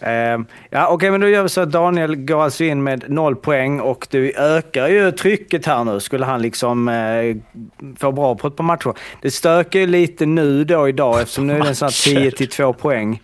Ehm, 0.00 0.46
ja, 0.70 0.88
Okej, 0.88 1.10
men 1.10 1.20
då 1.20 1.28
gör 1.28 1.42
vi 1.42 1.48
så 1.48 1.60
att 1.60 1.72
Daniel 1.72 2.16
går 2.16 2.42
alltså 2.44 2.64
in 2.64 2.82
med 2.82 3.10
noll 3.10 3.36
poäng 3.36 3.80
och 3.80 4.06
du 4.10 4.32
ökar 4.36 4.88
ju 4.88 5.10
trycket 5.12 5.66
här 5.66 5.84
nu. 5.84 6.00
Skulle 6.00 6.24
han 6.24 6.42
liksom 6.42 6.88
eh, 6.88 7.36
få 7.98 8.12
bra 8.12 8.34
på 8.34 8.48
ett 8.48 8.56
par 8.56 8.64
matcher. 8.64 8.94
Det 9.22 9.30
stökar 9.30 9.80
ju 9.80 9.86
lite 9.86 10.26
nu 10.26 10.64
då 10.64 10.88
idag 10.88 11.20
eftersom 11.20 11.46
nu 11.46 11.54
är 11.54 11.60
det 11.60 11.68
en 11.68 11.74
sån 11.74 11.86
här 11.86 12.20
10 12.20 12.30
till 12.30 12.48
2 12.48 12.72
poäng. 12.72 13.20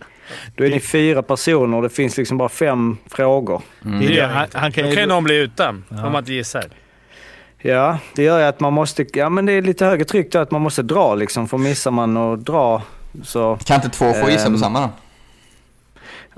Då 0.55 0.65
är 0.65 0.69
ni 0.69 0.79
fyra 0.79 1.23
personer 1.23 1.77
och 1.77 1.83
det 1.83 1.89
finns 1.89 2.17
liksom 2.17 2.37
bara 2.37 2.49
fem 2.49 2.97
frågor. 3.07 3.61
Det 3.81 4.05
är 4.05 4.09
det. 4.09 4.27
Han, 4.27 4.47
han 4.53 4.71
kan 4.71 4.83
Då 4.83 4.89
ju... 4.89 4.95
kan 4.95 5.09
någon 5.09 5.23
bli 5.23 5.37
utan, 5.37 5.83
om 5.89 5.97
man 6.11 6.15
inte 6.15 6.33
gissar. 6.33 6.63
Ja, 7.57 7.97
det 8.15 8.23
gör 8.23 8.39
ju 8.39 8.45
att 8.45 8.59
man 8.59 8.73
måste... 8.73 9.05
Ja, 9.13 9.29
men 9.29 9.45
det 9.45 9.53
är 9.53 9.61
lite 9.61 9.85
högre 9.85 10.05
tryck 10.05 10.31
då 10.31 10.39
att 10.39 10.51
man 10.51 10.61
måste 10.61 10.81
dra 10.81 11.15
liksom. 11.15 11.47
För 11.47 11.57
missar 11.57 11.91
man 11.91 12.17
att 12.17 12.45
dra 12.45 12.81
så... 13.23 13.57
Kan 13.65 13.75
inte 13.75 13.89
två 13.89 14.13
få 14.13 14.29
gissa 14.29 14.47
Ehm, 14.47 14.53
på 14.53 14.59
samma 14.59 14.81
då? 14.81 14.89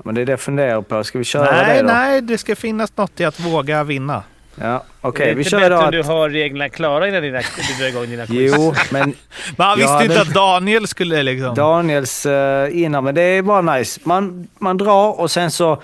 Men 0.04 0.14
det 0.14 0.20
är 0.20 0.26
det 0.26 0.32
jag 0.32 0.40
funderar 0.40 0.82
på. 0.82 1.04
Ska 1.04 1.18
vi 1.18 1.24
köra 1.24 1.50
Nej, 1.50 1.76
det 1.76 1.82
då? 1.82 1.86
nej, 1.88 2.20
det 2.20 2.38
ska 2.38 2.56
finnas 2.56 2.96
något 2.96 3.20
i 3.20 3.24
att 3.24 3.40
våga 3.40 3.84
vinna. 3.84 4.22
Ja, 4.60 4.82
okej. 5.00 5.26
det 5.26 5.30
är 5.30 5.34
vi 5.34 5.40
inte 5.40 5.50
kör 5.50 5.60
bättre 5.60 5.78
att... 5.78 5.92
du 5.92 6.02
har 6.02 6.30
reglerna 6.30 6.68
klara 6.68 7.08
innan 7.08 7.22
dina, 7.22 7.38
du 7.38 7.82
drar 7.84 7.88
igång 7.88 8.10
dina 8.10 8.26
quiz. 8.26 8.54
Jo, 8.56 8.74
men 8.90 9.14
Men 9.56 9.66
han 9.66 9.78
visste 9.78 9.92
Ja, 9.92 10.04
inte 10.04 10.20
att 10.20 10.34
Daniel 10.34 10.86
skulle 10.86 11.22
liksom... 11.22 11.54
Daniels 11.54 12.26
uh, 12.26 12.82
innan, 12.82 13.04
men 13.04 13.14
det 13.14 13.22
är 13.22 13.42
bara 13.42 13.76
nice. 13.76 14.00
Man, 14.04 14.48
man 14.58 14.76
drar 14.76 15.20
och 15.20 15.30
sen 15.30 15.50
så 15.50 15.82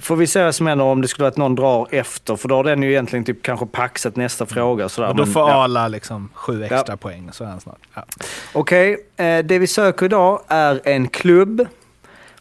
får 0.00 0.16
vi 0.16 0.26
se 0.26 0.44
vad 0.44 0.54
som 0.54 0.66
händer 0.66 0.84
om 0.84 1.02
det 1.02 1.08
skulle 1.08 1.22
vara 1.22 1.30
att 1.30 1.36
någon 1.36 1.54
drar 1.54 1.86
efter. 1.90 2.36
För 2.36 2.48
då 2.48 2.54
har 2.54 2.64
den 2.64 2.82
ju 2.82 2.90
egentligen 2.90 3.24
typ 3.24 3.42
kanske 3.42 3.66
paxat 3.66 4.16
nästa 4.16 4.46
fråga 4.46 4.88
sådär. 4.88 5.08
och 5.08 5.16
då 5.16 5.24
Men, 5.24 5.32
får 5.32 5.50
ja. 5.50 5.64
Arla 5.64 5.88
liksom 5.88 6.28
sju 6.34 6.64
extra 6.64 6.96
poäng, 6.96 7.28
så 7.32 7.44
är 7.44 7.48
han 7.48 7.60
snart. 7.60 7.78
Ja. 7.94 8.04
Okej, 8.52 9.06
eh, 9.16 9.38
det 9.38 9.58
vi 9.58 9.66
söker 9.66 10.06
idag 10.06 10.42
är 10.48 10.80
en 10.84 11.08
klubb. 11.08 11.66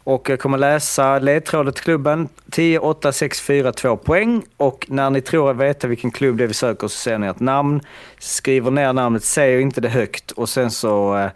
Och 0.03 0.29
jag 0.29 0.39
kommer 0.39 0.57
läsa 0.57 1.19
ledtrådet 1.19 1.75
till 1.75 1.83
klubben. 1.83 2.29
10, 2.51 2.79
8, 2.79 3.11
6, 3.11 3.41
4, 3.41 3.71
2 3.71 3.97
poäng. 3.97 4.43
Och 4.57 4.85
när 4.89 5.09
ni 5.09 5.21
tror 5.21 5.49
er 5.49 5.53
veta 5.53 5.87
vilken 5.87 6.11
klubb 6.11 6.37
det 6.37 6.43
är 6.43 6.47
vi 6.47 6.53
söker 6.53 6.87
så 6.87 6.97
ser 6.97 7.17
ni 7.17 7.27
ett 7.27 7.39
namn. 7.39 7.81
Skriver 8.19 8.71
ner 8.71 8.93
namnet, 8.93 9.23
säger 9.23 9.59
inte 9.59 9.81
det 9.81 9.89
högt 9.89 10.31
och 10.31 10.49
sen 10.49 10.71
så 10.71 11.17
eh, 11.17 11.29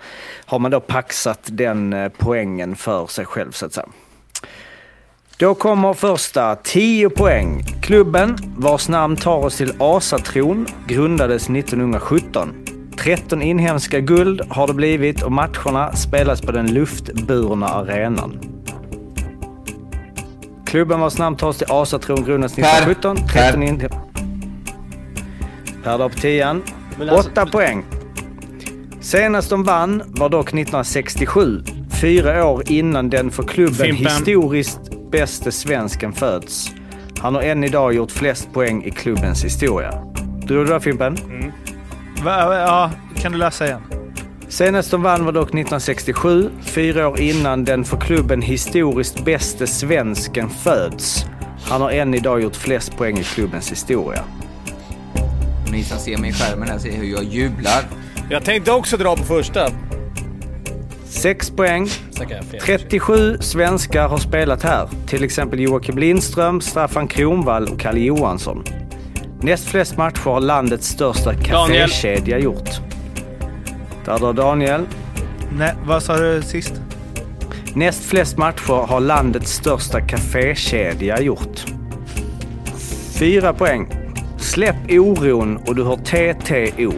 har 0.46 0.60
man 0.60 0.72
då 0.72 0.80
paxat 0.80 1.40
den 1.44 1.94
eh, 1.94 2.12
poängen 2.18 2.76
för 2.76 3.08
sig 3.08 3.26
själv 3.26 3.52
så 3.52 3.66
att 3.66 3.74
säga. 3.74 3.88
Då 5.38 5.56
kommer 5.56 5.94
första 5.94 6.56
10 6.56 7.10
poäng. 7.10 7.64
Klubben 7.82 8.38
vars 8.58 8.90
namn 8.90 9.16
tar 9.16 9.38
oss 9.38 9.58
till 9.58 9.74
Asatron 9.80 10.68
grundades 10.88 11.50
1917. 11.50 12.54
13 12.98 13.42
inhemska 13.42 14.00
guld 14.00 14.42
har 14.50 14.68
det 14.68 14.74
blivit 14.74 15.24
och 15.24 15.32
matcherna 15.32 15.96
spelas 15.96 16.42
på 16.42 16.52
den 16.52 16.74
luftburna 16.74 17.68
arenan. 17.68 18.55
Klubben 20.76 21.00
vars 21.00 21.18
namn 21.18 21.38
tas 21.38 21.58
till 21.58 21.68
Asatron 21.70 22.24
grundades 22.26 22.56
Per. 22.56 22.62
1917. 22.62 23.18
13 23.28 23.62
Per. 23.62 23.68
in... 23.68 23.90
Per 25.84 25.98
då 25.98 26.10
på 26.10 26.16
tian. 26.16 26.64
Alltså- 27.00 27.30
8 27.32 27.46
poäng. 27.46 27.86
Senast 29.02 29.50
de 29.50 29.64
vann 29.64 30.04
var 30.06 30.30
dock 30.30 30.48
1967. 30.48 31.64
Fyra 32.02 32.46
år 32.48 32.64
innan 32.68 33.10
den 33.10 33.32
för 33.32 33.44
klubben 33.44 33.76
Fimpen. 33.76 34.06
historiskt 34.06 35.12
bäste 35.12 35.52
svensken 35.52 36.14
föds. 36.14 36.72
Han 37.20 37.36
har 37.36 37.42
än 37.42 37.64
idag 37.64 37.94
gjort 37.94 38.12
flest 38.12 38.54
poäng 38.54 38.84
i 38.84 38.92
klubbens 38.92 39.46
historia. 39.46 39.92
Tror 40.48 40.66
du 40.66 40.74
det 40.74 40.80
Fimpen? 40.80 41.18
Va, 42.24 42.56
ja, 42.56 42.92
kan 43.22 43.32
du 43.32 43.38
läsa 43.38 43.66
igen? 43.66 43.82
Senast 44.48 44.92
de 44.92 45.04
vann 45.04 45.26
var 45.26 45.32
dock 45.32 45.48
1967, 45.48 46.50
fyra 46.62 47.08
år 47.08 47.20
innan 47.20 47.66
den 47.66 47.84
för 47.84 47.98
klubben 47.98 48.42
historiskt 48.42 49.26
bäste 49.26 49.68
svensken 49.68 50.50
föds. 50.50 51.26
Han 51.64 51.82
har 51.82 51.92
än 51.92 52.14
idag 52.14 52.42
gjort 52.42 52.56
flest 52.56 52.98
poäng 52.98 53.18
i 53.18 53.24
klubbens 53.24 53.72
historia. 53.72 54.24
Ni 55.72 55.84
som 55.84 55.98
ser 55.98 56.18
mig 56.18 56.30
i 56.30 56.34
skärmen 56.34 56.68
här 56.68 56.78
ser 56.78 56.92
hur 56.92 57.06
jag 57.06 57.24
jublar. 57.24 57.84
Jag 58.30 58.44
tänkte 58.46 58.72
också 58.72 58.98
dra 58.98 59.16
på 59.16 59.24
första. 59.24 59.70
Sex 61.06 61.50
poäng. 61.50 61.88
Så 62.12 62.26
kan 62.26 62.38
jag 62.38 62.46
fel. 62.46 62.60
37 62.60 63.38
svenskar 63.40 64.08
har 64.08 64.18
spelat 64.18 64.64
här. 64.64 64.90
Till 65.08 65.24
exempel 65.24 65.60
Joakim 65.60 65.98
Lindström, 65.98 66.62
Staffan 66.62 67.08
Kronvall 67.08 67.68
och 67.68 67.80
Kalle 67.80 68.00
Johansson. 68.00 68.64
Näst 69.42 69.68
flest 69.68 69.98
matcher 69.98 70.24
har 70.30 70.42
landets 70.42 70.88
största 70.88 71.34
kafékedja 71.34 72.40
gjort. 72.40 72.85
Där 74.06 74.20
då 74.20 74.34
Daniel. 74.34 74.86
Nej, 75.58 75.74
vad 75.86 76.04
sa 76.04 76.18
du 76.18 76.42
sist? 76.42 76.74
Näst 77.76 78.06
flest 78.06 78.38
matcher 78.38 78.88
har 78.88 79.00
landets 79.00 79.52
största 79.52 80.02
kafékedja 80.02 81.22
gjort. 81.22 81.66
Fyra 83.20 83.54
poäng. 83.54 83.88
Släpp 84.38 84.76
oron 84.90 85.58
och 85.58 85.76
du 85.76 85.84
har 85.84 85.98
TTO. 85.98 86.94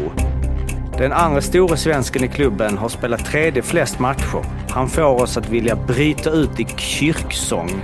Den 0.98 1.12
andra 1.12 1.42
store 1.42 1.78
svensken 1.78 2.24
i 2.24 2.28
klubben 2.28 2.78
har 2.78 2.90
spelat 2.90 3.26
tredje 3.26 3.62
flest 3.62 4.00
matcher. 4.00 4.46
Han 4.70 4.90
får 4.90 5.22
oss 5.22 5.38
att 5.38 5.50
vilja 5.50 5.76
bryta 5.76 6.30
ut 6.30 6.60
i 6.60 6.66
kyrksång. 6.78 7.84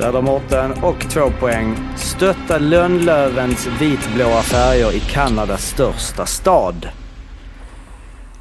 Där 0.00 0.12
då 0.12 0.22
Mårten. 0.22 0.72
Och 0.82 1.00
två 1.00 1.30
poäng. 1.30 1.76
Stötta 1.96 2.58
Lönnlövens 2.58 3.66
vitblåa 3.66 4.42
färger 4.42 4.92
i 4.92 5.00
Kanadas 5.00 5.66
största 5.66 6.26
stad. 6.26 6.88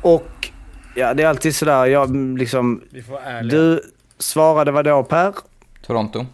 Och 0.01 0.51
ja, 0.95 1.13
det 1.13 1.23
är 1.23 1.27
alltid 1.27 1.55
sådär. 1.55 1.85
Jag 1.85 2.37
liksom... 2.37 2.81
Vi 2.89 3.01
får 3.01 3.13
vara 3.13 3.23
ärliga. 3.23 3.57
Du 3.57 3.83
svarade 4.17 4.71
vad 4.71 4.85
då 4.85 5.03
Per? 5.03 5.33
Toronto. 5.81 6.25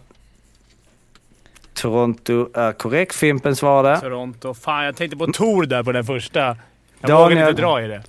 Toronto 1.74 2.48
är 2.54 2.72
korrekt. 2.72 3.14
Fimpen 3.14 3.56
svarade. 3.56 4.00
Toronto. 4.00 4.54
Fan, 4.54 4.84
jag 4.84 4.96
tänkte 4.96 5.16
på 5.16 5.26
Tor 5.26 5.66
där 5.66 5.82
på 5.82 5.92
den 5.92 6.04
första. 6.04 6.40
Jag 6.40 6.56
Daniel. 7.00 7.28
vågade 7.28 7.50
inte 7.50 7.62
dra 7.62 7.82
i 7.82 7.88
det. 7.88 8.02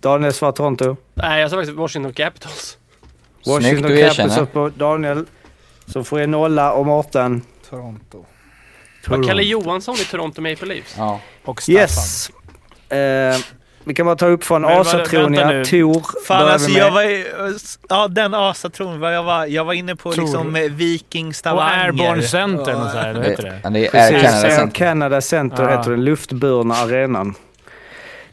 Daniel 0.00 0.32
svarade 0.32 0.56
Toronto. 0.56 0.96
Nej, 1.14 1.40
jag 1.40 1.50
sa 1.50 1.56
faktiskt 1.56 1.78
Washington 1.78 2.12
Capitals. 2.12 2.76
Snyggt 3.42 3.64
Washington 3.64 3.90
erkänner. 3.90 4.40
upp 4.40 4.52
på 4.52 4.68
Daniel. 4.68 5.24
Så 5.86 6.04
får 6.04 6.20
en 6.20 6.30
nolla 6.30 6.72
och 6.72 6.86
Mårten. 6.86 7.42
Toronto. 7.70 8.24
Var 9.06 9.28
Kalle 9.28 9.42
Johansson 9.42 9.94
i 9.94 10.04
Toronto 10.04 10.40
Maple 10.42 10.66
Leafs? 10.68 10.94
Ja. 10.98 11.20
Och 11.44 11.62
Staffan. 11.62 11.80
Yes. 11.80 12.30
Eh, 12.88 13.36
vi 13.84 13.94
kan 13.94 14.06
bara 14.06 14.16
ta 14.16 14.26
upp 14.26 14.44
från 14.44 14.62
Men 14.62 14.70
vad- 14.70 14.80
asatron 14.80 15.32
vänta 15.32 15.40
ja. 15.40 15.48
nu. 15.50 15.64
Tor 15.64 16.24
Fan 16.26 16.48
alltså 16.48 16.70
jag 16.70 16.90
var 16.90 17.04
Ja 17.88 18.08
den 18.08 18.34
asatron. 18.34 19.02
Jag 19.02 19.22
var, 19.22 19.46
jag 19.46 19.64
var 19.64 19.72
inne 19.72 19.96
på 19.96 20.12
Tror 20.12 20.24
liksom 20.24 20.56
eh, 20.56 20.62
Viking 20.62 21.28
Och 21.28 21.34
Stavanger. 21.34 21.84
Airborne 21.84 22.22
Center 22.22 22.84
och 22.84 22.90
så 22.90 22.96
här, 22.98 23.14
vad 23.14 23.24
heter 23.26 23.42
det? 23.62 23.70
Det 23.70 23.86
är 23.86 23.94
Air 23.96 24.10
Canada 24.22 24.46
Air 24.48 24.56
Center. 24.56 24.74
Canada 24.78 25.20
Center 25.20 25.62
Ja. 25.70 25.76
heter 25.78 25.90
den 25.90 26.04
luftburna 26.04 26.74
arenan. 26.74 27.34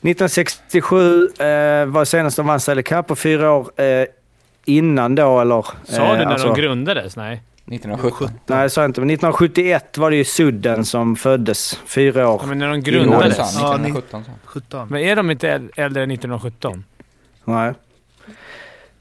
1967 0.01 1.28
eh, 1.39 1.86
var 1.86 2.05
senast 2.05 2.38
de 2.38 2.47
vann 2.47 2.60
Stanley 2.60 2.84
Cup 2.84 3.12
och 3.12 3.20
fyra 3.20 3.51
år 3.51 3.82
eh, 3.82 4.05
innan 4.68 5.15
då 5.15 5.39
eller... 5.39 5.61
Sa 5.61 5.72
du 5.86 5.95
eh, 5.95 6.18
när 6.18 6.26
alltså- 6.26 6.47
de 6.53 6.61
grundades? 6.61 7.15
Nej. 7.15 7.41
1917. 7.72 8.30
Nej, 8.45 8.63
det 8.63 8.70
sa 8.70 8.82
jag 8.82 8.89
inte. 8.89 9.01
Men 9.01 9.09
1971 9.09 9.97
var 9.97 10.09
det 10.11 10.18
ju 10.18 10.24
Sudden 10.24 10.86
som 10.86 11.15
föddes. 11.15 11.80
Fyra 11.86 12.30
år. 12.30 12.39
Ja, 12.41 12.47
men 12.47 12.59
när 12.59 12.68
de 12.70 12.82
grundades. 12.82 13.36
sa 13.36 13.43
han. 13.43 13.51
Ja, 13.53 13.74
1917 13.74 14.24
sa 14.24 14.32
han. 14.32 14.39
17. 14.45 14.88
Men 14.89 15.01
är 15.01 15.15
de 15.15 15.32
inte 15.32 15.47
äl- 15.47 15.70
äldre 15.76 16.03
än 16.03 16.11
1917? 16.11 16.84
Nej. 17.45 17.74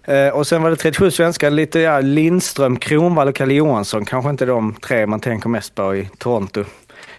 Eh, 0.04 0.28
och 0.28 0.46
sen 0.46 0.62
var 0.62 0.70
det 0.70 0.76
37 0.76 1.10
svenskar. 1.10 1.50
Lite 1.50 1.80
ja, 1.80 2.00
Lindström, 2.00 2.76
Kronwall 2.76 3.28
och 3.28 3.34
Kalle 3.34 3.54
Johansson. 3.54 4.04
Kanske 4.04 4.30
inte 4.30 4.46
de 4.46 4.74
tre 4.74 5.06
man 5.06 5.20
tänker 5.20 5.48
mest 5.48 5.74
på 5.74 5.96
i 5.96 6.08
Toronto. 6.18 6.64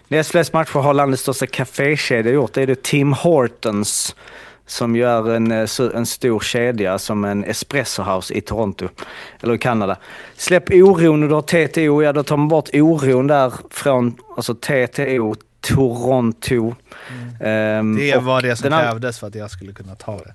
Näst 0.08 0.32
flest 0.32 0.54
matcher 0.54 0.80
har 0.80 0.94
landets 0.94 1.22
största 1.22 1.48
kafékedja 1.48 2.32
gjort. 2.32 2.54
Det 2.54 2.62
är 2.62 2.68
det 2.68 2.84
Tim 2.84 3.14
Hortons. 3.14 4.16
Som 4.68 4.96
ju 4.96 5.04
är 5.04 5.36
en, 5.36 5.52
eh, 5.52 5.68
en 5.96 6.06
stor 6.06 6.40
kedja 6.40 7.00
som 7.00 7.26
en 7.26 7.44
espresso 7.44 8.04
house 8.04 8.34
i 8.34 8.42
Toronto. 8.42 8.90
Eller 9.42 9.54
i 9.54 9.58
Kanada. 9.58 9.98
Släpp 10.36 10.70
oron 10.70 11.24
och 11.24 11.30
du 11.30 11.36
har 11.36 11.42
TTO. 11.42 12.04
Ja, 12.04 12.14
då 12.14 12.24
tar 12.24 12.38
man 12.38 12.48
bort 12.48 12.70
oron 12.74 13.28
där 13.28 13.54
från 13.70 14.18
alltså 14.36 14.56
TTO, 14.56 15.36
Toronto. 15.62 16.76
Ehm, 17.42 17.96
Det 17.96 18.16
och 18.16 18.24
var 18.24 18.42
det 18.42 18.56
som 18.56 18.70
krävdes 18.70 19.20
för 19.20 19.28
att 19.28 19.36
jag 19.36 19.52
skulle 19.52 19.74
kunna 19.74 19.96
ta 19.96 20.18
det. 20.18 20.34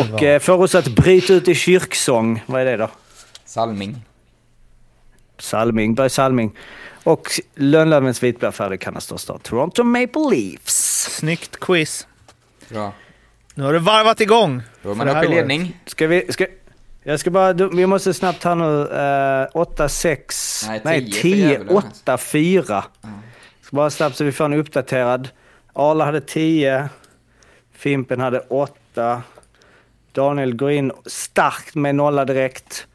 och 0.14 0.22
eh, 0.22 0.40
får 0.40 0.62
oss 0.62 0.74
att 0.74 0.88
bryta 0.88 1.32
ut 1.32 1.48
i 1.48 1.54
kyrksång. 1.54 2.42
Vad 2.46 2.60
är 2.60 2.64
det 2.64 2.76
då? 2.76 2.90
Salming. 3.44 3.96
Salming, 5.38 5.94
Börje 5.94 6.10
Salming. 6.10 6.52
Och 7.04 7.28
Lönnlövens 7.54 8.22
vitblå 8.22 8.52
färdig 8.52 8.80
kan 8.80 9.00
stå 9.00 9.18
stad. 9.18 9.42
Toronto 9.42 9.82
Maple 9.82 10.30
Leafs. 10.30 11.08
Snyggt 11.18 11.60
quiz. 11.60 12.06
Bra. 12.68 12.92
Nu 13.56 13.64
har 13.64 13.72
du 13.72 13.78
varvat 13.78 14.20
igång. 14.20 14.62
Då 14.82 14.90
är 14.90 14.94
man 14.94 15.08
uppe 15.08 15.24
i 15.24 15.28
ledning. 15.28 15.80
Ska 15.86 16.06
vi... 16.06 16.32
Ska, 16.32 16.46
jag 17.02 17.20
ska 17.20 17.30
bara... 17.30 17.52
Vi 17.52 17.86
måste 17.86 18.14
snabbt 18.14 18.44
här 18.44 18.54
nu. 18.54 19.44
Uh, 19.44 19.62
8, 19.62 19.88
6... 19.88 20.64
Nej, 20.68 20.80
Nej, 20.84 21.04
10 21.04 21.12
för 21.12 21.22
10, 21.22 21.48
djävulen. 21.50 21.76
8, 21.76 22.18
4. 22.18 22.84
Ska 23.60 23.76
bara 23.76 23.90
snabbt 23.90 24.16
så 24.16 24.24
vi 24.24 24.32
får 24.32 24.44
en 24.44 24.52
uppdaterad. 24.52 25.28
Arla 25.72 26.04
hade 26.04 26.20
10. 26.20 26.88
Fimpen 27.72 28.20
hade 28.20 28.40
8. 28.40 29.22
Daniel 30.12 30.56
går 30.56 30.70
in 30.70 30.92
starkt 31.06 31.74
med 31.74 31.94
nolla 31.94 32.24
direkt. 32.24 32.86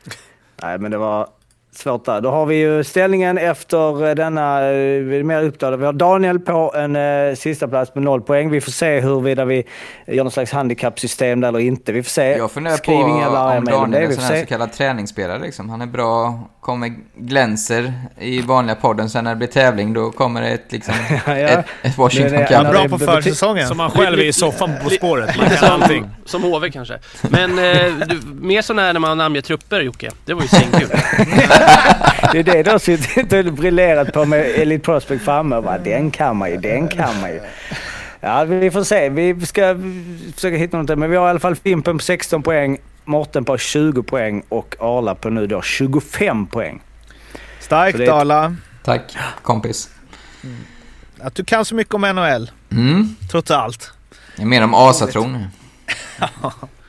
Nej, 0.63 0.77
men 0.77 0.91
det 0.91 0.97
var 0.97 1.27
svårt 1.73 2.05
där. 2.05 2.21
Då 2.21 2.29
har 2.31 2.45
vi 2.45 2.55
ju 2.55 2.83
ställningen 2.83 3.37
efter 3.37 4.07
eh, 4.09 4.15
denna, 4.15 4.61
eh, 4.61 4.73
vi 5.01 5.19
är 5.19 5.23
mer 5.23 5.43
uppdaterade. 5.43 5.77
Vi 5.77 5.85
har 5.85 5.93
Daniel 5.93 6.39
på 6.39 6.73
en 6.75 6.95
eh, 6.95 7.35
sista 7.35 7.67
plats 7.67 7.95
med 7.95 8.03
noll 8.03 8.21
poäng. 8.21 8.49
Vi 8.49 8.61
får 8.61 8.71
se 8.71 8.99
huruvida 8.99 9.45
vi 9.45 9.63
gör 10.07 10.23
någon 10.23 10.31
slags 10.31 10.51
handikappsystem 10.51 11.41
där 11.41 11.47
eller 11.47 11.59
inte. 11.59 11.91
Vi 11.91 12.03
får 12.03 12.09
se. 12.09 12.37
Jag 12.37 12.51
funderar 12.51 12.77
på 12.77 12.83
Skriv 12.83 12.97
om 12.99 13.65
Daniel 13.65 14.03
är 14.03 14.07
en 14.07 14.13
sån 14.15 14.23
här 14.23 14.39
så 14.39 14.45
kallad 14.45 14.73
träningsspelare 14.73 15.39
liksom. 15.39 15.69
Han 15.69 15.81
är 15.81 15.85
bra, 15.85 16.39
kommer, 16.59 16.91
glänser 17.15 17.93
i 18.19 18.41
vanliga 18.41 18.75
podden. 18.75 19.09
Sen 19.09 19.23
när 19.23 19.31
det 19.31 19.37
blir 19.37 19.47
tävling 19.47 19.93
då 19.93 20.11
kommer 20.11 20.41
det 20.41 20.47
ett, 20.47 20.71
liksom, 20.71 20.93
Ja, 21.25 21.35
ett, 21.37 21.65
ett 21.81 21.97
Washington 21.97 22.33
är- 22.37 22.47
Cup. 22.47 22.51
Ja, 22.51 22.71
Bra 22.71 22.83
det 22.83 22.89
på 22.89 22.97
försäsongen. 22.99 23.67
Som 23.67 23.79
han 23.79 23.91
själv 23.91 24.19
är 24.19 24.23
i 24.23 24.33
soffan 24.41 24.71
på 24.83 24.89
spåret. 24.89 25.37
Man 25.37 25.49
kan 25.49 25.57
som, 25.57 25.81
allting. 25.81 26.09
som 26.25 26.43
HV 26.43 26.71
kanske. 26.71 26.99
Men 27.29 27.59
eh, 27.59 28.07
du, 28.07 28.19
mer 28.41 28.61
sån 28.61 28.79
här 28.79 28.93
när 28.93 28.99
man 28.99 29.17
namnger 29.17 29.41
trupper 29.41 29.79
Jocke. 29.81 30.11
Det 30.25 30.33
var 30.33 30.41
ju 30.41 30.47
svinkul. 30.47 30.89
Det 32.31 32.39
är 32.39 32.63
det 32.63 32.71
har 32.71 32.79
suttit 32.79 33.33
och 33.33 33.53
briljerat 33.53 34.13
på 34.13 34.25
med 34.25 34.39
Elite 34.45 34.83
Prospect 34.85 35.25
framme 35.25 35.55
den 35.83 36.11
kan 36.11 36.37
man 36.37 36.49
ju, 36.49 36.57
den 36.57 36.87
kan 36.87 37.21
man 37.21 37.29
ju. 37.29 37.41
Ja, 38.19 38.43
vi 38.43 38.71
får 38.71 38.83
se. 38.83 39.09
Vi 39.09 39.45
ska 39.45 39.75
försöka 40.35 40.57
hitta 40.57 40.77
något. 40.81 40.99
Men 40.99 41.09
vi 41.09 41.15
har 41.17 41.27
i 41.27 41.29
alla 41.29 41.39
fall 41.39 41.55
Fimpen 41.55 41.97
på 41.97 42.03
16 42.03 42.43
poäng, 42.43 42.77
Morten 43.05 43.45
på 43.45 43.57
20 43.57 44.03
poäng 44.03 44.43
och 44.49 44.75
Arla 44.79 45.15
på 45.15 45.29
nu 45.29 45.47
då 45.47 45.61
25 45.61 46.47
poäng. 46.47 46.81
Starkt 47.59 47.99
ett- 47.99 48.09
Arla. 48.09 48.55
Tack 48.83 49.01
kompis. 49.41 49.89
Att 51.21 51.35
du 51.35 51.43
kan 51.43 51.65
så 51.65 51.75
mycket 51.75 51.93
om 51.93 52.01
NHL, 52.01 52.51
Mm. 52.71 53.15
trots 53.31 53.51
allt. 53.51 53.91
Det 54.35 54.41
är 54.41 54.45
mer 54.45 54.63
om 54.63 54.73
asatron. 54.73 55.45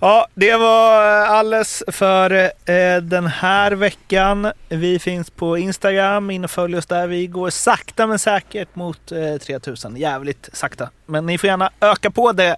Ja, 0.00 0.28
det 0.34 0.56
var 0.56 1.22
eh, 1.22 1.30
alles 1.30 1.82
för 1.88 2.30
eh, 2.64 2.96
den 3.02 3.26
här 3.26 3.72
veckan. 3.72 4.52
Vi 4.68 4.98
finns 4.98 5.30
på 5.30 5.58
Instagram, 5.58 6.30
in 6.30 6.44
och 6.44 6.50
följ 6.50 6.76
oss 6.76 6.86
där. 6.86 7.06
Vi 7.06 7.26
går 7.26 7.50
sakta 7.50 8.06
men 8.06 8.18
säkert 8.18 8.76
mot 8.76 9.12
eh, 9.12 9.36
3000. 9.36 9.96
Jävligt 9.96 10.48
sakta. 10.52 10.90
Men 11.06 11.26
ni 11.26 11.38
får 11.38 11.48
gärna 11.48 11.70
öka 11.80 12.10
på 12.10 12.32
det 12.32 12.56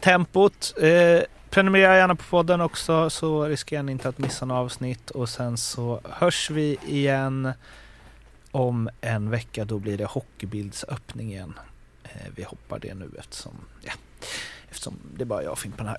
tempot. 0.00 0.74
Eh, 0.82 1.22
prenumerera 1.50 1.96
gärna 1.96 2.14
på 2.14 2.22
podden 2.22 2.60
också 2.60 3.10
så 3.10 3.44
riskerar 3.44 3.82
ni 3.82 3.92
inte 3.92 4.08
att 4.08 4.18
missa 4.18 4.44
några 4.44 4.60
avsnitt. 4.60 5.10
Och 5.10 5.28
sen 5.28 5.56
så 5.56 6.00
hörs 6.10 6.50
vi 6.50 6.78
igen 6.86 7.52
om 8.50 8.90
en 9.00 9.30
vecka. 9.30 9.64
Då 9.64 9.78
blir 9.78 9.98
det 9.98 10.04
hockeybildsöppning 10.04 11.32
igen. 11.32 11.54
Eh, 12.04 12.30
vi 12.34 12.42
hoppar 12.42 12.78
det 12.78 12.94
nu 12.94 13.10
eftersom, 13.18 13.54
ja, 13.82 13.92
eftersom 14.70 14.98
det 15.16 15.22
är 15.22 15.26
bara 15.26 15.42
jag 15.42 15.52
och 15.52 15.58
Fimpen 15.58 15.86
här. 15.86 15.98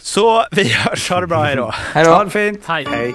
Så 0.00 0.44
vi 0.50 0.72
hörs, 0.72 1.10
ha 1.10 1.20
det 1.20 1.26
bra, 1.26 1.42
hejdå! 1.42 1.70
Hej 1.74 2.04
då! 2.04 2.10
Ha 2.10 2.24
det 2.24 2.30
fint! 2.30 2.60
Hej. 2.66 2.86
Hej! 2.90 3.14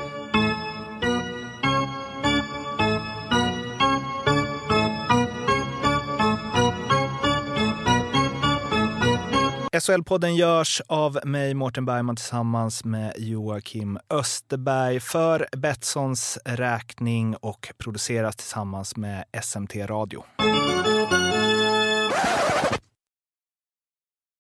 SHL-podden 9.82 10.36
görs 10.36 10.82
av 10.88 11.20
mig, 11.24 11.54
Mårten 11.54 11.86
Bergman, 11.86 12.16
tillsammans 12.16 12.84
med 12.84 13.14
Joakim 13.18 14.00
Österberg 14.10 15.00
för 15.00 15.48
Betssons 15.58 16.38
räkning 16.46 17.36
och 17.36 17.74
produceras 17.78 18.36
tillsammans 18.36 18.96
med 18.96 19.24
SMT 19.44 19.76
Radio. 19.76 20.24